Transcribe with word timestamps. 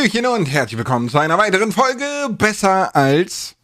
Hallöchen 0.00 0.24
und 0.24 0.46
herzlich 0.46 0.78
willkommen 0.78 1.10
zu 1.10 1.18
einer 1.18 1.36
weiteren 1.36 1.72
Folge 1.72 2.06
Besser 2.30 2.96
als 2.96 3.54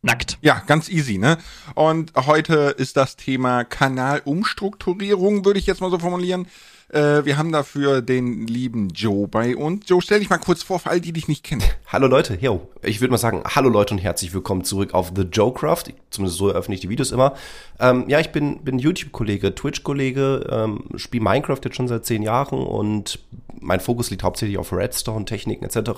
Nackt. 0.00 0.38
Ja, 0.40 0.62
ganz 0.66 0.88
easy, 0.88 1.18
ne? 1.18 1.36
Und 1.74 2.14
heute 2.16 2.74
ist 2.78 2.96
das 2.96 3.16
Thema 3.16 3.64
Kanalumstrukturierung, 3.64 5.44
würde 5.44 5.58
ich 5.58 5.66
jetzt 5.66 5.82
mal 5.82 5.90
so 5.90 5.98
formulieren. 5.98 6.46
Äh, 6.88 7.26
wir 7.26 7.36
haben 7.36 7.52
dafür 7.52 8.00
den 8.00 8.46
lieben 8.46 8.88
Joe 8.88 9.28
bei 9.28 9.54
uns. 9.54 9.84
Joe, 9.86 10.00
stell 10.00 10.20
dich 10.20 10.30
mal 10.30 10.38
kurz 10.38 10.62
vor, 10.62 10.78
für 10.78 10.88
all 10.88 11.00
die, 11.00 11.08
die 11.08 11.20
dich 11.20 11.28
nicht 11.28 11.44
kennen. 11.44 11.62
Hallo 11.88 12.06
Leute, 12.06 12.38
yo. 12.40 12.66
Ich 12.82 13.02
würde 13.02 13.10
mal 13.10 13.18
sagen, 13.18 13.42
hallo 13.44 13.68
Leute 13.68 13.92
und 13.92 13.98
herzlich 13.98 14.32
willkommen 14.32 14.64
zurück 14.64 14.94
auf 14.94 15.12
The 15.14 15.24
Joecraft. 15.24 15.92
Zumindest 16.08 16.38
so 16.38 16.48
eröffne 16.48 16.74
ich 16.74 16.80
die 16.80 16.88
Videos 16.88 17.12
immer. 17.12 17.34
Ähm, 17.78 18.06
ja, 18.08 18.18
ich 18.18 18.32
bin, 18.32 18.64
bin 18.64 18.78
YouTube-Kollege, 18.78 19.54
Twitch-Kollege, 19.54 20.48
ähm, 20.50 20.84
spiele 20.96 21.22
Minecraft 21.22 21.60
jetzt 21.62 21.76
schon 21.76 21.86
seit 21.86 22.06
zehn 22.06 22.22
Jahren 22.22 22.60
und 22.60 23.18
mein 23.60 23.80
Fokus 23.80 24.10
liegt 24.10 24.22
hauptsächlich 24.22 24.58
auf 24.58 24.72
Redstone, 24.72 25.24
Techniken 25.24 25.64
etc. 25.64 25.90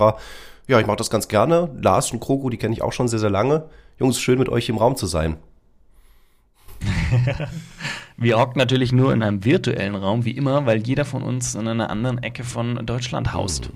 Ja, 0.68 0.80
ich 0.80 0.86
mache 0.86 0.96
das 0.96 1.10
ganz 1.10 1.28
gerne. 1.28 1.70
Lars 1.80 2.12
und 2.12 2.20
Kroko, 2.20 2.50
die 2.50 2.56
kenne 2.56 2.74
ich 2.74 2.82
auch 2.82 2.92
schon 2.92 3.08
sehr, 3.08 3.18
sehr 3.18 3.30
lange. 3.30 3.68
Jungs, 3.98 4.20
schön 4.20 4.38
mit 4.38 4.48
euch 4.48 4.68
im 4.68 4.78
Raum 4.78 4.96
zu 4.96 5.06
sein. 5.06 5.36
Wir 8.16 8.38
hocken 8.38 8.58
natürlich 8.58 8.92
nur 8.92 9.12
in 9.12 9.22
einem 9.22 9.44
virtuellen 9.44 9.94
Raum, 9.94 10.24
wie 10.24 10.32
immer, 10.32 10.66
weil 10.66 10.78
jeder 10.78 11.04
von 11.04 11.22
uns 11.22 11.54
in 11.54 11.66
einer 11.66 11.90
anderen 11.90 12.22
Ecke 12.22 12.44
von 12.44 12.84
Deutschland 12.86 13.32
haust. 13.32 13.70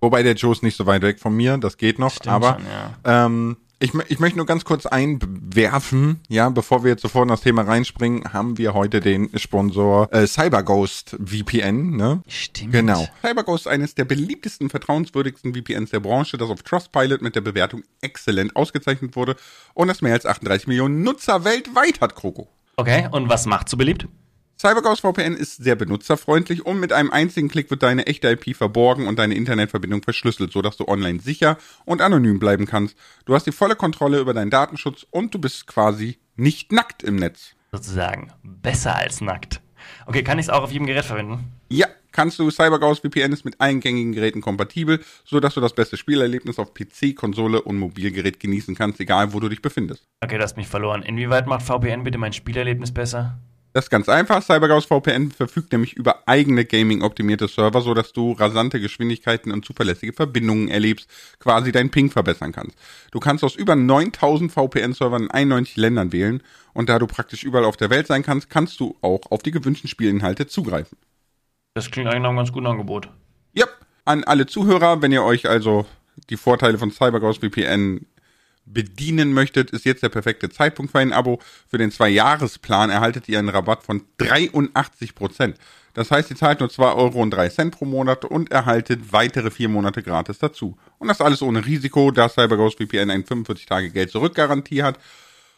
Wobei 0.00 0.22
der 0.22 0.34
Joe 0.34 0.52
ist 0.52 0.62
nicht 0.62 0.76
so 0.76 0.86
weit 0.86 1.02
weg 1.02 1.20
von 1.20 1.34
mir, 1.34 1.56
das 1.58 1.76
geht 1.78 1.98
noch, 1.98 2.12
Stimmt 2.12 2.34
aber 2.34 2.54
schon, 2.54 2.64
ja. 3.04 3.26
ähm, 3.26 3.56
ich, 3.78 3.92
ich 4.08 4.18
möchte 4.20 4.38
nur 4.38 4.46
ganz 4.46 4.64
kurz 4.64 4.86
einwerfen, 4.86 6.20
ja, 6.28 6.48
bevor 6.48 6.82
wir 6.82 6.92
jetzt 6.92 7.02
sofort 7.02 7.24
in 7.24 7.28
das 7.28 7.42
Thema 7.42 7.62
reinspringen, 7.62 8.32
haben 8.32 8.56
wir 8.56 8.72
heute 8.72 9.00
den 9.00 9.30
Sponsor 9.38 10.12
äh, 10.12 10.26
CyberGhost 10.26 11.16
VPN, 11.22 11.96
ne? 11.96 12.22
Stimmt. 12.26 12.72
Genau. 12.72 13.06
CyberGhost 13.22 13.66
ist 13.66 13.72
eines 13.72 13.94
der 13.94 14.06
beliebtesten, 14.06 14.70
vertrauenswürdigsten 14.70 15.54
VPNs 15.54 15.90
der 15.90 16.00
Branche, 16.00 16.38
das 16.38 16.48
auf 16.48 16.62
Trustpilot 16.62 17.20
mit 17.20 17.34
der 17.34 17.42
Bewertung 17.42 17.82
exzellent 18.00 18.56
ausgezeichnet 18.56 19.14
wurde 19.14 19.36
und 19.74 19.88
das 19.88 20.00
mehr 20.00 20.14
als 20.14 20.24
38 20.24 20.66
Millionen 20.66 21.02
Nutzer 21.02 21.44
weltweit 21.44 22.00
hat, 22.00 22.14
Kroko. 22.14 22.48
Okay, 22.76 23.08
und 23.10 23.28
was 23.28 23.46
macht 23.46 23.68
so 23.68 23.76
beliebt? 23.76 24.08
CyberGhost 24.58 25.02
VPN 25.02 25.34
ist 25.34 25.56
sehr 25.56 25.76
benutzerfreundlich 25.76 26.64
und 26.64 26.80
mit 26.80 26.90
einem 26.90 27.10
einzigen 27.10 27.48
Klick 27.48 27.68
wird 27.70 27.82
deine 27.82 28.06
echte 28.06 28.30
IP 28.30 28.56
verborgen 28.56 29.06
und 29.06 29.18
deine 29.18 29.34
Internetverbindung 29.34 30.02
verschlüsselt, 30.02 30.50
sodass 30.50 30.78
du 30.78 30.88
online 30.88 31.20
sicher 31.20 31.58
und 31.84 32.00
anonym 32.00 32.38
bleiben 32.38 32.64
kannst. 32.64 32.96
Du 33.26 33.34
hast 33.34 33.46
die 33.46 33.52
volle 33.52 33.76
Kontrolle 33.76 34.18
über 34.18 34.32
deinen 34.32 34.50
Datenschutz 34.50 35.06
und 35.10 35.34
du 35.34 35.38
bist 35.38 35.66
quasi 35.66 36.18
nicht 36.36 36.72
nackt 36.72 37.02
im 37.02 37.16
Netz. 37.16 37.54
Sozusagen 37.70 38.32
besser 38.42 38.96
als 38.96 39.20
nackt. 39.20 39.60
Okay, 40.06 40.22
kann 40.22 40.38
ich 40.38 40.46
es 40.46 40.50
auch 40.50 40.62
auf 40.62 40.72
jedem 40.72 40.86
Gerät 40.86 41.04
verwenden? 41.04 41.52
Ja, 41.68 41.88
kannst 42.12 42.38
du. 42.38 42.50
CyberGhost 42.50 43.02
VPN 43.02 43.34
ist 43.34 43.44
mit 43.44 43.60
allen 43.60 43.80
gängigen 43.80 44.12
Geräten 44.12 44.40
kompatibel, 44.40 45.04
sodass 45.26 45.52
du 45.52 45.60
das 45.60 45.74
beste 45.74 45.98
Spielerlebnis 45.98 46.58
auf 46.58 46.72
PC, 46.72 47.14
Konsole 47.14 47.60
und 47.60 47.76
Mobilgerät 47.76 48.40
genießen 48.40 48.74
kannst, 48.74 49.00
egal 49.00 49.34
wo 49.34 49.40
du 49.40 49.50
dich 49.50 49.60
befindest. 49.60 50.04
Okay, 50.22 50.38
du 50.38 50.42
hast 50.42 50.56
mich 50.56 50.66
verloren. 50.66 51.02
Inwieweit 51.02 51.46
macht 51.46 51.62
VPN 51.62 52.04
bitte 52.04 52.16
mein 52.16 52.32
Spielerlebnis 52.32 52.92
besser? 52.92 53.38
Das 53.76 53.84
ist 53.84 53.90
ganz 53.90 54.08
einfach. 54.08 54.42
CyberGhost 54.42 54.88
VPN 54.88 55.32
verfügt 55.32 55.70
nämlich 55.70 55.92
über 55.92 56.26
eigene 56.26 56.64
Gaming-optimierte 56.64 57.46
Server, 57.46 57.82
sodass 57.82 58.14
du 58.14 58.32
rasante 58.32 58.80
Geschwindigkeiten 58.80 59.52
und 59.52 59.66
zuverlässige 59.66 60.14
Verbindungen 60.14 60.68
erlebst, 60.68 61.10
quasi 61.40 61.72
deinen 61.72 61.90
Ping 61.90 62.10
verbessern 62.10 62.52
kannst. 62.52 62.74
Du 63.10 63.20
kannst 63.20 63.44
aus 63.44 63.54
über 63.54 63.76
9000 63.76 64.50
VPN-Servern 64.50 65.24
in 65.24 65.30
91 65.30 65.76
Ländern 65.76 66.10
wählen 66.10 66.42
und 66.72 66.88
da 66.88 66.98
du 66.98 67.06
praktisch 67.06 67.44
überall 67.44 67.66
auf 67.66 67.76
der 67.76 67.90
Welt 67.90 68.06
sein 68.06 68.22
kannst, 68.22 68.48
kannst 68.48 68.80
du 68.80 68.96
auch 69.02 69.30
auf 69.30 69.42
die 69.42 69.50
gewünschten 69.50 69.90
Spielinhalte 69.90 70.46
zugreifen. 70.46 70.96
Das 71.74 71.90
klingt 71.90 72.08
eigentlich 72.08 72.22
nach 72.22 72.30
einem 72.30 72.38
ganz 72.38 72.52
guten 72.52 72.68
Angebot. 72.68 73.10
Yep. 73.54 73.68
An 74.06 74.24
alle 74.24 74.46
Zuhörer, 74.46 75.02
wenn 75.02 75.12
ihr 75.12 75.22
euch 75.22 75.50
also 75.50 75.84
die 76.30 76.38
Vorteile 76.38 76.78
von 76.78 76.90
CyberGhost 76.90 77.44
VPN 77.44 78.06
bedienen 78.66 79.32
möchtet, 79.32 79.70
ist 79.70 79.84
jetzt 79.84 80.02
der 80.02 80.08
perfekte 80.08 80.50
Zeitpunkt 80.50 80.92
für 80.92 80.98
ein 80.98 81.12
Abo. 81.12 81.40
Für 81.68 81.78
den 81.78 81.90
Zwei-Jahres-Plan 81.90 82.90
erhaltet 82.90 83.28
ihr 83.28 83.38
einen 83.38 83.48
Rabatt 83.48 83.82
von 83.82 84.02
83 84.18 85.14
Prozent. 85.14 85.56
Das 85.94 86.10
heißt, 86.10 86.28
ihr 86.30 86.36
zahlt 86.36 86.60
nur 86.60 86.68
2 86.68 86.92
Euro 86.92 87.22
und 87.22 87.30
3 87.30 87.48
Cent 87.48 87.78
pro 87.78 87.86
Monat 87.86 88.26
und 88.26 88.50
erhaltet 88.50 89.12
weitere 89.14 89.50
vier 89.50 89.70
Monate 89.70 90.02
gratis 90.02 90.38
dazu. 90.38 90.76
Und 90.98 91.08
das 91.08 91.22
alles 91.22 91.40
ohne 91.40 91.64
Risiko, 91.64 92.10
da 92.10 92.28
CyberGhost 92.28 92.76
VPN 92.76 93.10
eine 93.10 93.22
45-Tage-Geld-Zurück-Garantie 93.22 94.82
hat. 94.82 94.98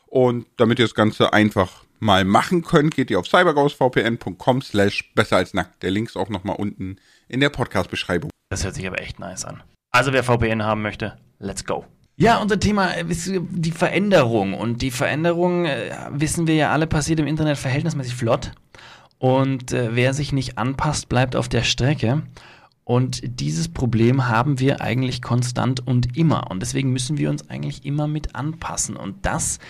Und 0.07 0.47
damit 0.57 0.79
ihr 0.79 0.85
das 0.85 0.95
Ganze 0.95 1.33
einfach 1.33 1.85
mal 1.99 2.25
machen 2.25 2.63
könnt, 2.63 2.95
geht 2.95 3.11
ihr 3.11 3.19
auf 3.19 3.27
cyberghostvpn.com 3.27 4.63
slash 4.63 5.13
besser 5.15 5.39
als 5.39 5.55
nackt. 5.55 5.83
Der 5.83 5.91
Link 5.91 6.09
ist 6.09 6.17
auch 6.17 6.29
nochmal 6.29 6.55
unten 6.57 6.99
in 7.27 7.41
der 7.41 7.51
Podcast-Beschreibung. 7.51 8.31
Das 8.51 8.63
hört 8.63 8.77
sich 8.77 8.87
aber 8.87 9.01
echt 9.01 9.19
nice 9.19 9.45
an. 9.45 9.63
Also 9.91 10.13
wer 10.13 10.23
VPN 10.23 10.63
haben 10.63 10.83
möchte, 10.83 11.19
let's 11.41 11.65
go. 11.65 11.85
Ja, 12.21 12.39
unser 12.39 12.59
Thema 12.59 12.89
ist 12.89 13.31
die 13.33 13.71
Veränderung. 13.71 14.53
Und 14.55 14.83
die 14.83 14.91
Veränderung, 14.91 15.67
äh, 15.67 15.91
wissen 16.11 16.49
wir 16.49 16.57
ja 16.57 16.73
alle, 16.73 16.89
passiert 16.89 17.21
im 17.21 17.29
Internet 17.29 17.59
verhältnismäßig 17.59 18.17
flott. 18.17 18.51
Und 19.19 19.73
äh, 19.73 19.95
wer 19.95 20.13
sich 20.15 20.33
nicht 20.33 20.59
anpasst, 20.59 21.09
bleibt 21.09 21.37
auf 21.37 21.49
der 21.49 21.63
Strecke. 21.63 22.25
Und 22.83 23.21
dieses 23.23 23.69
Problem 23.69 24.27
haben 24.27 24.59
wir 24.59 24.81
eigentlich 24.81 25.23
konstant 25.23 25.87
und 25.87 26.17
immer. 26.17 26.51
Und 26.51 26.61
deswegen 26.61 26.93
müssen 26.93 27.19
wir 27.19 27.31
uns 27.31 27.49
eigentlich 27.51 27.85
immer 27.85 28.09
mit 28.09 28.35
anpassen. 28.35 28.97
Und 28.97 29.25
das 29.25 29.59
äh, 29.59 29.61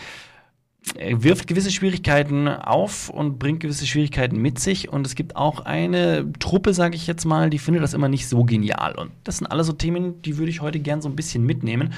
wirft 0.94 1.46
gewisse 1.46 1.70
Schwierigkeiten 1.70 2.48
auf 2.48 3.08
und 3.08 3.38
bringt 3.38 3.60
gewisse 3.60 3.86
Schwierigkeiten 3.86 4.40
mit 4.40 4.58
sich. 4.58 4.88
Und 4.88 5.06
es 5.06 5.14
gibt 5.14 5.36
auch 5.36 5.60
eine 5.60 6.32
Truppe, 6.38 6.74
sage 6.74 6.96
ich 6.96 7.06
jetzt 7.06 7.24
mal, 7.24 7.50
die 7.50 7.58
findet 7.58 7.82
das 7.82 7.94
immer 7.94 8.08
nicht 8.08 8.28
so 8.28 8.44
genial. 8.44 8.94
Und 8.94 9.10
das 9.24 9.38
sind 9.38 9.46
alles 9.46 9.66
so 9.66 9.72
Themen, 9.72 10.20
die 10.22 10.38
würde 10.38 10.50
ich 10.50 10.60
heute 10.60 10.80
gern 10.80 11.00
so 11.02 11.08
ein 11.08 11.16
bisschen 11.16 11.44
mitnehmen. 11.44 11.92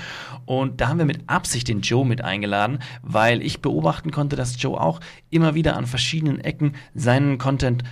Und 0.47 0.81
da 0.81 0.89
haben 0.89 0.99
wir 0.99 1.05
mit 1.05 1.21
Absicht 1.27 1.69
den 1.69 1.81
Joe 1.81 2.07
mit 2.07 2.23
eingeladen, 2.23 2.79
weil 3.03 3.43
ich 3.43 3.63
beobachten 3.63 4.11
konnte, 4.11 4.37
dass 4.37 4.61
Joe 4.61 4.81
auch 4.81 5.01
immer 5.31 5.55
wieder 5.55 5.77
an 5.77 5.87
verschiedenen 5.87 6.41
Ecken 6.41 6.75
seinen 6.95 7.39
Content 7.39 7.85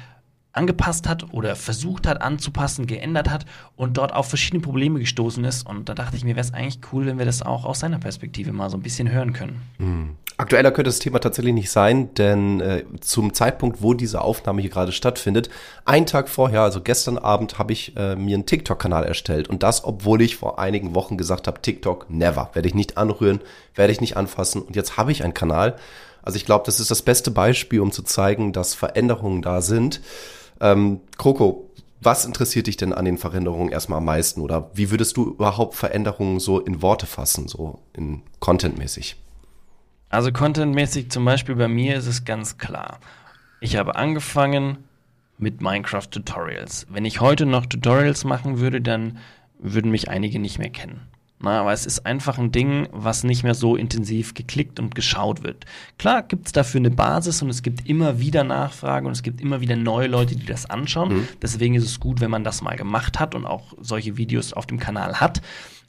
angepasst 0.53 1.09
hat 1.09 1.33
oder 1.33 1.57
versucht 1.57 2.07
hat 2.07 2.21
anzupassen, 2.21 2.87
geändert 2.87 3.31
hat 3.31 3.45
und 3.77 3.97
dort 3.97 4.13
auf 4.15 4.29
verschiedene 4.29 4.61
Probleme 4.61 4.99
gestoßen 4.99 5.45
ist. 5.45 5.67
Und 5.67 5.89
da 5.89 5.95
dachte 5.95 6.17
ich 6.17 6.25
mir, 6.25 6.37
wäre 6.37 6.45
es 6.45 6.55
eigentlich 6.55 6.81
cool, 6.93 7.07
wenn 7.07 7.19
wir 7.19 7.27
das 7.27 7.43
auch 7.43 7.65
aus 7.65 7.81
seiner 7.81 7.99
Perspektive 7.99 8.53
mal 8.53 8.71
so 8.71 8.77
ein 8.77 8.83
bisschen 8.83 9.11
hören 9.11 9.33
können. 9.33 10.19
Aktueller 10.41 10.71
könnte 10.71 10.89
das 10.89 11.01
Thema 11.01 11.19
tatsächlich 11.19 11.53
nicht 11.53 11.71
sein, 11.71 12.15
denn 12.15 12.61
äh, 12.61 12.85
zum 13.01 13.35
Zeitpunkt, 13.35 13.83
wo 13.83 13.93
diese 13.93 14.21
Aufnahme 14.21 14.61
hier 14.61 14.71
gerade 14.71 14.93
stattfindet, 14.93 15.51
einen 15.85 16.07
Tag 16.07 16.29
vorher, 16.29 16.61
also 16.63 16.81
gestern 16.81 17.19
Abend, 17.19 17.59
habe 17.59 17.73
ich 17.73 17.97
äh, 17.97 18.15
mir 18.15 18.35
einen 18.35 18.47
TikTok-Kanal 18.47 19.05
erstellt. 19.05 19.49
Und 19.49 19.65
das, 19.65 19.85
obwohl 19.85 20.23
ich 20.23 20.37
vor 20.37 20.61
einigen 20.61 20.95
Wochen 20.95 21.17
gesagt 21.17 21.49
habe, 21.49 21.61
TikTok 21.61 22.09
never, 22.09 22.51
werde 22.53 22.69
ich 22.69 22.75
nicht 22.75 22.97
anrühren, 22.97 23.41
werde 23.75 23.93
ich 23.93 24.01
nicht 24.01 24.17
anfassen. 24.17 24.63
Und 24.63 24.77
jetzt 24.77 24.97
habe 24.97 25.11
ich 25.11 25.25
einen 25.25 25.35
Kanal. 25.35 25.75
Also 26.23 26.37
ich 26.37 26.47
glaube, 26.47 26.67
das 26.67 26.79
ist 26.79 26.93
das 26.93 27.03
beste 27.03 27.33
Beispiel, 27.33 27.81
um 27.81 27.91
zu 27.91 28.05
zeigen, 28.05 28.53
dass 28.53 28.75
Veränderungen 28.75 29.43
da 29.43 29.61
sind. 29.61 30.01
Ähm, 30.61 31.01
Kroko, 31.17 31.71
was 32.01 32.25
interessiert 32.25 32.69
dich 32.69 32.77
denn 32.77 32.93
an 32.93 33.05
den 33.05 33.19
Veränderungen 33.19 33.71
erstmal 33.71 33.99
am 33.99 34.05
meisten? 34.05 34.41
Oder 34.41 34.71
wie 34.75 34.91
würdest 34.91 35.17
du 35.17 35.31
überhaupt 35.31 35.75
Veränderungen 35.75 36.39
so 36.39 36.61
in 36.61 36.81
Worte 36.81 37.07
fassen, 37.07 37.49
so 37.49 37.81
in 37.93 38.23
contentmäßig? 38.39 39.17
Also 40.09 40.33
contentmäßig 40.33 41.11
zum 41.11 41.25
Beispiel 41.25 41.57
bei 41.57 41.69
mir 41.69 41.97
ist 41.97 42.07
es 42.07 42.25
ganz 42.25 42.57
klar. 42.57 43.01
Ich 43.61 43.77
habe 43.77 43.97
angefangen 43.97 44.79
mit 45.39 45.61
Minecraft-Tutorials. 45.61 46.87
Wenn 46.89 47.05
ich 47.05 47.21
heute 47.21 47.47
noch 47.47 47.67
Tutorials 47.67 48.25
machen 48.25 48.59
würde, 48.59 48.81
dann 48.81 49.19
würden 49.59 49.91
mich 49.91 50.09
einige 50.09 50.39
nicht 50.39 50.59
mehr 50.59 50.71
kennen. 50.71 51.09
Na, 51.41 51.61
aber 51.61 51.73
es 51.73 51.87
ist 51.87 52.05
einfach 52.05 52.37
ein 52.39 52.51
Ding, 52.51 52.89
was 52.91 53.23
nicht 53.23 53.45
mehr 53.45 53.55
so 53.55 53.77
intensiv 53.77 54.35
geklickt 54.35 54.81
und 54.81 54.97
geschaut 54.97 55.45
wird. 55.45 55.67
Klar 55.97 56.25
gibt 56.25 56.47
es 56.47 56.53
dafür 56.53 56.81
eine 56.81 56.91
Basis 56.91 57.43
und 57.43 57.49
es 57.49 57.63
gibt 57.63 57.89
immer 57.89 58.19
wieder 58.19 58.43
Nachfragen 58.43 59.07
und 59.07 59.13
es 59.13 59.23
gibt 59.23 59.41
immer 59.41 59.61
wieder 59.61 59.77
neue 59.77 60.09
Leute, 60.09 60.35
die 60.35 60.47
das 60.47 60.69
anschauen. 60.69 61.29
Deswegen 61.41 61.77
ist 61.77 61.85
es 61.85 62.01
gut, 62.01 62.21
wenn 62.21 62.31
man 62.31 62.43
das 62.43 62.61
mal 62.61 62.77
gemacht 62.77 63.21
hat 63.21 63.37
und 63.37 63.47
auch 63.47 63.75
solche 63.81 64.17
Videos 64.17 64.53
auf 64.53 64.67
dem 64.67 64.81
Kanal 64.81 65.21
hat. 65.21 65.41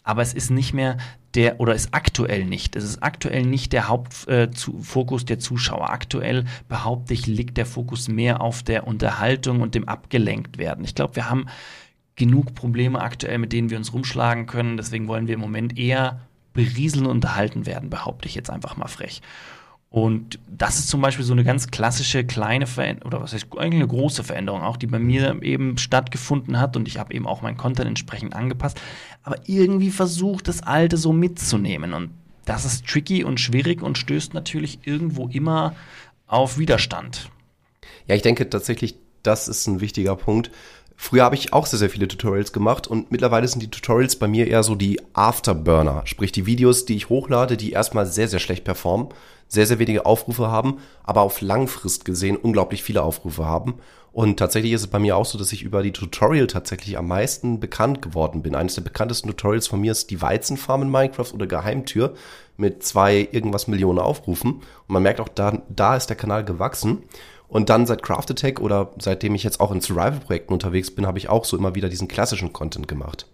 Aber 0.04 0.22
es 0.22 0.34
ist 0.34 0.50
nicht 0.50 0.74
mehr 0.74 0.98
der, 1.36 1.60
oder 1.60 1.76
ist 1.76 1.94
aktuell 1.94 2.46
nicht. 2.46 2.76
Es 2.76 2.84
ist 2.84 3.04
aktuell 3.04 3.46
nicht 3.46 3.74
der 3.74 3.88
Hauptfokus 3.88 5.22
äh, 5.24 5.26
der 5.26 5.40
Zuschauer. 5.40 5.90
Aktuell, 5.90 6.46
behaupte 6.68 7.14
ich, 7.14 7.28
liegt 7.28 7.58
der 7.58 7.66
Fokus 7.66 8.08
mehr 8.08 8.42
auf 8.42 8.64
der 8.64 8.88
Unterhaltung 8.88 9.62
und 9.62 9.76
dem 9.76 9.88
abgelenkt 9.88 10.58
werden. 10.58 10.84
Ich 10.84 10.96
glaube, 10.96 11.16
wir 11.16 11.30
haben 11.30 11.48
genug 12.20 12.54
Probleme 12.54 13.02
aktuell, 13.02 13.40
mit 13.40 13.52
denen 13.52 13.72
wir 13.72 13.78
uns 13.78 13.94
rumschlagen 13.94 14.46
können. 14.46 14.78
Deswegen 14.78 15.08
wollen 15.08 15.26
wir 15.26 15.34
im 15.34 15.40
Moment 15.40 15.80
eher 15.80 16.20
berieseln 16.54 17.06
und 17.06 17.12
unterhalten 17.12 17.66
werden, 17.66 17.90
behaupte 17.90 18.28
ich 18.28 18.36
jetzt 18.36 18.52
einfach 18.52 18.78
mal 18.78 18.88
frech. 18.88 19.22
Und 19.90 20.38
das 20.48 20.78
ist 20.78 20.90
zum 20.90 21.02
Beispiel 21.02 21.26
so 21.26 21.34
eine 21.34 21.44
ganz 21.44 21.72
klassische 21.72 22.24
kleine 22.24 22.68
Veränderung, 22.68 23.08
oder 23.08 23.22
was 23.24 23.34
heißt 23.34 23.48
eigentlich 23.58 23.82
eine 23.82 23.88
große 23.88 24.24
Veränderung 24.24 24.62
auch, 24.62 24.78
die 24.78 24.86
bei 24.86 25.00
mir 25.00 25.42
eben 25.42 25.80
stattgefunden 25.80 26.60
hat 26.60 26.78
und 26.78 26.88
ich 26.88 27.00
habe 27.00 27.14
eben 27.14 27.26
auch 27.26 27.42
meinen 27.42 27.58
Content 27.58 27.88
entsprechend 27.88 28.36
angepasst, 28.36 28.80
aber 29.24 29.38
irgendwie 29.48 29.90
versucht, 29.90 30.48
das 30.48 30.62
Alte 30.62 30.98
so 30.98 31.12
mitzunehmen 31.12 31.94
und 31.94 32.12
das 32.46 32.66
ist 32.66 32.86
tricky 32.86 33.24
und 33.24 33.40
schwierig 33.40 33.82
und 33.82 33.98
stößt 33.98 34.36
natürlich 34.36 34.80
irgendwo 34.84 35.28
immer 35.28 35.76
auf 36.28 36.60
Widerstand. 36.60 37.32
Ja, 38.06 38.14
ich 38.14 38.22
denke 38.22 38.48
tatsächlich, 38.48 38.96
das 39.24 39.48
ist 39.48 39.66
ein 39.68 39.82
wichtiger 39.82 40.16
Punkt. 40.16 40.52
Früher 41.02 41.24
habe 41.24 41.36
ich 41.36 41.54
auch 41.54 41.66
sehr, 41.66 41.80
sehr 41.80 41.90
viele 41.90 42.10
Tutorials 42.10 42.52
gemacht 42.52 42.86
und 42.86 43.10
mittlerweile 43.10 43.48
sind 43.48 43.64
die 43.64 43.72
Tutorials 43.72 44.18
bei 44.18 44.28
mir 44.28 44.48
eher 44.48 44.64
so 44.64 44.76
die 44.76 45.00
Afterburner, 45.14 46.02
sprich 46.04 46.34
die 46.34 46.46
Videos, 46.46 46.84
die 46.84 46.98
ich 46.98 47.08
hochlade, 47.08 47.56
die 47.56 47.72
erstmal 47.72 48.06
sehr, 48.06 48.28
sehr 48.28 48.42
schlecht 48.42 48.66
performen, 48.66 49.08
sehr, 49.48 49.66
sehr 49.66 49.80
wenige 49.80 50.06
Aufrufe 50.06 50.52
haben, 50.52 50.80
aber 51.04 51.22
auf 51.22 51.40
Langfrist 51.40 52.04
gesehen 52.04 52.36
unglaublich 52.36 52.84
viele 52.84 53.02
Aufrufe 53.02 53.46
haben. 53.46 53.76
Und 54.12 54.40
tatsächlich 54.40 54.74
ist 54.74 54.82
es 54.82 54.88
bei 54.88 55.00
mir 55.00 55.16
auch 55.16 55.26
so, 55.26 55.38
dass 55.38 55.54
ich 55.54 55.64
über 55.64 55.84
die 55.84 55.94
Tutorial 55.94 56.48
tatsächlich 56.48 56.98
am 56.98 57.08
meisten 57.08 57.62
bekannt 57.62 58.02
geworden 58.02 58.42
bin. 58.42 58.54
Eines 58.54 58.76
der 58.76 58.82
bekanntesten 58.82 59.30
Tutorials 59.30 59.68
von 59.68 59.80
mir 59.80 59.94
ist 59.94 60.12
die 60.12 60.22
Weizenfarm 60.22 60.82
in 60.82 60.92
Minecraft 60.92 61.32
oder 61.34 61.48
Geheimtür 61.48 62.14
mit 62.58 62.84
zwei 62.84 63.30
irgendwas 63.32 63.70
Millionen 63.70 64.00
Aufrufen. 64.00 64.56
Und 64.56 64.64
man 64.90 65.04
merkt 65.04 65.22
auch, 65.22 65.30
da, 65.30 65.62
da 65.70 65.96
ist 65.96 66.08
der 66.08 66.18
Kanal 66.18 66.44
gewachsen. 66.44 67.04
Und 67.50 67.70
dann 67.70 67.88
seit 67.88 68.04
Craft 68.04 68.30
Attack 68.30 68.62
oder 68.62 68.92
seitdem 69.00 69.36
ich 69.36 69.44
jetzt 69.44 69.60
auch 69.60 69.72
in 69.72 69.82
Survival-Projekten 69.82 70.54
unterwegs 70.54 70.92
bin, 70.92 71.08
habe 71.08 71.18
ich 71.18 71.30
auch 71.30 71.46
so 71.46 71.58
immer 71.58 71.76
wieder 71.76 71.90
diesen 71.90 72.08
klassischen 72.08 72.54
Content 72.54 72.88
gemacht. 72.88 73.26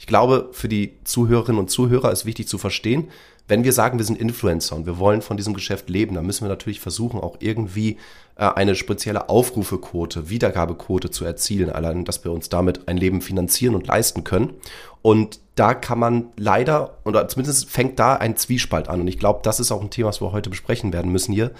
Ich 0.00 0.06
glaube, 0.06 0.48
für 0.52 0.68
die 0.68 0.98
Zuhörerinnen 1.04 1.60
und 1.60 1.70
Zuhörer 1.70 2.10
ist 2.10 2.26
wichtig 2.26 2.48
zu 2.48 2.58
verstehen, 2.58 3.08
wenn 3.46 3.64
wir 3.64 3.72
sagen, 3.72 3.98
wir 3.98 4.04
sind 4.04 4.18
Influencer 4.18 4.76
und 4.76 4.86
wir 4.86 4.98
wollen 4.98 5.22
von 5.22 5.36
diesem 5.36 5.54
Geschäft 5.54 5.90
leben, 5.90 6.14
dann 6.14 6.24
müssen 6.24 6.44
wir 6.44 6.48
natürlich 6.48 6.80
versuchen, 6.80 7.20
auch 7.20 7.36
irgendwie 7.40 7.98
äh, 8.36 8.44
eine 8.44 8.76
spezielle 8.76 9.28
Aufrufequote, 9.28 10.30
Wiedergabequote 10.30 11.10
zu 11.10 11.24
erzielen, 11.24 11.70
allein, 11.70 12.04
dass 12.04 12.24
wir 12.24 12.30
uns 12.30 12.48
damit 12.48 12.86
ein 12.88 12.96
Leben 12.96 13.20
finanzieren 13.20 13.74
und 13.74 13.86
leisten 13.88 14.22
können. 14.22 14.54
Und 15.02 15.40
da 15.56 15.74
kann 15.74 15.98
man 15.98 16.26
leider, 16.36 16.98
oder 17.04 17.26
zumindest 17.28 17.68
fängt 17.68 17.98
da 17.98 18.14
ein 18.14 18.36
Zwiespalt 18.36 18.88
an. 18.88 19.00
Und 19.00 19.08
ich 19.08 19.18
glaube, 19.18 19.40
das 19.42 19.58
ist 19.58 19.72
auch 19.72 19.82
ein 19.82 19.90
Thema, 19.90 20.08
was 20.08 20.20
wir 20.20 20.32
heute 20.32 20.50
besprechen 20.50 20.92
werden 20.92 21.10
müssen 21.10 21.32
hier. 21.32 21.50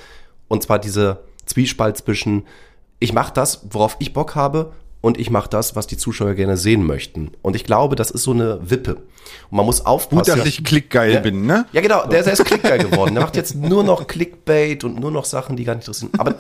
Und 0.47 0.63
zwar 0.63 0.79
diese 0.79 1.21
Zwiespalt 1.51 1.99
zwischen, 1.99 2.45
ich 2.99 3.13
mache 3.13 3.33
das, 3.35 3.67
worauf 3.71 3.97
ich 3.99 4.13
Bock 4.13 4.35
habe, 4.35 4.73
und 5.01 5.19
ich 5.19 5.31
mache 5.31 5.49
das, 5.49 5.77
was 5.77 5.87
die 5.87 5.97
Zuschauer 5.97 6.35
gerne 6.35 6.57
sehen 6.57 6.85
möchten. 6.85 7.31
Und 7.43 7.57
ich 7.57 7.65
glaube, 7.65 7.97
das 7.97 8.11
ist 8.11 8.23
so 8.23 8.33
eine 8.33 8.71
Wippe. 8.71 8.97
Und 8.97 9.57
man 9.57 9.65
muss 9.65 9.87
aufpassen. 9.87 10.35
Gut, 10.35 10.41
dass 10.41 10.47
ich 10.47 10.63
klickgeil 10.63 11.15
ja, 11.15 11.21
bin, 11.21 11.47
ne? 11.47 11.67
Ja, 11.73 11.81
genau, 11.81 12.07
der, 12.07 12.23
der 12.23 12.35
ist 12.35 12.45
klickgeil 12.45 12.79
geworden. 12.79 13.15
Der 13.15 13.23
macht 13.23 13.37
jetzt 13.37 13.55
nur 13.55 13.83
noch 13.83 14.07
Clickbait 14.07 14.85
und 14.85 15.01
nur 15.01 15.11
noch 15.11 15.25
Sachen, 15.25 15.57
die 15.57 15.65
gar 15.65 15.75
nicht 15.75 15.89
interessieren. 15.89 16.13
Aber 16.19 16.35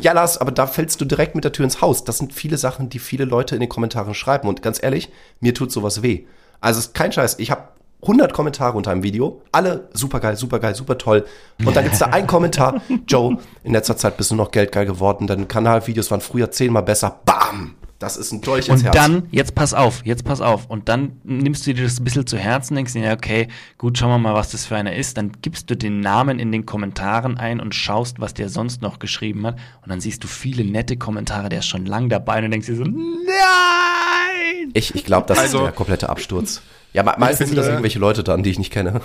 ja, 0.00 0.12
Lars, 0.12 0.36
aber 0.36 0.52
da 0.52 0.66
fällst 0.66 1.00
du 1.00 1.04
direkt 1.04 1.34
mit 1.34 1.44
der 1.44 1.52
Tür 1.52 1.64
ins 1.64 1.80
Haus. 1.80 2.04
Das 2.04 2.18
sind 2.18 2.34
viele 2.34 2.58
Sachen, 2.58 2.90
die 2.90 2.98
viele 2.98 3.24
Leute 3.24 3.54
in 3.54 3.60
den 3.60 3.70
Kommentaren 3.70 4.14
schreiben. 4.14 4.48
Und 4.48 4.60
ganz 4.60 4.82
ehrlich, 4.82 5.08
mir 5.40 5.54
tut 5.54 5.72
sowas 5.72 6.02
weh. 6.02 6.24
Also 6.60 6.78
es 6.78 6.86
ist 6.86 6.94
kein 6.94 7.12
Scheiß. 7.12 7.38
Ich 7.38 7.50
habe 7.50 7.68
100 8.02 8.32
Kommentare 8.32 8.76
unter 8.76 8.90
einem 8.90 9.04
Video, 9.04 9.42
alle 9.52 9.88
supergeil, 9.92 10.36
supergeil, 10.36 10.74
super 10.74 10.98
toll. 10.98 11.24
Und 11.64 11.76
dann 11.76 11.84
gibt's 11.84 12.00
da 12.00 12.06
einen 12.06 12.26
Kommentar, 12.26 12.82
Joe, 13.06 13.38
in 13.62 13.72
letzter 13.72 13.96
Zeit 13.96 14.16
bist 14.16 14.32
du 14.32 14.34
noch 14.34 14.50
geldgeil 14.50 14.86
geworden, 14.86 15.28
deine 15.28 15.46
Kanalvideos 15.46 16.10
waren 16.10 16.20
früher 16.20 16.50
zehnmal 16.50 16.82
besser. 16.82 17.20
Bam! 17.24 17.76
Das 18.02 18.16
ist 18.16 18.32
ein 18.32 18.40
Dolch 18.40 18.68
ins 18.68 18.80
Und 18.80 18.84
Herz. 18.86 18.94
dann, 18.96 19.28
jetzt 19.30 19.54
pass 19.54 19.74
auf, 19.74 20.04
jetzt 20.04 20.24
pass 20.24 20.40
auf. 20.40 20.66
Und 20.68 20.88
dann 20.88 21.20
nimmst 21.22 21.64
du 21.66 21.72
dir 21.72 21.84
das 21.84 22.00
ein 22.00 22.04
bisschen 22.04 22.26
zu 22.26 22.36
Herzen, 22.36 22.74
denkst 22.74 22.94
dir, 22.94 23.02
ja, 23.04 23.12
okay, 23.12 23.46
gut, 23.78 23.96
schauen 23.96 24.10
wir 24.10 24.18
mal, 24.18 24.34
was 24.34 24.50
das 24.50 24.66
für 24.66 24.74
einer 24.76 24.94
ist. 24.96 25.16
Dann 25.18 25.30
gibst 25.40 25.70
du 25.70 25.76
den 25.76 26.00
Namen 26.00 26.38
in 26.40 26.50
den 26.50 26.66
Kommentaren 26.66 27.38
ein 27.38 27.60
und 27.60 27.74
schaust, 27.76 28.18
was 28.20 28.34
der 28.34 28.48
sonst 28.48 28.82
noch 28.82 28.98
geschrieben 28.98 29.46
hat. 29.46 29.56
Und 29.82 29.90
dann 29.90 30.00
siehst 30.00 30.24
du 30.24 30.28
viele 30.28 30.64
nette 30.64 30.96
Kommentare, 30.96 31.48
der 31.48 31.60
ist 31.60 31.66
schon 31.68 31.86
lang 31.86 32.08
dabei 32.08 32.44
und 32.44 32.50
denkst 32.50 32.66
dir 32.66 32.76
so, 32.76 32.82
nein! 32.84 34.70
Ich, 34.74 34.94
ich 34.94 35.04
glaube, 35.04 35.26
das 35.28 35.38
Also- 35.38 35.58
ist 35.58 35.64
der 35.64 35.72
komplette 35.72 36.08
Absturz. 36.08 36.60
Ja, 36.92 37.02
me- 37.04 37.14
meistens 37.18 37.48
sind 37.48 37.56
das 37.56 37.66
irgendwelche 37.68 37.98
Leute 37.98 38.22
dann, 38.24 38.42
die 38.42 38.50
ich 38.50 38.58
nicht 38.58 38.72
kenne. 38.72 39.00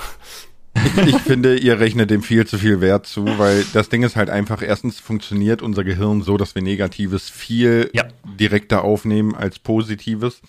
Ich 1.05 1.17
finde, 1.17 1.57
ihr 1.57 1.79
rechnet 1.79 2.09
dem 2.09 2.21
viel 2.23 2.45
zu 2.45 2.57
viel 2.57 2.81
Wert 2.81 3.05
zu, 3.07 3.25
weil 3.37 3.65
das 3.73 3.89
Ding 3.89 4.03
ist 4.03 4.15
halt 4.15 4.29
einfach, 4.29 4.61
erstens 4.61 4.99
funktioniert 4.99 5.61
unser 5.61 5.83
Gehirn 5.83 6.21
so, 6.21 6.37
dass 6.37 6.55
wir 6.55 6.61
Negatives 6.61 7.29
viel 7.29 7.89
Ja. 7.93 8.05
direkter 8.39 8.83
aufnehmen 8.83 9.35
als 9.35 9.59
Positives. 9.59 10.41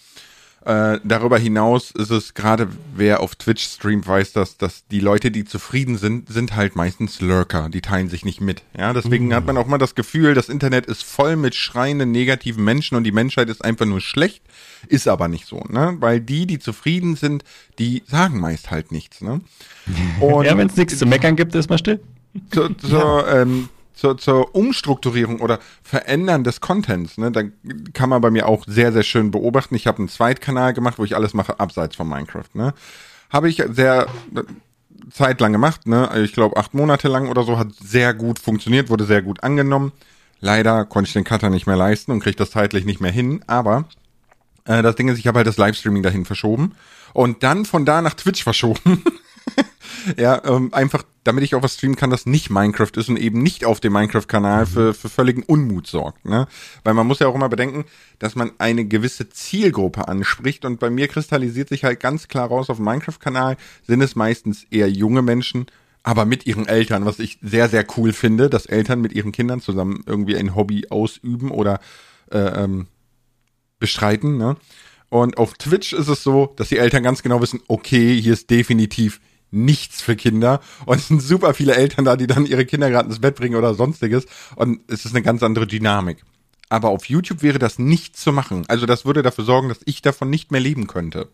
Äh, 0.64 0.99
darüber 1.05 1.38
hinaus 1.38 1.93
ist 1.93 2.10
es 2.10 2.34
gerade, 2.34 2.69
wer 2.94 3.20
auf 3.20 3.37
Twitch 3.37 3.62
streamt, 3.64 4.06
weiß 4.06 4.32
das, 4.32 4.56
dass 4.58 4.87
die 4.88 5.00
Leute, 5.00 5.31
die 5.31 5.44
zufrieden 5.44 5.96
sind, 5.96 6.28
sind 6.28 6.56
halt 6.56 6.75
meistens 6.76 7.20
Lurker, 7.20 7.69
die 7.69 7.81
teilen 7.81 8.08
sich 8.08 8.25
nicht 8.25 8.40
mit. 8.40 8.62
Ja, 8.76 8.93
deswegen 8.93 9.32
hat 9.34 9.46
man 9.46 9.56
auch 9.56 9.66
mal 9.66 9.78
das 9.78 9.94
Gefühl, 9.94 10.34
das 10.34 10.49
Internet 10.49 10.87
ist 10.87 11.05
voll 11.05 11.37
mit 11.37 11.55
schreienden 11.55 12.10
negativen 12.10 12.64
Menschen 12.64 12.96
und 12.96 13.05
die 13.05 13.12
Menschheit 13.12 13.49
ist 13.49 13.64
einfach 13.64 13.87
nur 13.87 14.00
schlecht, 14.00 14.43
ist 14.88 15.06
aber 15.06 15.28
nicht 15.28 15.46
so, 15.46 15.62
ne? 15.69 15.96
Weil 16.00 16.20
die, 16.20 16.46
die 16.46 16.58
zufrieden 16.58 17.14
sind, 17.16 17.44
die 17.78 18.02
sagen 18.06 18.40
meist 18.40 18.70
halt 18.70 18.90
nichts, 18.93 19.20
ne? 19.20 19.40
Und 20.20 20.44
Ja, 20.44 20.56
wenn 20.58 20.69
es 20.69 20.76
nichts 20.76 20.99
zu 20.99 21.06
meckern 21.06 21.37
gibt, 21.37 21.55
ist 21.55 21.70
mal 21.70 21.78
still. 21.78 22.00
zur, 22.50 22.76
zur, 22.78 23.26
ähm, 23.28 23.69
zur, 23.99 24.17
zur 24.17 24.55
Umstrukturierung 24.55 25.41
oder 25.41 25.59
Verändern 25.83 26.45
des 26.45 26.61
Contents, 26.61 27.19
ne, 27.19 27.33
da 27.33 27.43
kann 27.93 28.09
man 28.09 28.21
bei 28.21 28.31
mir 28.31 28.47
auch 28.47 28.65
sehr, 28.67 28.93
sehr 28.93 29.03
schön 29.03 29.33
beobachten. 29.33 29.75
Ich 29.75 29.89
habe 29.89 29.99
einen 29.99 30.09
Zweitkanal 30.09 30.73
gemacht, 30.73 30.99
wo 30.99 31.05
ich 31.05 31.17
alles 31.17 31.35
mache 31.35 31.59
abseits 31.59 31.97
von 31.97 32.09
Minecraft. 32.09 32.49
Ne. 32.55 32.75
Habe 33.29 33.49
ich 33.49 33.61
sehr 33.71 34.06
äh, 34.37 34.43
zeitlang 35.11 35.53
gemacht, 35.53 35.89
ne? 35.89 36.09
Ich 36.23 36.33
glaube 36.33 36.56
acht 36.56 36.75
Monate 36.75 37.09
lang 37.09 37.29
oder 37.29 37.43
so, 37.43 37.59
hat 37.59 37.73
sehr 37.75 38.15
gut 38.15 38.39
funktioniert, 38.39 38.89
wurde 38.89 39.05
sehr 39.05 39.23
gut 39.23 39.43
angenommen. 39.43 39.93
Leider 40.39 40.85
konnte 40.85 41.09
ich 41.09 41.15
den 41.15 41.25
Cutter 41.25 41.51
nicht 41.51 41.67
mehr 41.67 41.77
leisten 41.77 42.12
und 42.12 42.21
kriege 42.21 42.37
das 42.37 42.53
zeitlich 42.53 42.85
nicht 42.85 43.01
mehr 43.01 43.11
hin, 43.11 43.43
aber 43.49 43.87
äh, 44.65 44.81
das 44.83 44.94
Ding 44.94 45.09
ist, 45.09 45.19
ich 45.19 45.27
habe 45.27 45.39
halt 45.39 45.49
das 45.49 45.56
Livestreaming 45.56 46.05
dahin 46.05 46.25
verschoben 46.25 46.77
und 47.15 47.43
dann 47.43 47.65
von 47.65 47.85
da 47.85 48.01
nach 48.01 48.15
Twitch 48.15 48.44
verschoben. 48.44 49.03
ja, 50.17 50.41
ähm, 50.44 50.73
einfach, 50.73 51.03
damit 51.29 51.45
ich 51.45 51.55
auch 51.55 51.63
was 51.63 51.75
streamen 51.75 51.95
kann, 51.95 52.09
das 52.09 52.25
nicht 52.25 52.49
Minecraft 52.49 52.93
ist 52.97 53.11
und 53.11 53.19
eben 53.19 53.43
nicht 53.43 53.67
auf 53.67 53.81
dem 53.81 53.93
Minecraft-Kanal 53.93 54.65
für, 54.65 54.95
für 54.95 55.11
völligen 55.11 55.43
Unmut 55.43 55.87
sorgt. 55.87 56.25
Ne? 56.25 56.49
Weil 56.85 56.95
man 56.95 57.07
muss 57.07 57.19
ja 57.19 57.27
auch 57.27 57.35
immer 57.35 57.51
bedenken, 57.51 57.85
dass 58.19 58.35
man 58.35 58.53
eine 58.57 58.87
gewisse 58.87 59.29
Zielgruppe 59.29 60.09
anspricht 60.09 60.65
und 60.65 60.81
bei 60.81 60.89
mir 60.89 61.07
kristallisiert 61.07 61.69
sich 61.69 61.85
halt 61.85 62.01
ganz 62.01 62.29
klar 62.29 62.49
raus, 62.49 62.71
auf 62.71 62.79
dem 62.79 62.87
Minecraft-Kanal 62.87 63.59
sind 63.87 64.01
es 64.01 64.17
meistens 64.17 64.65
eher 64.71 64.89
junge 64.89 65.21
Menschen, 65.21 65.67
aber 66.03 66.25
mit 66.25 66.47
ihren 66.47 66.67
Eltern, 66.67 67.05
was 67.05 67.19
ich 67.19 67.39
sehr, 67.43 67.69
sehr 67.69 67.85
cool 67.99 68.15
finde, 68.15 68.49
dass 68.49 68.65
Eltern 68.65 69.03
mit 69.03 69.13
ihren 69.13 69.31
Kindern 69.31 69.61
zusammen 69.61 70.05
irgendwie 70.07 70.35
ein 70.39 70.55
Hobby 70.55 70.87
ausüben 70.89 71.51
oder 71.51 71.79
äh, 72.33 72.39
ähm, 72.39 72.87
bestreiten. 73.79 74.39
Ne? 74.39 74.57
Und 75.11 75.37
auf 75.37 75.53
Twitch 75.59 75.93
ist 75.93 76.09
es 76.09 76.23
so, 76.23 76.55
dass 76.57 76.71
die 76.71 76.79
Eltern 76.79 77.03
ganz 77.03 77.23
genau 77.23 77.43
wissen, 77.43 77.61
okay, 77.69 78.19
hier 78.19 78.33
ist 78.33 78.49
definitiv 78.49 79.21
nichts 79.50 80.03
für 80.03 80.17
Kinder. 80.17 80.61
Und 80.87 80.99
es 80.99 81.09
sind 81.09 81.23
super 81.23 81.55
viele 81.55 81.75
Eltern 81.75 82.05
da, 82.05 82.17
die 82.17 82.27
dann 82.27 82.47
ihre 82.47 82.67
Kinder 82.67 82.91
gerade 82.91 83.09
ins 83.09 83.21
Bett 83.21 83.37
bringen 83.37 83.56
oder 83.56 83.75
sonstiges. 83.75 84.27
Und 84.56 84.81
es 84.89 85.05
ist 85.05 85.15
eine 85.15 85.23
ganz 85.23 85.43
andere 85.43 85.67
Dynamik. 85.67 86.25
Aber 86.69 86.91
auf 86.91 87.06
YouTube 87.06 87.43
wäre 87.43 87.59
das 87.59 87.79
nicht 87.79 88.17
zu 88.17 88.33
machen. 88.33 88.65
Also 88.69 88.87
das 88.87 89.05
würde 89.05 89.22
dafür 89.22 89.44
sorgen, 89.44 89.69
dass 89.69 89.81
ich 89.87 90.03
davon 90.03 90.31
nicht 90.31 90.53
mehr 90.53 90.61
leben 90.61 90.87
könnte. 90.87 91.29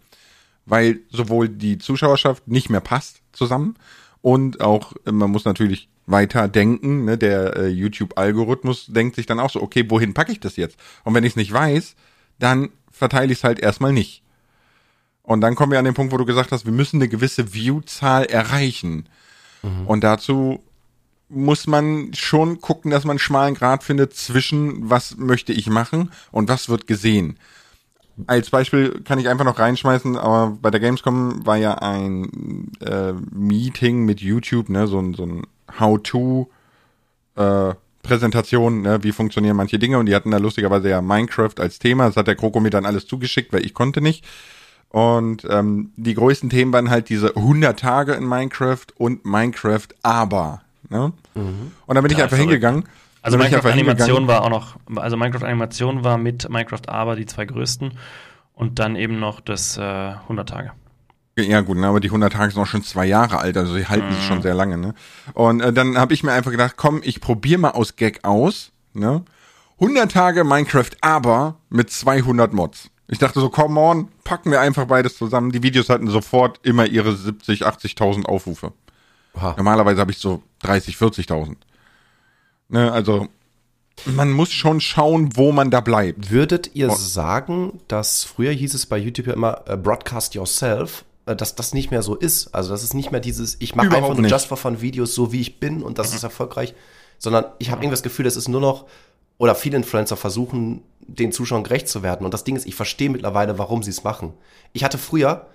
Weil 0.66 1.00
sowohl 1.10 1.48
die 1.48 1.78
Zuschauerschaft 1.78 2.46
nicht 2.48 2.70
mehr 2.70 2.80
passt 2.80 3.20
zusammen 3.32 3.76
und 4.24 4.62
auch, 4.62 4.94
äh, 5.04 5.12
man 5.12 5.30
muss 5.30 5.44
natürlich 5.44 5.90
weiter 6.06 6.48
denken, 6.48 7.04
ne? 7.04 7.18
der 7.18 7.56
äh, 7.56 7.68
YouTube-Algorithmus 7.68 8.86
denkt 8.86 9.16
sich 9.16 9.26
dann 9.26 9.38
auch 9.38 9.50
so, 9.50 9.60
okay, 9.60 9.84
wohin 9.90 10.14
packe 10.14 10.32
ich 10.32 10.40
das 10.40 10.56
jetzt? 10.56 10.78
Und 11.04 11.12
wenn 11.12 11.24
ich 11.24 11.32
es 11.32 11.36
nicht 11.36 11.52
weiß, 11.52 11.94
dann 12.38 12.70
verteile 12.90 13.32
ich 13.32 13.40
es 13.40 13.44
halt 13.44 13.60
erstmal 13.60 13.92
nicht. 13.92 14.23
Und 15.24 15.40
dann 15.40 15.54
kommen 15.56 15.72
wir 15.72 15.78
an 15.78 15.84
den 15.84 15.94
Punkt, 15.94 16.12
wo 16.12 16.18
du 16.18 16.26
gesagt 16.26 16.52
hast, 16.52 16.66
wir 16.66 16.72
müssen 16.72 16.96
eine 16.96 17.08
gewisse 17.08 17.52
View-Zahl 17.52 18.26
erreichen. 18.26 19.08
Und 19.86 20.04
dazu 20.04 20.60
muss 21.30 21.66
man 21.66 22.12
schon 22.14 22.60
gucken, 22.60 22.90
dass 22.90 23.04
man 23.04 23.12
einen 23.12 23.18
schmalen 23.18 23.54
Grad 23.54 23.82
findet 23.82 24.14
zwischen, 24.14 24.90
was 24.90 25.16
möchte 25.16 25.52
ich 25.52 25.68
machen 25.68 26.10
und 26.30 26.48
was 26.48 26.68
wird 26.68 26.86
gesehen. 26.86 27.38
Als 28.26 28.50
Beispiel 28.50 29.00
kann 29.02 29.18
ich 29.18 29.28
einfach 29.28 29.44
noch 29.44 29.58
reinschmeißen, 29.58 30.16
aber 30.16 30.56
bei 30.60 30.70
der 30.70 30.80
Gamescom 30.80 31.44
war 31.44 31.56
ja 31.56 31.74
ein 31.78 32.70
äh, 32.80 33.14
Meeting 33.32 34.04
mit 34.04 34.20
YouTube, 34.20 34.68
ne, 34.68 34.86
so 34.86 35.00
ein, 35.00 35.14
so 35.14 35.24
ein 35.24 35.46
How-to 35.80 36.48
äh, 37.34 37.74
Präsentation, 38.02 38.82
ne, 38.82 39.02
wie 39.02 39.10
funktionieren 39.10 39.56
manche 39.56 39.80
Dinge 39.80 39.98
und 39.98 40.06
die 40.06 40.14
hatten 40.14 40.30
da 40.30 40.36
lustigerweise 40.36 40.90
ja 40.90 41.00
Minecraft 41.00 41.54
als 41.58 41.80
Thema. 41.80 42.06
Das 42.06 42.16
hat 42.16 42.28
der 42.28 42.36
Kroko 42.36 42.60
mir 42.60 42.70
dann 42.70 42.86
alles 42.86 43.06
zugeschickt, 43.06 43.52
weil 43.52 43.64
ich 43.64 43.74
konnte 43.74 44.00
nicht. 44.00 44.24
Und 44.94 45.44
ähm, 45.50 45.90
die 45.96 46.14
größten 46.14 46.50
Themen 46.50 46.72
waren 46.72 46.88
halt 46.88 47.08
diese 47.08 47.34
100 47.34 47.76
Tage 47.76 48.12
in 48.12 48.24
Minecraft 48.28 48.86
und 48.96 49.24
Minecraft 49.24 49.88
aber. 50.04 50.62
Ne? 50.88 51.12
Und 51.34 51.72
dann 51.88 52.00
bin 52.04 52.12
ich 52.12 52.18
Ja, 52.18 52.24
einfach 52.24 52.36
verrückt. 52.36 52.52
hingegangen. 52.52 52.84
Also 53.20 53.36
Minecraft 53.36 53.72
Animation 53.72 54.28
war 54.28 54.42
auch 54.44 54.50
noch, 54.50 54.76
also 54.94 55.16
Minecraft 55.16 55.42
Animation 55.42 56.04
war 56.04 56.16
mit 56.16 56.48
Minecraft 56.48 56.88
Aber 56.88 57.16
die 57.16 57.26
zwei 57.26 57.44
größten 57.44 57.94
und 58.54 58.78
dann 58.78 58.94
eben 58.94 59.18
noch 59.18 59.40
das 59.40 59.76
äh, 59.78 59.80
100 59.80 60.48
Tage. 60.48 60.70
Ja 61.36 61.60
gut, 61.62 61.78
ne, 61.78 61.88
aber 61.88 61.98
die 61.98 62.08
100 62.10 62.32
Tage 62.32 62.52
sind 62.52 62.62
auch 62.62 62.66
schon 62.66 62.84
zwei 62.84 63.06
Jahre 63.06 63.38
alt, 63.38 63.56
also 63.56 63.74
sie 63.74 63.88
halten 63.88 64.12
sich 64.12 64.24
schon 64.24 64.42
sehr 64.42 64.54
lange. 64.54 64.78
Ne? 64.78 64.94
Und 65.32 65.60
äh, 65.60 65.72
dann 65.72 65.98
habe 65.98 66.14
ich 66.14 66.22
mir 66.22 66.30
einfach 66.30 66.52
gedacht, 66.52 66.74
komm, 66.76 67.00
ich 67.02 67.20
probiere 67.20 67.58
mal 67.58 67.70
aus 67.70 67.96
Gag 67.96 68.20
aus. 68.22 68.70
Ne? 68.92 69.24
100 69.80 70.12
Tage 70.12 70.44
Minecraft, 70.44 70.90
aber 71.00 71.56
mit 71.68 71.90
200 71.90 72.52
Mods. 72.52 72.90
Ich 73.08 73.18
dachte 73.18 73.38
so, 73.40 73.50
come 73.50 73.78
on, 73.78 74.08
packen 74.24 74.50
wir 74.50 74.60
einfach 74.60 74.86
beides 74.86 75.16
zusammen. 75.18 75.52
Die 75.52 75.62
Videos 75.62 75.88
hatten 75.90 76.08
sofort 76.08 76.58
immer 76.62 76.86
ihre 76.86 77.14
70, 77.14 77.66
80.000 77.66 78.24
Aufrufe. 78.24 78.72
Oha. 79.34 79.54
Normalerweise 79.56 80.00
habe 80.00 80.10
ich 80.10 80.18
so 80.18 80.42
30, 80.60 80.96
40.000. 80.96 81.56
Ne, 82.68 82.90
also 82.90 83.28
man 84.06 84.32
muss 84.32 84.50
schon 84.52 84.80
schauen, 84.80 85.36
wo 85.36 85.52
man 85.52 85.70
da 85.70 85.80
bleibt. 85.80 86.30
Würdet 86.30 86.74
ihr 86.74 86.90
Oh. 86.90 86.94
sagen, 86.96 87.80
dass 87.88 88.24
früher 88.24 88.52
hieß 88.52 88.74
es 88.74 88.86
bei 88.86 88.96
YouTube 88.98 89.26
ja 89.26 89.34
immer 89.34 89.62
äh, 89.68 89.76
Broadcast 89.76 90.34
Yourself, 90.34 91.04
äh, 91.26 91.36
dass 91.36 91.54
das 91.54 91.74
nicht 91.74 91.90
mehr 91.90 92.02
so 92.02 92.14
ist? 92.16 92.54
Also 92.54 92.70
das 92.70 92.82
ist 92.82 92.94
nicht 92.94 93.12
mehr 93.12 93.20
dieses, 93.20 93.56
ich 93.60 93.74
mache 93.76 93.88
einfach 93.94 94.08
nur 94.14 94.22
nicht. 94.22 94.30
Just 94.30 94.46
for 94.46 94.56
Fun 94.56 94.80
Videos, 94.80 95.14
so 95.14 95.30
wie 95.30 95.40
ich 95.42 95.60
bin 95.60 95.82
und 95.82 95.98
das 95.98 96.14
ist 96.14 96.22
erfolgreich, 96.24 96.74
sondern 97.18 97.44
ich 97.58 97.70
habe 97.70 97.80
irgendwie 97.82 97.92
das 97.92 98.02
Gefühl, 98.02 98.24
das 98.24 98.36
ist 98.36 98.48
nur 98.48 98.60
noch, 98.60 98.86
oder 99.38 99.54
viele 99.54 99.76
Influencer 99.76 100.16
versuchen, 100.16 100.82
den 101.00 101.32
Zuschauern 101.32 101.64
gerecht 101.64 101.88
zu 101.88 102.02
werden. 102.02 102.24
Und 102.24 102.34
das 102.34 102.44
Ding 102.44 102.56
ist, 102.56 102.66
ich 102.66 102.74
verstehe 102.74 103.10
mittlerweile, 103.10 103.58
warum 103.58 103.82
sie 103.82 103.90
es 103.90 104.04
machen. 104.04 104.32
Ich 104.72 104.84
hatte 104.84 104.98
früher, 104.98 105.46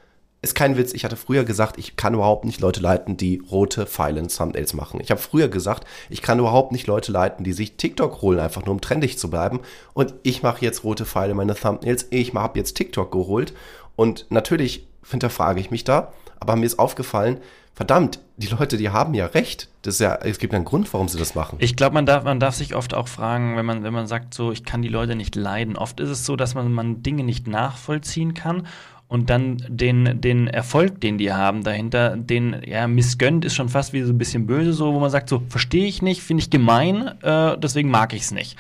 ist 0.42 0.56
kein 0.56 0.78
Witz, 0.78 0.94
ich 0.94 1.04
hatte 1.04 1.18
früher 1.18 1.44
gesagt, 1.44 1.78
ich 1.78 1.96
kann 1.96 2.14
überhaupt 2.14 2.46
nicht 2.46 2.62
Leute 2.62 2.80
leiten, 2.80 3.18
die 3.18 3.42
rote 3.52 3.86
Pfeile 3.86 4.20
in 4.20 4.30
Thumbnails 4.30 4.74
machen. 4.74 5.02
Ich 5.02 5.12
habe 5.12 5.20
früher 5.20 5.50
gesagt, 5.50 5.86
ich 6.10 6.22
kann 6.22 6.40
überhaupt 6.40 6.72
nicht 6.72 6.88
Leute 6.88 7.12
leiten, 7.12 7.44
die 7.44 7.54
sich 7.54 7.76
TikTok 7.76 8.22
holen, 8.22 8.40
einfach 8.40 8.64
nur 8.66 8.74
um 8.74 8.82
trendig 8.82 9.18
zu 9.18 9.30
bleiben. 9.30 9.60
Und 9.94 10.14
ich 10.24 10.44
mache 10.44 10.64
jetzt 10.64 10.84
rote 10.84 11.06
Pfeile 11.06 11.32
in 11.32 11.38
meine 11.38 11.56
Thumbnails. 11.56 12.08
Ich 12.10 12.34
habe 12.34 12.60
jetzt 12.60 12.76
TikTok 12.76 13.12
geholt. 13.12 13.54
Und 13.96 14.28
natürlich 14.30 14.88
hinterfrage 15.10 15.60
ich 15.60 15.72
mich 15.72 15.84
da, 15.84 16.14
aber 16.40 16.56
mir 16.56 16.66
ist 16.66 16.80
aufgefallen, 16.80 17.40
verdammt, 17.80 18.20
die 18.36 18.48
Leute, 18.48 18.76
die 18.76 18.90
haben 18.90 19.14
ja 19.14 19.28
recht. 19.28 19.70
Das 19.84 19.94
ist 19.94 20.02
ja, 20.02 20.16
es 20.16 20.38
gibt 20.38 20.54
einen 20.54 20.66
Grund, 20.66 20.92
warum 20.94 21.08
sie 21.08 21.18
das 21.18 21.34
machen. 21.34 21.56
Ich 21.62 21.78
glaube, 21.78 21.94
man 21.94 22.06
darf, 22.06 22.26
man 22.26 22.38
darf 22.38 22.54
sich 22.54 22.76
oft 22.76 22.94
auch 22.94 23.08
fragen, 23.08 23.56
wenn 23.56 23.66
man, 23.66 23.84
wenn 23.84 23.94
man 23.94 24.06
sagt, 24.06 24.34
so, 24.34 24.52
ich 24.52 24.66
kann 24.66 24.82
die 24.82 24.90
Leute 24.90 25.16
nicht 25.16 25.38
leiden. 25.38 25.78
Oft 25.78 26.02
ist 26.02 26.10
es 26.10 26.26
so, 26.26 26.36
dass 26.36 26.56
man, 26.56 26.74
man 26.74 27.04
Dinge 27.04 27.24
nicht 27.24 27.48
nachvollziehen 27.48 28.34
kann 28.34 28.68
und 29.08 29.30
dann 29.30 29.64
den, 29.70 30.20
den 30.20 30.48
Erfolg, 30.48 31.00
den 31.00 31.18
die 31.18 31.32
haben 31.32 31.64
dahinter, 31.64 32.18
den 32.18 32.62
ja 32.66 32.86
missgönnt, 32.86 33.46
ist 33.46 33.56
schon 33.56 33.70
fast 33.70 33.94
wie 33.94 34.02
so 34.02 34.12
ein 34.12 34.18
bisschen 34.18 34.46
böse, 34.46 34.74
so, 34.74 34.94
wo 34.94 35.00
man 35.00 35.10
sagt, 35.10 35.30
so, 35.30 35.42
verstehe 35.48 35.88
ich 35.88 36.02
nicht, 36.02 36.22
finde 36.22 36.44
ich 36.44 36.50
gemein, 36.50 37.08
äh, 37.22 37.58
deswegen 37.58 37.90
mag 37.90 38.14
ich 38.14 38.24
es 38.24 38.32
nicht. 38.32 38.58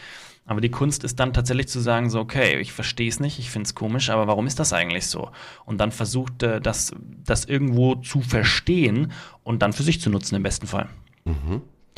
Aber 0.50 0.62
die 0.62 0.72
Kunst 0.72 1.04
ist 1.04 1.20
dann 1.20 1.32
tatsächlich 1.32 1.68
zu 1.68 1.80
sagen, 1.80 2.10
so, 2.10 2.20
okay, 2.20 2.60
ich 2.60 2.72
verstehe 2.72 3.08
es 3.08 3.20
nicht, 3.20 3.38
ich 3.38 3.52
finde 3.52 3.68
es 3.68 3.76
komisch, 3.76 4.10
aber 4.10 4.26
warum 4.26 4.48
ist 4.48 4.58
das 4.58 4.74
eigentlich 4.74 5.06
so? 5.06 5.30
Und 5.64 5.78
dann 5.78 5.92
versucht, 5.92 6.42
äh, 6.42 6.60
das, 6.60 6.92
das 7.24 7.46
irgendwo 7.46 7.94
zu 7.94 8.22
verstehen 8.22 9.12
und 9.44 9.62
dann 9.62 9.74
für 9.74 9.84
sich 9.84 10.02
zu 10.02 10.10
nutzen, 10.10 10.34
im 10.34 10.42
besten 10.42 10.66
Fall. 10.66 10.90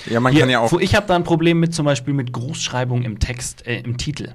Ja, 0.10 0.20
man 0.20 0.34
Hier, 0.34 0.41
kann 0.41 0.50
ja 0.50 0.60
auch. 0.60 0.77
ich 0.81 0.96
habe 0.96 1.08
da 1.08 1.15
ein 1.15 1.24
Problem 1.24 1.62
mit 1.62 1.74
zum 1.74 1.86
Beispiel 1.86 2.13
mit 2.13 2.34
Großschreibung 2.34 3.03
im 3.03 3.20
Text, 3.20 3.65
äh, 3.65 3.79
im 3.79 3.96
Titel. 3.96 4.34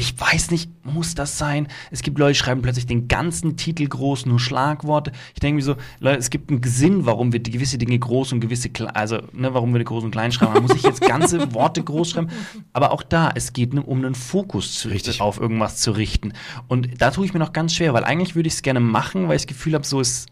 Ich 0.00 0.18
weiß 0.18 0.50
nicht, 0.50 0.70
muss 0.82 1.14
das 1.14 1.36
sein? 1.36 1.68
Es 1.90 2.00
gibt 2.00 2.18
Leute, 2.18 2.32
die 2.32 2.38
schreiben 2.38 2.62
plötzlich 2.62 2.86
den 2.86 3.06
ganzen 3.06 3.58
Titel 3.58 3.86
groß, 3.86 4.24
nur 4.24 4.40
Schlagworte. 4.40 5.12
Ich 5.34 5.40
denke 5.40 5.56
mir 5.56 5.62
so, 5.62 5.76
Leute, 5.98 6.18
es 6.18 6.30
gibt 6.30 6.50
einen 6.50 6.62
Sinn, 6.62 7.04
warum 7.04 7.34
wir 7.34 7.40
die 7.40 7.50
gewisse 7.50 7.76
Dinge 7.76 7.98
groß 7.98 8.32
und 8.32 8.40
gewisse, 8.40 8.70
also, 8.94 9.18
ne, 9.34 9.52
warum 9.52 9.74
wir 9.74 9.78
die 9.78 9.84
groß 9.84 10.02
und 10.04 10.10
klein 10.10 10.32
schreiben. 10.32 10.54
Man 10.54 10.62
muss 10.62 10.74
ich 10.74 10.84
jetzt 10.84 11.02
ganze 11.02 11.52
Worte 11.54 11.82
groß 11.82 12.12
schreiben. 12.12 12.30
Aber 12.72 12.92
auch 12.92 13.02
da, 13.02 13.30
es 13.34 13.52
geht 13.52 13.74
um 13.74 13.98
einen 13.98 14.14
Fokus 14.14 14.78
zu, 14.78 14.88
Richtig. 14.88 15.20
auf 15.20 15.38
irgendwas 15.38 15.76
zu 15.76 15.90
richten. 15.90 16.32
Und 16.66 16.88
da 17.02 17.10
tue 17.10 17.26
ich 17.26 17.34
mir 17.34 17.40
noch 17.40 17.52
ganz 17.52 17.74
schwer, 17.74 17.92
weil 17.92 18.04
eigentlich 18.04 18.34
würde 18.34 18.46
ich 18.46 18.54
es 18.54 18.62
gerne 18.62 18.80
machen, 18.80 19.28
weil 19.28 19.36
ich 19.36 19.42
das 19.42 19.48
Gefühl 19.48 19.74
habe, 19.74 19.84
so 19.84 20.00
ist 20.00 20.30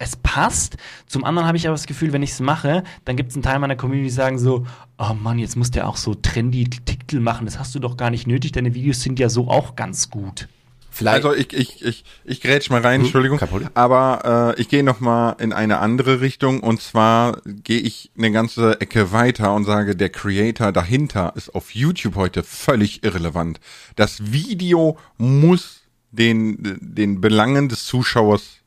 es 0.00 0.16
passt. 0.16 0.78
Zum 1.06 1.24
anderen 1.24 1.46
habe 1.46 1.58
ich 1.58 1.66
aber 1.66 1.74
das 1.74 1.86
Gefühl, 1.86 2.14
wenn 2.14 2.22
ich 2.22 2.30
es 2.30 2.40
mache, 2.40 2.84
dann 3.04 3.16
gibt 3.16 3.30
es 3.30 3.36
einen 3.36 3.42
Teil 3.42 3.58
meiner 3.58 3.76
Community, 3.76 4.08
die 4.08 4.14
sagen 4.14 4.38
so, 4.38 4.66
oh 4.98 5.12
Mann, 5.12 5.38
jetzt 5.38 5.56
musst 5.56 5.74
du 5.74 5.80
ja 5.80 5.86
auch 5.86 5.98
so 5.98 6.14
trendy 6.14 6.64
Titel 7.10 7.20
machen, 7.20 7.44
das 7.44 7.58
hast 7.58 7.74
du 7.74 7.80
doch 7.80 7.96
gar 7.96 8.10
nicht 8.10 8.28
nötig, 8.28 8.52
deine 8.52 8.72
Videos 8.72 9.02
sind 9.02 9.18
ja 9.18 9.28
so 9.28 9.48
auch 9.48 9.74
ganz 9.74 10.10
gut. 10.10 10.48
Vielleicht, 10.92 11.24
Also 11.24 11.36
ich, 11.36 11.52
ich, 11.52 11.84
ich, 11.84 12.04
ich 12.24 12.40
grätsch 12.40 12.70
mal 12.70 12.80
rein, 12.80 13.00
Entschuldigung. 13.00 13.38
kein 13.38 13.48
Problem. 13.48 13.70
Aber 13.74 14.54
äh, 14.56 14.60
ich 14.60 14.68
gehe 14.68 14.82
noch 14.84 15.00
mal 15.00 15.32
in 15.38 15.52
eine 15.52 15.78
andere 15.78 16.20
Richtung 16.20 16.60
und 16.60 16.80
zwar 16.82 17.40
gehe 17.44 17.80
ich 17.80 18.10
eine 18.16 18.30
ganze 18.30 18.80
Ecke 18.80 19.10
weiter 19.12 19.54
und 19.54 19.64
sage, 19.64 19.96
der 19.96 20.10
Creator 20.10 20.72
dahinter 20.72 21.32
ist 21.36 21.54
auf 21.54 21.74
YouTube 21.74 22.14
heute 22.16 22.42
völlig 22.42 23.02
irrelevant. 23.04 23.60
Das 23.96 24.32
Video 24.32 24.98
muss 25.16 25.82
den, 26.10 26.78
den 26.80 27.20
Belangen 27.20 27.68
des 27.68 27.86
Zuschauers 27.86 28.58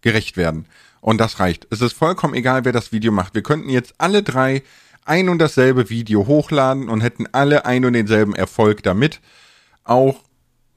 gerecht 0.00 0.36
werden. 0.36 0.66
Und 1.00 1.18
das 1.18 1.38
reicht. 1.38 1.66
Es 1.70 1.80
ist 1.80 1.92
vollkommen 1.92 2.34
egal, 2.34 2.64
wer 2.64 2.72
das 2.72 2.92
Video 2.92 3.12
macht. 3.12 3.34
Wir 3.34 3.42
könnten 3.42 3.70
jetzt 3.70 3.94
alle 3.98 4.22
drei 4.24 4.62
ein 5.08 5.28
und 5.28 5.38
dasselbe 5.38 5.90
Video 5.90 6.26
hochladen 6.26 6.88
und 6.88 7.00
hätten 7.00 7.26
alle 7.32 7.64
ein 7.66 7.84
und 7.84 7.94
denselben 7.94 8.34
Erfolg 8.34 8.82
damit. 8.82 9.20
Auch 9.84 10.16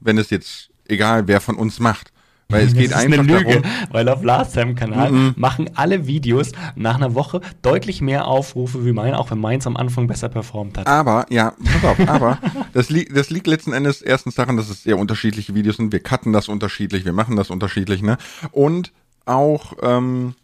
wenn 0.00 0.18
es 0.18 0.30
jetzt 0.30 0.70
egal, 0.88 1.28
wer 1.28 1.40
von 1.40 1.56
uns 1.56 1.78
macht. 1.80 2.12
Weil 2.48 2.66
es 2.66 2.72
geht 2.74 2.90
das 2.90 2.98
ist 2.98 3.04
einfach 3.06 3.18
eine 3.20 3.38
Lüge, 3.38 3.60
darum. 3.60 3.88
weil 3.90 4.08
auf 4.08 4.22
Last 4.22 4.54
Time 4.54 4.74
Kanal 4.74 5.32
machen 5.36 5.70
alle 5.74 6.06
Videos 6.06 6.52
nach 6.76 6.96
einer 6.96 7.14
Woche 7.14 7.40
deutlich 7.62 8.00
mehr 8.00 8.26
Aufrufe 8.26 8.84
wie 8.84 8.92
mein, 8.92 9.14
auch 9.14 9.30
wenn 9.30 9.38
meins 9.38 9.66
am 9.66 9.76
Anfang 9.76 10.06
besser 10.06 10.28
performt 10.28 10.78
hat. 10.78 10.86
Aber, 10.86 11.26
ja, 11.30 11.54
pass 11.64 11.84
auf, 11.84 12.08
aber 12.08 12.38
das, 12.72 12.90
li 12.90 13.06
das 13.06 13.30
liegt 13.30 13.46
letzten 13.46 13.72
Endes 13.72 14.02
erstens 14.02 14.34
daran, 14.34 14.56
dass 14.56 14.68
es 14.68 14.82
sehr 14.82 14.98
unterschiedliche 14.98 15.54
Videos 15.54 15.76
sind. 15.76 15.92
Wir 15.92 16.00
cutten 16.00 16.32
das 16.32 16.48
unterschiedlich, 16.48 17.04
wir 17.04 17.12
machen 17.12 17.36
das 17.36 17.50
unterschiedlich, 17.50 18.02
ne? 18.02 18.18
Und 18.50 18.92
auch, 19.24 19.74
ähm, 19.82 20.34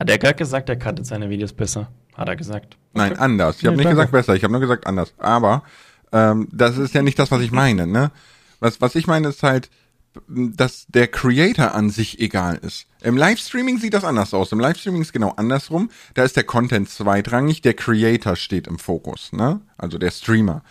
Hat 0.00 0.10
er 0.10 0.18
gerade 0.18 0.34
gesagt, 0.34 0.68
er 0.68 0.76
cuttet 0.76 1.06
seine 1.06 1.30
Videos 1.30 1.52
besser? 1.52 1.88
Hat 2.16 2.28
er 2.28 2.36
gesagt. 2.36 2.76
Nein, 2.96 3.12
Okay. 3.12 3.20
anders. 3.20 3.56
Ich 3.56 3.62
Ja, 3.62 3.70
habe 3.70 3.78
nicht 3.78 3.90
gesagt 3.90 4.12
besser, 4.12 4.34
ich 4.34 4.42
habe 4.42 4.52
nur 4.52 4.60
gesagt 4.60 4.86
anders. 4.86 5.14
Aber 5.18 5.62
ähm, 6.12 6.48
das 6.52 6.78
ist 6.78 6.94
ja 6.94 7.02
nicht 7.02 7.18
das, 7.18 7.30
was 7.30 7.40
ich 7.42 7.52
meine. 7.52 7.86
Ne? 7.86 8.10
Was, 8.60 8.80
was 8.80 8.94
ich 8.94 9.06
meine 9.06 9.28
ist 9.28 9.42
halt, 9.42 9.70
dass 10.28 10.86
der 10.88 11.08
Creator 11.08 11.74
an 11.74 11.90
sich 11.90 12.20
egal 12.20 12.56
ist. 12.62 12.86
Im 13.02 13.16
Livestreaming 13.18 13.78
sieht 13.78 13.92
das 13.92 14.04
anders 14.04 14.32
aus. 14.32 14.50
Im 14.52 14.60
Livestreaming 14.60 15.02
ist 15.02 15.12
genau 15.12 15.30
andersrum. 15.36 15.90
Da 16.14 16.24
ist 16.24 16.36
der 16.36 16.44
Content 16.44 16.88
zweitrangig, 16.88 17.60
der 17.60 17.74
Creator 17.74 18.34
steht 18.36 18.66
im 18.66 18.78
Fokus, 18.78 19.32
ne? 19.32 19.60
Also 19.76 19.98
der 19.98 20.10
Streamer. 20.10 20.62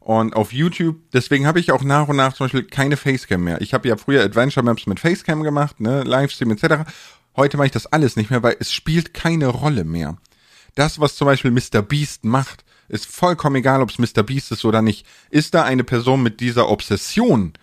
Und 0.00 0.34
auf 0.34 0.52
YouTube, 0.52 0.96
deswegen 1.12 1.46
habe 1.46 1.60
ich 1.60 1.70
auch 1.70 1.84
nach 1.84 2.08
und 2.08 2.16
nach 2.16 2.32
zum 2.32 2.46
Beispiel 2.46 2.64
keine 2.64 2.96
Facecam 2.96 3.44
mehr. 3.44 3.60
Ich 3.60 3.74
habe 3.74 3.86
ja 3.86 3.96
früher 3.96 4.22
Adventure 4.24 4.64
Maps 4.64 4.86
mit 4.86 4.98
Facecam 5.00 5.42
gemacht, 5.42 5.80
ne, 5.80 6.02
Livestream 6.02 6.50
etc. 6.50 6.90
Heute 7.36 7.56
mache 7.58 7.66
ich 7.66 7.72
das 7.72 7.86
alles 7.86 8.16
nicht 8.16 8.30
mehr, 8.30 8.42
weil 8.42 8.56
es 8.58 8.72
spielt 8.72 9.12
keine 9.12 9.46
Rolle 9.48 9.84
mehr. 9.84 10.16
Das, 10.78 11.00
was 11.00 11.16
zum 11.16 11.26
Beispiel 11.26 11.50
Mr. 11.50 11.82
Beast 11.82 12.24
macht, 12.24 12.64
ist 12.88 13.04
vollkommen 13.04 13.56
egal, 13.56 13.82
ob 13.82 13.90
es 13.90 13.98
Mr. 13.98 14.22
Beast 14.22 14.52
ist 14.52 14.64
oder 14.64 14.80
nicht. 14.80 15.04
Ist 15.28 15.52
da 15.54 15.64
eine 15.64 15.82
Person 15.82 16.22
mit 16.22 16.38
dieser 16.38 16.68
Obsession, 16.68 17.54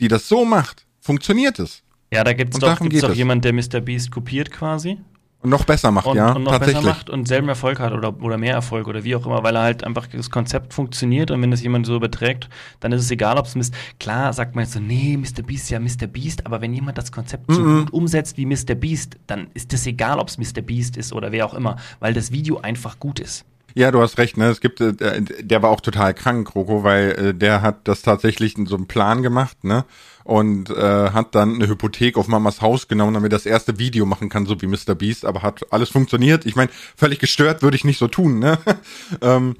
die 0.00 0.08
das 0.08 0.28
so 0.28 0.44
macht, 0.44 0.84
funktioniert 1.00 1.58
es. 1.58 1.82
Ja, 2.12 2.24
da 2.24 2.34
gibt 2.34 2.52
es 2.52 2.60
doch, 2.60 2.78
gibt's 2.78 3.00
doch 3.00 3.12
es. 3.12 3.16
jemand, 3.16 3.46
der 3.46 3.54
Mr. 3.54 3.80
Beast 3.80 4.10
kopiert 4.10 4.50
quasi. 4.50 4.98
Und 5.42 5.50
noch 5.50 5.64
besser 5.64 5.90
macht, 5.92 6.06
und, 6.06 6.16
ja, 6.16 6.32
und 6.32 6.42
noch 6.44 6.52
tatsächlich. 6.52 6.82
besser 6.82 6.94
macht 6.96 7.10
und 7.10 7.28
selben 7.28 7.48
Erfolg 7.48 7.78
hat 7.78 7.92
oder, 7.92 8.20
oder 8.20 8.36
mehr 8.38 8.54
Erfolg 8.54 8.88
oder 8.88 9.04
wie 9.04 9.14
auch 9.14 9.26
immer, 9.26 9.42
weil 9.44 9.54
er 9.54 9.62
halt 9.62 9.84
einfach 9.84 10.06
das 10.06 10.30
Konzept 10.30 10.72
funktioniert 10.74 11.30
und 11.30 11.40
wenn 11.42 11.50
das 11.50 11.62
jemand 11.62 11.86
so 11.86 11.94
überträgt, 11.94 12.48
dann 12.80 12.90
ist 12.92 13.02
es 13.02 13.10
egal, 13.10 13.38
ob 13.38 13.46
es 13.46 13.54
Mist. 13.54 13.74
Klar 14.00 14.32
sagt 14.32 14.54
man 14.56 14.64
jetzt 14.64 14.72
so, 14.74 14.80
nee, 14.80 15.16
Mr. 15.16 15.42
Beast 15.42 15.64
ist 15.64 15.70
ja 15.70 15.78
Mr. 15.78 16.06
Beast, 16.08 16.46
aber 16.46 16.60
wenn 16.62 16.72
jemand 16.72 16.98
das 16.98 17.12
Konzept 17.12 17.52
so 17.52 17.60
Mhm. 17.60 17.78
gut 17.84 17.92
umsetzt 17.92 18.36
wie 18.38 18.46
Mr. 18.46 18.74
Beast, 18.74 19.16
dann 19.26 19.48
ist 19.54 19.72
es 19.72 19.86
egal, 19.86 20.18
ob 20.18 20.28
es 20.28 20.38
Mr. 20.38 20.62
Beast 20.62 20.96
ist 20.96 21.12
oder 21.12 21.30
wer 21.32 21.46
auch 21.46 21.54
immer, 21.54 21.76
weil 22.00 22.12
das 22.14 22.32
Video 22.32 22.58
einfach 22.58 22.98
gut 22.98 23.20
ist. 23.20 23.44
Ja, 23.78 23.90
du 23.90 24.00
hast 24.00 24.16
recht, 24.16 24.38
ne? 24.38 24.46
Es 24.48 24.62
gibt, 24.62 24.80
äh, 24.80 24.94
der- 24.94 25.62
war 25.62 25.68
auch 25.68 25.82
total 25.82 26.14
krank, 26.14 26.54
Roko, 26.54 26.82
weil 26.82 27.10
äh, 27.10 27.34
der 27.34 27.60
hat 27.60 27.86
das 27.86 28.00
tatsächlich 28.00 28.56
in 28.56 28.64
so 28.64 28.74
einem 28.74 28.86
Plan 28.86 29.22
gemacht, 29.22 29.64
ne? 29.64 29.84
Und 30.24 30.70
äh, 30.70 31.10
hat 31.10 31.34
dann 31.34 31.56
eine 31.56 31.68
Hypothek 31.68 32.16
auf 32.16 32.26
Mamas 32.26 32.62
Haus 32.62 32.88
genommen, 32.88 33.12
damit 33.12 33.32
er 33.32 33.36
das 33.36 33.44
erste 33.44 33.78
Video 33.78 34.06
machen 34.06 34.30
kann, 34.30 34.46
so 34.46 34.60
wie 34.62 34.66
Mr. 34.66 34.94
Beast, 34.94 35.26
aber 35.26 35.42
hat 35.42 35.70
alles 35.72 35.90
funktioniert. 35.90 36.46
Ich 36.46 36.56
meine, 36.56 36.70
völlig 36.96 37.18
gestört 37.18 37.62
würde 37.62 37.76
ich 37.76 37.84
nicht 37.84 37.98
so 37.98 38.08
tun, 38.08 38.38
ne? 38.38 38.58
ähm, 39.20 39.56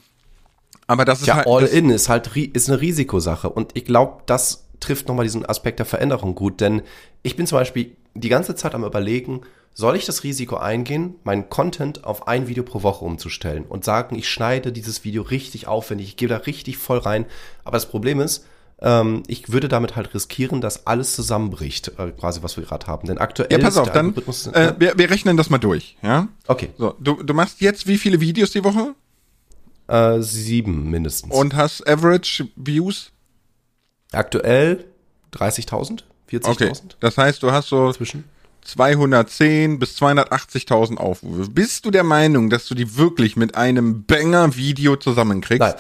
aber 0.87 1.05
das 1.05 1.21
ist 1.21 1.27
Ja, 1.27 1.37
halt. 1.37 1.47
all 1.47 1.65
in 1.67 1.91
ist 1.91 2.09
halt 2.09 2.35
ist 2.37 2.71
eine 2.71 2.81
Risikosache. 2.81 3.51
Und 3.51 3.73
ich 3.77 3.85
glaube, 3.85 4.23
das 4.25 4.65
trifft 4.81 5.09
nochmal 5.09 5.25
diesen 5.27 5.45
Aspekt 5.45 5.79
der 5.79 5.87
Veränderung 5.87 6.35
gut. 6.35 6.61
Denn 6.63 6.81
ich 7.23 7.37
bin 7.37 7.47
zum 7.47 7.59
Beispiel 7.59 7.95
die 8.15 8.29
ganze 8.31 8.55
Zeit 8.55 8.75
am 8.75 8.83
überlegen, 8.85 9.43
soll 9.79 9.95
ich 9.95 10.07
das 10.07 10.23
Risiko 10.25 10.57
eingehen, 10.57 11.17
meinen 11.23 11.51
Content 11.51 12.05
auf 12.05 12.27
ein 12.29 12.49
Video 12.49 12.65
pro 12.65 12.83
Woche 12.83 13.05
umzustellen 13.05 13.65
und 13.69 13.85
sagen, 13.85 14.17
ich 14.17 14.27
schneide 14.27 14.73
dieses 14.73 15.05
Video 15.05 15.21
richtig 15.23 15.67
aufwendig, 15.69 16.09
ich 16.09 16.17
gehe 16.17 16.29
da 16.29 16.39
richtig 16.39 16.79
voll 16.79 16.97
rein. 16.97 17.27
Aber 17.63 17.77
das 17.77 17.85
Problem 17.85 18.19
ist, 18.21 18.47
ähm, 18.81 19.23
ich 19.27 19.53
würde 19.53 19.69
damit 19.69 19.95
halt 19.95 20.15
riskieren, 20.15 20.63
dass 20.63 20.87
alles 20.87 21.15
zusammenbricht, 21.15 21.93
äh, 21.99 22.11
quasi 22.13 22.43
was 22.43 22.57
wir 22.57 22.65
gerade 22.65 22.87
haben. 22.87 23.07
Denn 23.07 23.19
aktuell 23.19 23.53
ja, 23.53 23.59
pass 23.59 23.77
auf, 23.77 23.93
dann, 23.93 24.15
Algorithmus- 24.15 24.51
äh, 24.55 24.75
wir, 24.79 24.97
wir 24.97 25.11
rechnen 25.11 25.37
das 25.37 25.51
mal 25.51 25.59
durch, 25.59 25.99
ja? 26.03 26.29
okay, 26.47 26.71
So, 26.79 26.95
du, 26.99 27.23
du 27.23 27.35
machst 27.35 27.61
jetzt 27.61 27.87
wie 27.87 27.99
viele 27.99 28.19
Videos 28.21 28.53
die 28.53 28.65
Woche 28.65 28.95
äh, 29.89 30.21
sieben 30.23 30.89
mindestens. 30.91 31.35
und 31.35 31.55
hast 31.55 31.87
Average 31.87 32.49
Views? 32.57 33.13
aktuell 34.13 34.87
30.000, 35.35 36.03
40.000 36.31 36.49
Okay, 36.51 36.73
das 37.01 37.19
heißt, 37.19 37.43
du 37.43 37.53
hast 37.53 37.69
so 37.69 37.93
zwischen. 37.93 38.25
210 38.67 39.79
bis 39.79 39.97
280.000 40.01 40.97
Aufrufe. 40.97 41.51
Bist 41.51 41.85
du 41.85 41.91
der 41.91 42.05
Meinung, 42.05 42.51
dass 42.51 42.67
du 42.67 42.75
die 42.75 42.97
wirklich 42.97 43.37
mit 43.37 43.57
einem 43.57 44.05
Banger-Video 44.05 44.97
zusammenkriegst? 44.97 45.61
Nein. 45.61 45.75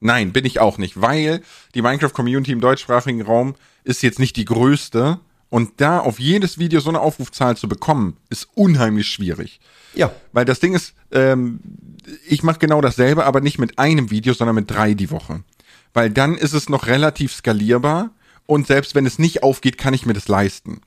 Nein, 0.00 0.32
bin 0.32 0.44
ich 0.44 0.60
auch 0.60 0.78
nicht, 0.78 1.00
weil 1.00 1.40
die 1.74 1.82
Minecraft-Community 1.82 2.52
im 2.52 2.60
deutschsprachigen 2.60 3.22
Raum 3.22 3.54
ist 3.82 4.02
jetzt 4.02 4.18
nicht 4.18 4.36
die 4.36 4.44
größte 4.44 5.18
Und 5.48 5.80
da 5.80 6.00
auf 6.00 6.18
jedes 6.18 6.58
Video 6.58 6.80
so 6.80 6.90
eine 6.90 7.00
Aufrufzahl 7.00 7.56
zu 7.56 7.68
bekommen, 7.68 8.16
ist 8.28 8.48
unheimlich 8.54 9.06
schwierig. 9.06 9.60
Ja. 9.94 10.12
Weil 10.32 10.44
das 10.44 10.60
Ding 10.60 10.74
ist, 10.74 10.92
ähm, 11.12 11.60
ich 12.28 12.42
mache 12.42 12.58
genau 12.58 12.80
dasselbe, 12.80 13.24
aber 13.24 13.40
nicht 13.40 13.58
mit 13.58 13.78
einem 13.78 14.10
Video, 14.10 14.34
sondern 14.34 14.56
mit 14.56 14.70
drei 14.70 14.94
die 14.94 15.10
Woche. 15.10 15.44
Weil 15.94 16.10
dann 16.10 16.36
ist 16.36 16.52
es 16.52 16.68
noch 16.68 16.88
relativ 16.88 17.32
skalierbar 17.32 18.10
und 18.44 18.66
selbst 18.66 18.94
wenn 18.94 19.06
es 19.06 19.18
nicht 19.18 19.42
aufgeht, 19.42 19.78
kann 19.78 19.94
ich 19.94 20.04
mir 20.04 20.12
das 20.12 20.28
leisten. 20.28 20.80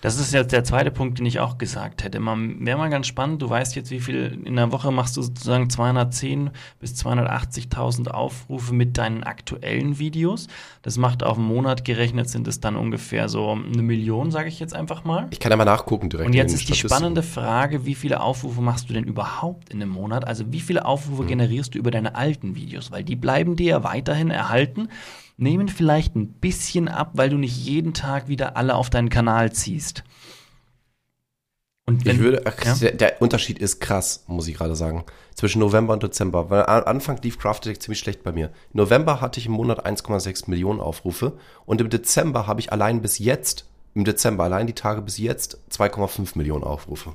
Das 0.00 0.20
ist 0.20 0.32
jetzt 0.32 0.52
der 0.52 0.62
zweite 0.62 0.92
Punkt, 0.92 1.18
den 1.18 1.26
ich 1.26 1.40
auch 1.40 1.58
gesagt 1.58 2.04
hätte. 2.04 2.20
Wäre 2.20 2.78
mal 2.78 2.88
ganz 2.88 3.08
spannend. 3.08 3.42
Du 3.42 3.50
weißt 3.50 3.74
jetzt, 3.74 3.90
wie 3.90 3.98
viel 3.98 4.40
in 4.44 4.54
der 4.54 4.70
Woche 4.70 4.92
machst 4.92 5.16
du 5.16 5.22
sozusagen 5.22 5.68
210 5.68 6.50
bis 6.78 6.94
280.000 7.04 8.08
Aufrufe 8.08 8.74
mit 8.74 8.96
deinen 8.96 9.24
aktuellen 9.24 9.98
Videos. 9.98 10.46
Das 10.82 10.98
macht 10.98 11.24
auf 11.24 11.36
einen 11.36 11.46
Monat 11.46 11.84
gerechnet 11.84 12.28
sind 12.28 12.46
es 12.46 12.60
dann 12.60 12.76
ungefähr 12.76 13.28
so 13.28 13.50
eine 13.50 13.82
Million, 13.82 14.30
sage 14.30 14.48
ich 14.48 14.60
jetzt 14.60 14.74
einfach 14.74 15.04
mal. 15.04 15.26
Ich 15.30 15.40
kann 15.40 15.50
ja 15.50 15.56
mal 15.56 15.64
nachgucken 15.64 16.10
direkt. 16.10 16.28
Und 16.28 16.34
jetzt 16.34 16.54
ist 16.54 16.68
die 16.68 16.74
spannende 16.74 17.22
Frage, 17.22 17.84
wie 17.84 17.94
viele 17.94 18.20
Aufrufe 18.20 18.60
machst 18.60 18.88
du 18.88 18.94
denn 18.94 19.04
überhaupt 19.04 19.70
in 19.70 19.82
einem 19.82 19.90
Monat? 19.90 20.26
Also 20.26 20.52
wie 20.52 20.60
viele 20.60 20.84
Aufrufe 20.84 21.22
hm. 21.22 21.28
generierst 21.28 21.74
du 21.74 21.78
über 21.78 21.90
deine 21.90 22.14
alten 22.14 22.54
Videos? 22.54 22.92
Weil 22.92 23.02
die 23.02 23.16
bleiben 23.16 23.56
dir 23.56 23.66
ja 23.66 23.84
weiterhin 23.84 24.30
erhalten 24.30 24.88
nehmen 25.38 25.68
vielleicht 25.68 26.14
ein 26.16 26.32
bisschen 26.32 26.88
ab, 26.88 27.12
weil 27.14 27.30
du 27.30 27.38
nicht 27.38 27.56
jeden 27.56 27.94
Tag 27.94 28.28
wieder 28.28 28.56
alle 28.56 28.74
auf 28.74 28.90
deinen 28.90 29.08
Kanal 29.08 29.52
ziehst. 29.52 30.04
Und 31.86 32.04
wenn, 32.04 32.16
ich 32.16 32.20
würde, 32.20 32.42
ja? 32.64 32.90
der, 32.90 33.22
Unterschied 33.22 33.58
ist 33.58 33.80
krass, 33.80 34.24
muss 34.26 34.46
ich 34.46 34.58
gerade 34.58 34.76
sagen, 34.76 35.04
zwischen 35.34 35.60
November 35.60 35.94
und 35.94 36.02
Dezember. 36.02 36.50
Weil 36.50 36.66
Anfang 36.66 37.18
lief 37.22 37.38
Crafted 37.38 37.82
ziemlich 37.82 37.98
schlecht 37.98 38.22
bei 38.22 38.30
mir. 38.30 38.48
Im 38.74 38.80
November 38.80 39.22
hatte 39.22 39.40
ich 39.40 39.46
im 39.46 39.52
Monat 39.52 39.86
1,6 39.86 40.50
Millionen 40.50 40.80
Aufrufe 40.80 41.38
und 41.64 41.80
im 41.80 41.88
Dezember 41.88 42.46
habe 42.46 42.60
ich 42.60 42.72
allein 42.72 43.00
bis 43.00 43.18
jetzt, 43.18 43.64
im 43.94 44.04
Dezember 44.04 44.44
allein 44.44 44.66
die 44.66 44.74
Tage 44.74 45.00
bis 45.00 45.16
jetzt 45.16 45.60
2,5 45.70 46.36
Millionen 46.36 46.62
Aufrufe. 46.62 47.14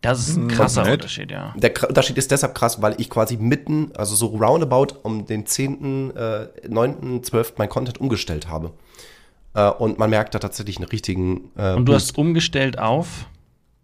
Das 0.00 0.26
ist 0.26 0.36
ein 0.36 0.42
hm, 0.42 0.48
krasser 0.48 0.90
Unterschied, 0.90 1.30
ja. 1.30 1.52
Der 1.56 1.72
Unterschied 1.86 2.16
ist 2.16 2.30
deshalb 2.30 2.54
krass, 2.54 2.80
weil 2.80 2.94
ich 2.98 3.10
quasi 3.10 3.36
mitten, 3.36 3.92
also 3.94 4.14
so 4.14 4.28
roundabout 4.28 4.94
um 5.02 5.26
den 5.26 5.44
10., 5.44 6.16
äh, 6.16 6.46
9., 6.66 7.22
12. 7.22 7.54
mein 7.58 7.68
Content 7.68 8.00
umgestellt 8.00 8.48
habe. 8.48 8.72
Äh, 9.54 9.68
und 9.68 9.98
man 9.98 10.08
merkt 10.08 10.34
da 10.34 10.38
tatsächlich 10.38 10.78
einen 10.78 10.88
richtigen. 10.88 11.50
Äh, 11.56 11.74
und 11.74 11.86
du 11.86 11.92
Boost. 11.92 12.08
hast 12.08 12.18
umgestellt 12.18 12.78
auf? 12.78 13.26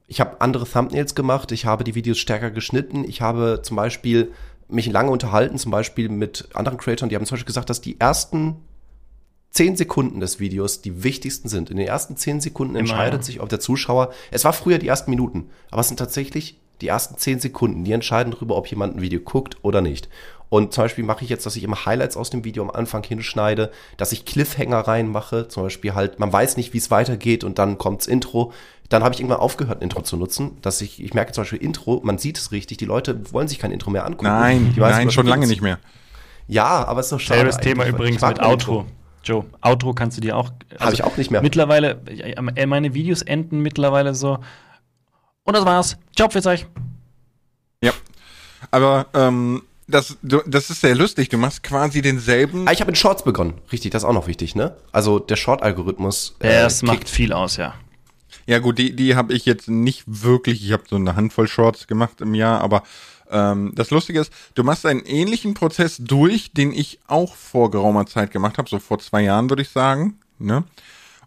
Ich 0.07 0.21
habe 0.21 0.41
andere 0.41 0.65
Thumbnails 0.67 1.15
gemacht, 1.15 1.53
ich 1.53 1.67
habe 1.67 1.85
die 1.85 1.95
Videos 1.95 2.19
stärker 2.19 2.51
geschnitten, 2.51 3.05
ich 3.05 3.21
habe 3.21 3.61
zum 3.63 3.77
Beispiel 3.77 4.33
mich 4.69 4.87
lange 4.87 5.11
unterhalten, 5.11 5.59
zum 5.59 5.73
Beispiel 5.73 6.09
mit 6.09 6.49
anderen 6.55 6.79
Creatoren, 6.79 7.09
die 7.09 7.17
haben 7.17 7.27
zum 7.27 7.35
Beispiel 7.35 7.47
gesagt, 7.47 7.69
dass 7.71 7.81
die 7.81 8.01
ersten 8.01 8.57
zehn 9.57 9.75
Sekunden 9.77 10.21
des 10.21 10.39
Videos 10.39 10.83
die 10.83 11.03
wichtigsten 11.03 11.49
sind. 11.49 11.71
In 11.71 11.79
den 11.79 11.87
ersten 11.87 12.17
zehn 12.17 12.41
Sekunden 12.41 12.77
entscheidet 12.77 13.15
Immer, 13.15 13.21
ja. 13.21 13.23
sich, 13.23 13.41
ob 13.41 13.49
der 13.49 13.59
Zuschauer, 13.59 14.13
es 14.31 14.45
war 14.45 14.53
früher 14.53 14.79
die 14.79 14.89
ersten 14.89 15.11
Minuten, 15.11 15.49
aber 15.71 15.81
es 15.81 15.89
sind 15.89 15.97
tatsächlich 15.97 16.61
die 16.83 16.89
ersten 16.89 17.17
zehn 17.17 17.41
Sekunden, 17.41 17.85
die 17.85 17.93
entscheiden 17.93 18.33
darüber, 18.33 18.57
ob 18.57 18.67
jemand 18.67 18.97
ein 18.97 19.01
Video 19.01 19.19
guckt 19.19 19.57
oder 19.63 19.81
nicht. 19.81 20.11
Und 20.51 20.75
zum 20.75 20.85
Beispiel 20.85 21.05
mache 21.05 21.25
ich 21.25 21.31
jetzt, 21.31 21.47
dass 21.47 21.57
ich 21.57 21.65
immer 21.65 21.87
Highlights 21.87 22.17
aus 22.17 22.29
dem 22.31 22.45
Video 22.45 22.63
am 22.63 22.71
Anfang 22.71 23.03
hinschneide, 23.03 23.73
dass 23.97 24.13
ich 24.13 24.27
Cliffhanger 24.27 24.81
reinmache, 24.81 25.49
zum 25.49 25.65
Beispiel 25.65 25.95
halt, 25.95 26.21
man 26.21 26.33
weiß 26.33 26.59
nicht, 26.59 26.75
wie 26.75 26.79
es 26.79 26.91
weitergeht 26.91 27.43
und 27.43 27.59
dann 27.59 27.79
kommt's 27.79 28.07
Intro. 28.07 28.53
Dann 28.91 29.03
habe 29.03 29.15
ich 29.15 29.21
irgendwann 29.21 29.41
aufgehört, 29.41 29.81
ein 29.81 29.85
Intro 29.85 30.03
zu 30.03 30.17
nutzen, 30.17 30.59
dass 30.61 30.83
ich, 30.83 31.03
ich 31.03 31.15
merke 31.15 31.33
zum 31.33 31.43
Beispiel 31.43 31.63
Intro, 31.63 32.01
man 32.05 32.19
sieht 32.19 32.39
es 32.39 32.53
richtig, 32.53 32.77
die 32.77 32.85
Leute 32.85 33.33
wollen 33.33 33.49
sich 33.49 33.59
kein 33.59 33.73
Intro 33.73 33.91
mehr 33.91 34.05
angucken. 34.05 34.27
Nein, 34.27 34.75
nein, 34.77 35.11
schon 35.11 35.27
lange 35.27 35.47
nicht 35.47 35.63
mehr. 35.63 35.81
Ja, 36.47 36.85
aber 36.85 37.01
es 37.01 37.07
ist 37.07 37.13
doch 37.13 37.21
schade. 37.21 37.41
Selbes 37.41 37.57
Thema 37.57 37.87
übrigens 37.87 38.21
mit 38.23 38.39
Outro. 38.39 38.81
Intro. 38.81 38.87
Joe, 39.27 39.45
Outro 39.61 39.93
kannst 39.93 40.17
du 40.17 40.21
dir 40.21 40.37
auch. 40.37 40.51
Also 40.71 40.85
Habe 40.85 40.95
ich 40.95 41.05
auch 41.05 41.17
nicht 41.17 41.31
mehr. 41.31 41.43
Mittlerweile, 41.43 42.01
äh, 42.07 42.67
meine 42.67 42.95
Videos 42.95 43.23
enden 43.23 43.61
mittlerweile 43.61 44.15
so. 44.15 44.39
Und 45.43 45.57
das 45.57 45.65
war's. 45.65 45.97
Ciao, 46.15 46.31
für 46.31 46.45
euch. 46.49 46.67
Ja. 47.83 47.93
Aber 48.71 49.07
ähm, 49.15 49.63
das, 49.89 50.17
du, 50.23 50.43
das 50.47 50.71
ist 50.71 50.81
sehr 50.81 50.95
lustig. 50.95 51.29
Du 51.29 51.39
machst 51.39 51.65
quasi 51.65 52.03
denselben. 52.03 52.69
Ah, 52.69 52.73
ich 52.73 52.81
habe 52.81 52.91
in 52.91 52.95
Shorts 52.95 53.25
begonnen. 53.25 53.55
Richtig, 53.73 53.91
das 53.91 54.03
ist 54.03 54.09
auch 54.09 54.15
noch 54.15 54.29
wichtig, 54.29 54.55
ne? 54.55 54.77
Also 54.93 55.19
der 55.19 55.37
Short-Algorithmus. 55.37 56.37
Äh, 56.39 56.63
das 56.63 56.83
macht 56.83 57.09
viel 57.09 57.33
aus, 57.33 57.57
ja. 57.57 57.75
Ja 58.47 58.61
gut, 58.61 58.79
die, 58.79 58.95
die 58.95 59.17
habe 59.17 59.33
ich 59.35 59.45
jetzt 59.45 59.69
nicht 59.69 60.05
wirklich. 60.07 60.65
Ich 60.65 60.73
habe 60.73 60.85
so 60.89 60.97
eine 60.97 61.17
Handvoll 61.17 61.49
Shorts 61.49 61.89
gemacht 61.89 62.21
im 62.21 62.35
Jahr, 62.35 62.61
aber 62.61 62.85
ähm, 63.31 63.73
das 63.75 63.91
Lustige 63.91 64.21
ist, 64.21 64.33
du 64.55 64.65
machst 64.65 64.87
einen 64.87 65.01
ähnlichen 65.01 65.55
Prozess 65.55 65.97
durch, 65.99 66.53
den 66.53 66.73
ich 66.73 66.99
auch 67.07 67.35
vor 67.35 67.71
geraumer 67.71 68.07
Zeit 68.07 68.31
gemacht 68.31 68.59
habe, 68.59 68.69
so 68.69 68.79
vor 68.79 68.99
zwei 68.99 69.23
Jahren 69.23 69.51
würde 69.51 69.63
ich 69.63 69.71
sagen. 69.71 70.19
Ne? 70.39 70.65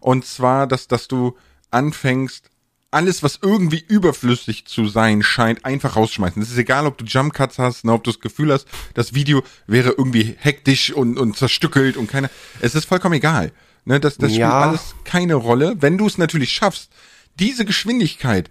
Und 0.00 0.24
zwar, 0.24 0.66
dass, 0.66 0.88
dass 0.88 1.08
du 1.08 1.36
anfängst, 1.70 2.50
alles, 2.90 3.22
was 3.22 3.38
irgendwie 3.40 3.84
überflüssig 3.86 4.66
zu 4.66 4.88
sein 4.88 5.22
scheint, 5.22 5.64
einfach 5.64 5.96
rausschmeißen. 5.96 6.42
Es 6.42 6.50
ist 6.50 6.58
egal, 6.58 6.86
ob 6.86 6.98
du 6.98 7.04
Jump 7.04 7.34
Cuts 7.34 7.58
hast, 7.58 7.84
ne, 7.84 7.92
ob 7.92 8.02
du 8.02 8.10
das 8.10 8.20
Gefühl 8.20 8.52
hast, 8.52 8.66
das 8.94 9.14
Video 9.14 9.42
wäre 9.66 9.90
irgendwie 9.90 10.34
hektisch 10.38 10.92
und, 10.92 11.18
und 11.18 11.36
zerstückelt 11.36 11.96
und 11.96 12.08
keine. 12.08 12.30
Es 12.60 12.74
ist 12.74 12.86
vollkommen 12.86 13.14
egal. 13.14 13.52
Ne, 13.84 14.00
das 14.00 14.18
das 14.18 14.36
ja. 14.36 14.50
spielt 14.50 14.52
alles 14.52 14.94
keine 15.04 15.34
Rolle. 15.34 15.76
Wenn 15.80 15.98
du 15.98 16.06
es 16.06 16.18
natürlich 16.18 16.52
schaffst, 16.52 16.90
diese 17.38 17.64
Geschwindigkeit 17.64 18.50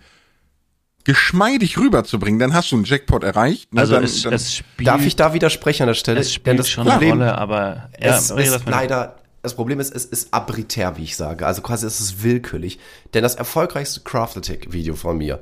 geschmeidig 1.10 1.80
rüberzubringen, 1.80 2.39
dann 2.39 2.54
hast 2.54 2.72
du 2.72 2.76
einen 2.76 2.86
Jackpot 2.86 3.24
erreicht. 3.24 3.74
Ne? 3.74 3.82
Also 3.82 3.95
dann, 3.95 4.04
es, 4.04 4.22
dann 4.22 4.32
es 4.32 4.58
spielt, 4.58 4.88
Darf 4.88 5.04
ich 5.04 5.15
da 5.15 5.34
widersprechen 5.34 5.82
an 5.82 5.88
der 5.88 5.95
Stelle? 5.95 6.19
Es 6.19 6.32
spielt 6.32 6.60
das 6.60 6.69
schon 6.69 6.86
Problem, 6.86 7.13
eine 7.13 7.32
Rolle, 7.32 7.38
aber 7.39 7.89
ja, 8.00 8.15
es 8.15 8.30
ist 8.30 8.69
leider 8.69 9.15
das 9.41 9.56
Problem 9.56 9.80
ist, 9.80 9.95
es 9.95 10.06
ist 10.06 10.32
abritär, 10.36 10.98
wie 10.98 11.04
ich 11.06 11.15
sage. 11.15 11.48
Also 11.48 11.63
quasi 11.63 11.88
es 11.88 12.00
ist 12.00 12.22
willkürlich. 12.22 12.78
Denn 13.15 13.24
das 13.24 13.34
erfolgreichste 13.34 14.02
Craftatic-Video 14.02 14.93
von 14.93 15.17
mir, 15.17 15.41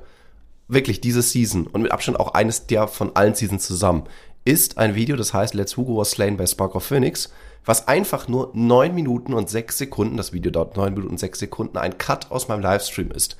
wirklich 0.69 1.01
diese 1.01 1.21
Season 1.21 1.67
und 1.67 1.81
mit 1.81 1.91
Abstand 1.91 2.17
auch 2.17 2.33
eines 2.33 2.67
der 2.67 2.87
von 2.87 3.17
allen 3.17 3.35
Seasons 3.35 3.67
zusammen, 3.67 4.03
ist 4.45 4.77
ein 4.77 4.95
Video, 4.95 5.17
das 5.17 5.33
heißt 5.33 5.53
Let's 5.53 5.75
Hugo 5.75 5.97
was 5.97 6.11
slain 6.11 6.37
by 6.37 6.47
Spark 6.47 6.75
of 6.75 6.85
Phoenix, 6.85 7.29
was 7.65 7.89
einfach 7.89 8.29
nur 8.29 8.51
neun 8.53 8.95
Minuten 8.95 9.33
und 9.33 9.49
sechs 9.49 9.77
Sekunden, 9.77 10.15
das 10.15 10.31
Video 10.31 10.49
dauert 10.49 10.77
neun 10.77 10.93
Minuten 10.93 11.11
und 11.11 11.19
sechs 11.19 11.39
Sekunden, 11.39 11.77
ein 11.77 11.97
Cut 11.97 12.31
aus 12.31 12.47
meinem 12.47 12.61
Livestream 12.61 13.11
ist 13.11 13.35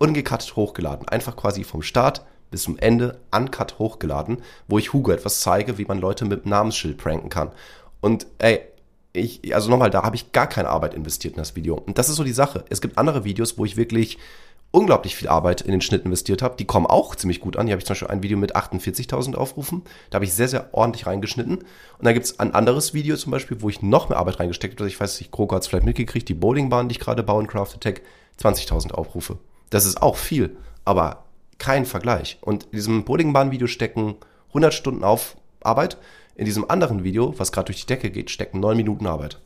ungecuttet 0.00 0.56
hochgeladen. 0.56 1.06
Einfach 1.06 1.36
quasi 1.36 1.62
vom 1.62 1.82
Start 1.82 2.24
bis 2.50 2.62
zum 2.62 2.78
Ende 2.78 3.20
uncut 3.30 3.78
hochgeladen, 3.78 4.42
wo 4.66 4.78
ich 4.78 4.92
Hugo 4.92 5.12
etwas 5.12 5.40
zeige, 5.40 5.78
wie 5.78 5.84
man 5.84 6.00
Leute 6.00 6.24
mit 6.24 6.46
Namensschild 6.46 6.98
pranken 6.98 7.28
kann. 7.28 7.52
Und 8.00 8.26
ey, 8.38 8.60
ich, 9.12 9.54
also 9.54 9.70
nochmal, 9.70 9.90
da 9.90 10.02
habe 10.02 10.16
ich 10.16 10.32
gar 10.32 10.48
keine 10.48 10.68
Arbeit 10.68 10.94
investiert 10.94 11.34
in 11.34 11.38
das 11.38 11.54
Video. 11.54 11.74
Und 11.74 11.98
das 11.98 12.08
ist 12.08 12.16
so 12.16 12.24
die 12.24 12.32
Sache. 12.32 12.64
Es 12.70 12.80
gibt 12.80 12.98
andere 12.98 13.24
Videos, 13.24 13.58
wo 13.58 13.64
ich 13.64 13.76
wirklich 13.76 14.18
unglaublich 14.70 15.16
viel 15.16 15.28
Arbeit 15.28 15.62
in 15.62 15.72
den 15.72 15.80
Schnitt 15.80 16.04
investiert 16.04 16.42
habe. 16.42 16.56
Die 16.56 16.64
kommen 16.64 16.86
auch 16.86 17.16
ziemlich 17.16 17.40
gut 17.40 17.56
an. 17.56 17.66
Hier 17.66 17.72
habe 17.72 17.80
ich 17.80 17.86
zum 17.86 17.94
Beispiel 17.94 18.08
ein 18.08 18.22
Video 18.22 18.38
mit 18.38 18.56
48.000 18.56 19.34
Aufrufen. 19.34 19.82
Da 20.10 20.16
habe 20.16 20.24
ich 20.24 20.32
sehr, 20.32 20.48
sehr 20.48 20.72
ordentlich 20.72 21.06
reingeschnitten. 21.06 21.58
Und 21.58 22.04
dann 22.04 22.14
gibt 22.14 22.26
es 22.26 22.38
ein 22.38 22.54
anderes 22.54 22.94
Video 22.94 23.16
zum 23.16 23.32
Beispiel, 23.32 23.60
wo 23.62 23.68
ich 23.68 23.82
noch 23.82 24.08
mehr 24.08 24.18
Arbeit 24.18 24.38
reingesteckt 24.38 24.78
habe. 24.78 24.88
Ich 24.88 25.00
weiß 25.00 25.20
nicht, 25.20 25.32
Kroko 25.32 25.56
hat 25.56 25.62
es 25.62 25.68
vielleicht 25.68 25.86
mitgekriegt, 25.86 26.28
die 26.28 26.34
Bowlingbahn, 26.34 26.88
die 26.88 26.94
ich 26.94 27.00
gerade 27.00 27.22
baue 27.22 27.42
in 27.42 27.48
Craft 27.48 27.74
Attack, 27.74 28.02
20.000 28.40 28.92
Aufrufe. 28.92 29.38
Das 29.70 29.86
ist 29.86 30.02
auch 30.02 30.16
viel, 30.16 30.56
aber 30.84 31.24
kein 31.58 31.86
Vergleich. 31.86 32.38
Und 32.40 32.64
in 32.64 32.72
diesem 32.72 33.04
Bowlingbahn-Video 33.04 33.66
stecken 33.66 34.16
100 34.48 34.74
Stunden 34.74 35.04
auf 35.04 35.36
Arbeit. 35.60 35.96
In 36.34 36.44
diesem 36.44 36.68
anderen 36.68 37.04
Video, 37.04 37.38
was 37.38 37.52
gerade 37.52 37.66
durch 37.66 37.80
die 37.80 37.86
Decke 37.86 38.10
geht, 38.10 38.30
stecken 38.30 38.60
9 38.60 38.76
Minuten 38.76 39.06
Arbeit. 39.06 39.40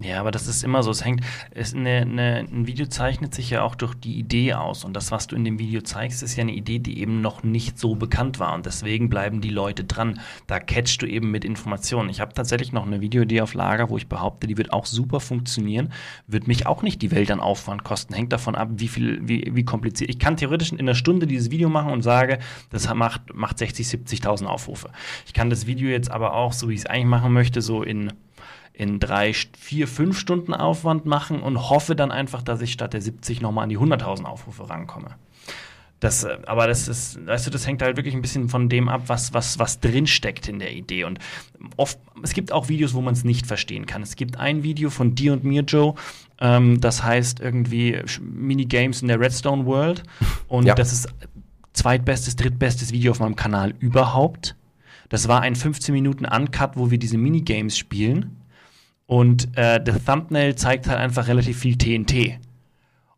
Ja, 0.00 0.18
aber 0.18 0.32
das 0.32 0.48
ist 0.48 0.64
immer 0.64 0.82
so. 0.82 0.90
Es 0.90 1.04
hängt, 1.04 1.20
es 1.52 1.72
eine, 1.72 2.00
eine, 2.00 2.46
ein 2.50 2.66
Video 2.66 2.86
zeichnet 2.86 3.32
sich 3.32 3.50
ja 3.50 3.62
auch 3.62 3.76
durch 3.76 3.94
die 3.94 4.18
Idee 4.18 4.54
aus. 4.54 4.84
Und 4.84 4.94
das, 4.94 5.12
was 5.12 5.28
du 5.28 5.36
in 5.36 5.44
dem 5.44 5.60
Video 5.60 5.82
zeigst, 5.82 6.22
ist 6.24 6.34
ja 6.34 6.42
eine 6.42 6.52
Idee, 6.52 6.80
die 6.80 6.98
eben 6.98 7.20
noch 7.20 7.44
nicht 7.44 7.78
so 7.78 7.94
bekannt 7.94 8.40
war. 8.40 8.54
Und 8.54 8.66
deswegen 8.66 9.08
bleiben 9.08 9.40
die 9.40 9.50
Leute 9.50 9.84
dran. 9.84 10.20
Da 10.48 10.58
catchst 10.58 11.00
du 11.00 11.06
eben 11.06 11.30
mit 11.30 11.44
Informationen. 11.44 12.10
Ich 12.10 12.20
habe 12.20 12.34
tatsächlich 12.34 12.72
noch 12.72 12.86
eine 12.86 13.00
Videoidee 13.00 13.40
auf 13.40 13.54
Lager, 13.54 13.88
wo 13.88 13.96
ich 13.96 14.08
behaupte, 14.08 14.48
die 14.48 14.58
wird 14.58 14.72
auch 14.72 14.84
super 14.84 15.20
funktionieren. 15.20 15.92
Wird 16.26 16.48
mich 16.48 16.66
auch 16.66 16.82
nicht 16.82 17.00
die 17.00 17.12
Welt 17.12 17.30
an 17.30 17.38
Aufwand 17.38 17.84
kosten. 17.84 18.14
Hängt 18.14 18.32
davon 18.32 18.56
ab, 18.56 18.70
wie 18.72 18.88
viel, 18.88 19.20
wie, 19.28 19.52
wie 19.54 19.64
kompliziert. 19.64 20.10
Ich 20.10 20.18
kann 20.18 20.36
theoretisch 20.36 20.72
in 20.72 20.80
einer 20.80 20.96
Stunde 20.96 21.28
dieses 21.28 21.52
Video 21.52 21.68
machen 21.68 21.92
und 21.92 22.02
sage, 22.02 22.40
das 22.70 22.92
macht, 22.92 23.32
macht 23.32 23.58
60, 23.58 23.86
70.000 23.86 24.46
Aufrufe. 24.46 24.90
Ich 25.24 25.34
kann 25.34 25.50
das 25.50 25.68
Video 25.68 25.88
jetzt 25.88 26.10
aber 26.10 26.34
auch, 26.34 26.52
so 26.52 26.68
wie 26.68 26.74
ich 26.74 26.80
es 26.80 26.86
eigentlich 26.86 27.06
machen 27.06 27.32
möchte, 27.32 27.62
so 27.62 27.84
in 27.84 28.12
in 28.74 28.98
drei, 28.98 29.32
vier, 29.32 29.86
fünf 29.86 30.18
Stunden 30.18 30.52
Aufwand 30.52 31.06
machen 31.06 31.40
und 31.40 31.70
hoffe 31.70 31.94
dann 31.94 32.10
einfach, 32.10 32.42
dass 32.42 32.60
ich 32.60 32.72
statt 32.72 32.92
der 32.92 33.00
70 33.00 33.40
nochmal 33.40 33.64
an 33.64 33.68
die 33.70 33.78
100.000 33.78 34.24
Aufrufe 34.24 34.68
rankomme. 34.68 35.14
Das, 36.00 36.24
äh, 36.24 36.38
aber 36.46 36.66
das 36.66 36.88
ist, 36.88 37.24
weißt 37.24 37.46
du, 37.46 37.50
das 37.50 37.66
hängt 37.66 37.80
halt 37.80 37.96
wirklich 37.96 38.14
ein 38.14 38.20
bisschen 38.20 38.48
von 38.48 38.68
dem 38.68 38.88
ab, 38.88 39.04
was, 39.06 39.32
was, 39.32 39.60
was 39.60 39.78
drinsteckt 39.78 40.48
in 40.48 40.58
der 40.58 40.72
Idee. 40.72 41.04
Und 41.04 41.20
oft, 41.76 41.98
es 42.22 42.34
gibt 42.34 42.50
auch 42.52 42.68
Videos, 42.68 42.94
wo 42.94 43.00
man 43.00 43.14
es 43.14 43.22
nicht 43.22 43.46
verstehen 43.46 43.86
kann. 43.86 44.02
Es 44.02 44.16
gibt 44.16 44.36
ein 44.36 44.64
Video 44.64 44.90
von 44.90 45.14
dir 45.14 45.32
und 45.32 45.44
mir, 45.44 45.62
Joe, 45.62 45.94
ähm, 46.40 46.80
das 46.80 47.04
heißt 47.04 47.38
irgendwie 47.38 48.02
Minigames 48.20 49.02
in 49.02 49.08
der 49.08 49.20
Redstone 49.20 49.66
World. 49.66 50.02
Und 50.48 50.66
ja. 50.66 50.74
das 50.74 50.92
ist 50.92 51.08
zweitbestes, 51.72 52.36
drittbestes 52.36 52.92
Video 52.92 53.12
auf 53.12 53.20
meinem 53.20 53.34
Kanal 53.34 53.74
überhaupt. 53.78 54.56
Das 55.08 55.26
war 55.28 55.40
ein 55.40 55.56
15 55.56 55.92
Minuten 55.92 56.26
Uncut, 56.26 56.72
wo 56.76 56.90
wir 56.90 56.98
diese 56.98 57.18
Minigames 57.18 57.78
spielen. 57.78 58.36
Und 59.06 59.56
äh, 59.56 59.82
der 59.82 60.02
Thumbnail 60.02 60.54
zeigt 60.56 60.86
halt 60.86 60.98
einfach 60.98 61.28
relativ 61.28 61.58
viel 61.58 61.76
TNT. 61.76 62.38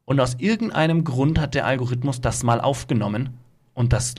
Und 0.05 0.21
aus 0.21 0.37
irgendeinem 0.39 1.05
Grund 1.05 1.39
hat 1.39 1.55
der 1.55 1.67
Algorithmus 1.67 2.21
das 2.21 2.43
mal 2.43 2.61
aufgenommen 2.61 3.31
und 3.75 3.93
das 3.93 4.15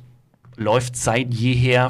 läuft 0.56 0.96
seit 0.96 1.34
jeher 1.34 1.90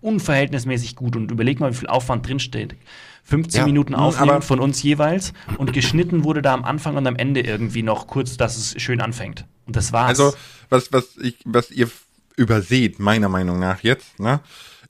unverhältnismäßig 0.00 0.96
gut. 0.96 1.16
Und 1.16 1.30
überleg 1.30 1.60
mal, 1.60 1.72
wie 1.72 1.76
viel 1.76 1.88
Aufwand 1.88 2.26
drinsteht. 2.26 2.76
15 3.24 3.60
Ja, 3.60 3.66
Minuten 3.66 3.94
aufnehmen 3.94 4.40
von 4.40 4.58
uns 4.58 4.82
jeweils 4.82 5.34
und 5.58 5.72
geschnitten 5.72 6.24
wurde 6.24 6.40
da 6.40 6.54
am 6.54 6.64
Anfang 6.64 6.96
und 6.96 7.06
am 7.06 7.16
Ende 7.16 7.40
irgendwie 7.40 7.82
noch 7.82 8.06
kurz, 8.06 8.36
dass 8.38 8.56
es 8.56 8.80
schön 8.80 9.00
anfängt. 9.00 9.44
Und 9.66 9.76
das 9.76 9.92
war's. 9.92 10.18
Also, 10.18 10.34
was, 10.70 10.92
was 10.92 11.16
ich, 11.18 11.36
was 11.44 11.70
ihr 11.70 11.90
überseht, 12.36 12.98
meiner 13.00 13.28
Meinung 13.28 13.58
nach 13.58 13.82
jetzt, 13.82 14.18
ne, 14.18 14.40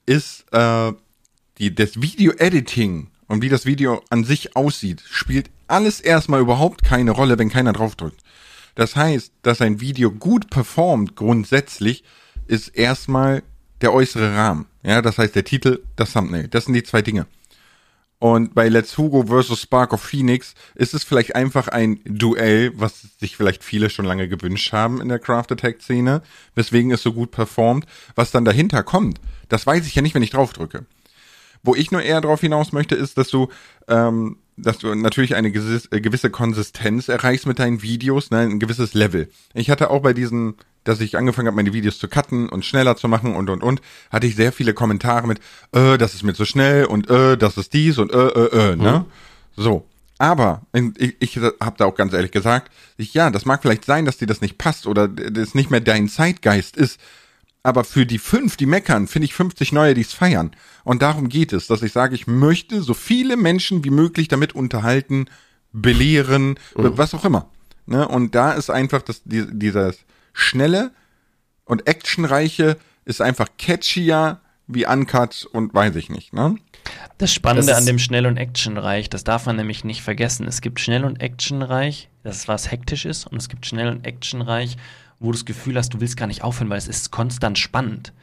ist, 0.05 0.45
äh, 0.53 0.93
die, 1.57 1.75
das 1.75 2.01
Video-Editing 2.01 3.07
und 3.29 3.41
wie 3.41 3.47
das 3.47 3.65
Video 3.65 4.03
an 4.09 4.25
sich 4.25 4.57
aussieht, 4.57 5.01
spielt 5.09 5.49
alles 5.67 6.01
erstmal 6.01 6.41
überhaupt 6.41 6.83
keine 6.83 7.11
Rolle, 7.11 7.39
wenn 7.39 7.49
keiner 7.49 7.71
draufdrückt. 7.71 8.21
Das 8.75 8.95
heißt, 8.95 9.31
dass 9.43 9.61
ein 9.61 9.79
Video 9.79 10.11
gut 10.11 10.49
performt, 10.49 11.15
grundsätzlich, 11.15 12.03
ist 12.47 12.69
erstmal 12.69 13.43
der 13.81 13.93
äußere 13.93 14.35
Rahmen. 14.35 14.65
Ja, 14.83 15.01
das 15.01 15.17
heißt 15.17 15.35
der 15.35 15.43
Titel, 15.43 15.83
das 15.95 16.13
Thumbnail. 16.13 16.47
Das 16.47 16.65
sind 16.65 16.73
die 16.73 16.83
zwei 16.83 17.01
Dinge. 17.01 17.27
Und 18.17 18.53
bei 18.53 18.67
Let's 18.67 18.97
Hugo 18.97 19.27
versus 19.27 19.61
Spark 19.61 19.93
of 19.93 20.01
Phoenix 20.01 20.55
ist 20.75 20.93
es 20.93 21.05
vielleicht 21.05 21.35
einfach 21.35 21.69
ein 21.69 22.01
Duell, 22.03 22.73
was 22.75 23.07
sich 23.19 23.37
vielleicht 23.37 23.63
viele 23.63 23.89
schon 23.89 24.05
lange 24.05 24.27
gewünscht 24.27 24.73
haben 24.73 24.99
in 24.99 25.07
der 25.07 25.19
Craft 25.19 25.51
Attack 25.51 25.81
Szene, 25.81 26.21
weswegen 26.55 26.91
es 26.91 27.01
so 27.01 27.13
gut 27.13 27.31
performt. 27.31 27.85
Was 28.15 28.31
dann 28.31 28.43
dahinter 28.43 28.83
kommt, 28.83 29.21
das 29.47 29.65
weiß 29.65 29.85
ich 29.87 29.95
ja 29.95 30.01
nicht, 30.01 30.15
wenn 30.15 30.23
ich 30.23 30.31
draufdrücke. 30.31 30.85
Wo 31.63 31.75
ich 31.75 31.91
nur 31.91 32.01
eher 32.01 32.21
drauf 32.21 32.41
hinaus 32.41 32.71
möchte, 32.71 32.95
ist, 32.95 33.17
dass 33.17 33.27
du, 33.29 33.49
ähm, 33.87 34.37
dass 34.57 34.77
du 34.77 34.93
natürlich 34.95 35.35
eine 35.35 35.49
äh, 35.49 36.01
gewisse 36.01 36.29
Konsistenz 36.29 37.09
erreichst 37.09 37.45
mit 37.45 37.59
deinen 37.59 37.81
Videos, 37.81 38.31
ne, 38.31 38.39
ein 38.39 38.59
gewisses 38.59 38.93
Level. 38.93 39.29
Ich 39.53 39.69
hatte 39.69 39.89
auch 39.89 40.01
bei 40.01 40.13
diesen, 40.13 40.55
dass 40.83 41.01
ich 41.01 41.17
angefangen 41.17 41.47
habe, 41.47 41.57
meine 41.57 41.73
Videos 41.73 41.99
zu 41.99 42.07
cutten 42.07 42.49
und 42.49 42.65
schneller 42.65 42.95
zu 42.95 43.07
machen 43.07 43.35
und 43.35 43.49
und 43.49 43.63
und, 43.63 43.81
hatte 44.09 44.27
ich 44.27 44.35
sehr 44.35 44.51
viele 44.51 44.73
Kommentare 44.73 45.27
mit, 45.27 45.39
äh, 45.73 45.97
das 45.97 46.13
ist 46.13 46.23
mir 46.23 46.33
zu 46.33 46.45
schnell 46.45 46.85
und 46.85 47.09
äh, 47.09 47.37
das 47.37 47.57
ist 47.57 47.73
dies 47.73 47.97
und 47.97 48.13
äh, 48.13 48.27
äh, 48.27 48.71
äh, 48.71 48.75
ne? 48.75 49.05
So. 49.55 49.85
Aber 50.21 50.63
ich, 50.73 51.15
ich 51.19 51.37
habe 51.37 51.75
da 51.77 51.85
auch 51.85 51.95
ganz 51.95 52.11
ehrlich 52.11 52.31
gesagt, 52.31 52.69
ich, 52.97 53.13
ja, 53.13 53.29
das 53.29 53.45
mag 53.45 53.61
vielleicht 53.61 53.85
sein, 53.85 54.03
dass 54.03 54.17
dir 54.17 54.27
das 54.27 54.41
nicht 54.41 54.57
passt 54.57 54.85
oder 54.85 55.07
das 55.07 55.55
nicht 55.55 55.71
mehr 55.71 55.79
dein 55.79 56.09
Zeitgeist 56.09 56.75
ist. 56.75 56.99
Aber 57.61 57.83
für 57.83 58.05
die 58.05 58.19
fünf, 58.19 58.55
die 58.55 58.65
meckern, 58.65 59.07
finde 59.07 59.25
ich 59.25 59.33
50 59.33 59.73
neue, 59.73 59.93
die 59.93 60.01
es 60.01 60.13
feiern. 60.13 60.51
Und 60.83 61.01
darum 61.01 61.27
geht 61.27 61.51
es, 61.51 61.67
dass 61.67 61.81
ich 61.81 61.91
sage, 61.91 62.15
ich 62.15 62.25
möchte 62.25 62.81
so 62.81 62.93
viele 62.93 63.35
Menschen 63.35 63.83
wie 63.83 63.89
möglich 63.89 64.27
damit 64.29 64.55
unterhalten, 64.55 65.25
belehren, 65.71 66.57
was 66.73 67.13
auch 67.13 67.25
immer. 67.25 67.49
Ne? 67.85 68.07
Und 68.07 68.33
da 68.33 68.53
ist 68.53 68.69
einfach 68.69 69.01
das, 69.01 69.23
die, 69.25 69.45
dieses 69.51 69.99
schnelle 70.31 70.91
und 71.65 71.87
actionreiche 71.87 72.77
ist 73.05 73.21
einfach 73.21 73.47
catchier 73.57 74.39
wie 74.67 74.85
Uncut 74.85 75.47
und 75.51 75.73
weiß 75.73 75.95
ich 75.95 76.09
nicht. 76.09 76.31
Ne? 76.31 76.55
Das 77.17 77.33
Spannende 77.33 77.71
Das 77.71 77.77
an 77.77 77.85
dem 77.85 77.99
Schnell- 77.99 78.27
und 78.27 78.37
Actionreich, 78.37 79.09
das 79.09 79.23
darf 79.23 79.47
man 79.47 79.55
nämlich 79.55 79.83
nicht 79.83 80.01
vergessen. 80.01 80.47
Es 80.47 80.61
gibt 80.61 80.79
Schnell- 80.79 81.03
und 81.03 81.21
Actionreich, 81.21 82.09
das 82.23 82.37
ist 82.37 82.47
was 82.47 82.71
hektisch 82.71 83.05
ist, 83.05 83.25
und 83.25 83.37
es 83.37 83.49
gibt 83.49 83.65
Schnell- 83.65 83.89
und 83.89 84.05
Actionreich, 84.05 84.77
wo 85.19 85.27
du 85.27 85.31
das 85.33 85.45
Gefühl 85.45 85.77
hast, 85.77 85.93
du 85.93 86.01
willst 86.01 86.17
gar 86.17 86.27
nicht 86.27 86.43
aufhören, 86.43 86.69
weil 86.69 86.77
es 86.77 86.87
ist 86.87 87.11
konstant 87.11 87.57
spannend. 87.57 88.13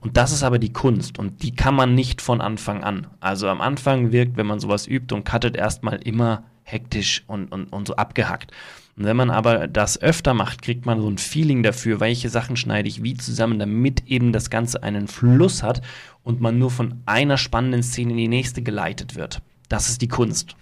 Und 0.00 0.16
das 0.16 0.32
ist 0.32 0.42
aber 0.42 0.58
die 0.58 0.72
Kunst 0.72 1.18
und 1.18 1.42
die 1.42 1.54
kann 1.54 1.76
man 1.76 1.94
nicht 1.94 2.20
von 2.20 2.40
Anfang 2.40 2.82
an. 2.82 3.06
Also 3.20 3.48
am 3.48 3.60
Anfang 3.60 4.10
wirkt, 4.10 4.36
wenn 4.36 4.46
man 4.46 4.58
sowas 4.58 4.88
übt 4.88 5.14
und 5.14 5.24
cuttet, 5.24 5.56
erstmal 5.56 5.96
immer 6.02 6.42
hektisch 6.64 7.22
und, 7.28 7.52
und, 7.52 7.66
und 7.66 7.86
so 7.86 7.94
abgehackt. 7.94 8.50
Und 8.96 9.04
wenn 9.04 9.16
man 9.16 9.30
aber 9.30 9.68
das 9.68 10.00
öfter 10.02 10.34
macht, 10.34 10.60
kriegt 10.60 10.86
man 10.86 11.00
so 11.00 11.08
ein 11.08 11.18
Feeling 11.18 11.62
dafür, 11.62 12.00
welche 12.00 12.28
Sachen 12.28 12.56
schneide 12.56 12.88
ich 12.88 13.02
wie 13.02 13.14
zusammen, 13.14 13.58
damit 13.58 14.06
eben 14.06 14.32
das 14.32 14.50
Ganze 14.50 14.82
einen 14.82 15.08
Fluss 15.08 15.62
hat 15.62 15.82
und 16.24 16.40
man 16.40 16.58
nur 16.58 16.70
von 16.70 17.00
einer 17.06 17.38
spannenden 17.38 17.82
Szene 17.82 18.10
in 18.10 18.18
die 18.18 18.28
nächste 18.28 18.60
geleitet 18.60 19.14
wird. 19.14 19.40
Das 19.68 19.88
ist 19.88 20.02
die 20.02 20.08
Kunst. 20.08 20.56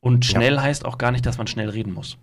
Und 0.00 0.24
schnell 0.24 0.58
heißt 0.58 0.84
auch 0.84 0.98
gar 0.98 1.12
nicht, 1.12 1.26
dass 1.26 1.38
man 1.38 1.46
schnell 1.46 1.68
reden 1.68 1.92
muss. 1.92 2.16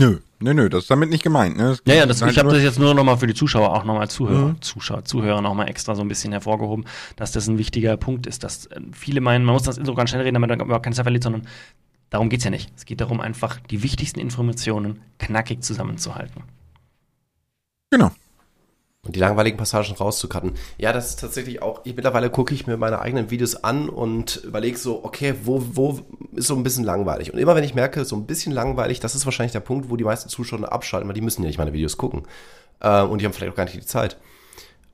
Nö, 0.00 0.18
nö, 0.38 0.54
nö, 0.54 0.70
das 0.70 0.84
ist 0.84 0.90
damit 0.90 1.10
nicht 1.10 1.22
gemeint. 1.22 1.58
Ne? 1.58 1.72
Es 1.72 1.82
Ja, 1.84 1.92
ja, 1.92 2.00
geht 2.00 2.10
das, 2.10 2.22
halt 2.22 2.32
ich 2.32 2.38
habe 2.38 2.48
das 2.48 2.62
jetzt 2.62 2.78
nur 2.78 2.94
noch 2.94 3.04
mal 3.04 3.16
für 3.16 3.26
die 3.26 3.34
Zuschauer 3.34 3.74
auch 3.76 3.84
nochmal 3.84 4.08
Zuhörer, 4.08 4.56
Zuschauer, 4.62 5.04
Zuhörer 5.04 5.42
nochmal 5.42 5.68
extra 5.68 5.94
so 5.94 6.00
ein 6.00 6.08
bisschen 6.08 6.32
hervorgehoben, 6.32 6.86
dass 7.16 7.32
das 7.32 7.48
ein 7.48 7.58
wichtiger 7.58 7.98
Punkt 7.98 8.26
ist, 8.26 8.42
dass 8.42 8.64
äh, 8.66 8.80
viele 8.92 9.20
meinen, 9.20 9.44
man 9.44 9.52
muss 9.52 9.64
das 9.64 9.76
so 9.76 9.94
ganz 9.94 10.08
schnell 10.08 10.22
reden, 10.22 10.34
damit 10.34 10.48
man 10.48 10.60
überhaupt 10.60 10.84
keine 10.84 10.96
Zeit 10.96 11.04
verliert, 11.04 11.22
sondern 11.22 11.46
darum 12.08 12.30
geht's 12.30 12.44
ja 12.44 12.50
nicht. 12.50 12.72
Es 12.76 12.86
geht 12.86 13.02
darum, 13.02 13.20
einfach 13.20 13.60
die 13.70 13.82
wichtigsten 13.82 14.20
Informationen 14.20 15.02
knackig 15.18 15.62
zusammenzuhalten. 15.62 16.44
Genau. 17.90 18.10
Und 19.06 19.16
die 19.16 19.20
langweiligen 19.20 19.56
Passagen 19.56 19.94
rauszucutten. 19.94 20.52
Ja, 20.76 20.92
das 20.92 21.08
ist 21.08 21.20
tatsächlich 21.20 21.62
auch, 21.62 21.80
ich, 21.84 21.96
mittlerweile 21.96 22.28
gucke 22.28 22.52
ich 22.52 22.66
mir 22.66 22.76
meine 22.76 23.00
eigenen 23.00 23.30
Videos 23.30 23.56
an 23.64 23.88
und 23.88 24.42
überlege 24.44 24.76
so, 24.76 25.02
okay, 25.04 25.34
wo, 25.42 25.62
wo 25.72 26.00
ist 26.34 26.48
so 26.48 26.54
ein 26.54 26.62
bisschen 26.62 26.84
langweilig? 26.84 27.32
Und 27.32 27.38
immer 27.38 27.56
wenn 27.56 27.64
ich 27.64 27.74
merke, 27.74 28.04
so 28.04 28.14
ein 28.14 28.26
bisschen 28.26 28.52
langweilig, 28.52 29.00
das 29.00 29.14
ist 29.14 29.24
wahrscheinlich 29.24 29.52
der 29.52 29.60
Punkt, 29.60 29.88
wo 29.88 29.96
die 29.96 30.04
meisten 30.04 30.28
Zuschauer 30.28 30.70
abschalten, 30.70 31.08
weil 31.08 31.14
die 31.14 31.22
müssen 31.22 31.42
ja 31.42 31.46
nicht 31.46 31.56
meine 31.56 31.72
Videos 31.72 31.96
gucken. 31.96 32.24
Äh, 32.80 33.00
und 33.02 33.20
die 33.20 33.24
haben 33.24 33.32
vielleicht 33.32 33.52
auch 33.52 33.56
gar 33.56 33.64
nicht 33.64 33.76
die 33.76 33.86
Zeit. 33.86 34.18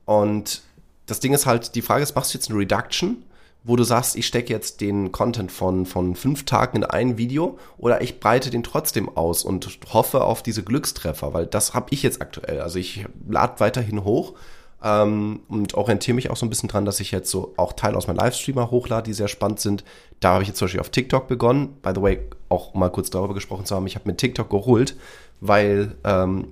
Und 0.05 0.61
das 1.05 1.19
Ding 1.19 1.33
ist 1.33 1.45
halt, 1.45 1.75
die 1.75 1.81
Frage 1.81 2.03
ist, 2.03 2.15
machst 2.15 2.33
du 2.33 2.37
jetzt 2.37 2.49
eine 2.49 2.59
Reduction, 2.59 3.23
wo 3.63 3.75
du 3.75 3.83
sagst, 3.83 4.15
ich 4.15 4.25
stecke 4.25 4.53
jetzt 4.53 4.79
den 4.81 5.11
Content 5.11 5.51
von, 5.51 5.85
von 5.85 6.15
fünf 6.15 6.45
Tagen 6.45 6.77
in 6.77 6.83
ein 6.85 7.17
Video 7.17 7.59
oder 7.77 8.01
ich 8.01 8.19
breite 8.19 8.49
den 8.49 8.63
trotzdem 8.63 9.09
aus 9.15 9.43
und 9.43 9.79
hoffe 9.91 10.23
auf 10.23 10.41
diese 10.41 10.63
Glückstreffer, 10.63 11.33
weil 11.33 11.45
das 11.45 11.73
habe 11.73 11.87
ich 11.91 12.03
jetzt 12.03 12.21
aktuell. 12.21 12.61
Also 12.61 12.79
ich 12.79 13.05
lade 13.27 13.59
weiterhin 13.59 14.03
hoch 14.03 14.35
ähm, 14.83 15.41
und 15.47 15.73
orientiere 15.73 16.15
mich 16.15 16.29
auch 16.29 16.37
so 16.37 16.45
ein 16.45 16.49
bisschen 16.49 16.69
dran, 16.69 16.85
dass 16.85 16.99
ich 16.99 17.11
jetzt 17.11 17.31
so 17.31 17.53
auch 17.57 17.73
Teile 17.73 17.97
aus 17.97 18.07
meinem 18.07 18.17
Livestreamer 18.17 18.71
hochlade, 18.71 19.03
die 19.03 19.13
sehr 19.13 19.27
spannend 19.27 19.59
sind. 19.59 19.83
Da 20.19 20.33
habe 20.33 20.43
ich 20.43 20.49
jetzt 20.49 20.59
zum 20.59 20.67
Beispiel 20.67 20.81
auf 20.81 20.89
TikTok 20.89 21.27
begonnen. 21.27 21.77
By 21.81 21.91
the 21.95 22.01
way, 22.01 22.19
auch 22.49 22.73
mal 22.73 22.89
kurz 22.89 23.09
darüber 23.09 23.33
gesprochen 23.33 23.65
zu 23.65 23.75
haben. 23.75 23.87
Ich 23.87 23.95
habe 23.95 24.07
mir 24.07 24.15
TikTok 24.15 24.49
geholt, 24.49 24.95
weil 25.41 25.95
ähm, 26.03 26.47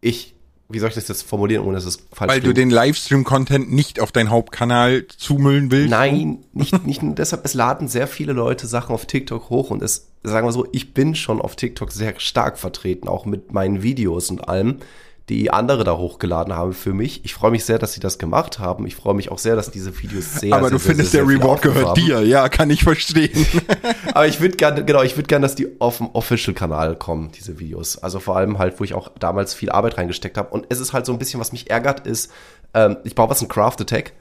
ich, 0.00 0.35
wie 0.68 0.78
soll 0.78 0.88
ich 0.88 0.94
das 0.96 1.08
jetzt 1.08 1.22
formulieren, 1.22 1.64
ohne 1.64 1.74
dass 1.76 1.84
es 1.84 1.98
falsch 2.12 2.30
Weil 2.30 2.40
du 2.40 2.52
klingt? 2.52 2.58
den 2.58 2.70
Livestream-Content 2.70 3.72
nicht 3.72 4.00
auf 4.00 4.10
deinen 4.10 4.30
Hauptkanal 4.30 5.06
zumüllen 5.16 5.70
willst. 5.70 5.90
Nein, 5.90 6.38
nicht, 6.52 6.86
nicht 6.86 7.02
nur 7.02 7.14
deshalb. 7.14 7.44
Es 7.44 7.54
laden 7.54 7.88
sehr 7.88 8.08
viele 8.08 8.32
Leute 8.32 8.66
Sachen 8.66 8.92
auf 8.92 9.06
TikTok 9.06 9.48
hoch 9.50 9.70
und 9.70 9.82
es, 9.82 10.08
sagen 10.24 10.46
wir 10.46 10.52
so, 10.52 10.66
ich 10.72 10.92
bin 10.92 11.14
schon 11.14 11.40
auf 11.40 11.54
TikTok 11.56 11.92
sehr 11.92 12.18
stark 12.18 12.58
vertreten, 12.58 13.08
auch 13.08 13.26
mit 13.26 13.52
meinen 13.52 13.82
Videos 13.82 14.30
und 14.30 14.48
allem, 14.48 14.78
die 15.28 15.50
andere 15.50 15.82
da 15.82 15.96
hochgeladen 15.96 16.54
haben 16.54 16.72
für 16.72 16.92
mich. 16.92 17.24
Ich 17.24 17.34
freue 17.34 17.50
mich 17.50 17.64
sehr, 17.64 17.78
dass 17.80 17.92
sie 17.92 18.00
das 18.00 18.18
gemacht 18.18 18.60
haben. 18.60 18.86
Ich 18.86 18.94
freue 18.94 19.14
mich 19.14 19.32
auch 19.32 19.38
sehr, 19.38 19.56
dass 19.56 19.72
diese 19.72 20.00
Videos 20.00 20.34
sehr, 20.34 20.54
Aber 20.54 20.68
sehr, 20.68 20.70
du 20.70 20.78
sehr, 20.78 20.90
findest, 20.90 21.10
sehr, 21.10 21.22
der 21.22 21.28
sehr 21.28 21.38
viel 21.38 21.42
Reward 21.42 21.62
gehört 21.62 21.86
haben. 21.88 21.94
dir. 22.00 22.20
Ja, 22.22 22.48
kann 22.48 22.70
ich 22.70 22.84
verstehen. 22.84 23.44
Aber 24.14 24.28
ich 24.28 24.40
würde 24.40 24.56
gerne, 24.56 24.84
genau, 24.84 25.02
ich 25.02 25.16
würde 25.16 25.26
gerne, 25.26 25.44
dass 25.44 25.56
die 25.56 25.80
auf 25.80 25.98
dem 25.98 26.10
Official-Kanal 26.12 26.94
kommen, 26.94 27.32
diese 27.32 27.58
Videos. 27.58 27.98
Also 27.98 28.20
vor 28.20 28.36
allem 28.36 28.58
halt, 28.58 28.78
wo 28.78 28.84
ich 28.84 28.94
auch 28.94 29.10
damals 29.18 29.52
viel 29.52 29.70
Arbeit 29.70 29.98
reingesteckt 29.98 30.38
habe. 30.38 30.50
Und 30.50 30.66
es 30.68 30.78
ist 30.78 30.92
halt 30.92 31.06
so 31.06 31.12
ein 31.12 31.18
bisschen, 31.18 31.40
was 31.40 31.50
mich 31.50 31.70
ärgert, 31.70 32.06
ist, 32.06 32.30
ähm, 32.72 32.98
ich 33.02 33.16
baue 33.16 33.28
was 33.28 33.42
in 33.42 33.48
Craft 33.48 33.80
Attack, 33.80 34.12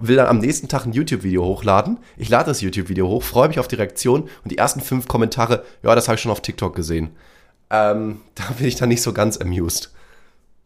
will 0.00 0.16
dann 0.16 0.26
am 0.26 0.38
nächsten 0.38 0.68
Tag 0.68 0.86
ein 0.86 0.92
YouTube-Video 0.92 1.44
hochladen. 1.44 1.98
Ich 2.16 2.30
lade 2.30 2.46
das 2.46 2.62
YouTube-Video 2.62 3.08
hoch, 3.08 3.22
freue 3.22 3.48
mich 3.48 3.58
auf 3.58 3.68
die 3.68 3.76
Reaktion 3.76 4.22
und 4.22 4.52
die 4.52 4.58
ersten 4.58 4.80
fünf 4.80 5.06
Kommentare, 5.06 5.64
ja, 5.82 5.94
das 5.94 6.08
habe 6.08 6.16
ich 6.16 6.22
schon 6.22 6.32
auf 6.32 6.40
TikTok 6.40 6.74
gesehen. 6.74 7.10
Ähm, 7.68 8.22
da 8.34 8.44
bin 8.56 8.66
ich 8.66 8.76
dann 8.76 8.88
nicht 8.88 9.02
so 9.02 9.12
ganz 9.12 9.36
amused. 9.36 9.92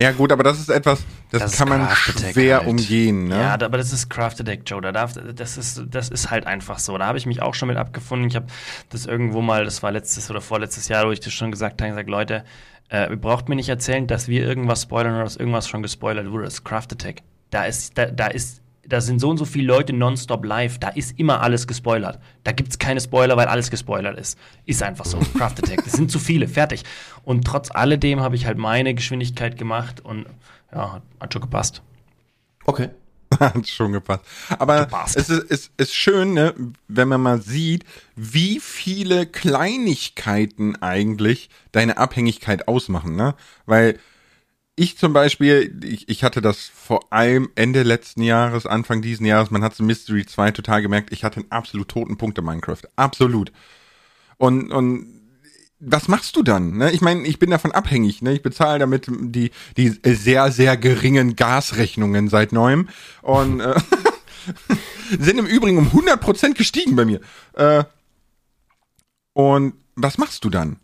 Ja, 0.00 0.12
gut, 0.12 0.32
aber 0.32 0.42
das 0.42 0.58
ist 0.58 0.70
etwas, 0.70 1.02
das, 1.30 1.42
Das 1.42 1.56
kann 1.56 1.68
man 1.68 1.86
Craft 1.86 2.10
Attack 2.16 2.32
schwer 2.32 2.58
halt. 2.58 2.68
umgehen. 2.68 3.28
Ne? 3.28 3.38
Ja, 3.38 3.52
aber 3.52 3.78
das 3.78 3.92
ist 3.92 4.08
Crafted 4.08 4.48
Deck, 4.48 4.62
Joe. 4.66 4.80
Da 4.80 4.92
darf, 4.92 5.14
das, 5.34 5.58
ist, 5.58 5.82
das 5.88 6.08
ist 6.08 6.30
halt 6.30 6.46
einfach 6.46 6.78
so. 6.78 6.96
Da 6.98 7.06
habe 7.06 7.18
ich 7.18 7.26
mich 7.26 7.42
auch 7.42 7.54
schon 7.54 7.68
mit 7.68 7.76
abgefunden. 7.76 8.26
Ich 8.28 8.36
habe 8.36 8.46
das 8.88 9.06
irgendwo 9.06 9.40
mal, 9.40 9.64
das 9.64 9.82
war 9.82 9.92
letztes 9.92 10.30
oder 10.30 10.40
vorletztes 10.40 10.88
Jahr, 10.88 11.06
wo 11.06 11.12
ich 11.12 11.20
das 11.20 11.32
schon 11.32 11.52
gesagt 11.52 11.80
habe, 11.82 11.90
gesagt, 11.90 12.08
Leute, 12.08 12.44
äh, 12.90 13.10
ihr 13.10 13.16
braucht 13.16 13.48
mir 13.48 13.56
nicht 13.56 13.68
erzählen, 13.68 14.06
dass 14.06 14.26
wir 14.26 14.42
irgendwas 14.44 14.82
spoilern 14.82 15.14
oder 15.14 15.24
dass 15.24 15.36
irgendwas 15.36 15.68
schon 15.68 15.82
gespoilert 15.82 16.30
wurde. 16.30 16.44
Das 16.44 16.54
ist 16.54 16.64
Crafted 16.64 17.04
Deck. 17.04 17.22
Da 17.50 17.64
ist, 17.64 17.96
da, 17.98 18.06
da 18.06 18.26
ist, 18.28 18.60
da 18.86 19.00
sind 19.00 19.20
so 19.20 19.30
und 19.30 19.36
so 19.38 19.44
viele 19.44 19.66
Leute 19.66 19.92
nonstop 19.92 20.44
live. 20.44 20.78
Da 20.78 20.88
ist 20.88 21.18
immer 21.18 21.40
alles 21.42 21.66
gespoilert. 21.66 22.18
Da 22.44 22.52
gibt's 22.52 22.78
keine 22.78 23.00
Spoiler, 23.00 23.36
weil 23.36 23.46
alles 23.46 23.70
gespoilert 23.70 24.18
ist. 24.18 24.38
Ist 24.66 24.82
einfach 24.82 25.04
so. 25.04 25.18
Crafted 25.38 25.68
Deck. 25.68 25.84
Das 25.84 25.92
sind 25.92 26.10
zu 26.10 26.18
viele. 26.18 26.48
Fertig. 26.48 26.82
Und 27.24 27.44
trotz 27.46 27.70
alledem 27.70 28.20
habe 28.20 28.36
ich 28.36 28.46
halt 28.46 28.58
meine 28.58 28.94
Geschwindigkeit 28.94 29.56
gemacht 29.58 30.00
und 30.00 30.26
ja, 30.72 31.00
hat- 31.20 31.32
schon 31.32 31.42
gepasst. 31.42 31.82
Okay. 32.64 32.88
Hat 33.38 33.68
schon 33.68 33.92
gepasst. 33.92 34.24
Aber 34.58 34.80
Gepasst. 34.86 35.16
es 35.16 35.30
ist, 35.30 35.50
es 35.50 35.70
ist 35.76 35.94
schön, 35.94 36.34
ne, 36.34 36.52
wenn 36.88 37.06
man 37.06 37.20
mal 37.20 37.40
sieht, 37.40 37.84
wie 38.16 38.58
viele 38.58 39.24
Kleinigkeiten 39.24 40.74
eigentlich 40.82 41.48
deine 41.70 41.96
Abhängigkeit 41.96 42.66
ausmachen, 42.68 43.14
ne? 43.14 43.34
Weil 43.66 43.98
ich 44.80 44.96
zum 44.96 45.12
Beispiel, 45.12 45.78
ich, 45.84 46.08
ich 46.08 46.24
hatte 46.24 46.40
das 46.40 46.70
vor 46.74 47.12
allem 47.12 47.50
Ende 47.54 47.82
letzten 47.82 48.22
Jahres, 48.22 48.64
Anfang 48.64 49.02
diesen 49.02 49.26
Jahres, 49.26 49.50
man 49.50 49.62
hat 49.62 49.74
es 49.74 49.80
in 49.80 49.84
Mystery 49.84 50.24
2 50.24 50.52
total 50.52 50.80
gemerkt, 50.80 51.12
ich 51.12 51.22
hatte 51.22 51.40
einen 51.40 51.50
absolut 51.50 51.88
toten 51.88 52.16
Punkt 52.16 52.38
in 52.38 52.46
Minecraft. 52.46 52.80
Absolut. 52.96 53.52
Und, 54.38 54.72
und 54.72 55.06
was 55.80 56.08
machst 56.08 56.34
du 56.34 56.42
dann? 56.42 56.78
Ne? 56.78 56.92
Ich 56.92 57.02
meine, 57.02 57.26
ich 57.26 57.38
bin 57.38 57.50
davon 57.50 57.72
abhängig. 57.72 58.22
Ne? 58.22 58.32
Ich 58.32 58.40
bezahle 58.40 58.78
damit 58.78 59.06
die, 59.06 59.50
die 59.76 60.00
sehr, 60.02 60.50
sehr 60.50 60.78
geringen 60.78 61.36
Gasrechnungen 61.36 62.28
seit 62.28 62.52
neuem. 62.52 62.88
Und 63.20 63.60
äh, 63.60 63.78
sind 65.18 65.38
im 65.38 65.46
Übrigen 65.46 65.76
um 65.76 65.88
100% 65.88 66.54
gestiegen 66.54 66.96
bei 66.96 67.04
mir. 67.04 67.20
Äh, 67.52 67.84
und 69.34 69.74
was 69.94 70.16
machst 70.16 70.42
du 70.46 70.48
dann? 70.48 70.78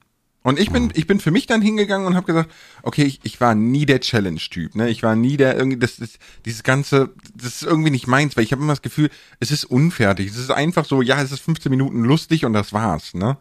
Und 0.46 0.60
ich 0.60 0.70
bin, 0.70 0.92
ich 0.94 1.08
bin 1.08 1.18
für 1.18 1.32
mich 1.32 1.48
dann 1.48 1.60
hingegangen 1.60 2.06
und 2.06 2.14
habe 2.14 2.24
gesagt, 2.24 2.52
okay, 2.84 3.02
ich, 3.02 3.18
ich 3.24 3.40
war 3.40 3.56
nie 3.56 3.84
der 3.84 3.98
Challenge-Typ, 3.98 4.76
ne? 4.76 4.88
Ich 4.90 5.02
war 5.02 5.16
nie 5.16 5.36
der 5.36 5.56
irgendwie, 5.56 5.76
das 5.76 5.98
ist 5.98 6.20
dieses 6.44 6.62
ganze, 6.62 7.10
das 7.34 7.56
ist 7.56 7.62
irgendwie 7.64 7.90
nicht 7.90 8.06
meins, 8.06 8.36
weil 8.36 8.44
ich 8.44 8.52
habe 8.52 8.62
immer 8.62 8.72
das 8.72 8.80
Gefühl, 8.80 9.10
es 9.40 9.50
ist 9.50 9.64
unfertig. 9.64 10.30
Es 10.30 10.36
ist 10.36 10.52
einfach 10.52 10.84
so, 10.84 11.02
ja, 11.02 11.20
es 11.20 11.32
ist 11.32 11.40
15 11.40 11.68
Minuten 11.68 12.04
lustig 12.04 12.44
und 12.44 12.52
das 12.52 12.72
war's, 12.72 13.12
ne? 13.12 13.38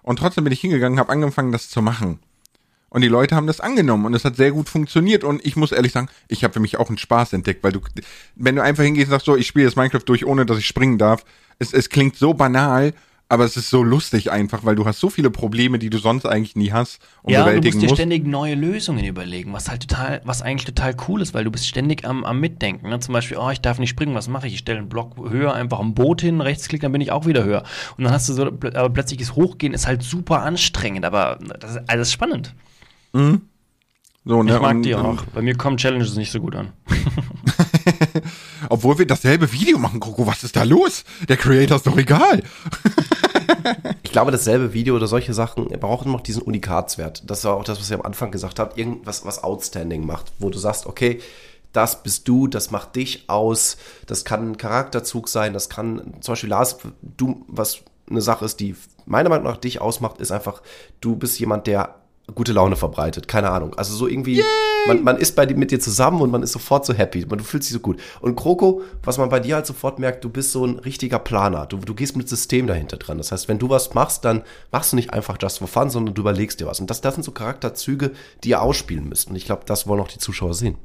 Und 0.00 0.18
trotzdem 0.18 0.44
bin 0.44 0.52
ich 0.54 0.62
hingegangen, 0.62 0.98
habe 0.98 1.12
angefangen, 1.12 1.52
das 1.52 1.68
zu 1.68 1.82
machen. 1.82 2.20
Und 2.88 3.02
die 3.02 3.08
Leute 3.08 3.36
haben 3.36 3.46
das 3.46 3.60
angenommen 3.60 4.06
und 4.06 4.14
es 4.14 4.24
hat 4.24 4.36
sehr 4.36 4.52
gut 4.52 4.70
funktioniert. 4.70 5.24
Und 5.24 5.44
ich 5.44 5.56
muss 5.56 5.72
ehrlich 5.72 5.92
sagen, 5.92 6.08
ich 6.26 6.42
habe 6.42 6.54
für 6.54 6.60
mich 6.60 6.78
auch 6.78 6.88
einen 6.88 6.96
Spaß 6.96 7.34
entdeckt, 7.34 7.64
weil 7.64 7.72
du, 7.72 7.80
wenn 8.34 8.56
du 8.56 8.62
einfach 8.62 8.82
hingehst 8.82 9.08
und 9.08 9.10
sagst, 9.10 9.26
so, 9.26 9.36
ich 9.36 9.46
spiele 9.46 9.66
jetzt 9.66 9.76
Minecraft 9.76 10.04
durch, 10.06 10.24
ohne 10.24 10.46
dass 10.46 10.56
ich 10.56 10.66
springen 10.66 10.96
darf, 10.96 11.26
es, 11.58 11.74
es 11.74 11.90
klingt 11.90 12.16
so 12.16 12.32
banal, 12.32 12.94
aber 13.28 13.44
es 13.44 13.56
ist 13.56 13.70
so 13.70 13.82
lustig 13.82 14.30
einfach, 14.30 14.64
weil 14.64 14.76
du 14.76 14.86
hast 14.86 15.00
so 15.00 15.10
viele 15.10 15.30
Probleme, 15.30 15.78
die 15.78 15.90
du 15.90 15.98
sonst 15.98 16.26
eigentlich 16.26 16.54
nie 16.54 16.70
hast 16.70 17.00
und 17.22 17.32
ja, 17.32 17.42
bewältigen 17.42 17.62
du 17.62 17.68
musst 17.68 17.82
dir 17.82 17.86
musst. 17.88 17.96
ständig 17.96 18.26
neue 18.26 18.54
Lösungen 18.54 19.04
überlegen, 19.04 19.52
was 19.52 19.68
halt 19.68 19.88
total, 19.88 20.20
was 20.24 20.42
eigentlich 20.42 20.66
total 20.66 20.94
cool 21.08 21.20
ist, 21.20 21.34
weil 21.34 21.42
du 21.42 21.50
bist 21.50 21.66
ständig 21.66 22.04
am, 22.04 22.24
am 22.24 22.38
Mitdenken. 22.38 22.88
Ne? 22.88 23.00
Zum 23.00 23.12
Beispiel, 23.12 23.36
oh, 23.36 23.50
ich 23.50 23.60
darf 23.60 23.80
nicht 23.80 23.90
springen, 23.90 24.14
was 24.14 24.28
mache 24.28 24.46
ich? 24.46 24.54
Ich 24.54 24.58
stelle 24.60 24.78
einen 24.78 24.88
Block 24.88 25.16
höher, 25.28 25.54
einfach 25.54 25.80
ein 25.80 25.94
Boot 25.94 26.20
hin, 26.20 26.40
rechtsklick, 26.40 26.82
dann 26.82 26.92
bin 26.92 27.00
ich 27.00 27.10
auch 27.10 27.26
wieder 27.26 27.42
höher. 27.42 27.64
Und 27.96 28.04
dann 28.04 28.12
hast 28.12 28.28
du 28.28 28.32
so, 28.32 28.46
aber 28.46 28.90
plötzliches 28.90 29.34
Hochgehen 29.34 29.74
ist 29.74 29.88
halt 29.88 30.02
super 30.04 30.42
anstrengend, 30.42 31.04
aber 31.04 31.38
das 31.60 31.72
ist 31.72 31.88
alles 31.88 32.12
spannend. 32.12 32.54
Mhm. 33.12 33.42
So, 34.24 34.42
ne? 34.42 34.54
Ich 34.54 34.60
mag 34.60 34.76
und, 34.76 34.82
die 34.82 34.94
auch. 34.94 35.22
Bei 35.34 35.42
mir 35.42 35.56
kommen 35.56 35.76
Challenges 35.76 36.16
nicht 36.16 36.30
so 36.30 36.40
gut 36.40 36.54
an. 36.54 36.72
Obwohl 38.68 38.98
wir 38.98 39.06
dasselbe 39.06 39.52
Video 39.52 39.78
machen, 39.78 40.00
Coco, 40.00 40.26
was 40.26 40.44
ist 40.44 40.56
da 40.56 40.62
los? 40.62 41.04
Der 41.28 41.36
Creator 41.36 41.76
ist 41.76 41.86
doch 41.86 41.96
egal. 41.96 42.42
ich 44.02 44.12
glaube, 44.12 44.30
dasselbe 44.30 44.72
Video 44.72 44.96
oder 44.96 45.06
solche 45.06 45.34
Sachen 45.34 45.68
brauchen 45.80 46.12
noch 46.12 46.20
diesen 46.20 46.42
Unikatswert. 46.42 47.22
Das 47.28 47.44
war 47.44 47.54
auch 47.54 47.64
das, 47.64 47.78
was 47.80 47.90
ihr 47.90 47.98
am 47.98 48.06
Anfang 48.06 48.30
gesagt 48.30 48.58
habt. 48.58 48.78
Irgendwas, 48.78 49.24
was 49.24 49.42
outstanding 49.42 50.04
macht, 50.06 50.32
wo 50.38 50.50
du 50.50 50.58
sagst, 50.58 50.86
okay, 50.86 51.20
das 51.72 52.02
bist 52.02 52.26
du, 52.26 52.46
das 52.46 52.70
macht 52.70 52.96
dich 52.96 53.28
aus. 53.28 53.76
Das 54.06 54.24
kann 54.24 54.52
ein 54.52 54.56
Charakterzug 54.56 55.28
sein, 55.28 55.52
das 55.52 55.68
kann 55.68 56.14
zum 56.20 56.32
Beispiel 56.32 56.50
Lars, 56.50 56.78
du, 57.02 57.44
was 57.48 57.80
eine 58.08 58.22
Sache 58.22 58.44
ist, 58.44 58.60
die 58.60 58.74
meiner 59.04 59.28
Meinung 59.28 59.44
nach 59.44 59.56
dich 59.56 59.80
ausmacht, 59.80 60.18
ist 60.18 60.32
einfach, 60.32 60.62
du 61.00 61.16
bist 61.16 61.38
jemand, 61.38 61.66
der 61.66 61.94
gute 62.34 62.52
Laune 62.52 62.76
verbreitet. 62.76 63.28
Keine 63.28 63.50
Ahnung. 63.50 63.74
Also 63.74 63.94
so 63.94 64.08
irgendwie, 64.08 64.42
man, 64.86 65.04
man 65.04 65.16
ist 65.16 65.36
bei, 65.36 65.46
mit 65.46 65.70
dir 65.70 65.78
zusammen 65.78 66.20
und 66.20 66.30
man 66.30 66.42
ist 66.42 66.52
sofort 66.52 66.84
so 66.84 66.92
happy. 66.92 67.24
Man, 67.26 67.38
du 67.38 67.44
fühlst 67.44 67.68
dich 67.68 67.74
so 67.74 67.80
gut. 67.80 68.00
Und 68.20 68.36
Kroko, 68.36 68.82
was 69.02 69.18
man 69.18 69.28
bei 69.28 69.40
dir 69.40 69.56
halt 69.56 69.66
sofort 69.66 69.98
merkt, 69.98 70.24
du 70.24 70.28
bist 70.28 70.52
so 70.52 70.64
ein 70.64 70.78
richtiger 70.80 71.18
Planer. 71.18 71.66
Du, 71.66 71.78
du 71.78 71.94
gehst 71.94 72.16
mit 72.16 72.28
System 72.28 72.66
dahinter 72.66 72.96
dran. 72.96 73.18
Das 73.18 73.30
heißt, 73.30 73.48
wenn 73.48 73.58
du 73.58 73.68
was 73.68 73.94
machst, 73.94 74.24
dann 74.24 74.42
machst 74.72 74.92
du 74.92 74.96
nicht 74.96 75.12
einfach 75.12 75.38
just 75.40 75.58
for 75.58 75.68
fun, 75.68 75.88
sondern 75.88 76.14
du 76.14 76.22
überlegst 76.22 76.60
dir 76.60 76.66
was. 76.66 76.80
Und 76.80 76.90
das, 76.90 77.00
das 77.00 77.14
sind 77.14 77.22
so 77.22 77.30
Charakterzüge, 77.30 78.12
die 78.42 78.50
ihr 78.50 78.60
ausspielen 78.60 79.08
müsst. 79.08 79.30
Und 79.30 79.36
ich 79.36 79.44
glaube, 79.44 79.62
das 79.66 79.86
wollen 79.86 80.00
auch 80.00 80.08
die 80.08 80.18
Zuschauer 80.18 80.54
sehen. 80.54 80.76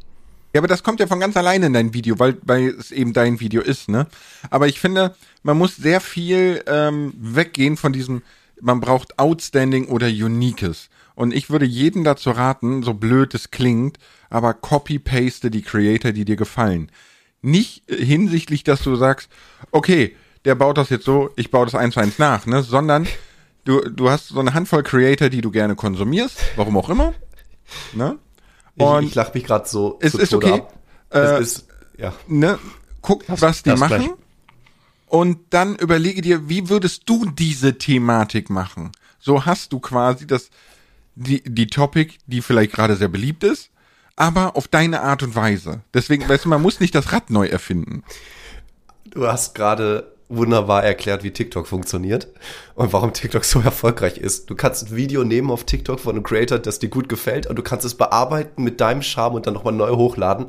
Ja, 0.54 0.60
aber 0.60 0.68
das 0.68 0.84
kommt 0.84 1.00
ja 1.00 1.08
von 1.08 1.20
ganz 1.20 1.38
alleine 1.38 1.68
in 1.68 1.74
dein 1.74 1.94
Video, 1.94 2.20
weil, 2.20 2.38
weil 2.42 2.70
es 2.70 2.92
eben 2.92 3.14
dein 3.14 3.40
Video 3.40 3.62
ist, 3.62 3.88
ne? 3.88 4.08
Aber 4.50 4.68
ich 4.68 4.82
finde, 4.82 5.16
man 5.44 5.58
muss 5.58 5.78
sehr 5.78 6.02
viel 6.02 6.62
ähm, 6.68 7.14
weggehen 7.18 7.78
von 7.78 7.94
diesem, 7.94 8.22
man 8.60 8.82
braucht 8.82 9.18
Outstanding 9.18 9.86
oder 9.86 10.08
Uniques. 10.08 10.90
Und 11.22 11.36
ich 11.36 11.52
würde 11.52 11.68
jeden 11.68 12.04
dazu 12.04 12.32
raten, 12.32 12.82
so 12.82 12.96
blöd 12.96 13.36
es 13.36 13.52
klingt, 13.52 14.00
aber 14.32 14.56
copy-paste 14.56 15.52
die 15.52 15.62
Creator, 15.62 16.14
die 16.14 16.26
dir 16.26 16.36
gefallen. 16.36 16.92
Nicht 17.44 17.84
hinsichtlich, 17.88 18.64
dass 18.64 18.82
du 18.82 18.96
sagst, 18.96 19.30
okay, 19.70 20.16
der 20.46 20.56
baut 20.56 20.80
das 20.80 20.90
jetzt 20.90 21.06
so, 21.06 21.30
ich 21.36 21.52
baue 21.52 21.66
das 21.66 21.76
eins 21.76 21.94
zu 21.94 22.00
eins 22.00 22.18
nach, 22.18 22.48
ne? 22.48 22.64
Sondern 22.64 23.08
du, 23.66 23.82
du 23.88 24.10
hast 24.10 24.30
so 24.30 24.40
eine 24.40 24.56
Handvoll 24.56 24.82
Creator, 24.82 25.30
die 25.30 25.42
du 25.42 25.52
gerne 25.52 25.76
konsumierst, 25.76 26.40
warum 26.56 26.76
auch 26.76 26.90
immer. 26.90 27.14
Ne? 27.94 28.18
Und 28.76 29.04
ich, 29.04 29.10
ich 29.10 29.16
lach 29.16 29.32
mich 29.32 29.44
gerade 29.44 29.70
so. 29.70 30.00
Es 30.02 30.16
ist 30.16 30.34
okay. 30.34 30.64
Äh, 31.12 31.20
es 31.20 31.40
ist, 31.40 31.68
ja. 32.00 32.14
Ne? 32.28 32.58
Guck, 33.04 33.28
das, 33.28 33.44
was 33.44 33.62
die 33.62 33.70
machen. 33.76 33.88
Gleich. 33.90 34.10
Und 35.06 35.38
dann 35.52 35.76
überlege 35.76 36.24
dir, 36.24 36.50
wie 36.50 36.68
würdest 36.68 37.04
du 37.06 37.30
diese 37.30 37.78
Thematik 37.78 38.50
machen? 38.50 38.92
So 39.20 39.46
hast 39.46 39.72
du 39.72 39.80
quasi 39.80 40.26
das, 40.26 40.50
die, 41.16 41.44
die 41.44 41.68
Topic, 41.68 42.16
die 42.28 42.42
vielleicht 42.42 42.74
gerade 42.74 42.96
sehr 42.96 43.08
beliebt 43.08 43.44
ist, 43.44 43.70
aber 44.16 44.56
auf 44.56 44.68
deine 44.68 45.02
Art 45.02 45.24
und 45.24 45.36
Weise. 45.36 45.82
Deswegen, 45.94 46.28
weißt 46.28 46.46
du, 46.46 46.50
man 46.50 46.62
muss 46.62 46.80
nicht 46.80 46.96
das 46.96 47.12
Rad 47.12 47.30
neu 47.30 47.48
erfinden. 47.48 48.04
Du 49.06 49.28
hast 49.28 49.56
gerade 49.56 50.12
wunderbar 50.32 50.84
erklärt, 50.84 51.24
wie 51.24 51.32
TikTok 51.32 51.68
funktioniert 51.68 52.28
und 52.76 52.94
warum 52.94 53.14
TikTok 53.14 53.44
so 53.44 53.60
erfolgreich 53.60 54.18
ist. 54.18 54.50
Du 54.50 54.56
kannst 54.56 54.88
ein 54.88 54.96
Video 54.96 55.24
nehmen 55.24 55.52
auf 55.52 55.66
TikTok 55.66 56.00
von 56.00 56.16
einem 56.16 56.24
Creator, 56.24 56.60
das 56.60 56.80
dir 56.80 56.90
gut 56.90 57.10
gefällt 57.10 57.48
und 57.48 57.58
du 57.58 57.64
kannst 57.64 57.86
es 57.86 57.96
bearbeiten 57.96 58.64
mit 58.64 58.80
deinem 58.80 59.02
Charme 59.02 59.36
und 59.36 59.48
dann 59.48 59.54
nochmal 59.54 59.74
neu 59.74 59.92
hochladen. 59.92 60.48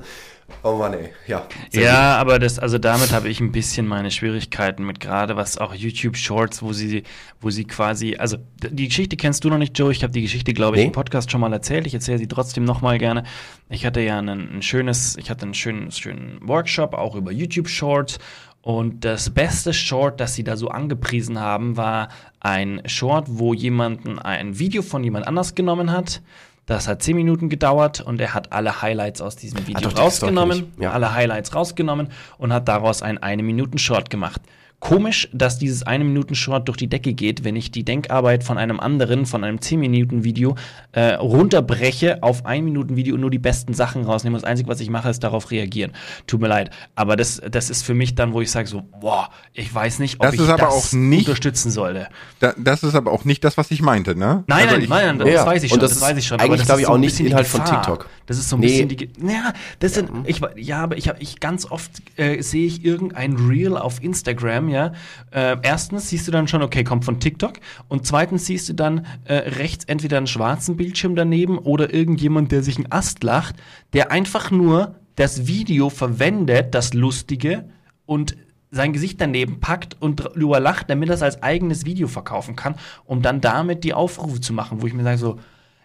Oh 0.62 0.76
Mann, 0.76 0.94
ey. 0.94 1.10
Ja. 1.26 1.46
Ja, 1.72 2.12
gut. 2.12 2.20
aber 2.20 2.38
das, 2.38 2.58
also 2.58 2.78
damit 2.78 3.12
habe 3.12 3.28
ich 3.28 3.40
ein 3.40 3.52
bisschen 3.52 3.86
meine 3.86 4.10
Schwierigkeiten 4.10 4.84
mit 4.84 5.00
gerade 5.00 5.36
was 5.36 5.58
auch 5.58 5.74
YouTube 5.74 6.16
Shorts, 6.16 6.62
wo 6.62 6.72
sie, 6.72 7.02
wo 7.40 7.50
sie 7.50 7.64
quasi, 7.64 8.16
also 8.16 8.38
die 8.62 8.88
Geschichte 8.88 9.16
kennst 9.16 9.44
du 9.44 9.48
noch 9.48 9.58
nicht, 9.58 9.78
Joe. 9.78 9.90
Ich 9.92 10.02
habe 10.02 10.12
die 10.12 10.22
Geschichte, 10.22 10.52
glaube 10.52 10.76
ich, 10.76 10.82
nee. 10.82 10.86
im 10.86 10.92
Podcast 10.92 11.30
schon 11.30 11.40
mal 11.40 11.52
erzählt. 11.52 11.86
Ich 11.86 11.94
erzähle 11.94 12.18
sie 12.18 12.28
trotzdem 12.28 12.64
nochmal 12.64 12.98
gerne. 12.98 13.24
Ich 13.68 13.84
hatte 13.86 14.00
ja 14.00 14.18
ein, 14.18 14.28
ein 14.28 14.62
schönes, 14.62 15.16
ich 15.16 15.30
hatte 15.30 15.42
einen 15.42 15.54
schönen, 15.54 15.90
schönen 15.90 16.38
Workshop 16.46 16.94
auch 16.94 17.16
über 17.16 17.32
YouTube 17.32 17.68
Shorts 17.68 18.18
und 18.62 19.04
das 19.04 19.30
beste 19.30 19.74
Short, 19.74 20.20
das 20.20 20.34
sie 20.34 20.44
da 20.44 20.56
so 20.56 20.68
angepriesen 20.68 21.40
haben, 21.40 21.76
war 21.76 22.08
ein 22.38 22.80
Short, 22.86 23.26
wo 23.28 23.54
jemanden 23.54 24.20
ein 24.20 24.58
Video 24.58 24.82
von 24.82 25.02
jemand 25.02 25.26
anders 25.26 25.56
genommen 25.56 25.90
hat 25.90 26.22
das 26.66 26.88
hat 26.88 27.02
zehn 27.02 27.16
Minuten 27.16 27.48
gedauert 27.48 28.00
und 28.00 28.20
er 28.20 28.34
hat 28.34 28.52
alle 28.52 28.82
Highlights 28.82 29.20
aus 29.20 29.36
diesem 29.36 29.66
Video 29.66 29.88
ah, 29.90 30.00
rausgenommen, 30.00 30.72
ja. 30.78 30.92
alle 30.92 31.14
Highlights 31.14 31.54
rausgenommen 31.54 32.08
und 32.38 32.52
hat 32.52 32.68
daraus 32.68 33.02
ein 33.02 33.18
eine 33.18 33.42
Minuten 33.42 33.78
Short 33.78 34.10
gemacht 34.10 34.40
komisch, 34.82 35.28
dass 35.32 35.58
dieses 35.58 35.84
eine 35.84 36.02
Minuten 36.02 36.34
Short 36.34 36.66
durch 36.66 36.76
die 36.76 36.88
Decke 36.88 37.12
geht, 37.14 37.44
wenn 37.44 37.54
ich 37.54 37.70
die 37.70 37.84
Denkarbeit 37.84 38.42
von 38.42 38.58
einem 38.58 38.80
anderen, 38.80 39.26
von 39.26 39.44
einem 39.44 39.60
10 39.60 39.78
Minuten 39.78 40.24
Video 40.24 40.56
äh, 40.90 41.14
runterbreche 41.14 42.20
auf 42.20 42.44
ein 42.46 42.64
Minuten 42.64 42.96
Video 42.96 43.14
und 43.14 43.20
nur 43.20 43.30
die 43.30 43.38
besten 43.38 43.74
Sachen 43.74 44.04
rausnehme. 44.04 44.36
Das 44.36 44.42
Einzige, 44.42 44.68
was 44.68 44.80
ich 44.80 44.90
mache, 44.90 45.08
ist 45.08 45.22
darauf 45.22 45.52
reagieren. 45.52 45.92
Tut 46.26 46.40
mir 46.40 46.48
leid, 46.48 46.70
aber 46.96 47.14
das, 47.14 47.40
das 47.48 47.70
ist 47.70 47.84
für 47.84 47.94
mich 47.94 48.16
dann, 48.16 48.32
wo 48.32 48.40
ich 48.40 48.50
sage 48.50 48.66
so, 48.66 48.82
boah, 49.00 49.30
ich 49.52 49.72
weiß 49.72 50.00
nicht, 50.00 50.16
ob 50.16 50.22
das 50.22 50.34
ich 50.34 50.40
das 50.40 50.92
nicht, 50.92 51.28
unterstützen 51.28 51.70
sollte. 51.70 52.08
Da, 52.40 52.52
das 52.58 52.82
ist 52.82 52.96
aber 52.96 53.12
auch 53.12 53.24
nicht 53.24 53.44
das, 53.44 53.56
was 53.56 53.70
ich 53.70 53.82
meinte, 53.82 54.16
ne? 54.16 54.42
Nein, 54.48 54.64
also 54.64 54.74
nein, 54.74 54.82
ich, 54.82 54.88
nein, 54.88 55.18
das 55.20 55.28
ja, 55.28 55.46
weiß 55.46 55.62
ich 55.62 55.70
schon, 55.70 55.78
das, 55.78 55.92
das 55.92 56.00
weiß 56.00 56.18
ich 56.18 56.26
schon. 56.26 56.40
Eigentlich 56.40 56.64
glaube 56.64 56.80
ich 56.80 56.88
auch 56.88 56.98
nicht 56.98 57.20
Inhalt 57.20 57.46
von 57.46 57.64
TikTok. 57.64 58.08
Das 58.26 58.36
ist 58.36 58.48
so 58.48 58.56
ein 58.56 58.60
nee. 58.60 58.66
bisschen 58.66 58.88
die, 58.88 59.10
ja, 59.28 59.52
das 59.78 59.94
sind, 59.94 60.10
ich, 60.24 60.40
ja, 60.56 60.82
aber 60.82 60.96
ich 60.96 61.08
habe, 61.08 61.22
ich 61.22 61.38
ganz 61.38 61.70
oft 61.70 61.90
äh, 62.16 62.42
sehe 62.42 62.66
ich 62.66 62.84
irgendein 62.84 63.36
Reel 63.36 63.76
auf 63.76 64.02
Instagram, 64.02 64.71
ja, 64.72 64.92
äh, 65.30 65.56
erstens 65.62 66.08
siehst 66.08 66.26
du 66.26 66.32
dann 66.32 66.48
schon, 66.48 66.62
okay, 66.62 66.82
kommt 66.82 67.04
von 67.04 67.20
TikTok. 67.20 67.54
Und 67.88 68.06
zweitens 68.06 68.46
siehst 68.46 68.68
du 68.68 68.72
dann 68.72 69.06
äh, 69.24 69.34
rechts 69.34 69.84
entweder 69.84 70.16
einen 70.16 70.26
schwarzen 70.26 70.76
Bildschirm 70.76 71.14
daneben 71.14 71.58
oder 71.58 71.92
irgendjemand, 71.94 72.50
der 72.50 72.62
sich 72.62 72.76
einen 72.76 72.90
Ast 72.90 73.22
lacht, 73.22 73.56
der 73.92 74.10
einfach 74.10 74.50
nur 74.50 74.96
das 75.14 75.46
Video 75.46 75.90
verwendet, 75.90 76.74
das 76.74 76.94
Lustige, 76.94 77.68
und 78.06 78.36
sein 78.70 78.92
Gesicht 78.92 79.20
daneben 79.20 79.60
packt 79.60 79.96
und 80.00 80.16
drüber 80.16 80.58
lacht, 80.58 80.88
damit 80.90 81.10
er 81.10 81.14
es 81.14 81.22
als 81.22 81.42
eigenes 81.42 81.84
Video 81.84 82.08
verkaufen 82.08 82.56
kann, 82.56 82.74
um 83.04 83.22
dann 83.22 83.40
damit 83.40 83.84
die 83.84 83.94
Aufrufe 83.94 84.40
zu 84.40 84.54
machen, 84.54 84.80
wo 84.80 84.86
ich 84.86 84.94
mir 84.94 85.02
sage, 85.04 85.18
so, 85.18 85.38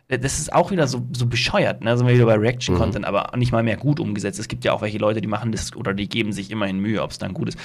äh, 0.08 0.17
das 0.17 0.39
ist 0.39 0.54
auch 0.54 0.71
wieder 0.71 0.88
so, 0.88 1.06
so 1.15 1.28
bescheuert, 1.28 1.84
ne? 1.84 1.97
Sind 1.97 2.08
wir 2.08 2.15
wieder 2.15 2.26
bei 2.26 2.36
Reaction-Content, 2.36 3.06
mhm. 3.06 3.13
aber 3.15 3.36
nicht 3.38 3.52
mal 3.52 3.63
mehr 3.63 3.78
gut 3.78 4.00
umgesetzt. 4.00 4.39
Es 4.39 4.47
gibt 4.47 4.63
ja 4.63 4.71
auch 4.71 4.82
welche 4.82 4.97
Leute, 4.97 5.21
die 5.21 5.28
machen 5.28 5.52
das 5.52 5.76
oder 5.76 5.93
die 5.93 6.08
geben 6.08 6.32
sich 6.32 6.50
immerhin 6.50 6.80
Mühe, 6.80 7.04
ob 7.04 7.12
es 7.12 7.17
dann 7.17 7.34
gut 7.34 7.50
ist. 7.50 7.60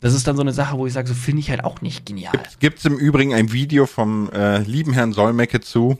Das 0.00 0.14
ist 0.14 0.26
dann 0.26 0.36
so 0.36 0.42
eine 0.42 0.52
Sache, 0.52 0.78
wo 0.78 0.86
ich 0.86 0.92
sage, 0.94 1.08
so 1.08 1.14
finde 1.14 1.40
ich 1.40 1.50
halt 1.50 1.62
auch 1.62 1.82
nicht 1.82 2.06
genial. 2.06 2.32
Gibt 2.58 2.78
es 2.78 2.84
im 2.86 2.96
Übrigen 2.96 3.34
ein 3.34 3.52
Video 3.52 3.86
vom 3.86 4.30
äh, 4.30 4.58
lieben 4.62 4.92
Herrn 4.92 5.12
Solmecke 5.12 5.60
zu. 5.60 5.98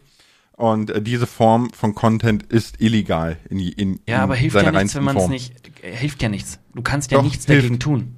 Und 0.53 0.91
äh, 0.91 1.03
diese 1.03 1.27
Form 1.27 1.71
von 1.71 1.95
Content 1.95 2.43
ist 2.45 2.81
illegal 2.81 3.39
in, 3.49 3.59
in 3.59 4.01
Ja, 4.07 4.23
aber 4.23 4.35
hilft 4.35 4.57
ja 4.57 4.71
nichts, 4.71 4.95
wenn 4.95 5.05
man 5.05 5.17
es 5.17 5.29
nicht. 5.29 5.55
Äh, 5.83 5.95
hilft 5.95 6.23
ja 6.23 6.29
nichts. 6.29 6.59
Du 6.75 6.83
kannst 6.83 7.11
ja 7.11 7.19
Doch, 7.19 7.25
nichts 7.25 7.47
hilft. 7.47 7.65
dagegen 7.65 7.79
tun. 7.79 8.17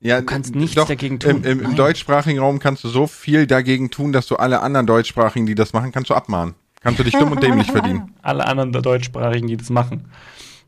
Ja, 0.00 0.20
du 0.20 0.26
kannst 0.26 0.54
nichts 0.54 0.74
doch, 0.74 0.86
dagegen 0.86 1.18
tun. 1.18 1.44
Im, 1.44 1.44
im, 1.44 1.60
im 1.64 1.76
deutschsprachigen 1.76 2.38
Raum 2.38 2.58
kannst 2.58 2.84
du 2.84 2.88
so 2.88 3.06
viel 3.06 3.46
dagegen 3.46 3.90
tun, 3.90 4.12
dass 4.12 4.26
du 4.26 4.36
alle 4.36 4.60
anderen 4.60 4.86
deutschsprachigen, 4.86 5.46
die 5.46 5.54
das 5.54 5.72
machen, 5.72 5.92
kannst 5.92 6.10
du 6.10 6.14
abmahnen. 6.14 6.54
Kannst 6.82 6.98
du 6.98 7.04
dich 7.04 7.14
dumm 7.14 7.32
und 7.32 7.42
dämlich 7.42 7.70
verdienen. 7.70 8.14
Alle 8.22 8.46
anderen 8.46 8.70
deutschsprachigen, 8.70 9.48
die 9.48 9.56
das 9.56 9.70
machen. 9.70 10.04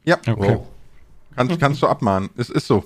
Ja. 0.05 0.17
Okay. 0.27 0.35
Wow. 0.37 0.67
Kannst, 1.35 1.61
kannst 1.61 1.83
du 1.83 1.89
abmahnen. 1.89 2.31
Es 2.39 2.49
ist 2.49 2.67
so. 2.67 2.85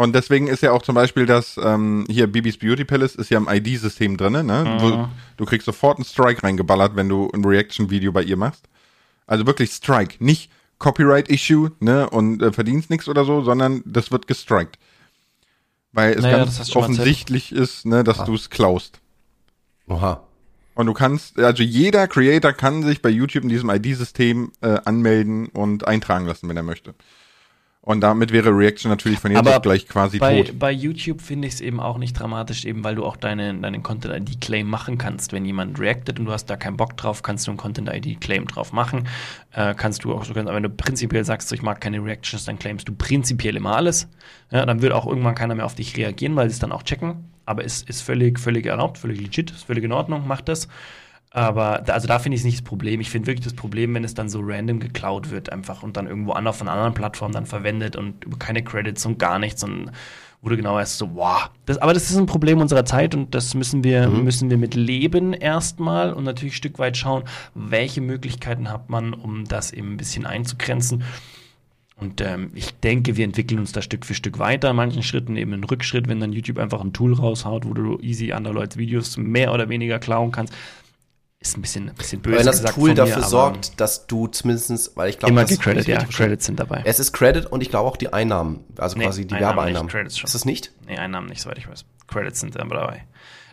Und 0.00 0.14
deswegen 0.14 0.46
ist 0.46 0.62
ja 0.62 0.72
auch 0.72 0.80
zum 0.80 0.94
Beispiel 0.94 1.26
das, 1.26 1.60
ähm, 1.62 2.06
hier 2.08 2.26
Bibis 2.26 2.56
Beauty 2.56 2.86
Palace 2.86 3.16
ist 3.16 3.28
ja 3.28 3.36
im 3.36 3.48
ID-System 3.50 4.16
drin, 4.16 4.32
ne? 4.46 4.64
Mhm. 4.64 4.80
Wo, 4.80 5.08
du 5.36 5.44
kriegst 5.44 5.66
sofort 5.66 5.98
einen 5.98 6.06
Strike 6.06 6.42
reingeballert, 6.42 6.96
wenn 6.96 7.10
du 7.10 7.30
ein 7.34 7.44
Reaction-Video 7.44 8.10
bei 8.10 8.22
ihr 8.22 8.38
machst. 8.38 8.66
Also 9.26 9.44
wirklich 9.44 9.72
Strike, 9.72 10.16
nicht 10.18 10.50
Copyright-Issue, 10.78 11.72
ne? 11.80 12.08
Und 12.08 12.40
äh, 12.40 12.50
verdienst 12.50 12.88
nichts 12.88 13.10
oder 13.10 13.26
so, 13.26 13.42
sondern 13.42 13.82
das 13.84 14.10
wird 14.10 14.26
gestrikt. 14.26 14.78
Weil 15.92 16.14
es 16.14 16.22
Naja, 16.22 16.38
ganz 16.38 16.66
du 16.66 16.78
offensichtlich 16.78 17.52
ist, 17.52 17.84
ne, 17.84 18.02
dass 18.02 18.24
du 18.24 18.34
es 18.34 18.48
klaust. 18.48 19.00
Oha. 19.86 20.22
Und 20.72 20.86
du 20.86 20.94
kannst, 20.94 21.38
also 21.38 21.62
jeder 21.62 22.08
Creator 22.08 22.54
kann 22.54 22.84
sich 22.84 23.02
bei 23.02 23.10
YouTube 23.10 23.42
in 23.42 23.50
diesem 23.50 23.68
ID-System 23.68 24.52
äh, 24.62 24.78
anmelden 24.82 25.48
und 25.48 25.86
eintragen 25.86 26.24
lassen, 26.24 26.48
wenn 26.48 26.56
er 26.56 26.62
möchte. 26.62 26.94
Und 27.82 28.02
damit 28.02 28.30
wäre 28.30 28.50
Reaction 28.50 28.90
natürlich 28.90 29.20
von 29.20 29.30
jetzt 29.30 29.48
auf 29.48 29.62
gleich 29.62 29.88
quasi 29.88 30.18
Bei, 30.18 30.42
tot. 30.42 30.58
bei 30.58 30.70
YouTube 30.70 31.22
finde 31.22 31.48
ich 31.48 31.54
es 31.54 31.60
eben 31.62 31.80
auch 31.80 31.96
nicht 31.96 32.12
dramatisch, 32.12 32.66
eben 32.66 32.84
weil 32.84 32.94
du 32.94 33.06
auch 33.06 33.16
deine, 33.16 33.54
deinen 33.54 33.82
Content-ID-Claim 33.82 34.68
machen 34.68 34.98
kannst. 34.98 35.32
Wenn 35.32 35.46
jemand 35.46 35.80
reactet 35.80 36.18
und 36.18 36.26
du 36.26 36.32
hast 36.32 36.44
da 36.46 36.56
keinen 36.56 36.76
Bock 36.76 36.98
drauf, 36.98 37.22
kannst 37.22 37.46
du 37.46 37.52
einen 37.52 37.58
Content-ID-Claim 37.58 38.48
drauf 38.48 38.74
machen. 38.74 39.08
Äh, 39.52 39.74
kannst 39.74 40.04
du 40.04 40.12
auch, 40.12 40.28
aber 40.28 40.54
wenn 40.54 40.62
du 40.62 40.68
prinzipiell 40.68 41.24
sagst, 41.24 41.48
so, 41.48 41.54
ich 41.54 41.62
mag 41.62 41.80
keine 41.80 42.04
Reactions, 42.04 42.44
dann 42.44 42.58
claimst 42.58 42.86
du 42.86 42.92
prinzipiell 42.92 43.56
immer 43.56 43.74
alles. 43.76 44.08
Ja, 44.50 44.66
dann 44.66 44.82
wird 44.82 44.92
auch 44.92 45.06
irgendwann 45.06 45.34
keiner 45.34 45.54
mehr 45.54 45.64
auf 45.64 45.74
dich 45.74 45.96
reagieren, 45.96 46.36
weil 46.36 46.50
sie 46.50 46.54
es 46.54 46.58
dann 46.58 46.72
auch 46.72 46.82
checken. 46.82 47.30
Aber 47.46 47.64
ist, 47.64 47.88
ist 47.88 48.02
völlig, 48.02 48.38
völlig 48.38 48.66
erlaubt, 48.66 48.98
völlig 48.98 49.20
legit, 49.20 49.52
ist 49.52 49.64
völlig 49.64 49.84
in 49.84 49.92
Ordnung, 49.92 50.28
macht 50.28 50.48
das. 50.48 50.68
Aber 51.32 51.80
da, 51.84 51.92
also 51.92 52.08
da 52.08 52.18
finde 52.18 52.34
ich 52.34 52.40
es 52.40 52.44
nicht 52.44 52.58
das 52.58 52.64
Problem. 52.64 53.00
Ich 53.00 53.10
finde 53.10 53.28
wirklich 53.28 53.44
das 53.44 53.54
Problem, 53.54 53.94
wenn 53.94 54.02
es 54.02 54.14
dann 54.14 54.28
so 54.28 54.40
random 54.42 54.80
geklaut 54.80 55.30
wird, 55.30 55.52
einfach 55.52 55.82
und 55.82 55.96
dann 55.96 56.06
irgendwo 56.08 56.32
anders 56.32 56.56
von 56.56 56.68
anderen 56.68 56.92
Plattformen 56.92 57.32
dann 57.32 57.46
verwendet 57.46 57.94
und 57.94 58.24
über 58.24 58.36
keine 58.36 58.64
Credits 58.64 59.06
und 59.06 59.18
gar 59.18 59.38
nichts 59.38 59.62
und 59.62 59.92
du 60.42 60.56
genau 60.56 60.74
weißt, 60.74 60.98
so, 60.98 61.14
wow. 61.14 61.50
Das, 61.66 61.78
aber 61.78 61.92
das 61.92 62.10
ist 62.10 62.16
ein 62.16 62.26
Problem 62.26 62.60
unserer 62.60 62.84
Zeit 62.84 63.14
und 63.14 63.34
das 63.34 63.54
müssen 63.54 63.84
wir, 63.84 64.08
müssen 64.08 64.48
wir 64.50 64.56
mit 64.56 64.74
leben 64.74 65.32
erstmal 65.34 66.12
und 66.12 66.24
natürlich 66.24 66.54
ein 66.54 66.56
Stück 66.56 66.78
weit 66.78 66.96
schauen, 66.96 67.24
welche 67.54 68.00
Möglichkeiten 68.00 68.70
hat 68.70 68.88
man, 68.88 69.12
um 69.12 69.44
das 69.44 69.72
eben 69.72 69.92
ein 69.92 69.96
bisschen 69.98 70.26
einzugrenzen. 70.26 71.04
Und 71.96 72.22
ähm, 72.22 72.50
ich 72.54 72.72
denke, 72.76 73.18
wir 73.18 73.26
entwickeln 73.26 73.60
uns 73.60 73.72
da 73.72 73.82
Stück 73.82 74.06
für 74.06 74.14
Stück 74.14 74.38
weiter. 74.38 74.70
In 74.70 74.76
manchen 74.76 75.02
Schritten 75.02 75.36
eben 75.36 75.52
einen 75.52 75.64
Rückschritt, 75.64 76.08
wenn 76.08 76.18
dann 76.18 76.32
YouTube 76.32 76.58
einfach 76.58 76.80
ein 76.80 76.94
Tool 76.94 77.12
raushaut, 77.12 77.66
wo 77.66 77.74
du 77.74 77.98
easy 78.00 78.32
andere 78.32 78.54
Leute 78.54 78.78
Videos 78.78 79.18
mehr 79.18 79.52
oder 79.52 79.68
weniger 79.68 79.98
klauen 79.98 80.32
kannst. 80.32 80.54
Ist 81.42 81.56
ein 81.56 81.62
bisschen, 81.62 81.88
ein 81.88 81.94
bisschen 81.94 82.20
böse 82.20 82.38
Wenn 82.38 82.44
das 82.44 82.62
Tool 82.62 82.90
mir, 82.90 82.94
dafür 82.96 83.16
aber 83.16 83.26
sorgt, 83.26 83.80
dass 83.80 84.06
du 84.06 84.26
zumindest, 84.26 84.94
weil 84.94 85.08
ich 85.08 85.18
glaube, 85.18 85.32
immer 85.32 85.40
das 85.40 85.50
gecredit, 85.50 85.86
ja. 85.88 86.04
Credits 86.04 86.44
sind 86.44 86.60
dabei. 86.60 86.82
Es 86.84 87.00
ist 87.00 87.14
Credit 87.14 87.46
und 87.46 87.62
ich 87.62 87.70
glaube 87.70 87.88
auch 87.88 87.96
die 87.96 88.12
Einnahmen, 88.12 88.62
also 88.76 88.98
Nee, 88.98 89.04
quasi 89.04 89.26
die 89.26 89.34
Einnahmen 89.34 89.56
Werbeeinnahmen. 89.56 90.04
nicht, 90.04 90.18
schon. 90.18 90.26
Ist 90.26 90.34
es 90.34 90.44
nicht? 90.44 90.70
Nee, 90.86 90.98
Einnahmen 90.98 91.28
nicht, 91.28 91.40
soweit 91.40 91.56
ich 91.56 91.66
weiß. 91.66 91.86
Credits 92.08 92.40
sind 92.40 92.60
aber 92.60 92.74
dabei. 92.74 93.04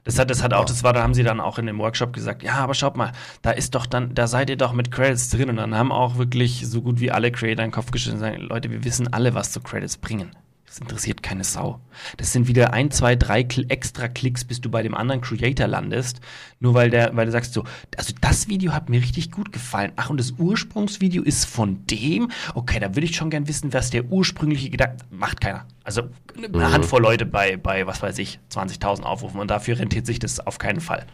Das 0.04 0.19
hat, 0.19 0.30
das 0.30 0.43
hat 0.43 0.54
auch, 0.54 0.65
das 0.65 0.84
war, 0.84 0.91
da 0.91 1.02
haben 1.02 1.13
sie 1.13 1.23
dann 1.23 1.39
auch 1.39 1.60
in 1.60 1.65
dem 1.65 1.80
Workshop 1.80 2.12
gesagt, 2.12 2.43
ja, 2.43 2.56
aber 2.56 2.73
schaut 2.73 2.97
mal, 2.97 3.13
da 3.41 3.52
ist 3.52 3.73
doch 3.73 3.86
dann, 3.86 4.13
da 4.13 4.28
seid 4.28 4.50
ihr 4.50 4.58
doch 4.58 4.73
mit 4.73 4.91
Credits 4.91 5.30
drin. 5.30 5.50
Und 5.50 5.56
dann 5.56 5.76
haben 5.76 5.91
auch 5.93 6.17
wirklich 6.17 6.67
so 6.67 6.82
gut 6.82 7.00
wie 7.00 7.12
alle 7.12 7.32
Creator 7.32 7.63
in 7.63 7.69
den 7.69 7.73
Kopf 7.73 7.91
gestellt 7.91 8.15
und 8.15 8.19
sagen, 8.19 8.38
Leute, 8.41 8.69
wir 8.69 8.84
wissen 8.84 9.13
alle, 9.13 9.34
was 9.34 9.54
so 9.54 9.62
Credits 9.62 9.95
bringen. 9.97 10.32
Das 10.67 10.80
interessiert 10.80 11.23
keine 11.23 11.45
Sau. 11.45 11.80
Das 12.17 12.34
sind 12.34 12.49
wieder 12.49 12.73
ein, 12.73 12.91
zwei, 12.91 13.15
drei 13.15 13.45
Kl 13.45 13.65
extra 13.69 14.10
Klicks, 14.10 14.43
bis 14.43 14.60
du 14.60 14.69
bei 14.69 14.84
dem 14.84 14.95
anderen 14.95 15.21
Creator 15.21 15.65
landest. 15.65 16.19
Nur 16.60 16.73
weil 16.73 16.89
der, 16.89 17.15
weil 17.15 17.25
du 17.25 17.32
sagst 17.32 17.53
so, 17.53 17.63
also 17.97 18.13
das 18.19 18.49
Video 18.49 18.73
hat 18.73 18.89
mir 18.89 19.01
richtig 19.01 19.32
gut 19.32 19.53
gefallen. 19.53 19.93
Ach, 19.95 20.10
und 20.10 20.19
das 20.19 20.32
Ursprungsvideo 20.32 21.23
ist 21.23 21.45
von 21.45 21.88
dem? 21.88 22.30
Okay, 22.53 22.80
da 22.80 22.93
würde 22.95 23.06
ich 23.06 23.15
schon 23.15 23.30
gern 23.30 23.47
wissen, 23.47 23.73
was 23.73 23.91
der 23.91 24.06
ursprüngliche 24.12 24.69
Gedanke, 24.69 24.97
macht 25.10 25.39
keiner. 25.39 25.65
Also 25.86 26.03
eine 26.36 26.71
Handvoll 26.71 27.01
Leute 27.01 27.25
bei, 27.25 27.56
bei, 27.56 27.88
was 27.88 28.01
weiß 28.01 28.19
ich, 28.19 28.39
20.000 28.51 29.03
Aufrufen 29.03 29.39
und 29.39 29.49
dafür 29.49 29.80
rentiert 29.80 30.06
sich 30.06 30.19
das 30.19 30.41
auf 30.41 30.58
keinen 30.60 30.82
Fall. 30.82 31.06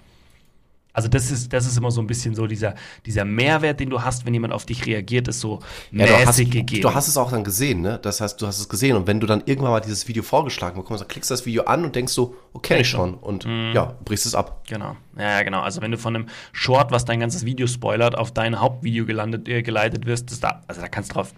Also 0.93 1.09
das 1.09 1.31
ist, 1.31 1.51
das 1.51 1.65
ist 1.65 1.75
immer 1.77 1.89
so 1.89 2.01
ein 2.01 2.07
bisschen 2.07 2.35
so 2.35 2.45
dieser, 2.45 2.75
dieser 3.05 3.25
Mehrwert, 3.25 3.79
den 3.79 3.89
du 3.89 4.01
hast, 4.01 4.25
wenn 4.25 4.33
jemand 4.33 4.53
auf 4.53 4.65
dich 4.65 4.85
reagiert, 4.85 5.27
ist 5.27 5.39
so 5.39 5.59
Ja, 5.91 6.05
du, 6.05 6.13
hast, 6.13 6.25
mäßig 6.27 6.51
gegeben. 6.51 6.81
du 6.83 6.93
hast 6.93 7.07
es 7.07 7.17
auch 7.17 7.31
dann 7.31 7.43
gesehen, 7.43 7.81
ne? 7.81 7.99
Das 8.01 8.21
heißt, 8.21 8.39
du 8.39 8.45
hast 8.45 8.59
es 8.59 8.69
gesehen 8.69 8.95
und 8.95 9.07
wenn 9.07 9.19
du 9.19 9.25
dann 9.25 9.41
irgendwann 9.45 9.71
mal 9.71 9.79
dieses 9.79 10.07
Video 10.07 10.21
vorgeschlagen 10.21 10.77
bekommst, 10.77 11.01
dann 11.01 11.07
klickst 11.07 11.31
du 11.31 11.33
das 11.33 11.45
Video 11.47 11.63
an 11.63 11.83
und 11.83 11.95
denkst 11.95 12.13
so, 12.13 12.35
okay, 12.53 12.75
Kenn 12.75 12.81
ich 12.81 12.89
schon. 12.89 13.15
Und 13.15 13.45
ja, 13.73 13.95
brichst 14.05 14.25
es 14.27 14.35
ab. 14.35 14.63
Genau. 14.69 14.95
Ja, 15.17 15.41
genau. 15.41 15.61
Also 15.61 15.81
wenn 15.81 15.91
du 15.91 15.97
von 15.97 16.15
einem 16.15 16.27
Short, 16.51 16.91
was 16.91 17.05
dein 17.05 17.19
ganzes 17.19 17.43
Video 17.43 17.65
spoilert, 17.67 18.15
auf 18.17 18.31
dein 18.31 18.59
Hauptvideo 18.59 19.05
gelandet, 19.05 19.47
äh, 19.49 19.63
geleitet 19.63 20.05
wirst, 20.05 20.43
da, 20.43 20.61
also 20.67 20.79
da 20.81 20.87
kannst 20.87 21.09
du 21.09 21.15
drauf, 21.15 21.33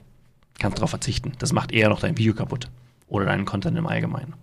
kannst 0.59 0.81
drauf 0.81 0.89
verzichten. 0.89 1.31
Das 1.39 1.53
macht 1.53 1.71
eher 1.71 1.87
noch 1.89 2.01
dein 2.01 2.17
Video 2.17 2.33
kaputt. 2.33 2.69
Oder 3.07 3.25
deinen 3.25 3.45
Content 3.45 3.77
im 3.77 3.87
Allgemeinen. 3.87 4.33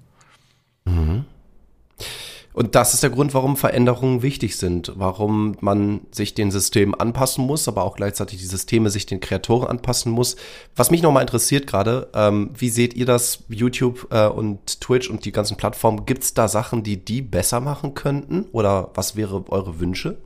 Und 2.55 2.75
das 2.75 2.93
ist 2.93 3.03
der 3.03 3.11
Grund, 3.11 3.33
warum 3.33 3.57
Veränderungen 3.57 4.23
wichtig 4.23 4.57
sind, 4.57 4.93
warum 4.97 5.57
man 5.61 6.03
sich 6.11 6.35
den 6.35 6.51
Systemen 6.51 6.95
anpassen 6.95 7.47
muss, 7.47 7.67
aber 7.67 7.83
auch 7.85 7.97
gleichzeitig 7.97 8.41
die 8.41 8.47
Systeme 8.47 8.91
sich 8.91 9.07
den 9.07 9.21
Kreatoren 9.21 9.69
anpassen 9.69 10.13
muss. 10.13 10.37
Was 10.77 10.91
mich 10.91 11.01
nochmal 11.01 11.23
interessiert 11.23 11.67
gerade, 11.67 12.11
ähm, 12.15 12.51
wie 12.55 12.69
seht 12.69 12.95
ihr 12.95 13.07
das, 13.07 13.45
YouTube 13.49 14.09
äh, 14.11 14.27
und 14.27 14.83
Twitch 14.83 15.09
und 15.09 15.25
die 15.25 15.33
ganzen 15.33 15.57
Plattformen, 15.57 16.05
gibt's 16.05 16.35
da 16.35 16.47
Sachen, 16.47 16.83
die 16.83 17.03
die 17.03 17.23
besser 17.23 17.61
machen 17.61 17.95
könnten? 17.95 18.45
Oder 18.53 18.91
was 18.95 19.17
wäre 19.17 19.45
eure 19.49 19.81
Wünsche? 19.81 20.19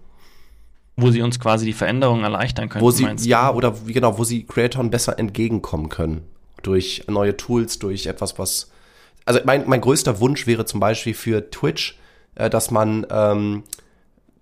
Wo 0.96 1.10
sie 1.10 1.22
uns 1.22 1.38
quasi 1.38 1.66
die 1.66 1.74
Veränderungen 1.74 2.24
erleichtern 2.24 2.68
können. 2.68 2.82
Wo 2.82 2.90
sie, 2.90 3.06
ja, 3.20 3.52
oder 3.52 3.86
wie 3.86 3.92
genau, 3.92 4.18
wo 4.18 4.24
sie 4.24 4.44
Creatoren 4.44 4.90
besser 4.90 5.18
entgegenkommen 5.18 5.90
können. 5.90 6.22
Durch 6.62 7.04
neue 7.06 7.36
Tools, 7.36 7.78
durch 7.78 8.06
etwas, 8.06 8.38
was. 8.38 8.70
Also 9.26 9.40
mein, 9.44 9.68
mein 9.68 9.80
größter 9.80 10.20
Wunsch 10.20 10.46
wäre 10.46 10.64
zum 10.64 10.80
Beispiel 10.80 11.12
für 11.12 11.50
Twitch, 11.50 11.98
äh, 12.36 12.48
dass 12.48 12.70
man, 12.70 13.06
ähm, 13.10 13.64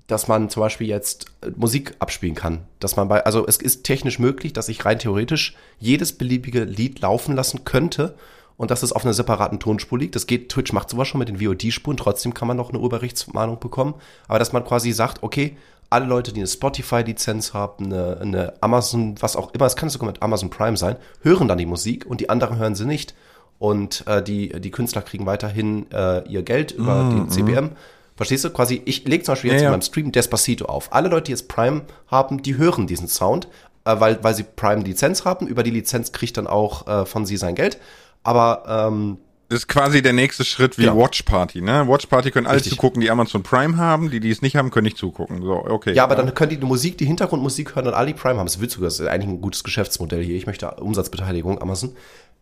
dass 0.07 0.28
man 0.28 0.50
zum 0.50 0.61
Beispiel 0.61 0.87
jetzt 0.87 1.26
äh, 1.40 1.50
Musik 1.57 1.94
abspielen 1.98 2.35
kann. 2.35 2.61
Dass 2.78 2.96
man 2.96 3.09
bei, 3.09 3.24
also 3.24 3.46
es 3.46 3.57
ist 3.57 3.85
technisch 3.85 4.18
möglich, 4.18 4.52
dass 4.52 4.68
ich 4.68 4.85
rein 4.85 4.98
theoretisch 4.98 5.57
jedes 5.78 6.12
beliebige 6.12 6.64
Lied 6.64 7.00
laufen 7.00 7.35
lassen 7.35 7.64
könnte 7.64 8.14
und 8.57 8.70
dass 8.70 8.83
es 8.83 8.92
auf 8.92 9.04
einer 9.04 9.14
separaten 9.14 9.59
Tonspur 9.59 9.98
liegt. 9.98 10.14
Das 10.14 10.26
geht, 10.26 10.50
Twitch 10.50 10.72
macht 10.72 10.90
sowas 10.90 11.09
schon 11.09 11.18
mit 11.18 11.28
den 11.28 11.40
VOD-Spuren, 11.40 11.96
trotzdem 11.96 12.35
kann 12.35 12.48
man 12.48 12.57
noch 12.57 12.70
eine 12.70 12.78
Urheberrechtsmahnung 12.78 13.59
bekommen. 13.59 13.94
Aber 14.28 14.38
dass 14.38 14.52
man 14.52 14.64
quasi 14.64 14.92
sagt, 14.92 15.22
okay, 15.22 15.57
alle 15.90 16.07
Leute, 16.07 16.33
die 16.33 16.40
eine 16.40 16.48
Spotify-Lizenz 16.48 17.54
haben, 17.54 17.87
eine, 17.87 18.18
eine 18.20 18.54
Amazon, 18.61 19.14
was 19.20 19.37
auch 19.37 19.52
immer, 19.54 19.66
es 19.66 19.76
kann 19.76 19.90
sogar 19.90 20.09
mit 20.09 20.22
Amazon 20.22 20.50
Prime 20.50 20.76
sein, 20.76 20.96
hören 21.22 21.48
dann 21.48 21.59
die 21.59 21.66
Musik 21.66 22.07
und 22.07 22.20
die 22.20 22.30
anderen 22.30 22.57
hören 22.59 22.74
sie 22.74 22.87
nicht. 22.87 23.14
Und 23.58 24.04
äh, 24.06 24.22
die, 24.22 24.48
die 24.60 24.70
Künstler 24.70 25.02
kriegen 25.02 25.26
weiterhin 25.26 25.86
äh, 25.92 26.26
ihr 26.28 26.42
Geld 26.42 26.72
über 26.72 27.08
den 27.10 27.30
CBM. 27.30 27.70
Verstehst 28.16 28.44
du? 28.44 28.50
Quasi, 28.50 28.82
ich 28.84 29.04
lege 29.06 29.24
zum 29.24 29.32
Beispiel 29.32 29.52
jetzt 29.52 29.62
Ja, 29.62 29.68
in 29.68 29.72
meinem 29.72 29.82
Stream 29.82 30.12
Despacito 30.12 30.66
auf. 30.66 30.92
Alle 30.92 31.08
Leute, 31.08 31.24
die 31.24 31.32
jetzt 31.32 31.48
Prime 31.48 31.82
haben, 32.08 32.42
die 32.42 32.56
hören 32.56 32.86
diesen 32.86 33.08
Sound, 33.08 33.48
äh, 33.84 33.98
weil, 33.98 34.22
weil 34.22 34.34
sie 34.34 34.44
Prime-Lizenz 34.44 35.24
haben. 35.24 35.46
Über 35.46 35.62
die 35.62 35.70
Lizenz 35.70 36.12
kriegt 36.12 36.36
dann 36.36 36.46
auch 36.46 36.86
äh, 36.86 37.06
von 37.06 37.26
sie 37.26 37.36
sein 37.36 37.54
Geld. 37.54 37.78
Aber 38.22 38.64
ähm, 38.88 39.18
Das 39.48 39.60
ist 39.60 39.68
quasi 39.68 40.00
der 40.00 40.12
nächste 40.12 40.44
Schritt 40.44 40.78
wie 40.78 40.82
Genau. 40.82 40.96
Watch 40.96 41.22
Party, 41.22 41.60
ne? 41.60 41.86
Watch 41.88 42.06
Party 42.06 42.30
können 42.30 42.46
alle 42.46 42.56
Richtig. 42.56 42.72
zugucken, 42.74 43.00
die 43.00 43.10
Amazon 43.10 43.42
Prime 43.42 43.76
haben, 43.76 44.10
die, 44.10 44.20
die 44.20 44.30
es 44.30 44.42
nicht 44.42 44.56
haben, 44.56 44.70
können 44.70 44.84
nicht 44.84 44.96
zugucken. 44.96 45.42
So, 45.42 45.52
okay. 45.52 45.92
Ja, 45.92 46.04
aber 46.04 46.14
dann 46.14 46.32
können 46.34 46.50
die 46.50 46.56
die 46.58 46.66
Musik, 46.66 46.96
die 46.98 47.06
Hintergrundmusik 47.06 47.74
hören 47.76 47.88
und 47.88 47.94
alle 47.94 48.08
die 48.08 48.14
Prime 48.14 48.38
haben. 48.38 48.46
Das 48.46 48.60
wird 48.60 48.70
sogar, 48.70 48.86
das 48.86 49.00
ist 49.00 49.06
eigentlich 49.06 49.28
ein 49.28 49.40
gutes 49.40 49.64
Geschäftsmodell 49.64 50.22
hier. 50.22 50.36
Ich 50.36 50.46
möchte 50.46 50.70
Umsatzbeteiligung, 50.70 51.60
Amazon. 51.60 51.96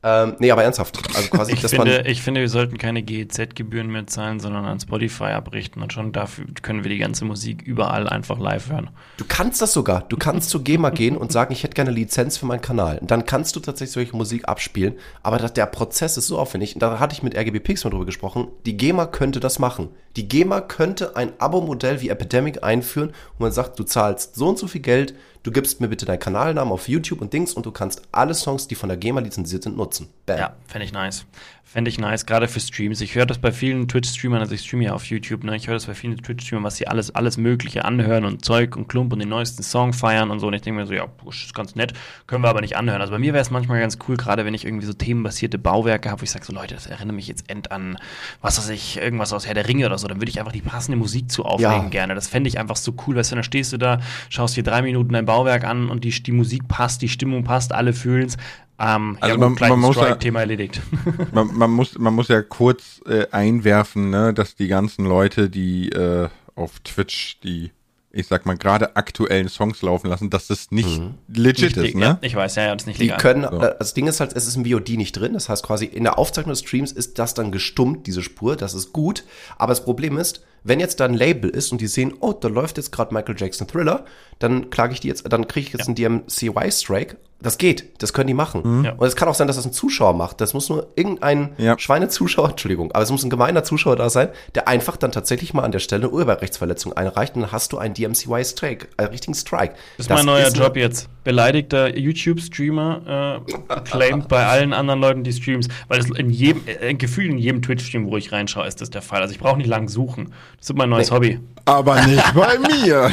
Ähm, 0.05 0.35
nee, 0.41 0.51
aber 0.51 0.65
ernsthaft. 0.65 0.99
Also 1.15 1.29
quasi, 1.29 1.53
Ich 1.53 1.61
finde, 1.61 1.99
man. 1.99 2.07
ich 2.07 2.23
finde, 2.23 2.41
wir 2.41 2.49
sollten 2.49 2.77
keine 2.77 3.03
GEZ-Gebühren 3.03 3.87
mehr 3.87 4.07
zahlen, 4.09 4.41
sondern 4.41 4.65
an 4.65 4.81
Spotify 4.81 5.27
abrichten. 5.27 5.81
Und 5.81 5.93
schon 5.93 6.13
dafür 6.13 6.47
können 6.61 6.83
wir 6.83 6.91
die 6.91 6.99
ganze 6.99 7.25
Musik 7.25 7.63
überall 7.63 8.09
einfach 8.09 8.39
live 8.39 8.71
hören. 8.71 8.91
Du 9.17 9.25
kannst 9.27 9.63
das 9.63 9.73
sogar. 9.73 10.03
Du 10.09 10.17
kannst 10.17 10.51
zu 10.51 10.63
GEMA 10.63 10.91
gehen 10.91 11.17
und 11.17 11.31
sagen, 11.31 11.53
ich 11.53 11.63
hätte 11.63 11.75
gerne 11.75 11.93
Lizenz 11.93 12.37
für 12.37 12.47
meinen 12.47 12.61
Kanal. 12.63 12.99
Und 12.99 13.13
dann 13.13 13.27
kannst 13.27 13.55
du 13.55 13.61
tatsächlich 13.61 13.93
solche 13.93 14.17
Musik 14.17 14.49
abspielen. 14.49 14.95
Aber 15.23 15.39
das, 15.39 15.53
der 15.53 15.67
Prozess 15.67 16.17
ist 16.17 16.27
so 16.27 16.39
aufwendig. 16.39 16.75
Und 16.75 16.83
da 16.83 16.99
hatte 16.99 17.15
ich 17.15 17.23
mit 17.23 17.37
RGB 17.37 17.61
Pix 17.61 17.85
mal 17.85 17.91
drüber 17.91 18.07
gesprochen. 18.07 18.49
Die 18.67 18.77
GEMA 18.77 19.07
könnte 19.07 19.39
das 19.39 19.61
machen. 19.61 19.89
Die 20.17 20.29
GEMA 20.29 20.61
könnte 20.63 21.17
ein 21.17 21.33
Abo-Modell 21.39 22.01
wie 22.01 22.09
Epidemic 22.09 22.63
einführen, 22.65 23.13
wo 23.39 23.45
man 23.45 23.53
sagt, 23.53 23.79
du 23.79 23.85
zahlst 23.85 24.35
so 24.35 24.49
und 24.49 24.59
so 24.59 24.67
viel 24.67 24.83
Geld, 24.83 25.15
du 25.43 25.51
gibst 25.51 25.81
mir 25.81 25.89
bitte 25.89 26.07
deinen 26.07 26.19
Kanalnamen 26.19 26.73
auf 26.73 26.89
YouTube 26.89 27.21
und 27.21 27.33
Dings 27.33 27.53
und 27.55 27.67
du 27.67 27.71
kannst 27.73 28.03
alle 28.13 28.35
Songs, 28.35 28.69
die 28.69 28.75
von 28.75 28.89
der 28.89 28.99
GEMA 28.99 29.21
lizenziert 29.21 29.63
sind, 29.63 29.77
nutzen. 29.77 30.09
Bam. 30.27 30.39
Ja, 30.39 30.57
fände 30.67 30.85
ich 30.85 30.93
nice. 30.93 31.25
Fände 31.65 31.89
ich 31.89 31.99
nice, 31.99 32.27
gerade 32.27 32.49
für 32.49 32.61
Streams. 32.61 33.01
Ich 33.01 33.15
höre 33.15 33.25
das 33.25 33.39
bei 33.39 33.51
vielen 33.51 33.89
Twitch-Streamern, 33.89 34.41
also 34.41 34.55
ich 34.55 34.61
streame 34.61 34.85
ja 34.85 34.93
auf 34.93 35.07
YouTube, 35.07 35.43
ne? 35.43 35.57
Ich 35.57 35.69
höre 35.69 35.75
das 35.75 35.87
bei 35.87 35.95
vielen 35.95 36.19
Twitch-Streamern, 36.19 36.65
was 36.65 36.77
sie 36.77 36.87
alles, 36.87 37.15
alles 37.15 37.39
Mögliche 37.39 37.87
anhören 37.87 38.27
und 38.27 38.45
Zeug 38.45 38.77
und 38.77 38.89
Klump 38.89 39.11
und 39.15 39.21
den 39.21 39.31
neuesten 39.31 39.63
Song 39.63 39.95
feiern 39.95 40.31
und 40.31 40.39
so. 40.39 40.49
Und 40.49 40.53
ich 40.53 40.61
denke 40.61 40.81
mir 40.81 40.87
so, 40.87 40.93
ja, 40.93 41.07
puh, 41.07 41.31
ist 41.31 41.55
ganz 41.55 41.75
nett, 41.75 41.95
können 42.27 42.45
wir 42.45 42.51
aber 42.51 42.61
nicht 42.61 42.77
anhören. 42.77 43.01
Also 43.01 43.11
bei 43.15 43.19
mir 43.19 43.33
wäre 43.33 43.41
es 43.41 43.51
manchmal 43.51 43.81
ganz 43.81 43.97
cool, 44.07 44.19
gerade 44.19 44.45
wenn 44.45 44.53
ich 44.53 44.67
irgendwie 44.67 44.85
so 44.85 44.93
themenbasierte 44.93 45.57
Bauwerke 45.59 46.11
habe, 46.11 46.21
wo 46.21 46.25
ich 46.25 46.31
sage, 46.31 46.45
so 46.45 46.53
Leute, 46.53 46.75
das 46.75 46.89
erinnert 46.89 47.17
mich 47.17 47.27
jetzt 47.29 47.49
end 47.49 47.73
an, 47.73 47.97
was 48.43 48.59
weiß 48.59 48.69
ich, 48.69 48.99
irgendwas 48.99 49.33
aus 49.33 49.47
Herr 49.47 49.55
der 49.55 49.67
Ringe 49.67 49.87
oder 49.87 49.97
so. 49.97 50.07
Dann 50.09 50.21
würde 50.21 50.29
ich 50.31 50.41
einfach 50.41 50.53
die 50.53 50.61
passende 50.61 50.99
Musik 50.99 51.31
zu 51.31 51.47
auflegen 51.47 51.85
Ja. 51.85 51.89
gerne. 51.89 52.15
Das 52.15 52.29
fände 52.29 52.49
ich 52.49 52.59
einfach 52.59 52.77
so 52.77 52.93
cool, 53.07 53.17
weißt 53.17 53.31
du, 53.33 53.37
dann 53.37 53.45
stehst 53.45 53.73
du 53.73 53.79
da, 53.79 53.99
schaust 54.29 54.59
dir 54.59 54.63
drei 54.63 54.83
Minuten 54.83 55.15
dein 55.15 55.25
Bauwerk 55.25 55.32
an 55.33 55.89
und 55.91 56.05
die, 56.05 56.11
die 56.11 56.33
Musik 56.33 56.69
passt, 56.69 57.03
die 57.03 57.09
Stimmung 57.09 57.45
passt, 57.45 57.73
alle 57.73 57.93
fühlen 57.93 58.27
es. 58.27 58.37
Ähm, 58.79 59.17
Also 59.21 59.35
ja, 59.35 59.39
man- 59.41 59.51
gut, 59.51 59.61
man 59.61 59.73
ein 59.73 59.79
muss 59.81 59.97
ja- 59.97 60.03
Strike-Thema 60.05 60.41
erledigt. 60.41 60.81
man, 61.33 61.55
man, 61.57 61.71
muss, 61.71 61.99
man 61.99 62.15
muss 62.15 62.29
ja 62.29 62.43
kurz 62.43 63.01
äh, 63.07 63.27
einwerfen, 63.31 64.11
ne, 64.11 64.33
dass 64.35 64.55
die 64.55 64.69
ganzen 64.69 65.05
Leute, 65.05 65.49
die 65.51 65.91
äh, 65.91 66.29
auf 66.55 66.81
Twitch 66.81 67.39
die, 67.41 67.71
ich 68.11 68.27
sag 68.27 68.45
mal, 68.45 68.57
gerade 68.57 68.97
aktuellen 68.97 69.49
Songs 69.49 69.83
laufen 69.83 70.09
lassen, 70.09 70.31
dass 70.31 70.49
das 70.49 70.71
nicht 70.71 71.01
legit 71.29 71.77
ist, 71.77 71.83
Nicht- 71.83 71.95
ne? 71.97 72.05
ja, 72.05 72.19
ich 72.23 72.35
weiß, 72.35 72.57
ja, 72.57 72.65
ja, 72.65 72.73
das 72.75 72.83
ist 72.83 72.87
nicht 72.87 72.99
Die 73.01 73.05
legal. 73.05 73.19
können, 73.19 73.47
So. 73.51 73.61
äh, 73.63 73.75
das 73.79 73.95
Ding 73.95 74.07
ist 74.07 74.21
halt, 74.21 74.33
es 74.35 74.47
ist 74.47 74.57
im 74.57 74.65
VOD 74.67 74.91
nicht 74.97 75.13
drin. 75.13 75.33
Das 75.35 75.49
heißt 75.49 75.63
quasi, 75.65 75.85
in 75.87 76.03
der 76.05 76.19
Aufzeichnung 76.19 76.53
des 76.53 76.61
Streams 76.61 76.93
ist 76.93 77.19
das 77.19 77.35
dann 77.35 77.53
gestummt, 77.53 78.07
diese 78.07 78.23
Spur. 78.23 78.57
Das 78.57 78.75
ist 78.75 78.93
gut. 78.93 79.25
Aber 79.59 79.71
das 79.71 79.85
Problem 79.85 80.19
ist, 80.19 80.45
wenn 80.65 80.81
jetzt 80.81 81.01
da 81.01 81.05
ein 81.05 81.15
Label 81.15 81.51
ist 81.51 81.73
und 81.73 81.81
die 81.81 81.87
sehen, 81.87 82.15
oh, 82.21 82.33
da 82.33 82.49
läuft 82.49 82.77
jetzt 82.77 82.93
gerade 82.93 83.13
Michael 83.15 83.35
Jackson 83.39 83.67
Thriller, 83.67 84.05
dann 84.39 84.71
klage 84.71 84.93
ich 84.93 85.01
die 85.01 85.09
jetzt, 85.09 85.31
dann 85.31 85.47
kriege 85.49 85.67
ich 85.67 85.73
jetzt 85.73 85.87
einen 85.87 85.95
DMCY-Strike. 85.97 87.17
Das 87.41 87.59
geht, 87.59 88.01
das 88.01 88.13
können 88.13 88.29
die 88.29 88.35
machen. 88.35 88.85
Ja. 88.85 88.93
Und 88.93 89.05
es 89.05 89.17
kann 89.17 89.27
auch 89.29 89.35
sein, 89.35 89.49
dass 89.49 89.57
das 89.57 89.67
ein 89.67 89.73
Zuschauer 89.73 90.13
macht. 90.13 90.41
Das 90.41 90.55
muss 90.55 90.69
nur 90.69 90.87
irgendein 90.95 91.55
Ja. 91.59 91.77
Schweinezuschauer, 91.77 92.51
Entschuldigung, 92.51 92.93
aber 92.93 93.03
es 93.03 93.11
muss 93.11 93.25
ein 93.25 93.31
gemeiner 93.31 93.65
Zuschauer 93.65 93.97
da 93.97 94.11
sein, 94.11 94.29
der 94.55 94.69
einfach 94.69 94.97
dann 94.97 95.11
tatsächlich 95.11 95.53
mal 95.53 95.65
an 95.65 95.73
der 95.73 95.81
Stelle 95.81 96.05
eine 96.05 96.13
Urheberrechtsverletzung 96.13 96.93
einreicht 96.93 97.35
und 97.35 97.41
dann 97.43 97.51
hast 97.51 97.73
du 97.73 97.79
einen 97.79 97.95
DMCY-Strike, 97.95 98.89
einen 98.97 99.09
richtigen 99.09 99.35
Strike. 99.35 99.75
Das 99.97 100.07
ist 100.07 100.11
mein 100.11 100.25
neuer 100.25 100.47
ist 100.47 100.57
Job 100.57 100.77
jetzt. 100.77 101.09
Beleidigter 101.25 101.97
YouTube-Streamer 101.97 103.43
äh, 103.49 103.81
claimt 103.85 104.29
bei 104.29 104.47
allen 104.47 104.73
anderen 104.73 105.01
Leuten 105.01 105.25
die 105.25 105.33
Streams. 105.33 105.69
Weil 105.89 105.99
das 105.99 106.11
in 106.11 106.31
jedem, 106.31 106.63
äh, 106.67 106.95
Gefühl 106.95 107.27
in 107.27 107.39
jedem 107.39 107.63
Twitch-Stream, 107.63 108.07
wo 108.07 108.17
ich 108.17 108.31
reinschaue, 108.33 108.67
ist 108.67 108.81
das 108.81 108.91
der 108.91 109.03
Fall. 109.03 109.21
Also 109.21 109.33
ich 109.35 109.41
brauche 109.41 109.57
nicht 109.57 109.69
lang 109.69 109.89
suchen. 109.89 110.33
Das 110.63 110.71
ist 110.71 110.77
mein 110.77 110.91
neues 110.91 111.11
Nee. 111.11 111.17
Hobby. 111.17 111.41
Aber 111.65 112.07
nicht 112.07 112.23
bei 112.35 112.57
mir. 112.59 113.11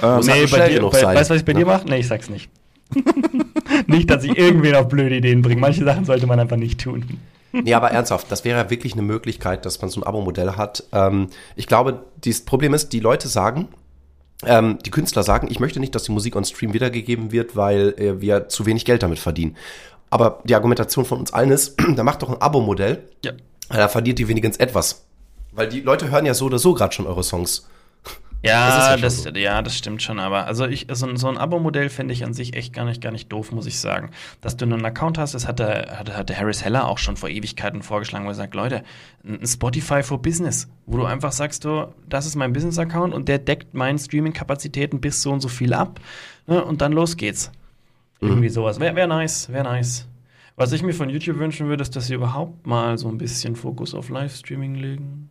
Muss 0.00 0.26
halt 0.26 0.26
nee, 0.26 0.46
bei 0.46 0.68
dir, 0.68 0.74
genug 0.76 0.92
bei, 0.92 1.00
sein. 1.00 1.14
weißt 1.16 1.28
du, 1.28 1.34
was 1.34 1.40
ich 1.40 1.44
bei 1.44 1.52
dir 1.52 1.66
mache? 1.66 1.84
Nee, 1.86 1.98
ich 1.98 2.08
sag's 2.08 2.30
nicht. 2.30 2.48
nicht, 3.86 4.08
dass 4.08 4.24
ich 4.24 4.36
irgendwen 4.38 4.74
auf 4.74 4.88
blöde 4.88 5.16
Ideen 5.16 5.42
bringe. 5.42 5.60
Manche 5.60 5.84
Sachen 5.84 6.06
sollte 6.06 6.26
man 6.26 6.40
einfach 6.40 6.56
nicht 6.56 6.80
tun. 6.80 7.18
Nee, 7.52 7.74
aber 7.74 7.90
ernsthaft, 7.90 8.32
das 8.32 8.44
wäre 8.46 8.58
ja 8.58 8.70
wirklich 8.70 8.94
eine 8.94 9.02
Möglichkeit, 9.02 9.66
dass 9.66 9.82
man 9.82 9.90
so 9.90 10.00
ein 10.00 10.04
Abo-Modell 10.04 10.52
hat. 10.56 10.84
Ähm, 10.92 11.28
ich 11.56 11.66
glaube, 11.66 12.04
das 12.24 12.40
Problem 12.40 12.72
ist, 12.72 12.92
die 12.94 13.00
Leute 13.00 13.28
sagen, 13.28 13.68
ähm, 14.46 14.78
die 14.86 14.90
Künstler 14.90 15.22
sagen, 15.22 15.48
ich 15.50 15.60
möchte 15.60 15.78
nicht, 15.78 15.94
dass 15.94 16.04
die 16.04 16.12
Musik 16.12 16.36
on 16.36 16.44
Stream 16.46 16.72
wiedergegeben 16.72 17.32
wird, 17.32 17.54
weil 17.54 17.94
äh, 17.98 18.20
wir 18.22 18.48
zu 18.48 18.64
wenig 18.64 18.86
Geld 18.86 19.02
damit 19.02 19.18
verdienen. 19.18 19.56
Aber 20.08 20.40
die 20.44 20.54
Argumentation 20.54 21.04
von 21.04 21.18
uns 21.18 21.34
allen 21.34 21.50
ist, 21.50 21.76
da 21.96 22.02
macht 22.02 22.22
doch 22.22 22.30
ein 22.30 22.40
Abo-Modell, 22.40 23.02
Ja. 23.24 23.32
da 23.68 23.88
verdient 23.88 24.18
die 24.18 24.28
wenigstens 24.28 24.56
etwas. 24.56 25.04
Weil 25.52 25.68
die 25.68 25.80
Leute 25.80 26.10
hören 26.10 26.26
ja 26.26 26.34
so 26.34 26.46
oder 26.46 26.58
so 26.58 26.74
gerade 26.74 26.92
schon 26.94 27.06
eure 27.06 27.22
Songs. 27.22 27.68
Ja, 28.42 28.96
Das 28.96 29.00
das, 29.02 29.22
so. 29.24 29.30
ja, 29.30 29.60
das 29.60 29.76
stimmt 29.76 30.02
schon, 30.02 30.18
aber 30.18 30.46
also 30.46 30.66
ich, 30.66 30.86
so, 30.92 31.06
ein- 31.06 31.18
so 31.18 31.28
ein 31.28 31.36
Abo-Modell 31.36 31.90
finde 31.90 32.14
ich 32.14 32.24
an 32.24 32.32
sich 32.32 32.54
echt 32.56 32.72
gar 32.72 32.86
nicht, 32.86 33.02
gar 33.02 33.10
nicht 33.12 33.30
doof, 33.30 33.52
muss 33.52 33.66
ich 33.66 33.78
sagen. 33.78 34.12
Dass 34.40 34.56
du 34.56 34.64
einen 34.64 34.82
Account 34.82 35.18
hast, 35.18 35.34
das 35.34 35.46
hat 35.46 35.58
der, 35.58 35.98
hat, 35.98 36.16
hat 36.16 36.30
der 36.30 36.38
Harris 36.38 36.64
Heller 36.64 36.88
auch 36.88 36.96
schon 36.96 37.18
vor 37.18 37.28
Ewigkeiten 37.28 37.82
vorgeschlagen, 37.82 38.24
wo 38.24 38.30
er 38.30 38.34
sagt, 38.34 38.54
Leute, 38.54 38.82
ein 39.26 39.46
Spotify 39.46 40.02
for 40.02 40.22
Business, 40.22 40.68
wo 40.86 40.96
du 40.96 41.04
einfach 41.04 41.32
sagst, 41.32 41.66
du, 41.66 41.92
das 42.08 42.24
ist 42.24 42.34
mein 42.34 42.54
Business-Account 42.54 43.12
und 43.12 43.28
der 43.28 43.38
deckt 43.40 43.74
meinen 43.74 43.98
Streaming-Kapazitäten 43.98 45.02
bis 45.02 45.20
so 45.20 45.32
und 45.32 45.40
so 45.42 45.48
viel 45.48 45.74
ab 45.74 46.00
ne, 46.46 46.64
und 46.64 46.80
dann 46.80 46.92
los 46.92 47.18
geht's. 47.18 47.52
Irgendwie 48.22 48.48
sowas. 48.48 48.80
Wäre 48.80 48.96
wär 48.96 49.06
nice, 49.06 49.50
wäre 49.52 49.64
nice. 49.64 50.06
Was 50.56 50.72
ich 50.72 50.82
mir 50.82 50.94
von 50.94 51.10
YouTube 51.10 51.38
wünschen 51.38 51.68
würde, 51.68 51.82
ist, 51.82 51.94
dass 51.94 52.06
sie 52.06 52.14
überhaupt 52.14 52.66
mal 52.66 52.96
so 52.96 53.08
ein 53.08 53.18
bisschen 53.18 53.54
Fokus 53.54 53.94
auf 53.94 54.08
Livestreaming 54.08 54.76
legen. 54.76 55.28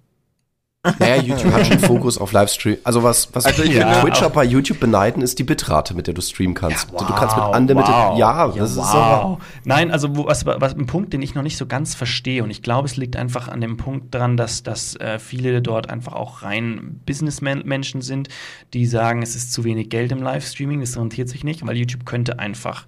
Naja, 0.98 1.22
YouTube 1.22 1.52
hat 1.52 1.66
schon 1.68 1.80
Fokus 1.80 2.18
auf 2.18 2.32
Livestream. 2.32 2.78
Also 2.86 3.04
was, 3.04 3.28
was 3.36 3.46
Also 3.46 3.64
finde- 3.64 3.86
Twitcher 4.02 4.30
bei 4.30 4.46
YouTube 4.46 4.80
beneiden, 4.80 5.22
ist 5.22 5.38
die 5.38 5.44
Bitrate, 5.44 5.94
mit 5.94 6.08
der 6.08 6.14
du 6.14 6.22
streamen 6.22 6.54
kannst. 6.56 6.90
du 6.90 6.96
kannst 7.14 7.36
mit 7.36 7.46
Unlimited, 7.46 7.90
ja, 8.18 8.48
das 8.48 8.72
ist 8.72 8.78
aber, 8.78 9.30
wow. 9.32 9.38
Nein, 9.66 9.92
also 9.92 10.16
wo, 10.16 10.26
was, 10.28 10.46
was 10.46 10.76
ein 10.76 10.86
Punkt, 10.86 11.12
den 11.12 11.22
ich 11.22 11.36
noch 11.36 11.44
nicht 11.44 11.58
so 11.58 11.66
ganz 11.66 11.96
verstehe 11.96 12.44
und 12.44 12.50
ich 12.50 12.62
glaube, 12.62 12.86
es 12.88 12.96
liegt 12.96 13.18
einfach 13.18 13.50
an 13.50 13.60
dem 13.60 13.76
Punkt 13.76 14.16
dran, 14.16 14.38
dass, 14.38 14.64
dass 14.64 14.96
äh, 14.96 15.20
viele 15.20 15.62
dort 15.62 15.90
einfach 15.90 16.14
auch 16.14 16.44
rein 16.44 17.02
Businessmen-Menschen 17.06 18.02
sind, 18.02 18.30
die 18.74 18.86
sagen, 18.86 19.22
es 19.22 19.36
ist 19.36 19.52
zu 19.52 19.66
wenig 19.66 19.90
Geld 19.90 20.14
im 20.14 20.24
Livestreaming, 20.24 20.80
das 20.80 20.96
rentiert 20.98 21.28
sich 21.28 21.44
nicht, 21.44 21.68
weil 21.68 21.76
YouTube 21.76 22.06
könnte 22.06 22.40
einfach 22.40 22.86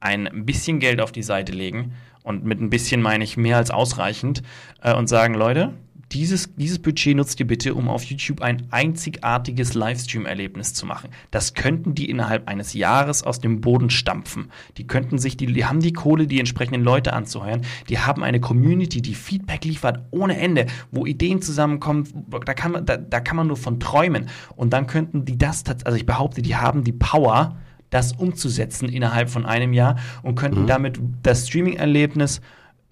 ein 0.00 0.46
bisschen 0.46 0.78
Geld 0.80 1.02
auf 1.02 1.12
die 1.12 1.22
Seite 1.22 1.52
legen 1.52 1.92
und 2.22 2.44
mit 2.46 2.62
ein 2.62 2.70
bisschen 2.70 3.02
meine 3.02 3.24
ich 3.24 3.36
mehr 3.36 3.58
als 3.58 3.70
ausreichend 3.70 4.42
äh, 4.82 4.94
und 4.94 5.06
sagen, 5.08 5.34
Leute, 5.34 5.74
dieses, 6.12 6.54
dieses 6.54 6.78
Budget 6.78 7.16
nutzt 7.16 7.40
ihr 7.40 7.46
bitte, 7.46 7.74
um 7.74 7.88
auf 7.88 8.04
YouTube 8.04 8.40
ein 8.40 8.68
einzigartiges 8.70 9.74
Livestream-Erlebnis 9.74 10.72
zu 10.72 10.86
machen. 10.86 11.10
Das 11.30 11.54
könnten 11.54 11.94
die 11.94 12.08
innerhalb 12.08 12.48
eines 12.48 12.74
Jahres 12.74 13.24
aus 13.24 13.40
dem 13.40 13.60
Boden 13.60 13.90
stampfen. 13.90 14.50
Die 14.76 14.86
könnten 14.86 15.18
sich, 15.18 15.36
die, 15.36 15.46
die 15.46 15.64
haben 15.64 15.80
die 15.80 15.92
Kohle, 15.92 16.26
die 16.26 16.38
entsprechenden 16.38 16.82
Leute 16.82 17.12
anzuheuern. 17.12 17.62
Die 17.88 17.98
haben 17.98 18.22
eine 18.22 18.40
Community, 18.40 19.02
die 19.02 19.14
Feedback 19.14 19.64
liefert 19.64 20.06
ohne 20.12 20.38
Ende, 20.38 20.66
wo 20.92 21.06
Ideen 21.06 21.42
zusammenkommen. 21.42 22.06
Da 22.44 22.54
kann 22.54 22.72
man, 22.72 22.86
da, 22.86 22.96
da 22.96 23.20
kann 23.20 23.36
man 23.36 23.48
nur 23.48 23.56
von 23.56 23.80
träumen. 23.80 24.28
Und 24.54 24.72
dann 24.72 24.86
könnten 24.86 25.24
die 25.24 25.38
das, 25.38 25.64
also 25.84 25.96
ich 25.96 26.06
behaupte, 26.06 26.40
die 26.40 26.54
haben 26.54 26.84
die 26.84 26.92
Power, 26.92 27.56
das 27.90 28.12
umzusetzen 28.12 28.88
innerhalb 28.88 29.28
von 29.30 29.46
einem 29.46 29.72
Jahr 29.72 29.96
und 30.22 30.34
könnten 30.34 30.66
damit 30.66 31.00
das 31.22 31.48
Streaming-Erlebnis 31.48 32.40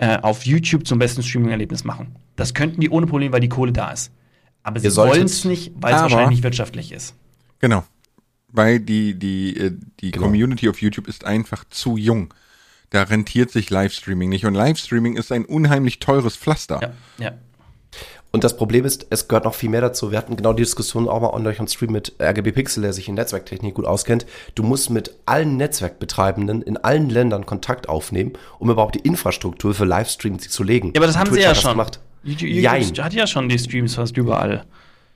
äh, 0.05 0.19
auf 0.23 0.45
YouTube 0.45 0.87
zum 0.87 0.99
besten 0.99 1.23
Streaming-Erlebnis 1.23 1.85
machen. 1.85 2.15
Das 2.37 2.53
könnten 2.53 2.81
die 2.81 2.91
ohne 2.91 3.07
Problem, 3.07 3.33
weil 3.33 3.41
die 3.41 3.49
Kohle 3.49 3.73
da 3.73 3.91
ist. 3.93 4.13
Aber 4.63 4.79
sie 4.81 4.95
wollen 4.97 5.25
es 5.25 5.45
nicht, 5.45 5.73
weil 5.77 5.93
es 5.93 6.01
Aber- 6.01 6.03
wahrscheinlich 6.11 6.37
nicht 6.37 6.43
wirtschaftlich 6.43 6.93
ist. 6.93 7.15
Genau. 7.59 7.85
Weil 8.49 8.81
die, 8.81 9.15
die, 9.19 9.57
äh, 9.57 9.73
die 10.01 10.11
Genau. 10.11 10.27
Community 10.27 10.69
auf 10.69 10.81
YouTube 10.81 11.09
ist 11.09 11.25
einfach 11.25 11.65
zu 11.71 11.97
jung. 11.97 12.33
Da 12.91 13.03
rentiert 13.03 13.51
sich 13.51 13.71
Livestreaming 13.71 14.29
nicht. 14.29 14.45
Und 14.47 14.55
Livestreaming 14.55 15.17
ist 15.17 15.33
ein 15.33 15.45
unheimlich 15.45 15.99
teures 15.99 16.37
Pflaster. 16.37 16.81
Ja, 17.19 17.25
ja. 17.25 17.33
Und 18.35 18.43
das 18.43 18.57
Problem 18.57 18.85
ist, 18.85 19.07
es 19.11 19.29
gehört 19.29 19.45
noch 19.45 19.55
viel 19.55 19.71
mehr 19.71 19.81
dazu. 19.81 20.11
Wir 20.11 20.19
hatten 20.19 20.35
genau 20.35 20.53
die 20.53 20.65
Diskussion 20.65 21.09
auch 21.09 21.21
mal 21.21 21.29
on 21.29 21.47
euch 21.47 21.61
on 21.61 21.69
Stream 21.69 21.93
mit 21.93 22.15
RGB 22.21 22.51
Pixel, 22.51 22.83
der 22.83 22.93
sich 22.93 23.09
in 23.09 23.15
Netzwerktechnik 23.15 23.75
gut 23.75 23.85
auskennt. 23.85 24.27
Du 24.57 24.65
musst 24.65 24.91
mit 24.91 25.15
allen 25.25 25.57
Netzwerkbetreibenden 25.57 26.61
in 26.61 26.77
allen 26.77 27.11
Ländern 27.11 27.47
Kontakt 27.47 27.89
aufnehmen, 27.89 28.33
um 28.59 28.71
überhaupt 28.71 28.97
die 28.97 29.07
Infrastruktur 29.07 29.73
für 29.73 29.85
Livestream 29.85 30.41
zu 30.41 30.65
legen. 30.65 30.89
Ja, 30.89 30.95
aber 30.97 31.07
das 31.07 31.17
haben 31.17 31.29
Twitch 31.29 31.43
sie 31.43 31.47
ja 31.47 31.55
schon. 31.55 31.71
Gemacht. 31.71 32.01
YouTube, 32.25 33.05
hat 33.05 33.15
ja 33.15 33.29
schon 33.29 33.49
die 33.49 33.57
Streams 33.57 33.95
fast 33.95 34.17
überall. 34.17 34.65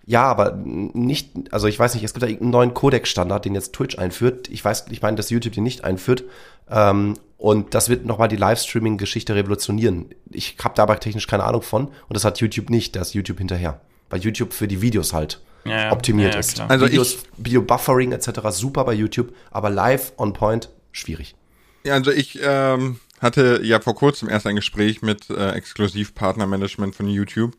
Ja, 0.06 0.22
aber 0.22 0.52
nicht, 0.52 1.32
also 1.50 1.66
ich 1.66 1.76
weiß 1.76 1.94
nicht, 1.94 2.04
es 2.04 2.14
gibt 2.14 2.22
da 2.22 2.28
irgendeinen 2.28 2.52
neuen 2.52 2.72
Codec-Standard, 2.72 3.44
den 3.44 3.56
jetzt 3.56 3.72
Twitch 3.72 3.98
einführt. 3.98 4.48
Ich 4.48 4.64
weiß, 4.64 4.84
ich 4.90 5.02
meine, 5.02 5.16
dass 5.16 5.28
YouTube 5.30 5.54
den 5.54 5.64
nicht 5.64 5.82
einführt. 5.82 6.22
Ähm, 6.70 7.14
und 7.38 7.72
das 7.74 7.88
wird 7.88 8.04
nochmal 8.04 8.28
die 8.28 8.36
Livestreaming-Geschichte 8.36 9.34
revolutionieren. 9.34 10.06
Ich 10.30 10.56
habe 10.62 10.74
da 10.74 10.82
aber 10.82 10.98
technisch 11.00 11.26
keine 11.28 11.44
Ahnung 11.44 11.62
von. 11.62 11.86
Und 11.86 11.94
das 12.10 12.24
hat 12.24 12.40
YouTube 12.40 12.68
nicht, 12.68 12.96
da 12.96 13.00
ist 13.00 13.14
YouTube 13.14 13.38
hinterher. 13.38 13.80
Weil 14.10 14.20
YouTube 14.20 14.52
für 14.52 14.66
die 14.68 14.82
Videos 14.82 15.12
halt 15.12 15.40
Ja, 15.64 15.84
ja. 15.84 15.92
optimiert 15.92 16.30
Ja, 16.30 16.34
ja, 16.34 16.40
ist. 16.40 16.54
klar. 16.56 16.68
Also 16.70 16.86
Videos, 16.86 17.18
Video-Buffering 17.36 18.10
etc. 18.12 18.40
super 18.50 18.84
bei 18.84 18.92
YouTube, 18.94 19.32
aber 19.52 19.70
live 19.70 20.12
on 20.16 20.32
point 20.32 20.68
schwierig. 20.90 21.36
Ja, 21.84 21.94
also 21.94 22.10
ich 22.10 22.40
ähm, 22.42 22.98
hatte 23.20 23.60
ja 23.62 23.80
vor 23.80 23.94
kurzem 23.94 24.28
erst 24.28 24.46
ein 24.48 24.56
Gespräch 24.56 25.00
mit 25.02 25.30
äh, 25.30 25.52
Exklusivpartnermanagement 25.52 26.94
von 26.96 27.06
YouTube 27.08 27.56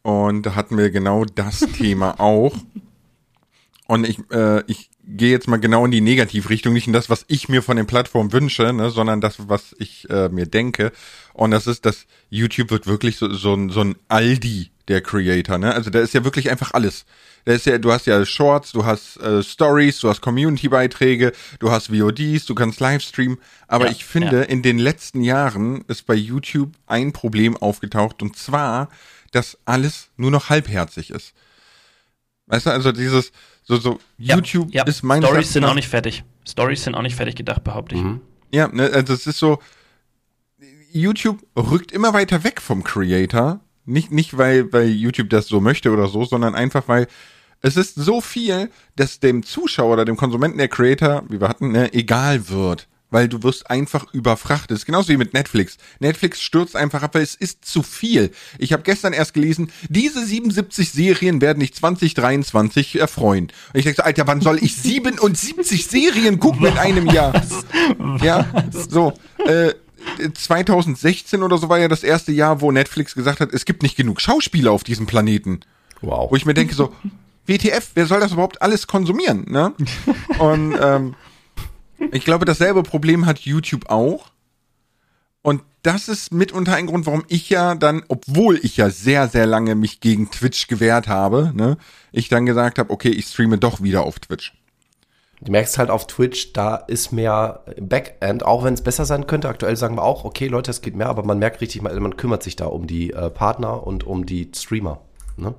und 0.00 0.46
da 0.46 0.54
hatten 0.54 0.78
wir 0.78 0.90
genau 0.90 1.24
das 1.26 1.58
Thema 1.78 2.18
auch. 2.18 2.54
Und 3.86 4.08
ich, 4.08 4.18
äh, 4.30 4.62
ich 4.68 4.88
gehe 5.16 5.30
jetzt 5.30 5.48
mal 5.48 5.58
genau 5.58 5.84
in 5.84 5.90
die 5.90 6.00
Negativrichtung, 6.00 6.72
nicht 6.72 6.86
in 6.86 6.92
das, 6.92 7.10
was 7.10 7.24
ich 7.28 7.48
mir 7.48 7.62
von 7.62 7.76
den 7.76 7.86
Plattformen 7.86 8.32
wünsche, 8.32 8.72
ne, 8.72 8.90
sondern 8.90 9.20
das, 9.20 9.48
was 9.48 9.74
ich 9.78 10.08
äh, 10.10 10.28
mir 10.28 10.46
denke. 10.46 10.92
Und 11.32 11.50
das 11.50 11.66
ist, 11.66 11.86
dass 11.86 12.06
YouTube 12.30 12.70
wird 12.70 12.86
wirklich 12.86 13.16
so, 13.16 13.32
so, 13.32 13.54
ein, 13.54 13.70
so 13.70 13.80
ein 13.80 13.96
Aldi 14.08 14.70
der 14.88 15.00
Creator, 15.00 15.58
ne? 15.58 15.74
Also 15.74 15.90
da 15.90 16.00
ist 16.00 16.12
ja 16.12 16.24
wirklich 16.24 16.50
einfach 16.50 16.72
alles. 16.72 17.04
Da 17.44 17.52
ist 17.52 17.66
ja, 17.66 17.78
du 17.78 17.92
hast 17.92 18.06
ja 18.06 18.24
Shorts, 18.24 18.72
du 18.72 18.84
hast 18.84 19.16
äh, 19.18 19.42
Stories, 19.42 20.00
du 20.00 20.08
hast 20.08 20.20
Community-Beiträge, 20.20 21.32
du 21.58 21.70
hast 21.70 21.90
VODs, 21.90 22.46
du 22.46 22.54
kannst 22.54 22.80
Livestreamen. 22.80 23.38
Aber 23.68 23.86
Ja, 23.86 23.92
ich 23.92 24.04
finde, 24.04 24.38
ja. 24.38 24.42
in 24.42 24.62
den 24.62 24.78
letzten 24.78 25.22
Jahren 25.22 25.84
ist 25.88 26.06
bei 26.06 26.14
YouTube 26.14 26.72
ein 26.86 27.12
Problem 27.12 27.56
aufgetaucht 27.56 28.22
und 28.22 28.36
zwar, 28.36 28.88
dass 29.30 29.58
alles 29.64 30.08
nur 30.16 30.30
noch 30.30 30.50
halbherzig 30.50 31.10
ist. 31.10 31.32
Weißt 32.46 32.66
du, 32.66 32.70
also 32.70 32.92
dieses, 32.92 33.32
so, 33.62 33.76
so, 33.76 33.98
Ja, 34.18 34.36
YouTube 34.36 34.72
ja. 34.72 34.84
ist 34.84 35.02
meines 35.02 35.28
Stories 35.28 35.52
sind 35.52 35.64
auch 35.64 35.74
nicht 35.74 35.88
fertig. 35.88 36.24
Stories 36.46 36.84
sind 36.84 36.94
auch 36.94 37.02
nicht 37.02 37.16
fertig 37.16 37.36
gedacht, 37.36 37.64
behaupte 37.64 37.94
ich. 37.94 38.02
Ja, 38.52 38.68
ne, 38.68 38.90
also 38.92 39.14
es 39.14 39.26
ist 39.26 39.38
so, 39.38 39.58
YouTube 40.92 41.38
rückt 41.56 41.92
immer 41.92 42.12
weiter 42.12 42.44
weg 42.44 42.60
vom 42.60 42.84
Creator. 42.84 43.60
Nicht, 43.84 44.12
nicht 44.12 44.36
weil, 44.36 44.72
weil 44.72 44.88
YouTube 44.88 45.30
das 45.30 45.48
so 45.48 45.60
möchte 45.60 45.90
oder 45.90 46.08
so, 46.08 46.24
sondern 46.24 46.54
einfach 46.54 46.86
weil 46.86 47.08
es 47.62 47.76
ist 47.76 47.94
so 47.94 48.20
viel, 48.20 48.70
dass 48.96 49.20
dem 49.20 49.44
Zuschauer 49.44 49.94
oder 49.94 50.04
dem 50.04 50.16
Konsumenten 50.16 50.58
der 50.58 50.68
Creator, 50.68 51.24
wie 51.28 51.40
wir 51.40 51.48
hatten, 51.48 51.72
ne, 51.72 51.92
egal 51.94 52.48
wird. 52.48 52.88
Weil 53.12 53.28
du 53.28 53.42
wirst 53.42 53.70
einfach 53.70 54.12
überfrachtet. 54.12 54.72
Das 54.72 54.80
ist 54.80 54.86
genauso 54.86 55.10
wie 55.10 55.16
mit 55.16 55.34
Netflix. 55.34 55.76
Netflix 56.00 56.40
stürzt 56.40 56.74
einfach 56.74 57.02
ab, 57.02 57.14
weil 57.14 57.22
es 57.22 57.34
ist 57.34 57.64
zu 57.64 57.82
viel. 57.82 58.32
Ich 58.58 58.72
habe 58.72 58.82
gestern 58.82 59.12
erst 59.12 59.34
gelesen, 59.34 59.70
diese 59.88 60.24
77 60.24 60.90
Serien 60.90 61.40
werden 61.40 61.60
dich 61.60 61.74
2023 61.74 62.98
erfreuen. 62.98 63.44
Und 63.72 63.78
ich 63.78 63.84
denke, 63.84 64.04
Alter, 64.04 64.26
wann 64.26 64.40
soll 64.40 64.58
ich 64.62 64.76
77 64.82 65.86
Serien 65.86 66.40
gucken 66.40 66.66
in 66.66 66.78
einem 66.78 67.06
Jahr? 67.06 67.40
Ja, 68.22 68.46
so. 68.88 69.12
Äh, 69.46 69.74
2016 70.34 71.42
oder 71.42 71.58
so 71.58 71.68
war 71.68 71.78
ja 71.78 71.88
das 71.88 72.02
erste 72.02 72.32
Jahr, 72.32 72.60
wo 72.60 72.72
Netflix 72.72 73.14
gesagt 73.14 73.40
hat, 73.40 73.52
es 73.52 73.64
gibt 73.64 73.82
nicht 73.82 73.96
genug 73.96 74.20
Schauspieler 74.20 74.72
auf 74.72 74.82
diesem 74.82 75.06
Planeten. 75.06 75.60
Wow. 76.00 76.30
Wo 76.30 76.36
ich 76.36 76.44
mir 76.44 76.54
denke 76.54 76.74
so, 76.74 76.92
WTF, 77.46 77.90
wer 77.94 78.06
soll 78.06 78.20
das 78.20 78.32
überhaupt 78.32 78.62
alles 78.62 78.86
konsumieren? 78.86 79.46
Ne? 79.48 79.72
Und 80.38 80.76
ähm, 80.80 81.14
ich 82.10 82.24
glaube, 82.24 82.44
dasselbe 82.44 82.82
Problem 82.82 83.26
hat 83.26 83.40
YouTube 83.40 83.90
auch. 83.90 84.32
Und 85.42 85.62
das 85.82 86.08
ist 86.08 86.32
mitunter 86.32 86.74
ein 86.76 86.86
Grund, 86.86 87.06
warum 87.06 87.24
ich 87.28 87.50
ja 87.50 87.74
dann, 87.74 88.04
obwohl 88.08 88.58
ich 88.62 88.76
ja 88.76 88.90
sehr, 88.90 89.28
sehr 89.28 89.46
lange 89.46 89.74
mich 89.74 90.00
gegen 90.00 90.30
Twitch 90.30 90.68
gewehrt 90.68 91.08
habe, 91.08 91.52
ne, 91.54 91.76
ich 92.12 92.28
dann 92.28 92.46
gesagt 92.46 92.78
habe, 92.78 92.90
okay, 92.90 93.08
ich 93.08 93.26
streame 93.26 93.58
doch 93.58 93.82
wieder 93.82 94.04
auf 94.04 94.20
Twitch. 94.20 94.54
Du 95.40 95.50
merkst 95.50 95.76
halt 95.78 95.90
auf 95.90 96.06
Twitch, 96.06 96.52
da 96.52 96.76
ist 96.76 97.10
mehr 97.10 97.64
Backend, 97.80 98.44
auch 98.44 98.62
wenn 98.62 98.74
es 98.74 98.82
besser 98.82 99.04
sein 99.04 99.26
könnte. 99.26 99.48
Aktuell 99.48 99.76
sagen 99.76 99.96
wir 99.96 100.04
auch, 100.04 100.24
okay, 100.24 100.46
Leute, 100.46 100.70
es 100.70 100.82
geht 100.82 100.94
mehr, 100.94 101.08
aber 101.08 101.24
man 101.24 101.40
merkt 101.40 101.60
richtig, 101.60 101.82
man 101.82 102.16
kümmert 102.16 102.44
sich 102.44 102.54
da 102.54 102.66
um 102.66 102.86
die 102.86 103.12
äh, 103.12 103.28
Partner 103.28 103.84
und 103.84 104.04
um 104.04 104.24
die 104.24 104.52
Streamer. 104.54 105.00
Ne? 105.36 105.54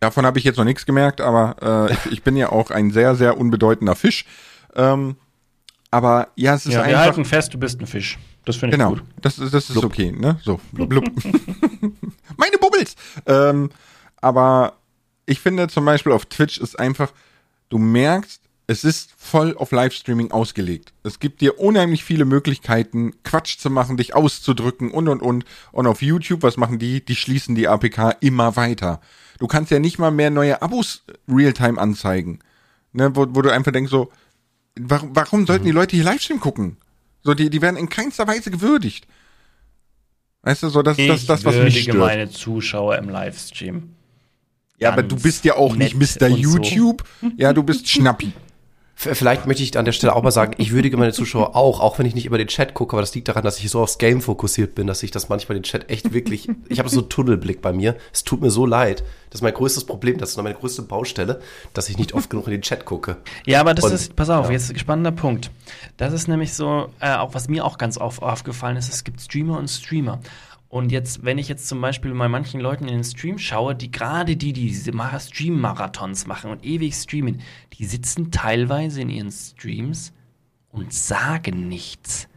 Davon 0.00 0.26
habe 0.26 0.40
ich 0.40 0.44
jetzt 0.44 0.56
noch 0.56 0.64
nichts 0.64 0.84
gemerkt, 0.84 1.20
aber 1.20 1.88
äh, 1.88 1.92
ich, 1.92 2.12
ich 2.12 2.22
bin 2.24 2.36
ja 2.36 2.50
auch 2.50 2.72
ein 2.72 2.90
sehr, 2.90 3.14
sehr 3.14 3.38
unbedeutender 3.38 3.94
Fisch. 3.94 4.24
Ähm, 4.74 5.14
aber 5.90 6.28
ja, 6.36 6.54
es 6.54 6.66
ist 6.66 6.72
Ja, 6.72 6.80
wir 6.80 6.84
einfach. 6.86 7.00
halten 7.00 7.24
fest, 7.24 7.54
du 7.54 7.58
bist 7.58 7.80
ein 7.80 7.86
Fisch. 7.86 8.18
Das 8.44 8.56
finde 8.56 8.76
ich 8.76 8.78
Genau, 8.78 8.94
gut. 8.94 9.02
das, 9.20 9.38
ist- 9.38 9.52
das 9.52 9.68
ist 9.70 9.76
okay, 9.84 10.10
ne? 10.12 10.38
So, 10.42 10.60
blub, 10.72 10.88
blub. 10.88 11.04
Meine 12.36 12.58
Bubbles! 12.60 12.94
Ähm, 13.26 13.70
aber 14.20 14.74
ich 15.26 15.40
finde 15.40 15.68
zum 15.68 15.84
Beispiel 15.84 16.12
auf 16.12 16.26
Twitch 16.26 16.58
ist 16.58 16.78
einfach, 16.78 17.12
du 17.68 17.78
merkst, 17.78 18.40
es 18.66 18.84
ist 18.84 19.14
voll 19.16 19.56
auf 19.56 19.72
Livestreaming 19.72 20.30
ausgelegt. 20.30 20.92
Es 21.02 21.20
gibt 21.20 21.40
dir 21.40 21.58
unheimlich 21.58 22.04
viele 22.04 22.24
Möglichkeiten, 22.26 23.12
Quatsch 23.24 23.58
zu 23.58 23.70
machen, 23.70 23.96
dich 23.96 24.14
auszudrücken 24.14 24.90
und 24.90 25.08
und 25.08 25.22
und. 25.22 25.44
Und 25.72 25.86
auf 25.86 26.02
YouTube, 26.02 26.42
was 26.42 26.58
machen 26.58 26.78
die? 26.78 27.02
Die 27.04 27.16
schließen 27.16 27.54
die 27.54 27.66
APK 27.68 28.16
immer 28.20 28.56
weiter. 28.56 29.00
Du 29.38 29.46
kannst 29.46 29.70
ja 29.70 29.78
nicht 29.78 29.98
mal 29.98 30.10
mehr 30.10 30.30
neue 30.30 30.60
Abos 30.60 31.02
Realtime 31.28 31.80
anzeigen. 31.80 32.40
Ne, 32.92 33.14
wo, 33.14 33.26
wo 33.30 33.40
du 33.42 33.50
einfach 33.50 33.72
denkst 33.72 33.90
so, 33.90 34.10
warum, 34.80 35.14
warum 35.14 35.46
sollten 35.46 35.64
die 35.64 35.72
Leute 35.72 35.96
hier 35.96 36.04
Livestream 36.04 36.40
gucken? 36.40 36.76
So, 37.22 37.34
die, 37.34 37.50
die 37.50 37.62
werden 37.62 37.76
in 37.76 37.88
keinster 37.88 38.26
Weise 38.26 38.50
gewürdigt. 38.50 39.06
Weißt 40.42 40.62
du, 40.62 40.68
so, 40.68 40.82
das 40.82 40.98
ist 40.98 41.08
das, 41.08 41.20
ich 41.22 41.26
das, 41.26 41.44
was 41.44 41.56
mich 41.56 41.82
stört. 41.82 41.98
meine 41.98 42.30
Zuschauer 42.30 42.96
im 42.96 43.08
Livestream. 43.08 43.94
Ja, 44.78 44.92
aber 44.92 45.02
du 45.02 45.16
bist 45.16 45.44
ja 45.44 45.56
auch 45.56 45.74
nicht 45.74 45.94
Mr. 45.94 46.26
und 46.26 46.30
so. 46.30 46.36
YouTube. 46.36 47.04
Ja, 47.36 47.52
du 47.52 47.62
bist 47.62 47.88
Schnappi. 47.88 48.32
Vielleicht 49.00 49.46
möchte 49.46 49.62
ich 49.62 49.78
an 49.78 49.84
der 49.84 49.92
Stelle 49.92 50.16
auch 50.16 50.24
mal 50.24 50.32
sagen, 50.32 50.54
ich 50.58 50.72
würdige 50.72 50.96
meine 50.96 51.12
Zuschauer 51.12 51.54
auch, 51.54 51.78
auch 51.78 52.00
wenn 52.00 52.06
ich 52.06 52.16
nicht 52.16 52.26
über 52.26 52.36
den 52.36 52.48
Chat 52.48 52.74
gucke, 52.74 52.96
aber 52.96 53.00
das 53.00 53.14
liegt 53.14 53.28
daran, 53.28 53.44
dass 53.44 53.60
ich 53.60 53.70
so 53.70 53.80
aufs 53.80 53.98
Game 53.98 54.20
fokussiert 54.20 54.74
bin, 54.74 54.88
dass 54.88 55.04
ich 55.04 55.12
das 55.12 55.28
manchmal 55.28 55.56
den 55.56 55.62
Chat 55.62 55.88
echt 55.88 56.12
wirklich, 56.12 56.48
ich 56.68 56.80
habe 56.80 56.88
so 56.88 56.98
einen 56.98 57.08
Tunnelblick 57.08 57.62
bei 57.62 57.72
mir. 57.72 57.94
Es 58.12 58.24
tut 58.24 58.40
mir 58.40 58.50
so 58.50 58.66
leid. 58.66 59.04
Das 59.30 59.38
ist 59.38 59.42
mein 59.42 59.54
größtes 59.54 59.84
Problem, 59.84 60.18
das 60.18 60.30
ist 60.30 60.36
noch 60.36 60.42
meine 60.42 60.56
größte 60.56 60.82
Baustelle, 60.82 61.40
dass 61.74 61.88
ich 61.88 61.96
nicht 61.96 62.12
oft 62.12 62.28
genug 62.28 62.46
in 62.48 62.54
den 62.54 62.62
Chat 62.62 62.86
gucke. 62.86 63.18
Ja, 63.46 63.60
aber 63.60 63.72
das 63.72 63.84
Und- 63.84 63.92
ist, 63.92 64.16
pass 64.16 64.30
auf, 64.30 64.46
ja. 64.46 64.52
jetzt 64.52 64.68
ein 64.72 64.78
spannender 64.80 65.12
Punkt. 65.12 65.52
Das 65.96 66.12
ist 66.12 66.26
nämlich 66.26 66.52
so, 66.54 66.88
äh, 66.98 67.14
auch 67.14 67.34
was 67.34 67.48
mir 67.48 67.64
auch 67.64 67.78
ganz 67.78 67.98
auf, 67.98 68.20
aufgefallen 68.20 68.76
ist, 68.76 68.92
es 68.92 69.04
gibt 69.04 69.20
Streamer 69.20 69.58
und 69.58 69.68
Streamer. 69.68 70.18
Und 70.68 70.92
jetzt, 70.92 71.24
wenn 71.24 71.38
ich 71.38 71.48
jetzt 71.48 71.66
zum 71.66 71.80
Beispiel 71.80 72.12
bei 72.14 72.28
manchen 72.28 72.60
Leuten 72.60 72.88
in 72.88 72.94
den 72.94 73.04
Stream 73.04 73.38
schaue, 73.38 73.74
die 73.74 73.90
gerade 73.90 74.36
die, 74.36 74.52
die 74.52 74.68
diese 74.68 74.92
Mara- 74.92 75.18
Stream-Marathons 75.20 76.26
machen 76.26 76.50
und 76.50 76.62
ewig 76.64 76.94
streamen, 76.94 77.40
die 77.72 77.86
sitzen 77.86 78.30
teilweise 78.30 79.00
in 79.00 79.08
ihren 79.08 79.30
Streams 79.32 80.12
und 80.68 80.92
sagen 80.92 81.68
nichts. 81.68 82.28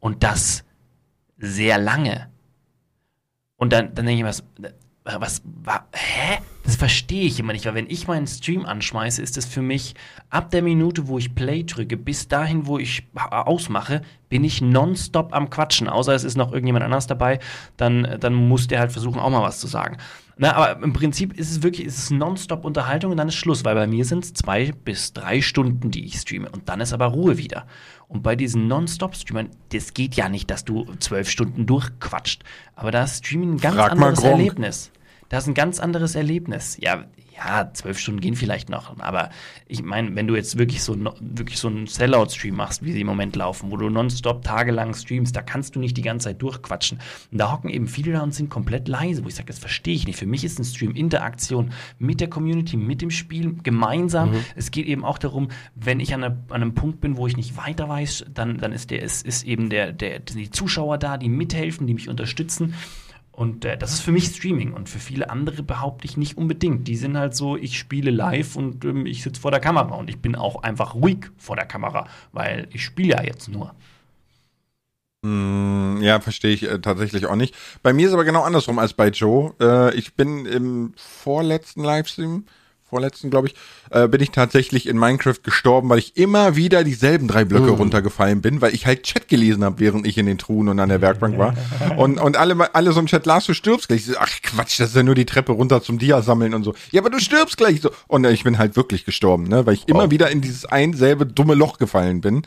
Und 0.00 0.24
das 0.24 0.64
sehr 1.38 1.78
lange. 1.78 2.28
Und 3.56 3.72
dann, 3.72 3.94
dann 3.94 4.06
denke 4.06 4.18
ich 4.18 4.22
mir, 4.58 4.72
was, 5.04 5.20
was, 5.20 5.42
wa- 5.44 5.86
hä? 5.94 6.38
Das 6.66 6.74
verstehe 6.74 7.26
ich 7.26 7.38
immer 7.38 7.52
nicht, 7.52 7.64
weil 7.64 7.76
wenn 7.76 7.88
ich 7.88 8.08
meinen 8.08 8.26
Stream 8.26 8.66
anschmeiße, 8.66 9.22
ist 9.22 9.38
es 9.38 9.46
für 9.46 9.62
mich 9.62 9.94
ab 10.30 10.50
der 10.50 10.62
Minute, 10.62 11.06
wo 11.06 11.16
ich 11.16 11.32
Play 11.32 11.62
drücke, 11.62 11.96
bis 11.96 12.26
dahin, 12.26 12.66
wo 12.66 12.76
ich 12.76 13.06
ausmache, 13.14 14.02
bin 14.28 14.42
ich 14.42 14.60
nonstop 14.60 15.32
am 15.32 15.48
Quatschen. 15.48 15.88
Außer 15.88 16.12
es 16.12 16.24
ist 16.24 16.36
noch 16.36 16.50
irgendjemand 16.50 16.84
anders 16.84 17.06
dabei, 17.06 17.38
dann, 17.76 18.16
dann 18.18 18.34
muss 18.34 18.66
der 18.66 18.80
halt 18.80 18.90
versuchen, 18.90 19.20
auch 19.20 19.30
mal 19.30 19.42
was 19.42 19.60
zu 19.60 19.68
sagen. 19.68 19.98
Na, 20.38 20.56
aber 20.56 20.82
im 20.82 20.92
Prinzip 20.92 21.38
ist 21.38 21.52
es 21.52 21.62
wirklich, 21.62 21.86
ist 21.86 21.98
es 21.98 22.10
nonstop 22.10 22.64
Unterhaltung 22.64 23.12
und 23.12 23.16
dann 23.16 23.28
ist 23.28 23.36
Schluss, 23.36 23.64
weil 23.64 23.76
bei 23.76 23.86
mir 23.86 24.04
sind 24.04 24.24
es 24.24 24.34
zwei 24.34 24.72
bis 24.72 25.12
drei 25.12 25.42
Stunden, 25.42 25.92
die 25.92 26.04
ich 26.04 26.16
streame 26.16 26.50
und 26.50 26.68
dann 26.68 26.80
ist 26.80 26.92
aber 26.92 27.06
Ruhe 27.06 27.38
wieder. 27.38 27.66
Und 28.08 28.24
bei 28.24 28.34
diesen 28.34 28.66
Nonstop-Streamern, 28.66 29.50
das 29.72 29.94
geht 29.94 30.16
ja 30.16 30.28
nicht, 30.28 30.50
dass 30.50 30.64
du 30.64 30.84
zwölf 30.98 31.30
Stunden 31.30 31.64
durchquatscht. 31.64 32.42
Aber 32.74 32.90
da 32.90 33.04
ist 33.04 33.24
Streaming 33.24 33.52
ein 33.52 33.58
ganz 33.58 33.76
Frag 33.76 33.92
anderes. 33.92 34.22
Erlebnis. 34.24 34.90
Das 35.28 35.44
ist 35.44 35.48
ein 35.48 35.54
ganz 35.54 35.80
anderes 35.80 36.14
Erlebnis. 36.14 36.76
Ja, 36.80 37.04
ja, 37.36 37.70
zwölf 37.74 37.98
Stunden 37.98 38.20
gehen 38.20 38.34
vielleicht 38.34 38.70
noch. 38.70 38.98
Aber 38.98 39.28
ich 39.68 39.82
meine, 39.82 40.14
wenn 40.16 40.26
du 40.26 40.34
jetzt 40.36 40.56
wirklich 40.56 40.82
so, 40.82 40.96
wirklich 41.20 41.58
so 41.58 41.68
einen 41.68 41.86
Sellout-Stream 41.86 42.54
machst, 42.54 42.82
wie 42.82 42.92
sie 42.92 43.02
im 43.02 43.06
Moment 43.06 43.36
laufen, 43.36 43.70
wo 43.70 43.76
du 43.76 43.90
nonstop 43.90 44.42
tagelang 44.42 44.94
streamst, 44.94 45.36
da 45.36 45.42
kannst 45.42 45.76
du 45.76 45.80
nicht 45.80 45.96
die 45.98 46.02
ganze 46.02 46.28
Zeit 46.28 46.40
durchquatschen. 46.40 46.98
Und 47.30 47.38
da 47.38 47.52
hocken 47.52 47.68
eben 47.68 47.88
viele 47.88 48.12
da 48.12 48.22
und 48.22 48.32
sind 48.32 48.48
komplett 48.48 48.88
leise, 48.88 49.22
wo 49.22 49.28
ich 49.28 49.34
sage, 49.34 49.48
das 49.48 49.58
verstehe 49.58 49.94
ich 49.94 50.06
nicht. 50.06 50.18
Für 50.18 50.24
mich 50.26 50.44
ist 50.44 50.58
ein 50.58 50.64
Stream 50.64 50.92
Interaktion 50.94 51.72
mit 51.98 52.20
der 52.20 52.28
Community, 52.30 52.78
mit 52.78 53.02
dem 53.02 53.10
Spiel, 53.10 53.54
gemeinsam. 53.62 54.32
Es 54.54 54.70
geht 54.70 54.86
eben 54.86 55.04
auch 55.04 55.18
darum, 55.18 55.48
wenn 55.74 56.00
ich 56.00 56.14
an, 56.14 56.24
einer- 56.24 56.36
an 56.48 56.62
einem 56.62 56.74
Punkt 56.74 57.02
bin, 57.02 57.18
wo 57.18 57.26
ich 57.26 57.36
nicht 57.36 57.58
weiter 57.58 57.86
weiß, 57.86 58.26
dann, 58.32 58.56
dann 58.56 58.72
ist 58.72 58.90
der, 58.90 59.02
ist, 59.02 59.26
ist 59.26 59.44
eben 59.44 59.68
der, 59.68 59.92
der, 59.92 60.20
die 60.20 60.50
Zuschauer 60.50 60.96
da, 60.96 61.18
die 61.18 61.28
mithelfen, 61.28 61.86
die 61.86 61.92
mich 61.94 62.08
unterstützen. 62.08 62.72
Und 63.36 63.66
äh, 63.66 63.76
das 63.76 63.92
ist 63.92 64.00
für 64.00 64.12
mich 64.12 64.26
Streaming 64.28 64.72
und 64.72 64.88
für 64.88 64.98
viele 64.98 65.28
andere 65.28 65.62
behaupte 65.62 66.06
ich 66.06 66.16
nicht 66.16 66.38
unbedingt. 66.38 66.88
Die 66.88 66.96
sind 66.96 67.18
halt 67.18 67.34
so, 67.36 67.56
ich 67.56 67.78
spiele 67.78 68.10
live 68.10 68.56
und 68.56 68.84
ähm, 68.86 69.04
ich 69.04 69.22
sitze 69.22 69.40
vor 69.42 69.50
der 69.50 69.60
Kamera 69.60 69.94
und 69.94 70.08
ich 70.08 70.20
bin 70.22 70.34
auch 70.36 70.62
einfach 70.62 70.94
ruhig 70.94 71.26
vor 71.36 71.54
der 71.54 71.66
Kamera, 71.66 72.08
weil 72.32 72.66
ich 72.72 72.82
spiele 72.82 73.10
ja 73.10 73.22
jetzt 73.22 73.48
nur. 73.48 73.74
Mm, 75.22 76.02
Ja, 76.02 76.20
verstehe 76.20 76.52
ich 76.52 76.62
äh, 76.62 76.78
tatsächlich 76.80 77.26
auch 77.26 77.36
nicht. 77.36 77.54
Bei 77.82 77.92
mir 77.92 78.06
ist 78.08 78.12
aber 78.14 78.24
genau 78.24 78.42
andersrum 78.42 78.78
als 78.78 78.92
bei 78.94 79.08
Joe. 79.08 79.54
Äh, 79.60 79.94
ich 79.96 80.14
bin 80.14 80.46
im 80.46 80.92
vorletzten 80.96 81.82
Livestream, 81.82 82.44
vorletzten 82.88 83.30
glaube 83.30 83.48
ich, 83.48 83.54
äh, 83.90 84.06
bin 84.08 84.20
ich 84.22 84.30
tatsächlich 84.30 84.86
in 84.86 84.96
Minecraft 84.98 85.42
gestorben, 85.42 85.88
weil 85.88 85.98
ich 85.98 86.16
immer 86.16 86.56
wieder 86.56 86.84
dieselben 86.84 87.26
drei 87.28 87.44
Blöcke 87.44 87.70
runtergefallen 87.70 88.40
bin, 88.40 88.60
weil 88.60 88.74
ich 88.74 88.86
halt 88.86 89.02
Chat 89.02 89.28
gelesen 89.28 89.64
habe, 89.64 89.80
während 89.80 90.06
ich 90.06 90.16
in 90.18 90.26
den 90.26 90.38
Truhen 90.38 90.68
und 90.68 90.78
an 90.78 90.88
der 90.88 91.00
Werkbank 91.00 91.36
war. 91.36 91.54
Und, 91.96 92.18
und 92.20 92.36
alle, 92.36 92.74
alle 92.74 92.92
so 92.92 93.00
im 93.00 93.06
Chat, 93.06 93.26
Lars, 93.26 93.46
du 93.46 93.54
stirbst 93.54 93.88
gleich. 93.88 94.04
So, 94.06 94.14
Ach 94.18 94.28
Quatsch, 94.42 94.78
das 94.80 94.90
ist 94.90 94.96
ja 94.96 95.02
nur 95.02 95.14
die 95.16 95.26
Treppe 95.26 95.52
runter 95.52 95.82
zum 95.82 95.98
Dia 95.98 96.22
sammeln 96.22 96.54
und 96.54 96.62
so. 96.62 96.74
Ja, 96.92 97.00
aber 97.00 97.10
du 97.10 97.18
stirbst 97.18 97.56
gleich 97.56 97.80
so. 97.80 97.90
Und 98.06 98.24
äh, 98.24 98.30
ich 98.32 98.44
bin 98.44 98.58
halt 98.58 98.76
wirklich 98.76 99.04
gestorben, 99.04 99.44
ne, 99.48 99.66
weil 99.66 99.74
ich 99.74 99.88
immer 99.88 100.04
Wow. 100.04 100.10
wieder 100.10 100.30
in 100.30 100.40
dieses 100.40 100.64
ein 100.66 100.94
selbe 100.94 101.26
dumme 101.26 101.54
Loch 101.54 101.78
gefallen 101.78 102.20
bin. 102.20 102.42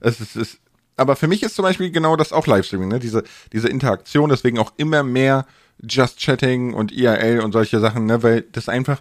Es 0.00 0.20
ist, 0.20 0.36
es, 0.36 0.58
aber 0.96 1.16
für 1.16 1.28
mich 1.28 1.42
ist 1.42 1.54
zum 1.56 1.64
Beispiel 1.64 1.90
genau 1.90 2.16
das 2.16 2.32
auch 2.32 2.46
Livestreaming, 2.46 2.88
ne? 2.88 2.98
Diese, 2.98 3.24
diese 3.52 3.68
Interaktion, 3.68 4.30
deswegen 4.30 4.58
auch 4.58 4.72
immer 4.76 5.02
mehr 5.02 5.46
Just 5.86 6.18
Chatting 6.20 6.74
und 6.74 6.92
IRL 6.92 7.40
und 7.40 7.52
solche 7.52 7.80
Sachen, 7.80 8.06
ne? 8.06 8.22
Weil 8.22 8.42
das 8.52 8.68
einfach, 8.68 9.00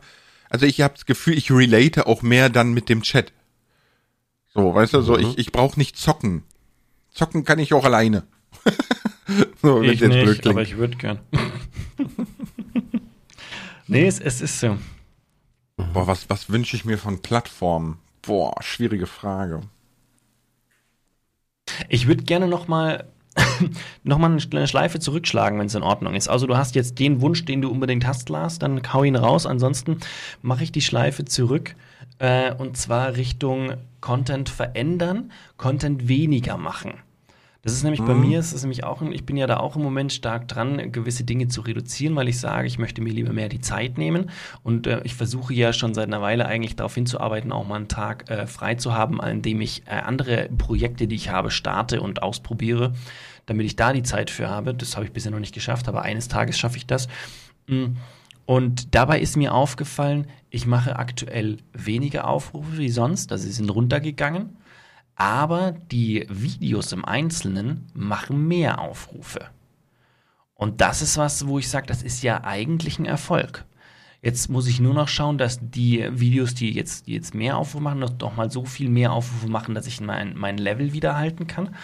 also 0.51 0.65
ich 0.65 0.81
habe 0.81 0.95
das 0.95 1.05
Gefühl, 1.05 1.37
ich 1.37 1.49
relate 1.49 2.07
auch 2.07 2.21
mehr 2.21 2.49
dann 2.49 2.73
mit 2.73 2.89
dem 2.89 3.03
Chat. 3.03 3.31
So, 4.53 4.75
weißt 4.75 4.93
du, 4.93 5.01
so 5.01 5.17
ich, 5.17 5.37
ich 5.37 5.53
brauche 5.53 5.79
nicht 5.79 5.97
zocken. 5.97 6.43
Zocken 7.09 7.45
kann 7.45 7.57
ich 7.57 7.73
auch 7.73 7.85
alleine. 7.85 8.27
so, 9.61 9.81
wenn's 9.81 10.01
jetzt 10.01 10.11
blöd 10.11 10.41
klingt. 10.41 10.59
ich 10.59 10.75
würde 10.75 10.97
gern. 10.97 11.19
nee, 13.87 14.05
es, 14.05 14.19
es 14.19 14.41
ist 14.41 14.59
so. 14.59 14.77
Boah, 15.93 16.07
was, 16.07 16.29
was 16.29 16.49
wünsche 16.49 16.75
ich 16.75 16.83
mir 16.83 16.97
von 16.97 17.21
Plattformen? 17.21 17.99
Boah, 18.21 18.53
schwierige 18.61 19.07
Frage. 19.07 19.61
Ich 21.87 22.07
würde 22.07 22.23
gerne 22.23 22.49
noch 22.49 22.67
mal 22.67 23.09
noch 24.03 24.17
mal 24.17 24.32
eine 24.32 24.67
Schleife 24.67 24.99
zurückschlagen, 24.99 25.59
wenn 25.59 25.67
es 25.67 25.75
in 25.75 25.84
Ordnung 25.84 26.15
ist. 26.15 26.27
Also 26.27 26.47
du 26.47 26.57
hast 26.57 26.75
jetzt 26.75 26.99
den 26.99 27.21
Wunsch, 27.21 27.45
den 27.45 27.61
du 27.61 27.69
unbedingt 27.69 28.05
hast, 28.05 28.29
Lars, 28.29 28.59
dann 28.59 28.82
hau 28.91 29.03
ihn 29.03 29.15
raus. 29.15 29.45
Ansonsten 29.45 29.97
mache 30.41 30.63
ich 30.63 30.71
die 30.71 30.82
Schleife 30.82 31.25
zurück 31.25 31.75
äh, 32.19 32.53
und 32.53 32.77
zwar 32.77 33.15
Richtung 33.15 33.73
Content 34.01 34.49
verändern, 34.49 35.32
Content 35.57 36.07
weniger 36.07 36.57
machen. 36.57 36.93
Das 37.64 37.74
ist 37.74 37.84
nämlich 37.84 38.01
mhm. 38.01 38.07
bei 38.07 38.14
mir, 38.16 38.39
ist 38.39 38.53
es 38.53 38.64
nämlich 38.64 38.84
auch, 38.84 39.03
ich 39.03 39.24
bin 39.24 39.38
ja 39.38 39.45
da 39.45 39.57
auch 39.57 39.76
im 39.76 39.84
Moment 39.84 40.12
stark 40.12 40.47
dran, 40.47 40.91
gewisse 40.91 41.24
Dinge 41.24 41.47
zu 41.47 41.62
reduzieren, 41.62 42.16
weil 42.16 42.28
ich 42.28 42.39
sage, 42.39 42.66
ich 42.66 42.80
möchte 42.80 43.01
mir 43.01 43.14
lieber 43.14 43.34
mehr 43.34 43.49
die 43.49 43.62
Zeit 43.62 43.99
nehmen. 43.99 44.32
Und 44.64 44.88
äh, 44.88 45.01
ich 45.03 45.14
versuche 45.14 45.53
ja 45.53 45.72
schon 45.72 45.93
seit 45.93 46.07
einer 46.07 46.22
Weile 46.22 46.47
eigentlich 46.47 46.76
darauf 46.76 46.95
hinzuarbeiten, 46.95 47.51
auch 47.51 47.68
mal 47.68 47.76
einen 47.76 47.88
Tag 47.88 48.30
äh, 48.32 48.47
frei 48.47 48.76
zu 48.76 48.93
haben, 48.93 49.22
an 49.22 49.43
dem 49.43 49.62
ich 49.62 49.84
äh, 49.86 49.91
andere 49.91 50.49
Projekte, 50.57 51.07
die 51.07 51.16
ich 51.16 51.30
habe, 51.30 51.51
starte 51.51 52.01
und 52.01 52.24
ausprobiere, 52.24 52.93
damit 53.45 53.68
ich 53.68 53.76
da 53.76 53.93
die 53.93 54.03
Zeit 54.03 54.32
für 54.32 54.49
habe. 54.49 54.74
Das 54.74 54.95
habe 54.95 55.05
ich 55.05 55.12
bisher 55.12 55.32
noch 55.32 55.39
nicht 55.39 55.53
geschafft, 55.53 55.88
aber 55.88 56.01
eines 56.01 56.28
Tages 56.28 56.57
schaffe 56.57 56.78
ich 56.78 56.88
das. 56.88 57.07
Mm. 57.68 57.97
Und 58.47 58.95
dabei 58.95 59.20
ist 59.22 59.38
mir 59.38 59.53
aufgefallen, 59.53 60.26
ich 60.49 60.66
mache 60.66 60.97
aktuell 60.97 61.57
weniger 61.74 62.28
Aufrufe 62.28 62.80
wie 62.80 62.89
sonst, 62.89 63.32
also 63.32 63.45
sie 63.45 63.51
sind 63.51 63.70
runtergegangen 63.70 64.57
aber 65.16 65.74
die 65.91 66.26
Videos 66.30 66.91
im 66.91 67.05
Einzelnen 67.05 67.88
machen 67.93 68.47
mehr 68.47 68.80
Aufrufe. 68.80 69.49
Und 70.55 70.82
das 70.82 71.01
ist 71.01 71.18
was, 71.18 71.47
wo 71.47 71.59
ich 71.59 71.70
sage, 71.70 71.88
das 71.88 72.03
ist 72.03 72.22
ja 72.22 72.43
eigentlich 72.43 72.99
ein 72.99 73.05
Erfolg. 73.05 73.66
Jetzt 74.22 74.49
muss 74.49 74.68
ich 74.68 74.80
nur 74.80 74.93
noch 74.93 75.07
schauen, 75.07 75.39
dass 75.39 75.59
die 75.59 76.07
Videos, 76.12 76.53
die 76.53 76.72
jetzt, 76.72 77.07
die 77.07 77.14
jetzt 77.14 77.34
mehr 77.34 77.57
Aufrufe 77.57 77.84
machen, 77.84 77.99
noch 77.99 78.36
mal 78.36 78.51
so 78.51 78.66
viel 78.66 78.89
mehr 78.89 79.14
Aufrufe 79.14 79.47
machen, 79.47 79.74
dass 79.74 79.88
ich 79.88 79.99
mein, 79.99 80.38
mein 80.38 80.59
Level 80.59 80.93
wieder 80.93 81.18
halten 81.18 81.47
kann. 81.47 81.76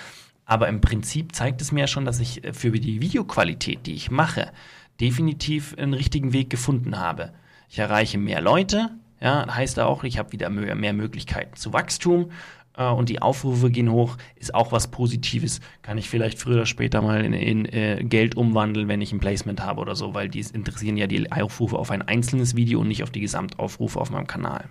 Aber 0.45 0.67
im 0.67 0.79
Prinzip 0.79 1.33
zeigt 1.35 1.61
es 1.61 1.71
mir 1.71 1.81
ja 1.81 1.87
schon, 1.87 2.05
dass 2.05 2.19
ich 2.19 2.41
für 2.53 2.71
die 2.71 3.01
Videoqualität, 3.01 3.85
die 3.87 3.95
ich 3.95 4.11
mache, 4.11 4.51
definitiv 4.99 5.75
einen 5.77 5.93
richtigen 5.93 6.31
Weg 6.31 6.49
gefunden 6.51 6.99
habe. 6.99 7.33
Ich 7.69 7.79
erreiche 7.79 8.19
mehr 8.19 8.41
Leute, 8.41 8.91
ja, 9.19 9.47
heißt 9.53 9.79
auch, 9.79 10.03
ich 10.03 10.19
habe 10.19 10.31
wieder 10.31 10.49
mehr 10.49 10.93
Möglichkeiten 10.93 11.55
zu 11.55 11.73
Wachstum 11.73 12.31
äh, 12.77 12.89
und 12.89 13.09
die 13.09 13.21
Aufrufe 13.21 13.69
gehen 13.69 13.91
hoch, 13.91 14.17
ist 14.35 14.55
auch 14.55 14.71
was 14.71 14.89
Positives. 14.89 15.59
Kann 15.81 15.97
ich 15.97 16.09
vielleicht 16.09 16.39
früher 16.39 16.55
oder 16.55 16.65
später 16.65 17.01
mal 17.01 17.25
in, 17.25 17.33
in 17.33 17.65
äh, 17.65 18.03
Geld 18.03 18.35
umwandeln, 18.35 18.87
wenn 18.87 19.01
ich 19.01 19.11
ein 19.11 19.19
Placement 19.19 19.61
habe 19.61 19.81
oder 19.81 19.95
so, 19.95 20.13
weil 20.13 20.29
die 20.29 20.45
interessieren 20.53 20.97
ja 20.97 21.07
die 21.07 21.31
Aufrufe 21.31 21.77
auf 21.77 21.91
ein 21.91 22.01
einzelnes 22.01 22.55
Video 22.55 22.79
und 22.79 22.87
nicht 22.87 23.03
auf 23.03 23.09
die 23.09 23.21
Gesamtaufrufe 23.21 23.99
auf 23.99 24.11
meinem 24.11 24.27
Kanal. 24.27 24.69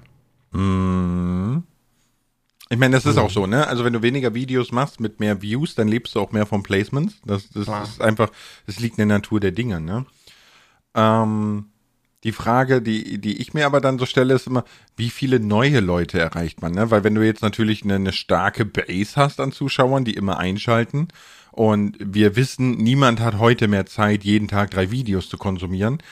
Mhm. 0.53 1.65
Ich 2.69 2.79
meine, 2.79 2.97
das 2.97 3.07
ist 3.07 3.17
auch 3.17 3.31
so, 3.31 3.47
ne? 3.47 3.69
Also 3.69 3.85
wenn 3.85 3.93
du 3.93 4.03
weniger 4.03 4.35
Videos 4.35 4.73
machst 4.73 4.99
mit 4.99 5.21
mehr 5.21 5.41
Views, 5.41 5.77
dann 5.77 5.87
lebst 5.87 6.17
du 6.17 6.21
auch 6.21 6.33
mehr 6.33 6.47
von 6.47 6.65
Placements. 6.65 7.21
Das, 7.25 7.49
das 7.51 7.69
ist 7.69 8.01
einfach, 8.01 8.31
das 8.67 8.81
liegt 8.81 8.99
in 8.99 9.09
der 9.09 9.19
Natur 9.19 9.39
der 9.39 9.53
Dinge, 9.53 9.81
ne? 9.81 10.05
Ähm, 10.95 11.67
die 12.25 12.33
Frage, 12.33 12.83
die, 12.83 13.19
die 13.19 13.41
ich 13.41 13.55
mir 13.55 13.67
aber 13.67 13.81
dann 13.81 13.99
so 13.99 14.07
stelle, 14.07 14.35
ist 14.35 14.47
immer, 14.47 14.65
wie 14.97 15.11
viele 15.11 15.39
neue 15.39 15.81
Leute 15.81 16.19
erreicht 16.19 16.63
man? 16.63 16.73
Ne? 16.73 16.91
Weil 16.91 17.05
wenn 17.05 17.15
du 17.15 17.25
jetzt 17.25 17.43
natürlich 17.43 17.85
eine, 17.85 17.97
eine 17.97 18.13
starke 18.13 18.65
Base 18.65 19.17
hast 19.17 19.39
an 19.39 19.53
Zuschauern, 19.53 20.05
die 20.05 20.15
immer 20.15 20.39
einschalten, 20.39 21.09
und 21.57 21.97
wir 21.99 22.37
wissen, 22.37 22.73
niemand 22.73 23.19
hat 23.19 23.39
heute 23.39 23.67
mehr 23.67 23.87
Zeit, 23.87 24.25
jeden 24.25 24.47
Tag 24.47 24.73
drei 24.73 24.91
Videos 24.91 25.31
zu 25.31 25.39
konsumieren. 25.39 26.03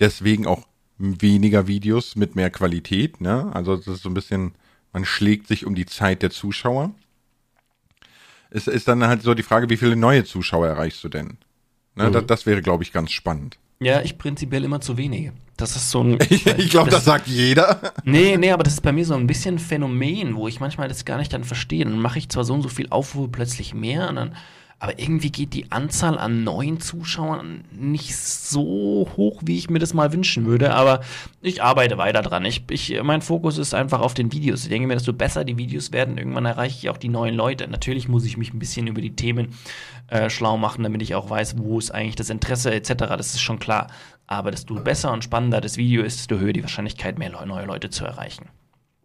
Deswegen 0.00 0.46
auch 0.46 0.66
weniger 0.96 1.66
Videos 1.66 2.16
mit 2.16 2.36
mehr 2.36 2.48
Qualität. 2.48 3.20
Ne? 3.20 3.50
Also 3.52 3.76
das 3.76 3.86
ist 3.86 4.02
so 4.02 4.08
ein 4.08 4.14
bisschen, 4.14 4.54
man 4.94 5.04
schlägt 5.04 5.46
sich 5.46 5.66
um 5.66 5.74
die 5.74 5.84
Zeit 5.84 6.22
der 6.22 6.30
Zuschauer. 6.30 6.94
Es 8.48 8.66
ist 8.66 8.88
dann 8.88 9.06
halt 9.06 9.20
so 9.20 9.34
die 9.34 9.42
Frage, 9.42 9.68
wie 9.68 9.76
viele 9.76 9.94
neue 9.94 10.24
Zuschauer 10.24 10.68
erreichst 10.68 11.04
du 11.04 11.10
denn? 11.10 11.36
Ne? 11.96 12.08
Mhm. 12.08 12.12
Das, 12.12 12.26
das 12.26 12.46
wäre, 12.46 12.62
glaube 12.62 12.82
ich, 12.82 12.90
ganz 12.90 13.12
spannend. 13.12 13.58
Ja, 13.80 14.00
ich 14.00 14.16
prinzipiell 14.16 14.64
immer 14.64 14.80
zu 14.80 14.96
wenige. 14.96 15.34
Das 15.56 15.76
ist 15.76 15.90
so 15.90 16.02
ein. 16.02 16.18
ich 16.30 16.70
glaube, 16.70 16.90
das, 16.90 17.00
das, 17.00 17.04
sagt 17.04 17.26
jeder. 17.28 17.92
Nee, 18.04 18.36
nee, 18.36 18.50
aber 18.50 18.62
das 18.64 18.74
ist 18.74 18.82
bei 18.82 18.92
mir 18.92 19.04
so 19.04 19.14
ein 19.14 19.26
bisschen 19.26 19.58
Phänomen, 19.58 20.36
wo 20.36 20.48
ich 20.48 20.60
manchmal 20.60 20.88
das 20.88 21.04
gar 21.04 21.18
nicht 21.18 21.32
dann 21.32 21.44
verstehe. 21.44 21.84
Dann 21.84 21.98
mache 21.98 22.18
ich 22.18 22.28
zwar 22.28 22.44
so 22.44 22.54
und 22.54 22.62
so 22.62 22.68
viel 22.68 22.88
Aufrufe 22.90 23.28
plötzlich 23.28 23.74
mehr 23.74 24.12
dann 24.12 24.34
aber 24.84 24.98
irgendwie 24.98 25.30
geht 25.30 25.54
die 25.54 25.72
Anzahl 25.72 26.18
an 26.18 26.44
neuen 26.44 26.78
Zuschauern 26.78 27.64
nicht 27.72 28.14
so 28.14 29.08
hoch, 29.16 29.40
wie 29.42 29.56
ich 29.56 29.70
mir 29.70 29.78
das 29.78 29.94
mal 29.94 30.12
wünschen 30.12 30.44
würde. 30.44 30.74
Aber 30.74 31.00
ich 31.40 31.62
arbeite 31.62 31.96
weiter 31.96 32.20
dran. 32.20 32.44
Ich, 32.44 32.64
ich, 32.68 33.00
mein 33.02 33.22
Fokus 33.22 33.56
ist 33.56 33.72
einfach 33.72 34.00
auf 34.00 34.12
den 34.12 34.30
Videos. 34.30 34.64
Ich 34.64 34.68
denke 34.68 34.86
mir, 34.86 34.92
desto 34.92 35.14
besser 35.14 35.44
die 35.44 35.56
Videos 35.56 35.92
werden, 35.92 36.18
irgendwann 36.18 36.44
erreiche 36.44 36.76
ich 36.76 36.90
auch 36.90 36.98
die 36.98 37.08
neuen 37.08 37.34
Leute. 37.34 37.66
Natürlich 37.66 38.08
muss 38.08 38.26
ich 38.26 38.36
mich 38.36 38.52
ein 38.52 38.58
bisschen 38.58 38.86
über 38.86 39.00
die 39.00 39.16
Themen 39.16 39.54
äh, 40.08 40.28
schlau 40.28 40.58
machen, 40.58 40.82
damit 40.82 41.00
ich 41.00 41.14
auch 41.14 41.30
weiß, 41.30 41.56
wo 41.56 41.78
ist 41.78 41.90
eigentlich 41.90 42.16
das 42.16 42.28
Interesse 42.28 42.74
etc. 42.74 42.92
Das 42.92 43.28
ist 43.28 43.40
schon 43.40 43.58
klar. 43.58 43.86
Aber 44.26 44.50
desto 44.50 44.74
besser 44.74 45.12
und 45.12 45.24
spannender 45.24 45.60
das 45.60 45.76
Video 45.76 46.02
ist, 46.02 46.18
desto 46.18 46.38
höher 46.38 46.52
die 46.52 46.62
Wahrscheinlichkeit, 46.62 47.18
mehr 47.18 47.30
neue 47.44 47.66
Leute 47.66 47.90
zu 47.90 48.04
erreichen. 48.04 48.48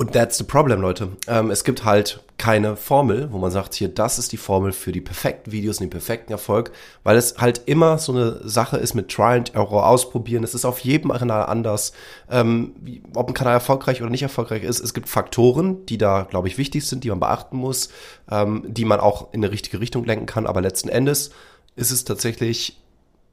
Und 0.01 0.13
that's 0.13 0.37
the 0.37 0.45
problem, 0.45 0.79
Leute. 0.79 1.09
Ähm, 1.27 1.51
es 1.51 1.65
gibt 1.65 1.83
halt 1.83 2.23
keine 2.37 2.77
Formel, 2.77 3.33
wo 3.33 3.37
man 3.37 3.51
sagt, 3.51 3.73
hier, 3.73 3.89
das 3.89 4.17
ist 4.17 4.31
die 4.31 4.37
Formel 4.37 4.71
für 4.71 4.93
die 4.93 5.01
perfekten 5.01 5.51
Videos 5.51 5.79
und 5.79 5.87
den 5.87 5.89
perfekten 5.89 6.31
Erfolg, 6.31 6.71
weil 7.03 7.17
es 7.17 7.37
halt 7.37 7.63
immer 7.65 7.97
so 7.97 8.13
eine 8.13 8.39
Sache 8.47 8.77
ist 8.77 8.93
mit 8.93 9.09
Try 9.09 9.35
and 9.35 9.53
Error 9.55 9.85
ausprobieren. 9.85 10.45
Es 10.45 10.53
ist 10.53 10.63
auf 10.63 10.79
jedem 10.79 11.11
Kanal 11.11 11.47
anders, 11.47 11.91
ähm, 12.31 12.75
wie, 12.79 13.03
ob 13.13 13.27
ein 13.27 13.33
Kanal 13.33 13.55
erfolgreich 13.55 14.01
oder 14.01 14.09
nicht 14.09 14.23
erfolgreich 14.23 14.63
ist. 14.63 14.79
Es 14.79 14.93
gibt 14.93 15.09
Faktoren, 15.09 15.85
die 15.87 15.97
da, 15.97 16.25
glaube 16.29 16.47
ich, 16.47 16.57
wichtig 16.57 16.87
sind, 16.87 17.03
die 17.03 17.09
man 17.09 17.19
beachten 17.19 17.57
muss, 17.57 17.89
ähm, 18.31 18.63
die 18.69 18.85
man 18.85 19.01
auch 19.01 19.33
in 19.33 19.43
eine 19.43 19.51
richtige 19.51 19.81
Richtung 19.81 20.05
lenken 20.05 20.27
kann. 20.27 20.47
Aber 20.47 20.61
letzten 20.61 20.87
Endes 20.87 21.31
ist 21.75 21.91
es 21.91 22.05
tatsächlich, 22.05 22.77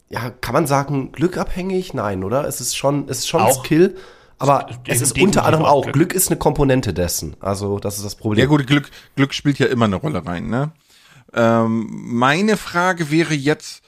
ja, 0.09 0.30
kann 0.30 0.52
man 0.52 0.66
sagen, 0.66 1.12
glückabhängig? 1.12 1.94
Nein, 1.94 2.22
oder? 2.24 2.46
Es 2.46 2.61
ist 2.61 2.76
schon, 2.76 3.09
es 3.09 3.18
ist 3.18 3.28
schon 3.28 3.40
auch. 3.40 3.64
Skill. 3.64 3.96
Aber 4.38 4.68
es 4.86 5.00
ist 5.00 5.18
unter 5.18 5.46
anderem 5.46 5.64
auch, 5.64 5.84
Glück. 5.84 5.94
Glück 5.94 6.12
ist 6.12 6.28
eine 6.28 6.38
Komponente 6.38 6.92
dessen. 6.92 7.36
Also, 7.40 7.78
das 7.78 7.96
ist 7.96 8.04
das 8.04 8.16
Problem. 8.16 8.38
Ja 8.38 8.46
gut, 8.46 8.66
Glück, 8.66 8.90
Glück 9.16 9.32
spielt 9.32 9.59
ja 9.59 9.66
immer 9.66 9.86
eine 9.86 9.96
Rolle 9.96 10.26
rein, 10.26 10.48
ne? 10.48 10.72
Ähm, 11.32 11.88
meine 11.90 12.57
Frage 12.59 13.11
wäre 13.11 13.34
jetzt, 13.34 13.82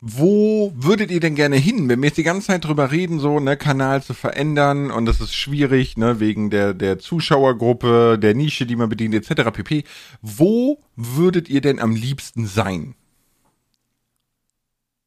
wo 0.00 0.72
würdet 0.76 1.10
ihr 1.10 1.20
denn 1.20 1.34
gerne 1.34 1.56
hin? 1.56 1.88
Wenn 1.88 2.02
wir 2.02 2.08
jetzt 2.08 2.18
die 2.18 2.24
ganze 2.24 2.48
Zeit 2.48 2.64
drüber 2.64 2.92
reden, 2.92 3.20
so, 3.20 3.40
ne, 3.40 3.56
Kanal 3.56 4.02
zu 4.02 4.12
verändern 4.12 4.90
und 4.90 5.06
das 5.06 5.20
ist 5.20 5.34
schwierig, 5.34 5.96
ne, 5.96 6.20
wegen 6.20 6.50
der, 6.50 6.74
der 6.74 6.98
Zuschauergruppe, 6.98 8.18
der 8.18 8.34
Nische, 8.34 8.66
die 8.66 8.76
man 8.76 8.88
bedient, 8.88 9.14
etc. 9.14 9.50
pp. 9.50 9.84
Wo 10.20 10.78
würdet 10.96 11.48
ihr 11.48 11.60
denn 11.60 11.78
am 11.78 11.94
liebsten 11.94 12.46
sein? 12.46 12.96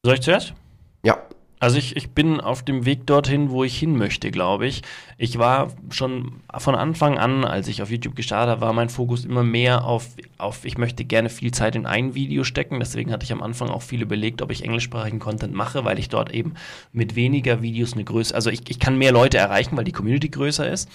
Soll 0.08 0.14
ich 0.14 0.22
zuerst? 0.22 0.54
Ja. 1.02 1.18
Also 1.60 1.76
ich, 1.76 1.94
ich 1.94 2.12
bin 2.12 2.40
auf 2.40 2.62
dem 2.62 2.86
Weg 2.86 3.06
dorthin, 3.06 3.50
wo 3.50 3.62
ich 3.62 3.78
hin 3.78 3.94
möchte, 3.98 4.30
glaube 4.30 4.66
ich. 4.66 4.80
Ich 5.18 5.36
war 5.36 5.70
schon 5.90 6.40
von 6.56 6.74
Anfang 6.74 7.18
an, 7.18 7.44
als 7.44 7.68
ich 7.68 7.82
auf 7.82 7.90
YouTube 7.90 8.16
gestartet 8.16 8.52
habe, 8.52 8.60
war 8.62 8.72
mein 8.72 8.88
Fokus 8.88 9.26
immer 9.26 9.42
mehr 9.42 9.84
auf, 9.84 10.06
auf, 10.38 10.64
ich 10.64 10.78
möchte 10.78 11.04
gerne 11.04 11.28
viel 11.28 11.52
Zeit 11.52 11.76
in 11.76 11.84
ein 11.84 12.14
Video 12.14 12.42
stecken. 12.42 12.78
Deswegen 12.78 13.12
hatte 13.12 13.24
ich 13.24 13.32
am 13.32 13.42
Anfang 13.42 13.68
auch 13.68 13.82
viel 13.82 14.00
überlegt, 14.00 14.40
ob 14.40 14.50
ich 14.50 14.64
englischsprachigen 14.64 15.18
Content 15.18 15.52
mache, 15.52 15.84
weil 15.84 15.98
ich 15.98 16.08
dort 16.08 16.32
eben 16.32 16.54
mit 16.94 17.14
weniger 17.14 17.60
Videos 17.60 17.92
eine 17.92 18.04
Größe, 18.04 18.34
also 18.34 18.48
ich, 18.48 18.62
ich 18.70 18.78
kann 18.78 18.96
mehr 18.96 19.12
Leute 19.12 19.36
erreichen, 19.36 19.76
weil 19.76 19.84
die 19.84 19.92
Community 19.92 20.30
größer 20.30 20.70
ist. 20.70 20.88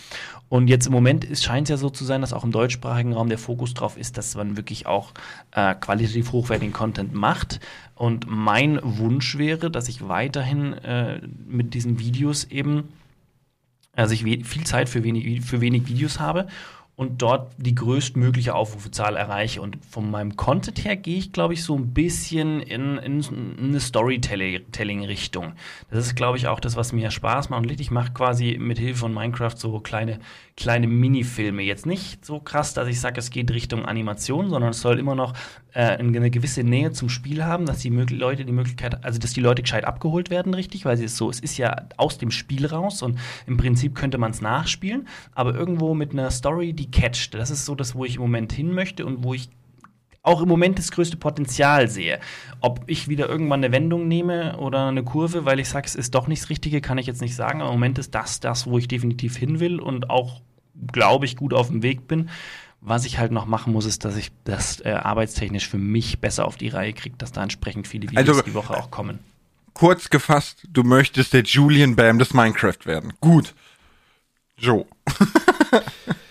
Und 0.53 0.67
jetzt 0.67 0.85
im 0.85 0.93
Moment 0.93 1.25
scheint 1.39 1.65
es 1.65 1.69
ja 1.71 1.77
so 1.77 1.89
zu 1.89 2.05
sein, 2.05 2.21
dass 2.21 2.31
auch 2.31 2.43
im 2.43 2.51
deutschsprachigen 2.51 3.13
Raum 3.13 3.27
der 3.27 3.39
Fokus 3.39 3.73
drauf 3.73 3.97
ist, 3.97 4.19
dass 4.19 4.35
man 4.35 4.55
wirklich 4.55 4.85
auch 4.85 5.11
äh, 5.49 5.73
qualitativ 5.73 6.31
hochwertigen 6.31 6.71
Content 6.71 7.11
macht. 7.11 7.59
Und 7.95 8.27
mein 8.29 8.79
Wunsch 8.83 9.35
wäre, 9.39 9.71
dass 9.71 9.89
ich 9.89 10.07
weiterhin 10.07 10.73
äh, 10.73 11.21
mit 11.47 11.73
diesen 11.73 11.97
Videos 11.97 12.43
eben, 12.43 12.89
also 13.93 14.13
ich 14.13 14.21
viel 14.45 14.63
Zeit 14.63 14.89
für 14.89 15.03
wenig, 15.03 15.41
für 15.41 15.59
wenig 15.59 15.87
Videos 15.87 16.19
habe 16.19 16.47
und 17.03 17.21
dort 17.21 17.51
die 17.57 17.75
größtmögliche 17.75 18.55
Aufrufezahl 18.55 19.15
erreiche. 19.15 19.61
Und 19.61 19.77
von 19.85 20.09
meinem 20.09 20.35
Content 20.35 20.83
her 20.85 20.95
gehe 20.95 21.17
ich, 21.17 21.31
glaube 21.31 21.53
ich, 21.53 21.63
so 21.63 21.75
ein 21.75 21.93
bisschen 21.93 22.61
in, 22.61 22.97
in 22.97 23.57
eine 23.59 23.79
Storytelling-Richtung. 23.79 25.53
Das 25.91 26.05
ist, 26.05 26.15
glaube 26.15 26.37
ich, 26.37 26.47
auch 26.47 26.59
das, 26.59 26.75
was 26.75 26.93
mir 26.93 27.11
Spaß 27.11 27.49
macht. 27.49 27.63
Und 27.63 27.79
ich 27.79 27.91
mache 27.91 28.13
quasi 28.13 28.57
mit 28.59 28.79
Hilfe 28.79 29.01
von 29.01 29.13
Minecraft 29.13 29.55
so 29.55 29.79
kleine, 29.79 30.19
kleine 30.55 30.87
Minifilme. 30.87 31.61
Jetzt 31.61 31.85
nicht 31.85 32.25
so 32.25 32.39
krass, 32.39 32.73
dass 32.73 32.87
ich 32.87 32.99
sage, 32.99 33.19
es 33.19 33.29
geht 33.29 33.51
Richtung 33.51 33.85
Animation, 33.85 34.49
sondern 34.49 34.71
es 34.71 34.81
soll 34.81 34.99
immer 34.99 35.15
noch 35.15 35.33
äh, 35.73 35.97
eine 35.97 36.29
gewisse 36.29 36.63
Nähe 36.63 36.91
zum 36.91 37.09
Spiel 37.09 37.43
haben, 37.43 37.65
dass 37.65 37.79
die 37.79 37.89
Leute 37.89 38.45
die 38.45 38.51
Möglichkeit, 38.51 39.03
also 39.03 39.19
dass 39.19 39.33
die 39.33 39.41
Leute 39.41 39.63
gescheit 39.63 39.85
abgeholt 39.85 40.29
werden, 40.29 40.53
richtig, 40.53 40.85
weil 40.85 40.97
sie 40.97 41.05
es 41.05 41.17
so, 41.17 41.29
es 41.29 41.39
ist 41.39 41.57
ja 41.57 41.87
aus 41.97 42.17
dem 42.17 42.31
Spiel 42.31 42.65
raus 42.65 43.01
und 43.01 43.19
im 43.47 43.57
Prinzip 43.57 43.95
könnte 43.95 44.17
man 44.17 44.31
es 44.31 44.41
nachspielen, 44.41 45.07
aber 45.33 45.55
irgendwo 45.55 45.93
mit 45.95 46.11
einer 46.11 46.29
Story, 46.31 46.73
die 46.73 46.91
catcht. 46.93 47.33
Das 47.33 47.49
ist 47.49 47.65
so 47.65 47.75
das, 47.75 47.95
wo 47.95 48.05
ich 48.05 48.15
im 48.15 48.21
Moment 48.21 48.53
hin 48.53 48.71
möchte 48.71 49.05
und 49.05 49.23
wo 49.23 49.33
ich 49.33 49.49
auch 50.23 50.41
im 50.41 50.47
Moment 50.47 50.79
das 50.79 50.91
größte 50.91 51.17
Potenzial 51.17 51.89
sehe. 51.89 52.19
Ob 52.61 52.83
ich 52.87 53.09
wieder 53.09 53.27
irgendwann 53.27 53.63
eine 53.63 53.73
Wendung 53.73 54.07
nehme 54.07 54.57
oder 54.57 54.87
eine 54.87 55.03
Kurve, 55.03 55.43
weil 55.43 55.59
ich 55.59 55.67
sage, 55.67 55.85
es 55.85 55.95
ist 55.95 56.15
doch 56.15 56.27
nicht 56.27 56.43
das 56.43 56.49
Richtige, 56.49 56.79
kann 56.79 56.97
ich 56.97 57.05
jetzt 57.05 57.21
nicht 57.21 57.35
sagen. 57.35 57.61
Aber 57.61 57.71
im 57.71 57.75
Moment 57.75 57.99
ist 57.99 58.15
das 58.15 58.39
das, 58.39 58.65
wo 58.65 58.77
ich 58.77 58.87
definitiv 58.87 59.35
hin 59.35 59.59
will 59.59 59.81
und 59.81 60.09
auch, 60.09 60.41
glaube 60.91 61.25
ich, 61.25 61.35
gut 61.35 61.53
auf 61.53 61.67
dem 61.67 61.83
Weg 61.83 62.07
bin. 62.07 62.29
Was 62.79 63.05
ich 63.05 63.17
halt 63.17 63.31
noch 63.31 63.45
machen 63.45 63.73
muss, 63.73 63.85
ist, 63.85 64.05
dass 64.05 64.15
ich 64.15 64.31
das 64.45 64.79
äh, 64.81 64.91
arbeitstechnisch 64.91 65.67
für 65.67 65.77
mich 65.77 66.19
besser 66.19 66.45
auf 66.45 66.55
die 66.55 66.69
Reihe 66.69 66.93
kriege, 66.93 67.15
dass 67.17 67.31
da 67.33 67.43
entsprechend 67.43 67.87
viele 67.87 68.09
Videos 68.09 68.27
also, 68.29 68.41
die 68.41 68.53
Woche 68.53 68.77
auch 68.77 68.91
kommen. 68.91 69.19
Kurz 69.73 70.09
gefasst, 70.09 70.67
du 70.69 70.83
möchtest 70.83 71.33
der 71.33 71.43
Julian 71.43 71.95
Bam 71.95 72.19
des 72.19 72.33
Minecraft 72.33 72.85
werden. 72.85 73.13
Gut. 73.19 73.53
Joe. 74.57 74.85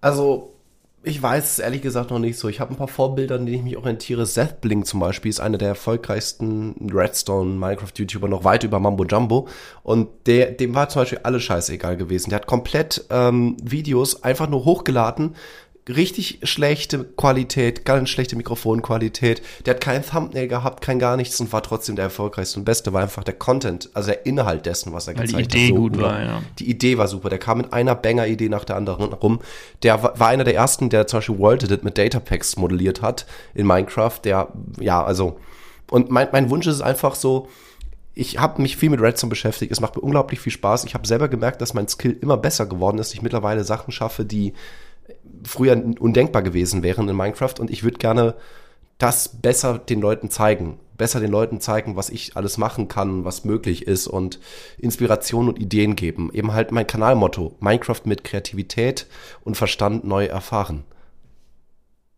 also, 0.00 0.54
Ich 1.02 1.22
weiß 1.22 1.52
es 1.52 1.58
ehrlich 1.60 1.80
gesagt 1.80 2.10
noch 2.10 2.18
nicht 2.18 2.38
so. 2.38 2.48
Ich 2.48 2.60
habe 2.60 2.74
ein 2.74 2.76
paar 2.76 2.86
Vorbilder, 2.86 3.36
an 3.36 3.46
denen 3.46 3.56
ich 3.56 3.64
mich 3.64 3.76
orientiere. 3.78 4.26
Seth 4.26 4.60
Blink 4.60 4.86
zum 4.86 5.00
Beispiel 5.00 5.30
ist 5.30 5.40
einer 5.40 5.56
der 5.56 5.68
erfolgreichsten 5.68 6.74
Redstone 6.92 7.54
Minecraft-YouTuber, 7.54 8.28
noch 8.28 8.44
weit 8.44 8.64
über 8.64 8.78
Mambo 8.80 9.04
Jumbo. 9.04 9.48
Und 9.82 10.08
der, 10.26 10.50
dem 10.50 10.74
war 10.74 10.90
zum 10.90 11.00
Beispiel 11.02 11.20
alles 11.22 11.42
scheißegal 11.44 11.96
gewesen. 11.96 12.28
Der 12.28 12.40
hat 12.40 12.46
komplett 12.46 13.06
ähm, 13.08 13.56
Videos 13.62 14.22
einfach 14.22 14.48
nur 14.50 14.66
hochgeladen, 14.66 15.36
richtig 15.88 16.40
schlechte 16.42 17.04
Qualität, 17.04 17.84
ganz 17.84 18.10
schlechte 18.10 18.36
Mikrofonqualität. 18.36 19.42
Der 19.66 19.74
hat 19.74 19.80
kein 19.80 20.04
Thumbnail 20.04 20.46
gehabt, 20.46 20.82
kein 20.82 20.98
gar 20.98 21.16
nichts 21.16 21.40
und 21.40 21.52
war 21.52 21.62
trotzdem 21.62 21.96
der 21.96 22.04
erfolgreichste 22.04 22.60
und 22.60 22.64
beste, 22.64 22.92
war 22.92 23.02
einfach 23.02 23.24
der 23.24 23.34
Content, 23.34 23.90
also 23.94 24.10
der 24.10 24.26
Inhalt 24.26 24.66
dessen, 24.66 24.92
was 24.92 25.08
er 25.08 25.16
Weil 25.16 25.26
die 25.26 25.32
gezeigt 25.32 25.54
Idee 25.54 25.68
hat. 25.68 25.68
so 25.68 25.74
gut 25.74 26.00
war, 26.00 26.22
ja. 26.22 26.42
Die 26.58 26.70
Idee 26.70 26.98
war 26.98 27.08
super. 27.08 27.30
Der 27.30 27.38
kam 27.38 27.58
mit 27.58 27.72
einer 27.72 27.94
Banger-Idee 27.94 28.48
nach 28.48 28.64
der 28.64 28.76
anderen 28.76 29.12
rum. 29.12 29.40
Der 29.82 30.02
war 30.02 30.20
war 30.20 30.28
einer 30.28 30.44
der 30.44 30.54
ersten, 30.54 30.90
der 30.90 31.06
zum 31.06 31.18
Beispiel 31.18 31.38
World 31.38 31.64
Edit 31.64 31.82
mit 31.82 31.98
Datapacks 31.98 32.56
modelliert 32.56 33.02
hat 33.02 33.26
in 33.54 33.66
Minecraft. 33.66 34.20
Der, 34.24 34.48
ja, 34.78 35.02
also, 35.02 35.38
und 35.90 36.10
mein, 36.10 36.28
mein 36.32 36.50
Wunsch 36.50 36.66
ist 36.66 36.82
einfach 36.82 37.14
so, 37.14 37.48
ich 38.14 38.38
habe 38.38 38.60
mich 38.60 38.76
viel 38.76 38.90
mit 38.90 39.00
Redstone 39.00 39.30
beschäftigt. 39.30 39.72
Es 39.72 39.80
macht 39.80 39.96
mir 39.96 40.02
unglaublich 40.02 40.40
viel 40.40 40.52
Spaß. 40.52 40.84
Ich 40.84 40.94
habe 40.94 41.06
selber 41.06 41.28
gemerkt, 41.28 41.60
dass 41.62 41.74
mein 41.74 41.88
Skill 41.88 42.16
immer 42.20 42.36
besser 42.36 42.66
geworden 42.66 42.98
ist. 42.98 43.14
Ich 43.14 43.22
mittlerweile 43.22 43.64
Sachen 43.64 43.92
schaffe, 43.92 44.24
die 44.24 44.52
früher 45.44 45.72
undenkbar 45.98 46.42
gewesen 46.42 46.82
wären 46.82 47.08
in 47.08 47.16
Minecraft. 47.16 47.54
Und 47.58 47.70
ich 47.70 47.82
würde 47.82 47.98
gerne 47.98 48.34
das 48.98 49.28
besser 49.28 49.78
den 49.78 50.00
Leuten 50.00 50.30
zeigen. 50.30 50.78
Besser 50.96 51.20
den 51.20 51.30
Leuten 51.30 51.60
zeigen, 51.60 51.96
was 51.96 52.10
ich 52.10 52.36
alles 52.36 52.58
machen 52.58 52.88
kann, 52.88 53.24
was 53.24 53.44
möglich 53.44 53.86
ist 53.86 54.06
und 54.06 54.38
Inspiration 54.78 55.48
und 55.48 55.58
Ideen 55.58 55.96
geben. 55.96 56.30
Eben 56.32 56.52
halt 56.52 56.72
mein 56.72 56.86
Kanalmotto. 56.86 57.56
Minecraft 57.60 58.02
mit 58.04 58.22
Kreativität 58.24 59.06
und 59.42 59.56
Verstand 59.56 60.04
neu 60.04 60.26
erfahren. 60.26 60.84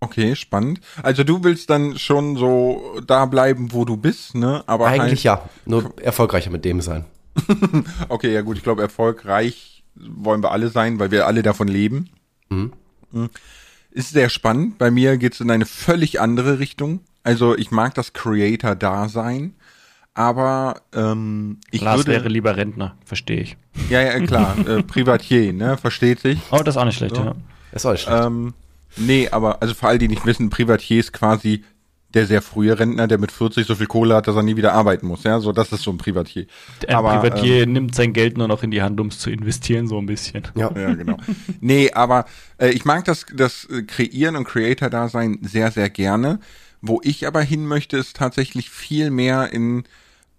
Okay, 0.01 0.35
spannend. 0.35 0.81
Also 1.01 1.23
du 1.23 1.45
willst 1.45 1.70
dann 1.70 1.97
schon 1.97 2.37
so 2.37 3.01
da 3.07 3.25
bleiben, 3.27 3.68
wo 3.73 3.85
du 3.85 3.97
bist, 3.97 4.35
ne? 4.35 4.64
Aber 4.66 4.89
Eigentlich 4.89 5.29
halt, 5.29 5.45
ja. 5.45 5.51
Nur 5.64 5.95
erfolgreicher 6.03 6.51
mit 6.51 6.64
dem 6.64 6.81
sein. 6.81 7.05
Okay, 8.09 8.35
ja 8.35 8.43
gut, 8.43 8.57
ich 8.57 8.62
glaube, 8.62 8.83
erfolgreich 8.83 9.85
wollen 9.95 10.43
wir 10.43 10.51
alle 10.51 10.68
sein, 10.68 10.99
weil 10.99 11.11
wir 11.12 11.27
alle 11.27 11.43
davon 11.43 11.68
leben. 11.68 12.11
Mhm. 12.49 12.73
Ist 13.91 14.11
sehr 14.11 14.29
spannend. 14.29 14.79
Bei 14.79 14.91
mir 14.91 15.17
geht's 15.19 15.41
in 15.41 15.51
eine 15.51 15.67
völlig 15.67 16.21
andere 16.21 16.59
Richtung. 16.59 17.01
Also 17.25 17.57
ich 17.57 17.71
mag 17.71 17.95
das 17.95 18.13
Creator-Dasein, 18.15 19.55
aber 20.15 20.81
ähm, 20.95 21.59
ich 21.71 21.83
Lars 21.83 21.99
würde... 22.01 22.13
wäre 22.13 22.29
lieber 22.29 22.57
Rentner, 22.57 22.97
verstehe 23.05 23.41
ich. 23.41 23.57
ja, 23.91 24.01
ja, 24.01 24.19
klar, 24.21 24.57
äh, 24.67 24.83
Privatier, 24.83 25.53
ne? 25.53 25.77
Versteht 25.77 26.21
sich. 26.21 26.41
Oh, 26.51 26.59
das 26.59 26.75
ist 26.75 26.81
auch 26.81 26.85
nicht 26.85 26.97
schlecht, 26.97 27.17
So. 27.17 27.23
ja. 27.23 27.35
Das 27.71 27.83
ist 27.83 27.87
auch 27.87 27.93
nicht 27.93 28.03
schlecht. 28.03 28.25
Ähm, 28.25 28.55
nee, 28.97 29.29
aber 29.31 29.63
also 29.63 29.75
für 29.75 29.87
all 29.87 29.99
die 29.99 30.09
nicht 30.09 30.27
wissen, 30.27 30.51
Privatier 30.51 31.01
ist 31.01 31.13
quasi 31.13 31.65
der 32.15 32.27
sehr 32.27 32.43
frühe 32.43 32.79
Rentner, 32.79 33.09
der 33.09 33.19
mit 33.19 33.33
40 33.33 33.67
so 33.67 33.75
viel 33.75 33.87
Kohle 33.87 34.15
hat, 34.15 34.29
dass 34.29 34.37
er 34.37 34.43
nie 34.43 34.57
wieder 34.57 34.73
arbeiten 34.73 35.07
muss. 35.07 35.25
Ja, 35.25 35.41
so 35.41 35.53
das 35.53 35.73
ist 35.73 35.83
so 35.83 35.91
ein 35.91 35.99
Privatier. 35.99 36.47
Ein 36.87 36.95
aber, 36.95 37.19
Privatier 37.19 37.67
nimmt 37.67 37.95
sein 37.95 38.13
Geld 38.13 38.39
nur 38.39 38.49
noch 38.49 38.63
in 38.63 38.71
die 38.71 38.83
Hand, 38.83 39.01
um 39.01 39.09
es 39.09 39.19
zu 39.19 39.31
investieren, 39.31 39.87
so 39.87 39.99
ein 39.99 40.07
bisschen. 40.07 40.43
ja. 40.57 40.71
Ja, 40.77 40.95
genau. 40.95 41.17
nee, 41.61 41.93
aber 41.93 42.25
äh, 42.59 42.71
ich 42.71 42.85
mag 42.85 43.05
das, 43.05 43.27
das 43.35 43.65
äh, 43.67 43.83
Kreieren 43.83 44.37
und 44.37 44.45
Creator-Dasein 44.45 45.39
sehr, 45.43 45.71
sehr 45.71 45.91
gerne. 45.91 46.41
Wo 46.81 47.01
ich 47.05 47.27
aber 47.27 47.43
hin 47.43 47.67
möchte, 47.67 47.97
ist 47.97 48.17
tatsächlich 48.17 48.69
viel 48.69 49.11
mehr 49.11 49.53
in 49.53 49.85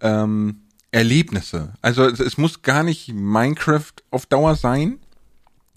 ähm, 0.00 0.60
Erlebnisse. 0.90 1.72
Also 1.80 2.04
es, 2.04 2.20
es 2.20 2.36
muss 2.36 2.62
gar 2.62 2.82
nicht 2.82 3.12
Minecraft 3.12 3.92
auf 4.10 4.26
Dauer 4.26 4.54
sein. 4.54 4.98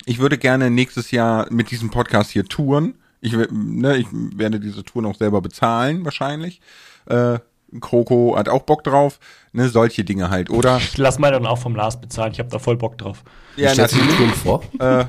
Ich 0.05 0.19
würde 0.19 0.37
gerne 0.37 0.69
nächstes 0.69 1.11
Jahr 1.11 1.51
mit 1.51 1.71
diesem 1.71 1.89
Podcast 1.89 2.31
hier 2.31 2.45
touren. 2.45 2.95
Ich, 3.21 3.35
ne, 3.51 3.97
ich 3.97 4.07
werde 4.11 4.59
diese 4.59 4.83
Tour 4.83 5.01
noch 5.01 5.15
selber 5.15 5.41
bezahlen, 5.41 6.05
wahrscheinlich. 6.05 6.61
Äh, 7.07 7.39
Kroko 7.81 8.35
hat 8.37 8.47
auch 8.47 8.63
Bock 8.63 8.83
drauf. 8.83 9.19
Ne, 9.53 9.67
solche 9.69 10.03
Dinge 10.03 10.29
halt. 10.29 10.49
Oder 10.49 10.77
Ich 10.77 10.97
lass 10.97 11.19
meine 11.19 11.33
dann 11.37 11.45
auch 11.47 11.57
vom 11.57 11.75
Lars 11.75 11.99
bezahlen, 11.99 12.31
ich 12.31 12.39
habe 12.39 12.49
da 12.49 12.59
voll 12.59 12.77
Bock 12.77 12.97
drauf. 12.97 13.23
ja, 13.55 13.73
natürlich. 13.75 14.05
Vor? 14.35 14.61
äh, 14.79 15.05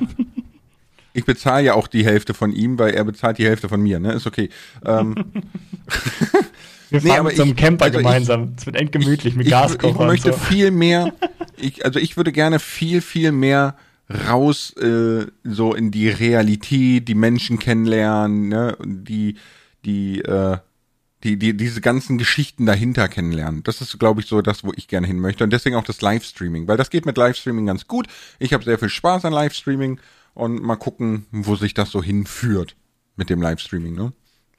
ich 1.13 1.25
bezahle 1.25 1.65
ja 1.65 1.75
auch 1.75 1.87
die 1.89 2.05
Hälfte 2.05 2.33
von 2.35 2.53
ihm, 2.53 2.79
weil 2.79 2.95
er 2.95 3.05
bezahlt 3.05 3.39
die 3.39 3.45
Hälfte 3.47 3.69
von 3.69 3.81
mir, 3.83 3.99
ne? 4.01 4.13
Ist 4.13 4.27
okay. 4.27 4.49
Ähm, 4.85 5.15
Wir 6.91 7.03
Nee, 7.03 7.09
fahren 7.11 7.21
aber 7.21 7.35
zum 7.35 7.51
ich- 7.51 7.57
Camper 7.57 7.85
also 7.87 7.99
ich- 7.99 8.05
gemeinsam. 8.05 8.55
Es 8.57 8.65
wird 8.65 8.77
endgemütlich 8.77 9.35
mit 9.37 9.47
ich, 9.47 9.53
Gaskocher 9.53 9.89
ich 9.93 9.97
und 9.99 10.07
möchte 10.07 10.33
so. 10.33 10.39
viel 10.39 10.71
mehr, 10.71 11.13
ich, 11.57 11.85
also 11.85 11.99
ich 11.99 12.17
würde 12.17 12.33
gerne 12.33 12.59
viel, 12.59 13.03
viel 13.03 13.31
mehr 13.33 13.77
raus 14.11 14.75
äh, 14.77 15.27
so 15.45 15.75
in 15.75 15.91
die 15.91 16.09
Realität, 16.09 17.09
die 17.09 17.15
Menschen 17.15 17.59
kennenlernen, 17.59 18.49
ne? 18.49 18.77
Die, 18.85 19.37
die, 19.85 20.21
äh, 20.21 20.59
die, 21.25 21.37
die, 21.37 21.57
diese 21.57 21.81
ganzen 21.81 22.17
Geschichten 22.17 22.65
dahinter 22.65 23.09
kennenlernen. 23.09 23.63
Das 23.65 23.81
ist, 23.81 23.99
glaube 23.99 24.21
ich, 24.21 24.27
so 24.27 24.41
das, 24.41 24.65
wo 24.65 24.73
ich 24.77 24.89
gerne 24.89 25.07
hin 25.07 25.19
möchte. 25.19 25.45
Und 25.45 25.53
deswegen 25.53 25.77
auch 25.77 25.85
das 25.85 26.01
Livestreaming, 26.01 26.69
weil 26.69 26.77
das 26.77 26.91
geht 26.91 27.07
mit 27.07 27.17
Livestreaming 27.17 27.67
ganz 27.67 27.87
gut. 27.87 28.07
Ich 28.39 28.53
habe 28.53 28.65
sehr 28.65 28.79
viel 28.79 28.89
Spaß 28.89 29.25
an 29.25 29.33
Livestreaming 29.33 30.01
und 30.35 30.63
mal 30.63 30.77
gucken, 30.77 31.27
wo 31.33 31.57
sich 31.57 31.75
das 31.75 31.91
so 31.91 32.03
hinführt 32.03 32.77
mit 33.17 33.31
dem 33.31 33.43
Livestreaming. 33.43 33.95
Ne? 33.95 34.13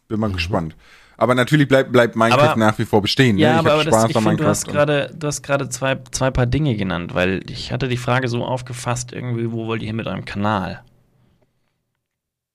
Bin 0.10 0.20
mal 0.20 0.32
gespannt. 0.32 0.76
Aber 1.20 1.36
natürlich 1.36 1.68
bleibt 1.68 1.92
bleibt 1.92 2.16
Minecraft. 2.16 2.52
Aber- 2.52 2.56
nach 2.60 2.80
wie 2.80 2.86
vor 2.86 3.02
bestehen. 3.02 3.36
ne? 3.36 3.42
Ja, 3.42 3.54
ich 3.54 3.60
aber, 3.60 3.74
aber 3.74 3.84
das, 3.84 4.06
ich 4.10 4.16
an 4.16 4.24
finde, 4.24 4.38
du 4.44 4.46
hast 4.50 4.66
gerade, 4.68 5.12
du 5.14 5.28
hast 5.28 5.42
gerade 5.44 5.68
zwei, 5.68 5.98
zwei 6.12 6.32
paar 6.32 6.46
Dinge 6.46 6.76
genannt, 6.78 7.14
weil 7.14 7.42
ich 7.50 7.74
hatte 7.74 7.90
die 7.90 7.98
Frage 7.98 8.30
so 8.30 8.46
aufgefasst, 8.46 9.12
irgendwie, 9.12 9.52
wo 9.52 9.68
wollt 9.68 9.82
ihr 9.82 9.88
hin 9.88 9.98
mit 9.98 10.08
eurem 10.08 10.24
Kanal? 10.24 10.82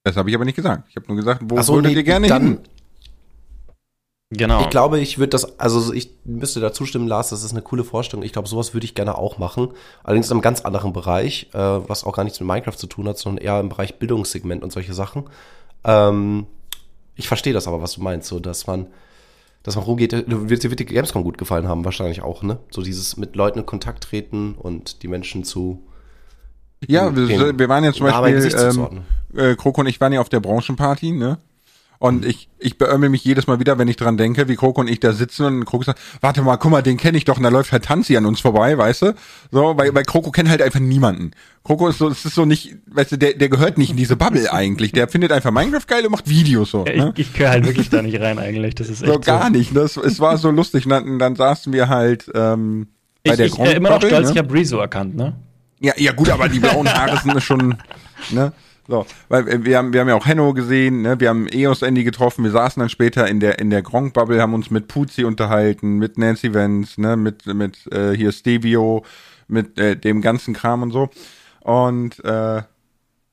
Das 0.03 0.17
habe 0.17 0.29
ich 0.29 0.35
aber 0.35 0.45
nicht 0.45 0.55
gesagt. 0.55 0.83
Ich 0.89 0.95
habe 0.95 1.05
nur 1.07 1.15
gesagt, 1.15 1.41
wo 1.43 1.61
so, 1.61 1.75
würdet 1.75 1.91
nee, 1.91 1.97
ihr 1.97 2.03
gerne 2.03 2.27
dann- 2.27 2.43
hin? 2.43 2.59
Genau. 4.31 4.61
Ich 4.61 4.69
glaube, 4.71 4.99
ich 4.99 5.19
würde 5.19 5.29
das, 5.29 5.59
also 5.59 5.93
ich 5.93 6.09
müsste 6.25 6.59
da 6.59 6.73
zustimmen, 6.73 7.07
Lars, 7.07 7.29
das 7.29 7.43
ist 7.43 7.51
eine 7.51 7.61
coole 7.61 7.83
Vorstellung. 7.83 8.25
Ich 8.25 8.33
glaube, 8.33 8.47
sowas 8.47 8.73
würde 8.73 8.85
ich 8.85 8.95
gerne 8.95 9.15
auch 9.17 9.37
machen. 9.37 9.69
Allerdings 10.03 10.27
in 10.27 10.33
einem 10.33 10.41
ganz 10.41 10.61
anderen 10.61 10.91
Bereich, 10.93 11.49
äh, 11.53 11.57
was 11.59 12.03
auch 12.03 12.13
gar 12.13 12.23
nichts 12.23 12.39
mit 12.39 12.47
Minecraft 12.47 12.75
zu 12.75 12.87
tun 12.87 13.07
hat, 13.07 13.19
sondern 13.19 13.43
eher 13.45 13.59
im 13.59 13.69
Bereich 13.69 13.99
Bildungssegment 13.99 14.63
und 14.63 14.73
solche 14.73 14.95
Sachen. 14.95 15.25
Ähm, 15.83 16.47
ich 17.15 17.27
verstehe 17.27 17.53
das 17.53 17.67
aber, 17.67 17.81
was 17.81 17.93
du 17.93 18.01
meinst, 18.01 18.27
so 18.27 18.39
dass 18.39 18.67
man, 18.67 18.87
dass 19.63 19.75
man 19.75 19.85
rumgeht, 19.85 20.11
du 20.13 20.49
wird 20.49 20.63
dir 20.63 20.69
wird 20.69 20.79
die 20.79 20.85
Gamescom 20.85 21.23
gut 21.23 21.37
gefallen 21.37 21.67
haben, 21.67 21.85
wahrscheinlich 21.85 22.21
auch, 22.21 22.43
ne? 22.43 22.59
So 22.69 22.81
dieses 22.81 23.17
mit 23.17 23.35
Leuten 23.35 23.59
in 23.59 23.65
Kontakt 23.65 24.03
treten 24.03 24.55
und 24.55 25.03
die 25.03 25.07
Menschen 25.07 25.43
zu 25.43 25.83
Ja, 26.87 27.15
wir, 27.15 27.57
wir 27.57 27.69
waren 27.69 27.83
ja 27.83 27.93
zum 27.93 28.07
Beispiel, 28.07 28.55
ähm, 28.55 29.03
äh, 29.35 29.55
Kroko 29.55 29.81
und 29.81 29.87
ich 29.87 29.99
waren 29.99 30.13
ja 30.13 30.21
auf 30.21 30.29
der 30.29 30.39
Branchenparty, 30.39 31.11
ne? 31.11 31.39
Und 32.07 32.23
Mhm. 32.23 32.29
ich, 32.29 32.49
ich 32.59 32.77
beömmel 32.77 33.09
mich 33.09 33.23
jedes 33.23 33.47
Mal 33.47 33.59
wieder, 33.59 33.77
wenn 33.77 33.87
ich 33.87 33.95
dran 33.97 34.17
denke, 34.17 34.47
wie 34.47 34.55
Kroko 34.55 34.81
und 34.81 34.87
ich 34.87 34.99
da 34.99 35.13
sitzen 35.13 35.45
und 35.45 35.65
Kroko 35.65 35.83
sagt, 35.83 35.99
warte 36.21 36.41
mal, 36.41 36.57
guck 36.57 36.71
mal, 36.71 36.81
den 36.81 36.97
kenne 36.97 37.17
ich 37.17 37.25
doch 37.25 37.37
und 37.37 37.43
da 37.43 37.49
läuft 37.49 37.71
halt 37.71 37.85
Tanzi 37.85 38.15
an 38.17 38.25
uns 38.25 38.39
vorbei, 38.41 38.77
weißt 38.77 39.01
du? 39.03 39.13
So, 39.51 39.77
weil, 39.77 39.93
weil 39.95 40.03
Kroko 40.03 40.31
kennt 40.31 40.49
halt 40.49 40.61
einfach 40.61 40.79
niemanden. 40.79 41.31
Kroko 41.63 41.87
ist 41.87 41.97
so, 41.97 42.07
es 42.09 42.23
ist 42.25 42.35
so 42.35 42.45
nicht, 42.45 42.75
weißt 42.87 43.13
du, 43.13 43.17
der, 43.17 43.33
der 43.33 43.49
gehört 43.49 43.77
nicht 43.77 43.89
in 43.91 43.97
diese 43.97 44.15
Bubble 44.15 44.51
eigentlich. 44.53 44.91
Der 44.91 45.07
findet 45.07 45.31
einfach 45.31 45.51
Minecraft 45.51 45.87
geil 45.87 46.05
und 46.05 46.11
macht 46.11 46.29
Videos 46.29 46.71
so. 46.71 46.85
Ja, 46.85 47.05
Ne? 47.05 47.13
ich 47.15 47.27
ich 47.27 47.33
gehöre 47.33 47.49
halt 47.51 47.65
wirklich 47.65 47.89
da 47.89 48.01
nicht 48.01 48.19
rein 48.21 48.37
eigentlich. 48.39 48.75
Das 48.75 48.89
ist 48.89 49.01
echt 49.01 49.11
So 49.11 49.19
gar 49.19 49.49
nicht. 49.49 49.73
Ne? 49.73 49.81
Es, 49.81 50.19
war 50.19 50.37
so 50.37 50.51
lustig. 50.51 50.85
Und 50.85 50.91
Dann, 50.91 51.19
dann 51.19 51.35
saßen 51.35 51.73
wir 51.73 51.89
halt 51.89 52.29
ähm, 52.35 52.87
bei 53.23 53.31
Ich, 53.31 53.37
der 53.37 53.45
ich 53.47 53.57
äh, 53.59 53.73
immer 53.75 53.89
noch 53.89 53.97
stolz, 54.01 54.29
ich 54.29 54.35
ne? 54.35 54.39
habe 54.41 54.53
Rezo 54.53 54.77
erkannt, 54.79 55.15
ne? 55.15 55.35
Ja, 55.79 55.93
ja 55.97 56.11
gut, 56.13 56.29
aber 56.29 56.47
die 56.49 56.59
blauen 56.59 56.87
Haare 56.87 57.19
sind 57.23 57.41
schon, 57.43 57.75
ne? 58.31 58.53
So, 58.87 59.05
weil 59.29 59.65
wir 59.65 59.77
haben, 59.77 59.93
wir 59.93 60.01
haben 60.01 60.09
ja 60.09 60.15
auch 60.15 60.27
Henno 60.27 60.53
gesehen, 60.53 61.01
ne? 61.01 61.19
Wir 61.19 61.29
haben 61.29 61.47
Eos 61.51 61.81
Andy 61.81 62.03
getroffen, 62.03 62.43
wir 62.43 62.51
saßen 62.51 62.79
dann 62.79 62.89
später 62.89 63.27
in 63.27 63.39
der 63.39 63.57
in 63.57 63.71
der 63.71 63.81
Gronk 63.81 64.13
Bubble, 64.13 64.39
haben 64.39 64.53
uns 64.53 64.69
mit 64.69 64.87
Puzi 64.87 65.23
unterhalten, 65.23 65.97
mit 65.97 66.19
Nancy 66.19 66.53
Vance, 66.53 67.01
ne, 67.01 67.17
mit 67.17 67.47
mit 67.47 67.91
äh, 67.91 68.15
hier 68.15 68.31
Stevio, 68.31 69.03
mit 69.47 69.79
äh, 69.79 69.97
dem 69.97 70.21
ganzen 70.21 70.53
Kram 70.53 70.83
und 70.83 70.91
so. 70.91 71.09
Und 71.61 72.23
äh, 72.23 72.61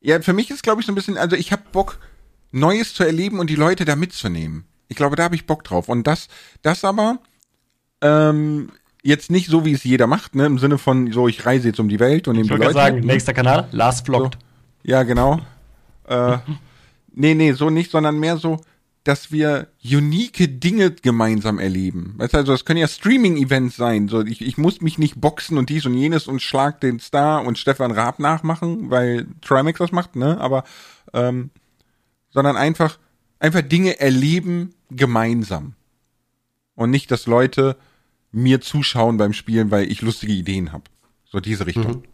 ja, 0.00 0.20
für 0.22 0.32
mich 0.32 0.50
ist 0.50 0.62
glaube 0.62 0.80
ich 0.80 0.86
so 0.86 0.92
ein 0.92 0.94
bisschen, 0.94 1.18
also 1.18 1.36
ich 1.36 1.52
habe 1.52 1.62
Bock 1.70 1.98
Neues 2.50 2.94
zu 2.94 3.04
erleben 3.04 3.38
und 3.38 3.50
die 3.50 3.56
Leute 3.56 3.84
da 3.84 3.94
mitzunehmen. 3.94 4.64
Ich 4.88 4.96
glaube, 4.96 5.16
da 5.16 5.24
habe 5.24 5.34
ich 5.34 5.46
Bock 5.46 5.64
drauf 5.64 5.90
und 5.90 6.06
das 6.06 6.28
das 6.62 6.82
aber 6.82 7.18
ähm, 8.00 8.70
jetzt 9.02 9.30
nicht 9.30 9.48
so, 9.48 9.66
wie 9.66 9.72
es 9.72 9.84
jeder 9.84 10.06
macht, 10.06 10.34
ne, 10.34 10.46
im 10.46 10.58
Sinne 10.58 10.78
von 10.78 11.12
so, 11.12 11.28
ich 11.28 11.44
reise 11.44 11.68
jetzt 11.68 11.80
um 11.80 11.90
die 11.90 12.00
Welt 12.00 12.26
und 12.26 12.36
nehme 12.36 12.46
Ich 12.46 12.52
die 12.52 12.56
Leute 12.56 12.72
gerade 12.72 12.74
sagen, 12.74 12.96
mit, 12.96 13.04
ne? 13.04 13.12
nächster 13.12 13.34
Kanal, 13.34 13.68
Lars 13.72 14.00
vloggt. 14.00 14.38
Ja, 14.82 15.02
genau. 15.02 15.40
Äh, 16.06 16.38
nee, 17.12 17.34
nee, 17.34 17.52
so 17.52 17.70
nicht, 17.70 17.90
sondern 17.90 18.18
mehr 18.18 18.36
so, 18.36 18.60
dass 19.04 19.32
wir 19.32 19.68
unique 19.82 20.60
Dinge 20.60 20.92
gemeinsam 20.92 21.58
erleben. 21.58 22.14
Weißt 22.18 22.34
du, 22.34 22.38
also 22.38 22.52
das 22.52 22.64
können 22.64 22.80
ja 22.80 22.88
Streaming-Events 22.88 23.76
sein. 23.76 24.08
So, 24.08 24.22
ich, 24.22 24.40
ich 24.40 24.58
muss 24.58 24.80
mich 24.80 24.98
nicht 24.98 25.20
boxen 25.20 25.58
und 25.58 25.70
dies 25.70 25.86
und 25.86 25.94
jenes 25.94 26.28
und 26.28 26.40
schlag 26.40 26.80
den 26.80 27.00
Star 27.00 27.44
und 27.44 27.58
Stefan 27.58 27.90
Raab 27.90 28.20
nachmachen, 28.20 28.90
weil 28.90 29.26
Trimax 29.40 29.78
das 29.78 29.92
macht, 29.92 30.14
ne? 30.14 30.40
Aber 30.40 30.64
ähm, 31.12 31.50
sondern 32.30 32.56
einfach, 32.56 32.98
einfach 33.40 33.62
Dinge 33.62 34.00
erleben 34.00 34.74
gemeinsam. 34.90 35.74
Und 36.74 36.90
nicht, 36.90 37.10
dass 37.10 37.26
Leute 37.26 37.76
mir 38.30 38.60
zuschauen 38.60 39.16
beim 39.18 39.32
Spielen, 39.32 39.70
weil 39.70 39.90
ich 39.90 40.00
lustige 40.00 40.32
Ideen 40.32 40.72
habe. 40.72 40.84
So 41.24 41.40
diese 41.40 41.66
Richtung. 41.66 42.04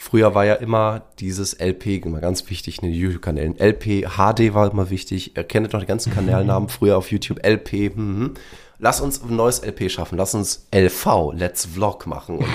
Früher 0.00 0.34
war 0.34 0.44
ja 0.46 0.54
immer 0.54 1.02
dieses 1.18 1.54
LP 1.54 2.04
immer 2.06 2.20
ganz 2.20 2.48
wichtig 2.48 2.82
in 2.82 2.88
den 2.88 2.98
YouTube-Kanälen. 2.98 3.58
LP, 3.58 4.06
HD 4.06 4.54
war 4.54 4.70
immer 4.70 4.90
wichtig. 4.90 5.36
Ihr 5.36 5.44
kennt 5.44 5.72
noch 5.72 5.80
die 5.80 5.86
ganzen 5.86 6.14
Kanalnamen 6.14 6.68
früher 6.68 6.96
auf 6.96 7.10
YouTube. 7.10 7.44
LP, 7.44 7.94
hm, 7.94 8.34
Lass 8.78 9.00
uns 9.00 9.22
ein 9.22 9.34
neues 9.34 9.58
LP 9.60 9.90
schaffen. 9.90 10.16
Lass 10.18 10.34
uns 10.34 10.68
LV, 10.72 11.32
Let's 11.34 11.66
Vlog 11.66 12.06
machen. 12.06 12.38
Und 12.38 12.46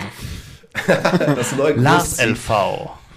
das 0.87 1.55
neue 1.55 1.73
Lars 1.73 2.17
LV. 2.17 2.47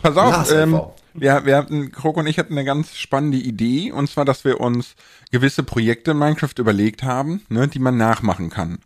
Pass 0.02 0.16
auf, 0.16 0.32
Lars 0.32 0.50
ähm, 0.50 0.74
LV. 0.74 0.88
Wir, 1.14 1.46
wir 1.46 1.56
hatten, 1.56 1.92
Kroko 1.92 2.20
und 2.20 2.26
ich 2.26 2.38
hatten 2.38 2.52
eine 2.52 2.64
ganz 2.64 2.96
spannende 2.96 3.38
Idee, 3.38 3.90
und 3.90 4.10
zwar, 4.10 4.26
dass 4.26 4.44
wir 4.44 4.60
uns 4.60 4.96
gewisse 5.30 5.62
Projekte 5.62 6.10
in 6.10 6.18
Minecraft 6.18 6.52
überlegt 6.58 7.04
haben, 7.04 7.42
ne, 7.48 7.68
die 7.68 7.78
man 7.78 7.96
nachmachen 7.96 8.50
kann. 8.50 8.80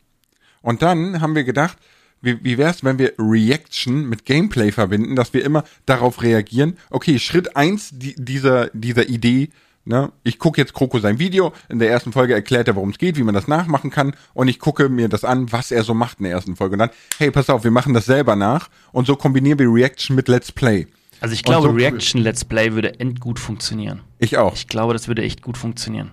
Und 0.62 0.82
dann 0.82 1.20
haben 1.20 1.34
wir 1.34 1.44
gedacht, 1.44 1.78
wie, 2.22 2.42
wie 2.44 2.58
wäre 2.58 2.70
es, 2.70 2.84
wenn 2.84 2.98
wir 2.98 3.12
Reaction 3.18 4.08
mit 4.08 4.24
Gameplay 4.24 4.72
verbinden, 4.72 5.16
dass 5.16 5.32
wir 5.32 5.44
immer 5.44 5.64
darauf 5.86 6.22
reagieren, 6.22 6.76
okay, 6.90 7.18
Schritt 7.18 7.56
eins 7.56 7.90
die, 7.92 8.14
dieser, 8.16 8.68
dieser 8.72 9.08
Idee, 9.08 9.50
ne, 9.84 10.12
ich 10.22 10.38
gucke 10.38 10.60
jetzt 10.60 10.74
Kroko 10.74 10.98
sein 10.98 11.18
Video, 11.18 11.52
in 11.68 11.78
der 11.78 11.90
ersten 11.90 12.12
Folge 12.12 12.34
erklärt 12.34 12.68
er, 12.68 12.76
worum 12.76 12.90
es 12.90 12.98
geht, 12.98 13.16
wie 13.16 13.22
man 13.22 13.34
das 13.34 13.48
nachmachen 13.48 13.90
kann 13.90 14.14
und 14.34 14.48
ich 14.48 14.58
gucke 14.58 14.88
mir 14.88 15.08
das 15.08 15.24
an, 15.24 15.50
was 15.52 15.70
er 15.70 15.82
so 15.82 15.94
macht 15.94 16.18
in 16.18 16.24
der 16.24 16.32
ersten 16.32 16.56
Folge 16.56 16.74
und 16.74 16.80
dann, 16.80 16.90
hey, 17.18 17.30
pass 17.30 17.50
auf, 17.50 17.64
wir 17.64 17.70
machen 17.70 17.94
das 17.94 18.06
selber 18.06 18.36
nach 18.36 18.68
und 18.92 19.06
so 19.06 19.16
kombinieren 19.16 19.58
wir 19.58 19.72
Reaction 19.72 20.16
mit 20.16 20.28
Let's 20.28 20.52
Play. 20.52 20.86
Also 21.20 21.34
ich 21.34 21.42
glaube, 21.42 21.68
so, 21.68 21.74
Reaction 21.74 22.22
Let's 22.22 22.44
Play 22.44 22.72
würde 22.72 22.98
endgut 22.98 23.38
funktionieren. 23.38 24.00
Ich 24.18 24.38
auch. 24.38 24.54
Ich 24.54 24.68
glaube, 24.68 24.94
das 24.94 25.06
würde 25.06 25.22
echt 25.22 25.42
gut 25.42 25.58
funktionieren. 25.58 26.12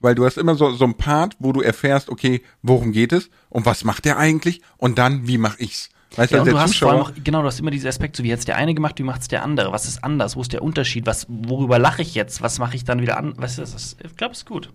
Weil 0.00 0.14
du 0.14 0.24
hast 0.24 0.38
immer 0.38 0.54
so, 0.54 0.70
so 0.72 0.84
ein 0.84 0.96
Part, 0.96 1.36
wo 1.38 1.52
du 1.52 1.60
erfährst, 1.60 2.08
okay, 2.08 2.42
worum 2.62 2.92
geht 2.92 3.12
es 3.12 3.30
und 3.50 3.66
was 3.66 3.84
macht 3.84 4.06
der 4.06 4.16
eigentlich 4.16 4.62
und 4.78 4.98
dann, 4.98 5.26
wie 5.26 5.38
mach 5.38 5.58
ich's? 5.58 5.90
Weißt 6.16 6.32
ja, 6.32 6.42
du, 6.42 6.50
du 6.50 6.58
hast 6.58 6.76
vor 6.76 6.90
allem 6.90 7.00
auch, 7.02 7.12
genau, 7.22 7.42
du 7.42 7.46
hast 7.46 7.60
immer 7.60 7.70
diesen 7.70 7.88
Aspekt, 7.88 8.16
so 8.16 8.24
wie 8.24 8.28
jetzt 8.28 8.48
der 8.48 8.56
eine 8.56 8.74
gemacht, 8.74 8.98
wie 8.98 9.04
macht's 9.04 9.28
der 9.28 9.44
andere? 9.44 9.70
Was 9.72 9.86
ist 9.86 10.02
anders? 10.02 10.34
Wo 10.34 10.40
ist 10.40 10.52
der 10.52 10.62
Unterschied? 10.62 11.06
Was, 11.06 11.26
worüber 11.28 11.78
lache 11.78 12.02
ich 12.02 12.14
jetzt? 12.14 12.42
Was 12.42 12.58
mache 12.58 12.74
ich 12.74 12.84
dann 12.84 13.00
wieder 13.00 13.16
an? 13.16 13.34
Weißt 13.36 13.58
du, 13.58 13.62
das 13.62 13.74
ist, 13.74 13.96
ich 14.02 14.16
glaube, 14.16 14.32
es 14.32 14.38
ist 14.38 14.46
gut. 14.46 14.72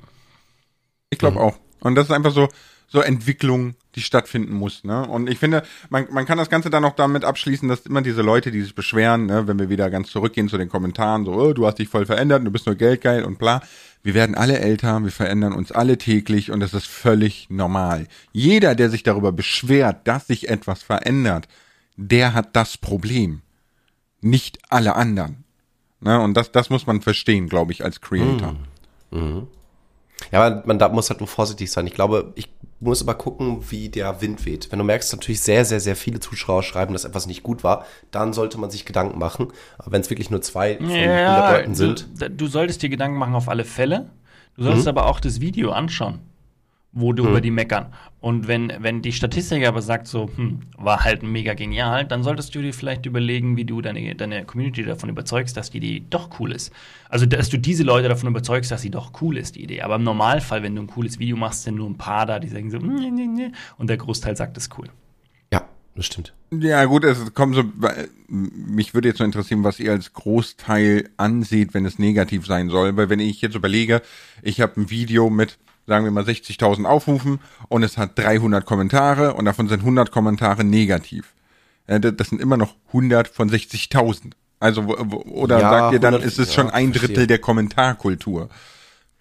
Ich 1.09 1.19
glaube 1.19 1.37
mhm. 1.37 1.41
auch. 1.41 1.57
Und 1.81 1.95
das 1.95 2.05
ist 2.05 2.11
einfach 2.11 2.31
so, 2.31 2.47
so 2.87 3.01
Entwicklung, 3.01 3.75
die 3.95 4.01
stattfinden 4.01 4.53
muss. 4.53 4.83
Ne? 4.83 5.07
Und 5.07 5.29
ich 5.29 5.39
finde, 5.39 5.63
man, 5.89 6.07
man 6.11 6.25
kann 6.25 6.37
das 6.37 6.49
Ganze 6.49 6.69
dann 6.69 6.85
auch 6.85 6.95
damit 6.95 7.23
abschließen, 7.23 7.67
dass 7.69 7.81
immer 7.81 8.01
diese 8.01 8.21
Leute, 8.21 8.51
die 8.51 8.61
sich 8.61 8.75
beschweren, 8.75 9.25
ne, 9.25 9.47
wenn 9.47 9.57
wir 9.57 9.69
wieder 9.69 9.89
ganz 9.89 10.09
zurückgehen 10.09 10.49
zu 10.49 10.57
den 10.57 10.69
Kommentaren, 10.69 11.25
so, 11.25 11.33
oh, 11.33 11.53
du 11.53 11.65
hast 11.65 11.79
dich 11.79 11.89
voll 11.89 12.05
verändert, 12.05 12.45
du 12.45 12.51
bist 12.51 12.65
nur 12.65 12.75
geldgeil 12.75 13.23
und 13.23 13.39
bla. 13.39 13.61
Wir 14.03 14.13
werden 14.13 14.35
alle 14.35 14.59
älter, 14.59 15.03
wir 15.03 15.11
verändern 15.11 15.53
uns 15.53 15.71
alle 15.71 15.97
täglich 15.97 16.51
und 16.51 16.59
das 16.59 16.73
ist 16.73 16.85
völlig 16.85 17.47
normal. 17.49 18.07
Jeder, 18.31 18.75
der 18.75 18.89
sich 18.89 19.03
darüber 19.03 19.31
beschwert, 19.31 20.07
dass 20.07 20.27
sich 20.27 20.49
etwas 20.49 20.83
verändert, 20.83 21.47
der 21.95 22.33
hat 22.33 22.55
das 22.55 22.77
Problem. 22.77 23.41
Nicht 24.21 24.59
alle 24.69 24.95
anderen. 24.95 25.43
Ne? 26.01 26.19
Und 26.21 26.35
das, 26.35 26.51
das 26.51 26.69
muss 26.69 26.85
man 26.85 27.01
verstehen, 27.01 27.49
glaube 27.49 27.71
ich, 27.71 27.83
als 27.83 28.01
Creator. 28.01 28.55
Mhm. 29.11 29.19
Mhm. 29.19 29.47
Ja, 30.31 30.49
man, 30.49 30.63
man 30.65 30.79
da 30.79 30.89
muss 30.89 31.09
halt 31.09 31.19
nur 31.19 31.27
vorsichtig 31.27 31.71
sein. 31.71 31.87
Ich 31.87 31.93
glaube, 31.93 32.33
ich 32.35 32.49
muss 32.79 33.01
aber 33.01 33.15
gucken, 33.15 33.63
wie 33.69 33.89
der 33.89 34.21
Wind 34.21 34.45
weht. 34.45 34.71
Wenn 34.71 34.79
du 34.79 34.85
merkst, 34.85 35.13
natürlich 35.13 35.41
sehr, 35.41 35.65
sehr, 35.65 35.79
sehr 35.79 35.95
viele 35.95 36.19
Zuschauer 36.19 36.61
schreiben, 36.61 36.93
dass 36.93 37.05
etwas 37.05 37.25
nicht 37.25 37.41
gut 37.41 37.63
war, 37.63 37.85
dann 38.11 38.33
sollte 38.33 38.57
man 38.57 38.69
sich 38.69 38.85
Gedanken 38.85 39.17
machen. 39.17 39.47
Aber 39.77 39.91
wenn 39.93 40.01
es 40.01 40.09
wirklich 40.09 40.29
nur 40.29 40.41
zwei 40.41 40.77
von 40.77 40.89
ja, 40.89 41.35
100 41.35 41.51
Leuten 41.51 41.75
sind. 41.75 42.07
Du, 42.19 42.29
du, 42.29 42.47
solltest 42.47 42.81
dir 42.81 42.89
Gedanken 42.89 43.17
machen 43.17 43.35
auf 43.35 43.49
alle 43.49 43.65
Fälle. 43.65 44.09
Du 44.57 44.63
solltest 44.63 44.85
mhm. 44.85 44.89
aber 44.89 45.07
auch 45.07 45.19
das 45.19 45.41
Video 45.41 45.71
anschauen 45.71 46.19
wo 46.95 47.11
du 47.13 47.23
mhm. 47.23 47.29
über 47.29 47.41
die 47.41 47.51
meckern. 47.51 47.87
Und 48.21 48.47
wenn, 48.47 48.71
wenn 48.79 49.01
die 49.01 49.11
Statistik 49.11 49.67
aber 49.67 49.81
sagt, 49.81 50.07
so, 50.07 50.29
hm, 50.35 50.61
war 50.77 51.03
halt 51.03 51.21
mega 51.21 51.53
genial, 51.53 52.05
dann 52.05 52.23
solltest 52.23 52.55
du 52.55 52.61
dir 52.61 52.73
vielleicht 52.73 53.05
überlegen, 53.05 53.57
wie 53.57 53.65
du 53.65 53.81
deine, 53.81 54.15
deine 54.15 54.45
Community 54.45 54.83
davon 54.83 55.09
überzeugst, 55.09 55.55
dass 55.57 55.69
die 55.69 55.77
Idee 55.77 56.03
doch 56.09 56.39
cool 56.39 56.53
ist. 56.53 56.71
Also, 57.09 57.25
dass 57.25 57.49
du 57.49 57.59
diese 57.59 57.83
Leute 57.83 58.07
davon 58.07 58.29
überzeugst, 58.29 58.71
dass 58.71 58.81
sie 58.81 58.89
doch 58.89 59.11
cool 59.21 59.37
ist, 59.37 59.55
die 59.55 59.63
Idee. 59.63 59.81
Aber 59.81 59.95
im 59.95 60.03
Normalfall, 60.03 60.63
wenn 60.63 60.75
du 60.75 60.83
ein 60.83 60.87
cooles 60.87 61.19
Video 61.19 61.35
machst, 61.35 61.63
sind 61.63 61.75
nur 61.75 61.89
ein 61.89 61.97
paar 61.97 62.25
da, 62.25 62.39
die 62.39 62.47
sagen 62.47 62.71
so, 62.71 62.77
nee, 62.77 63.11
nee, 63.11 63.27
nee, 63.27 63.51
und 63.77 63.89
der 63.89 63.97
Großteil 63.97 64.35
sagt, 64.37 64.57
es 64.57 64.67
ist 64.67 64.79
cool. 64.79 64.87
Ja, 65.51 65.67
das 65.95 66.05
stimmt. 66.05 66.33
Ja, 66.51 66.85
gut, 66.85 67.03
es 67.03 67.33
kommt 67.33 67.55
so, 67.55 67.63
mich 68.29 68.93
würde 68.93 69.09
jetzt 69.09 69.17
so 69.17 69.25
interessieren, 69.25 69.65
was 69.65 69.79
ihr 69.79 69.91
als 69.91 70.13
Großteil 70.13 71.09
ansieht, 71.17 71.73
wenn 71.73 71.85
es 71.85 71.99
negativ 71.99 72.45
sein 72.45 72.69
soll. 72.69 72.95
Weil 72.95 73.09
wenn 73.09 73.19
ich 73.19 73.41
jetzt 73.41 73.55
überlege, 73.55 74.01
ich 74.41 74.61
habe 74.61 74.79
ein 74.79 74.89
Video 74.89 75.29
mit 75.29 75.57
sagen 75.87 76.05
wir 76.05 76.11
mal 76.11 76.23
60.000 76.23 76.85
Aufrufen 76.85 77.39
und 77.69 77.83
es 77.83 77.97
hat 77.97 78.17
300 78.17 78.65
Kommentare 78.65 79.33
und 79.33 79.45
davon 79.45 79.67
sind 79.67 79.81
100 79.81 80.11
Kommentare 80.11 80.63
negativ. 80.63 81.33
Das 81.87 82.29
sind 82.29 82.41
immer 82.41 82.57
noch 82.57 82.75
100 82.87 83.27
von 83.27 83.49
60.000. 83.49 84.31
Also, 84.59 84.81
oder 84.81 85.59
ja, 85.59 85.69
sagt 85.69 85.93
ihr 85.93 85.99
dann, 85.99 86.15
100, 86.15 86.27
ist 86.27 86.39
es 86.39 86.49
ja, 86.49 86.53
schon 86.55 86.71
ein 86.71 86.91
Drittel 86.91 87.07
verstehe. 87.07 87.27
der 87.27 87.39
Kommentarkultur? 87.39 88.49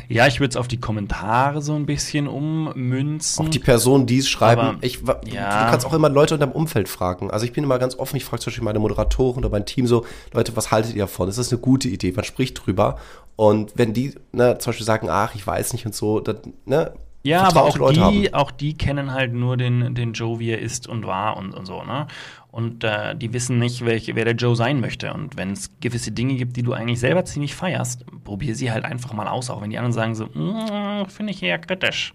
Ja, 0.09 0.27
ich 0.27 0.39
würde 0.39 0.51
es 0.51 0.57
auf 0.57 0.69
die 0.69 0.79
Kommentare 0.79 1.63
so 1.63 1.75
ein 1.75 1.87
bisschen 1.87 2.29
ummünzen. 2.29 3.45
Auch 3.45 3.49
die 3.49 3.59
Personen, 3.59 4.07
die 4.07 4.19
es 4.19 4.29
schreiben. 4.29 4.61
Aber, 4.61 4.79
ich, 4.83 5.01
ja. 5.27 5.65
Du 5.65 5.71
kannst 5.71 5.87
auch 5.87 5.95
immer 5.95 6.09
Leute 6.09 6.35
in 6.35 6.41
deinem 6.41 6.53
Umfeld 6.53 6.89
fragen. 6.89 7.31
Also 7.31 7.47
ich 7.47 7.53
bin 7.53 7.65
immer 7.65 7.79
ganz 7.79 7.99
offen, 7.99 8.17
ich 8.17 8.25
frage 8.25 8.43
zum 8.43 8.51
Beispiel 8.51 8.65
meine 8.65 8.81
Moderatoren 8.81 9.39
oder 9.39 9.51
mein 9.51 9.65
Team 9.65 9.87
so, 9.87 10.05
Leute, 10.33 10.55
was 10.57 10.71
haltet 10.71 10.95
ihr 10.95 11.03
davon? 11.03 11.29
Ist 11.29 11.39
das 11.39 11.53
eine 11.53 11.61
gute 11.61 11.89
Idee? 11.89 12.13
Man 12.13 12.25
spricht 12.25 12.67
drüber. 12.67 12.99
Und 13.37 13.73
wenn 13.77 13.95
die 13.95 14.15
ne, 14.33 14.59
zum 14.59 14.71
Beispiel 14.71 14.87
sagen, 14.87 15.09
ach, 15.09 15.35
ich 15.35 15.47
weiß 15.47 15.73
nicht 15.73 15.87
und 15.87 15.95
so, 15.95 16.21
dann, 16.21 16.37
ne, 16.67 16.93
ja, 17.25 17.43
aber 17.45 17.63
auch 17.63 17.79
Leute 17.79 17.95
die, 17.95 18.27
haben. 18.27 18.35
auch 18.35 18.51
die 18.51 18.77
kennen 18.77 19.13
halt 19.13 19.33
nur 19.33 19.57
den, 19.57 19.95
den 19.95 20.13
Joe, 20.13 20.39
wie 20.41 20.51
er 20.51 20.59
ist 20.59 20.87
und 20.87 21.07
war 21.07 21.39
und, 21.39 21.55
und 21.55 21.65
so, 21.65 21.83
ne? 21.83 22.07
Und 22.55 22.85
äh, 22.85 23.17
die 23.17 23.33
wissen 23.33 23.59
nicht, 23.59 23.85
welche, 23.85 24.15
wer 24.15 24.25
der 24.25 24.37
Joe 24.37 24.55
sein 24.55 24.79
möchte. 24.81 25.13
Und 25.13 25.37
wenn 25.37 25.51
es 25.51 25.73
gewisse 25.81 26.13
Dinge 26.13 26.37
gibt, 26.37 26.57
die 26.57 26.63
du 26.63 26.73
eigentlich 26.73 27.01
selber 27.01 27.25
ziemlich 27.25 27.53
feierst, 27.53 28.05
probier 28.23 28.55
sie 28.55 28.71
halt 28.71 28.85
einfach 28.85 29.13
mal 29.13 29.27
aus, 29.27 29.51
auch 29.51 29.61
wenn 29.61 29.71
die 29.71 29.77
anderen 29.77 29.93
sagen 29.93 30.15
so, 30.15 30.27
mm, 30.27 31.09
finde 31.09 31.33
ich 31.33 31.43
eher 31.43 31.59
kritisch. 31.59 32.15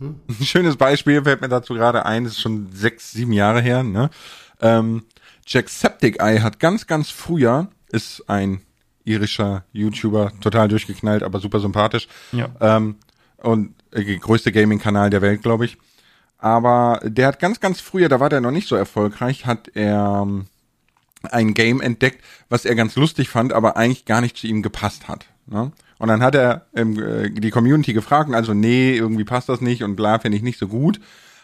Ein 0.00 0.44
schönes 0.44 0.76
Beispiel 0.76 1.22
fällt 1.22 1.40
mir 1.40 1.48
dazu 1.48 1.74
gerade 1.74 2.04
ein, 2.04 2.24
das 2.24 2.32
ist 2.32 2.40
schon 2.40 2.72
sechs, 2.72 3.12
sieben 3.12 3.32
Jahre 3.32 3.60
her, 3.60 3.84
ne? 3.84 4.10
Ähm, 4.60 5.04
Jacksepticeye 5.46 6.42
hat 6.42 6.58
ganz, 6.58 6.88
ganz 6.88 7.10
früher, 7.10 7.68
ist 7.92 8.28
ein 8.28 8.62
irischer 9.04 9.64
YouTuber, 9.72 10.32
total 10.40 10.66
durchgeknallt, 10.66 11.22
aber 11.22 11.38
super 11.38 11.60
sympathisch. 11.60 12.08
Ja. 12.32 12.48
Ähm, 12.60 12.96
und 13.36 13.76
äh, 13.92 14.16
größte 14.16 14.50
Gaming-Kanal 14.50 15.10
der 15.10 15.22
Welt, 15.22 15.42
glaube 15.42 15.66
ich. 15.66 15.78
Aber 16.42 16.98
der 17.04 17.28
hat 17.28 17.38
ganz, 17.38 17.60
ganz 17.60 17.80
früher, 17.80 18.08
da 18.08 18.18
war 18.18 18.28
der 18.28 18.40
noch 18.40 18.50
nicht 18.50 18.66
so 18.66 18.74
erfolgreich, 18.74 19.46
hat 19.46 19.68
er 19.74 20.22
ähm, 20.24 20.46
ein 21.22 21.54
Game 21.54 21.80
entdeckt, 21.80 22.20
was 22.48 22.64
er 22.64 22.74
ganz 22.74 22.96
lustig 22.96 23.28
fand, 23.28 23.52
aber 23.52 23.76
eigentlich 23.76 24.06
gar 24.06 24.20
nicht 24.20 24.36
zu 24.36 24.48
ihm 24.48 24.60
gepasst 24.60 25.06
hat. 25.06 25.26
Ne? 25.46 25.70
Und 25.98 26.08
dann 26.08 26.20
hat 26.20 26.34
er 26.34 26.66
ähm, 26.74 27.00
äh, 27.00 27.30
die 27.30 27.52
Community 27.52 27.92
gefragt, 27.92 28.34
also 28.34 28.54
nee, 28.54 28.96
irgendwie 28.96 29.22
passt 29.22 29.48
das 29.48 29.60
nicht 29.60 29.84
und 29.84 29.94
bla, 29.94 30.18
finde 30.18 30.36
ich 30.36 30.42
nicht 30.42 30.58
so 30.58 30.66
gut. 30.66 30.98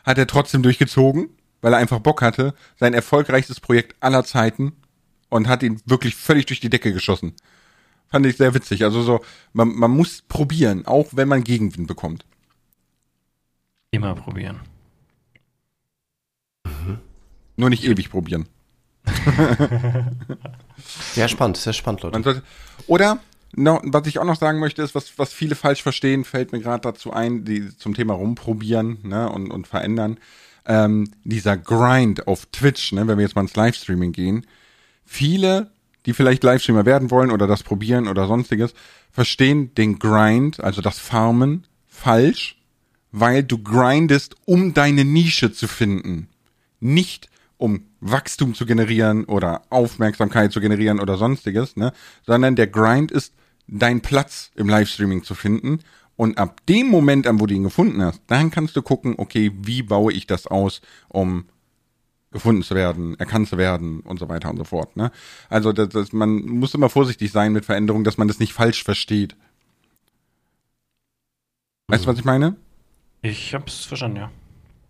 Hat 0.04 0.18
er 0.18 0.26
trotzdem 0.26 0.64
durchgezogen, 0.64 1.28
weil 1.60 1.74
er 1.74 1.78
einfach 1.78 2.00
Bock 2.00 2.20
hatte, 2.20 2.52
sein 2.76 2.92
erfolgreichstes 2.92 3.60
Projekt 3.60 3.94
aller 4.00 4.24
Zeiten 4.24 4.72
und 5.28 5.46
hat 5.46 5.62
ihn 5.62 5.80
wirklich 5.84 6.16
völlig 6.16 6.46
durch 6.46 6.58
die 6.58 6.70
Decke 6.70 6.92
geschossen. 6.92 7.34
Fand 8.08 8.26
ich 8.26 8.36
sehr 8.36 8.52
witzig. 8.52 8.82
Also 8.82 9.02
so, 9.02 9.20
man, 9.52 9.68
man 9.68 9.92
muss 9.92 10.22
probieren, 10.22 10.88
auch 10.88 11.10
wenn 11.12 11.28
man 11.28 11.44
Gegenwind 11.44 11.86
bekommt. 11.86 12.24
Immer 13.92 14.16
probieren. 14.16 14.58
Nur 17.58 17.70
nicht 17.70 17.84
ewig 17.84 18.08
probieren. 18.08 18.46
sehr 21.12 21.26
spannend, 21.26 21.56
sehr 21.56 21.72
spannend, 21.72 22.02
Leute. 22.02 22.22
Sollte, 22.22 22.42
oder, 22.86 23.18
no, 23.52 23.80
was 23.82 24.06
ich 24.06 24.20
auch 24.20 24.24
noch 24.24 24.38
sagen 24.38 24.60
möchte, 24.60 24.80
ist, 24.80 24.94
was, 24.94 25.18
was 25.18 25.32
viele 25.32 25.56
falsch 25.56 25.82
verstehen, 25.82 26.24
fällt 26.24 26.52
mir 26.52 26.60
gerade 26.60 26.82
dazu 26.82 27.12
ein, 27.12 27.44
die 27.44 27.76
zum 27.76 27.94
Thema 27.94 28.14
rumprobieren 28.14 28.98
ne, 29.02 29.28
und, 29.28 29.50
und 29.50 29.66
verändern. 29.66 30.18
Ähm, 30.66 31.10
dieser 31.24 31.56
Grind 31.56 32.28
auf 32.28 32.46
Twitch, 32.46 32.92
ne, 32.92 33.08
wenn 33.08 33.18
wir 33.18 33.24
jetzt 33.24 33.34
mal 33.34 33.42
ins 33.42 33.56
Livestreaming 33.56 34.12
gehen, 34.12 34.46
viele, 35.04 35.72
die 36.06 36.12
vielleicht 36.12 36.44
Livestreamer 36.44 36.86
werden 36.86 37.10
wollen 37.10 37.32
oder 37.32 37.48
das 37.48 37.64
probieren 37.64 38.06
oder 38.06 38.28
sonstiges, 38.28 38.72
verstehen 39.10 39.74
den 39.74 39.98
Grind, 39.98 40.62
also 40.62 40.80
das 40.80 41.00
Farmen, 41.00 41.66
falsch, 41.88 42.56
weil 43.10 43.42
du 43.42 43.58
grindest, 43.58 44.36
um 44.44 44.74
deine 44.74 45.04
Nische 45.04 45.52
zu 45.52 45.66
finden. 45.66 46.28
Nicht 46.78 47.28
um 47.58 47.84
Wachstum 48.00 48.54
zu 48.54 48.64
generieren 48.64 49.24
oder 49.24 49.62
Aufmerksamkeit 49.70 50.52
zu 50.52 50.60
generieren 50.60 51.00
oder 51.00 51.16
sonstiges, 51.16 51.76
ne? 51.76 51.92
sondern 52.24 52.56
der 52.56 52.68
Grind 52.68 53.10
ist 53.12 53.34
dein 53.66 54.00
Platz 54.00 54.50
im 54.54 54.68
Livestreaming 54.68 55.24
zu 55.24 55.34
finden 55.34 55.80
und 56.16 56.38
ab 56.38 56.66
dem 56.66 56.88
Moment 56.88 57.26
an, 57.26 57.38
wo 57.38 57.46
du 57.46 57.54
ihn 57.54 57.62
gefunden 57.64 58.02
hast, 58.02 58.22
dann 58.26 58.50
kannst 58.50 58.74
du 58.76 58.82
gucken, 58.82 59.14
okay, 59.18 59.52
wie 59.54 59.82
baue 59.82 60.12
ich 60.12 60.26
das 60.26 60.46
aus, 60.46 60.80
um 61.08 61.46
gefunden 62.30 62.62
zu 62.62 62.74
werden, 62.74 63.18
erkannt 63.18 63.48
zu 63.48 63.56
werden 63.56 64.00
und 64.00 64.18
so 64.18 64.28
weiter 64.28 64.50
und 64.50 64.56
so 64.56 64.64
fort. 64.64 64.96
Ne? 64.96 65.10
Also 65.48 65.72
das, 65.72 65.88
das, 65.90 66.12
man 66.12 66.42
muss 66.42 66.74
immer 66.74 66.90
vorsichtig 66.90 67.30
sein 67.32 67.52
mit 67.52 67.64
Veränderungen, 67.64 68.04
dass 68.04 68.18
man 68.18 68.28
das 68.28 68.38
nicht 68.38 68.52
falsch 68.52 68.82
versteht. 68.84 69.36
Weißt 71.86 72.04
du, 72.04 72.08
was 72.08 72.18
ich 72.18 72.24
meine? 72.24 72.56
Ich 73.22 73.54
hab's 73.54 73.84
verstanden, 73.84 74.16
ja. 74.16 74.30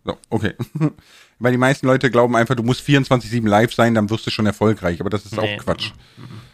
So, 0.05 0.17
okay. 0.31 0.55
Weil 1.41 1.53
die 1.53 1.59
meisten 1.59 1.87
Leute 1.87 2.11
glauben 2.11 2.35
einfach, 2.35 2.57
du 2.57 2.65
musst 2.65 2.81
24-7 2.81 3.47
live 3.47 3.73
sein, 3.73 3.95
dann 3.95 4.11
wirst 4.11 4.27
du 4.27 4.31
schon 4.31 4.47
erfolgreich. 4.47 5.01
Aber 5.01 5.09
das 5.11 5.25
ist 5.25 5.37
Nee. 5.37 5.57
auch 5.57 5.65
Quatsch. 5.65 5.93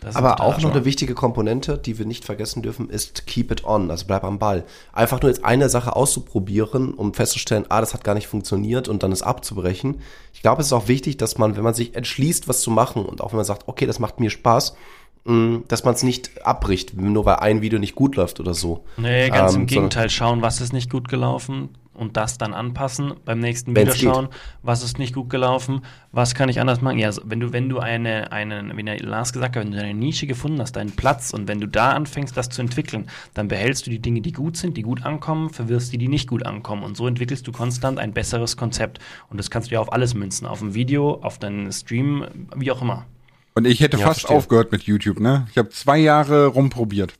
Das 0.00 0.10
ist 0.10 0.16
Aber 0.16 0.40
auch 0.42 0.60
noch 0.60 0.72
eine 0.72 0.84
wichtige 0.84 1.14
Komponente, 1.14 1.78
die 1.78 1.96
wir 1.98 2.04
nicht 2.04 2.26
vergessen 2.26 2.62
dürfen, 2.62 2.90
ist 2.90 3.26
keep 3.26 3.50
it 3.50 3.64
on, 3.64 3.90
also 3.90 4.04
bleib 4.06 4.24
am 4.24 4.38
Ball. 4.38 4.64
Einfach 4.92 5.22
nur 5.22 5.30
jetzt 5.30 5.42
eine 5.42 5.70
Sache 5.70 5.96
auszuprobieren, 5.96 6.92
um 6.92 7.14
festzustellen, 7.14 7.64
ah, 7.70 7.80
das 7.80 7.94
hat 7.94 8.04
gar 8.04 8.14
nicht 8.14 8.26
funktioniert 8.26 8.88
und 8.88 9.02
dann 9.02 9.10
es 9.12 9.22
abzubrechen. 9.22 10.00
Ich 10.34 10.42
glaube, 10.42 10.60
es 10.60 10.66
ist 10.66 10.74
auch 10.74 10.88
wichtig, 10.88 11.16
dass 11.16 11.38
man, 11.38 11.56
wenn 11.56 11.64
man 11.64 11.72
sich 11.72 11.94
entschließt, 11.94 12.46
was 12.48 12.60
zu 12.60 12.70
machen 12.70 13.06
und 13.06 13.22
auch 13.22 13.32
wenn 13.32 13.36
man 13.38 13.46
sagt, 13.46 13.66
okay, 13.68 13.86
das 13.86 13.98
macht 13.98 14.20
mir 14.20 14.28
Spaß, 14.28 14.76
mh, 15.24 15.60
dass 15.68 15.84
man 15.84 15.94
es 15.94 16.02
nicht 16.02 16.44
abbricht, 16.46 16.94
nur 16.94 17.24
weil 17.24 17.36
ein 17.36 17.62
Video 17.62 17.78
nicht 17.78 17.94
gut 17.94 18.16
läuft 18.16 18.38
oder 18.38 18.52
so. 18.52 18.84
Nee, 18.98 19.30
ganz 19.30 19.54
Ähm, 19.54 19.62
im 19.62 19.66
Gegenteil. 19.66 20.10
Schauen, 20.10 20.42
was 20.42 20.60
ist 20.60 20.74
nicht 20.74 20.90
gut 20.90 21.08
gelaufen 21.08 21.70
und 21.94 22.16
das 22.16 22.38
dann 22.38 22.52
anpassen. 22.52 23.14
Beim 23.24 23.38
nächsten 23.38 23.70
Video 23.70 23.86
Wenn's 23.86 24.00
schauen, 24.00 24.28
was 24.62 24.82
ist 24.82 24.98
nicht 24.98 25.14
gut 25.14 25.30
gelaufen, 25.30 25.82
was 26.12 26.34
kann 26.34 26.48
ich 26.48 26.60
anders 26.60 26.80
machen. 26.80 26.98
Ja, 26.98 27.06
also 27.06 27.22
wenn 27.24 27.40
du, 27.40 27.52
wenn 27.52 27.68
du 27.68 27.78
eine, 27.78 28.32
eine, 28.32 28.76
wie 28.76 28.82
der 28.82 28.98
Lars 29.00 29.32
gesagt 29.32 29.56
hat, 29.56 29.64
wenn 29.64 29.72
du 29.72 29.78
eine 29.78 29.94
Nische 29.94 30.26
gefunden 30.26 30.60
hast, 30.60 30.72
deinen 30.76 30.92
Platz 30.92 31.32
und 31.32 31.48
wenn 31.48 31.60
du 31.60 31.66
da 31.68 31.92
anfängst, 31.92 32.36
das 32.36 32.48
zu 32.48 32.60
entwickeln, 32.60 33.08
dann 33.32 33.48
behältst 33.48 33.86
du 33.86 33.90
die 33.90 34.00
Dinge, 34.00 34.20
die 34.20 34.32
gut 34.32 34.56
sind, 34.56 34.76
die 34.76 34.82
gut 34.82 35.04
ankommen, 35.04 35.50
verwirrst 35.50 35.92
die, 35.92 35.98
die 35.98 36.08
nicht 36.08 36.28
gut 36.28 36.44
ankommen. 36.44 36.82
Und 36.82 36.96
so 36.96 37.06
entwickelst 37.06 37.46
du 37.46 37.52
konstant 37.52 37.98
ein 37.98 38.12
besseres 38.12 38.56
Konzept. 38.56 38.98
Und 39.30 39.38
das 39.38 39.50
kannst 39.50 39.70
du 39.70 39.74
ja 39.74 39.80
auf 39.80 39.92
alles 39.92 40.14
münzen. 40.14 40.46
Auf 40.46 40.60
ein 40.62 40.74
Video, 40.74 41.20
auf 41.22 41.38
deinen 41.38 41.72
Stream, 41.72 42.26
wie 42.56 42.70
auch 42.70 42.82
immer. 42.82 43.06
Und 43.54 43.66
ich 43.66 43.80
hätte 43.80 43.96
Ja, 43.98 44.06
fast 44.06 44.20
verstehe. 44.20 44.36
aufgehört 44.36 44.72
mit 44.72 44.82
YouTube, 44.82 45.20
ne? 45.20 45.46
Ich 45.50 45.58
habe 45.58 45.68
zwei 45.70 45.98
Jahre 45.98 46.46
rumprobiert. 46.46 47.14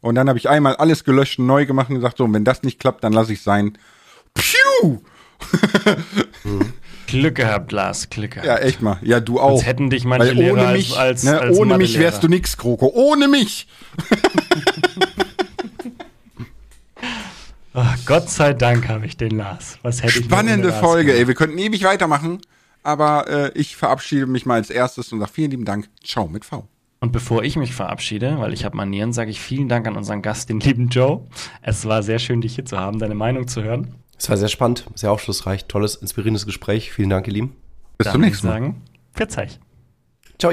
Und 0.00 0.14
dann 0.14 0.28
habe 0.28 0.38
ich 0.38 0.48
einmal 0.48 0.76
alles 0.76 1.04
gelöscht 1.04 1.38
und 1.38 1.46
neu 1.46 1.66
gemacht 1.66 1.90
und 1.90 1.96
gesagt, 1.96 2.16
so, 2.18 2.24
und 2.24 2.32
wenn 2.32 2.44
das 2.44 2.62
nicht 2.62 2.78
klappt, 2.78 3.04
dann 3.04 3.12
lasse 3.12 3.32
ich 3.32 3.42
sein. 3.42 3.76
Piu! 4.34 4.98
Glück 7.06 7.34
gehabt, 7.34 7.72
Lars, 7.72 8.08
Glück 8.08 8.32
gehabt. 8.32 8.46
Ja, 8.46 8.58
echt 8.58 8.82
mal. 8.82 8.98
Ja, 9.02 9.18
du 9.20 9.40
auch. 9.40 9.50
Sonst 9.56 9.66
hätten 9.66 9.90
dich 9.90 10.04
manche 10.04 10.28
Weil 10.28 10.34
Lehrer 10.36 10.52
ohne 10.52 10.66
als- 10.66 10.76
mich, 10.78 10.96
als- 10.98 11.22
ne, 11.24 11.40
als 11.40 11.58
ohne 11.58 11.76
mich 11.78 11.98
wärst 11.98 12.22
du 12.22 12.28
nix, 12.28 12.56
Kroko. 12.56 12.90
Ohne 12.94 13.26
mich. 13.28 13.66
Ach, 17.72 17.96
Gott 18.06 18.28
sei 18.30 18.52
Dank 18.52 18.88
habe 18.88 19.06
ich 19.06 19.16
den 19.16 19.32
Lars. 19.36 19.78
Was 19.82 20.02
hätte 20.02 20.18
ich 20.18 20.24
Spannende 20.24 20.68
Lars 20.68 20.80
Folge, 20.80 21.14
ey. 21.14 21.26
Wir 21.26 21.34
könnten 21.34 21.58
ewig 21.58 21.84
weitermachen. 21.84 22.40
Aber 22.82 23.28
äh, 23.28 23.50
ich 23.58 23.76
verabschiede 23.76 24.26
mich 24.26 24.46
mal 24.46 24.54
als 24.54 24.70
erstes 24.70 25.12
und 25.12 25.20
sage 25.20 25.30
vielen 25.32 25.50
lieben 25.50 25.64
Dank. 25.66 25.88
Ciao 26.02 26.28
mit 26.28 26.46
V. 26.46 26.66
Und 27.00 27.12
bevor 27.12 27.42
ich 27.44 27.56
mich 27.56 27.74
verabschiede, 27.74 28.36
weil 28.38 28.52
ich 28.54 28.64
habe 28.64 28.76
Manieren, 28.76 29.12
sage 29.12 29.30
ich 29.30 29.40
vielen 29.40 29.68
Dank 29.68 29.86
an 29.86 29.96
unseren 29.96 30.22
Gast, 30.22 30.48
den 30.48 30.60
lieben 30.60 30.88
Joe. 30.88 31.26
Es 31.60 31.84
war 31.86 32.02
sehr 32.02 32.18
schön, 32.18 32.40
dich 32.40 32.54
hier 32.54 32.64
zu 32.64 32.78
haben, 32.78 32.98
deine 32.98 33.14
Meinung 33.14 33.48
zu 33.48 33.62
hören. 33.62 33.94
Es 34.20 34.28
war 34.28 34.36
sehr 34.36 34.48
spannend, 34.48 34.84
sehr 34.94 35.10
aufschlussreich, 35.10 35.64
tolles, 35.64 35.94
inspirierendes 35.94 36.44
Gespräch. 36.44 36.92
Vielen 36.92 37.08
Dank, 37.08 37.26
ihr 37.26 37.32
Lieben. 37.32 37.56
Bis 37.96 38.04
Dann 38.04 38.12
zum 38.12 38.20
nächsten 38.20 38.46
Mal. 38.48 38.52
sagen, 38.52 38.82
verzeih. 39.14 39.48
Ciao. 40.38 40.52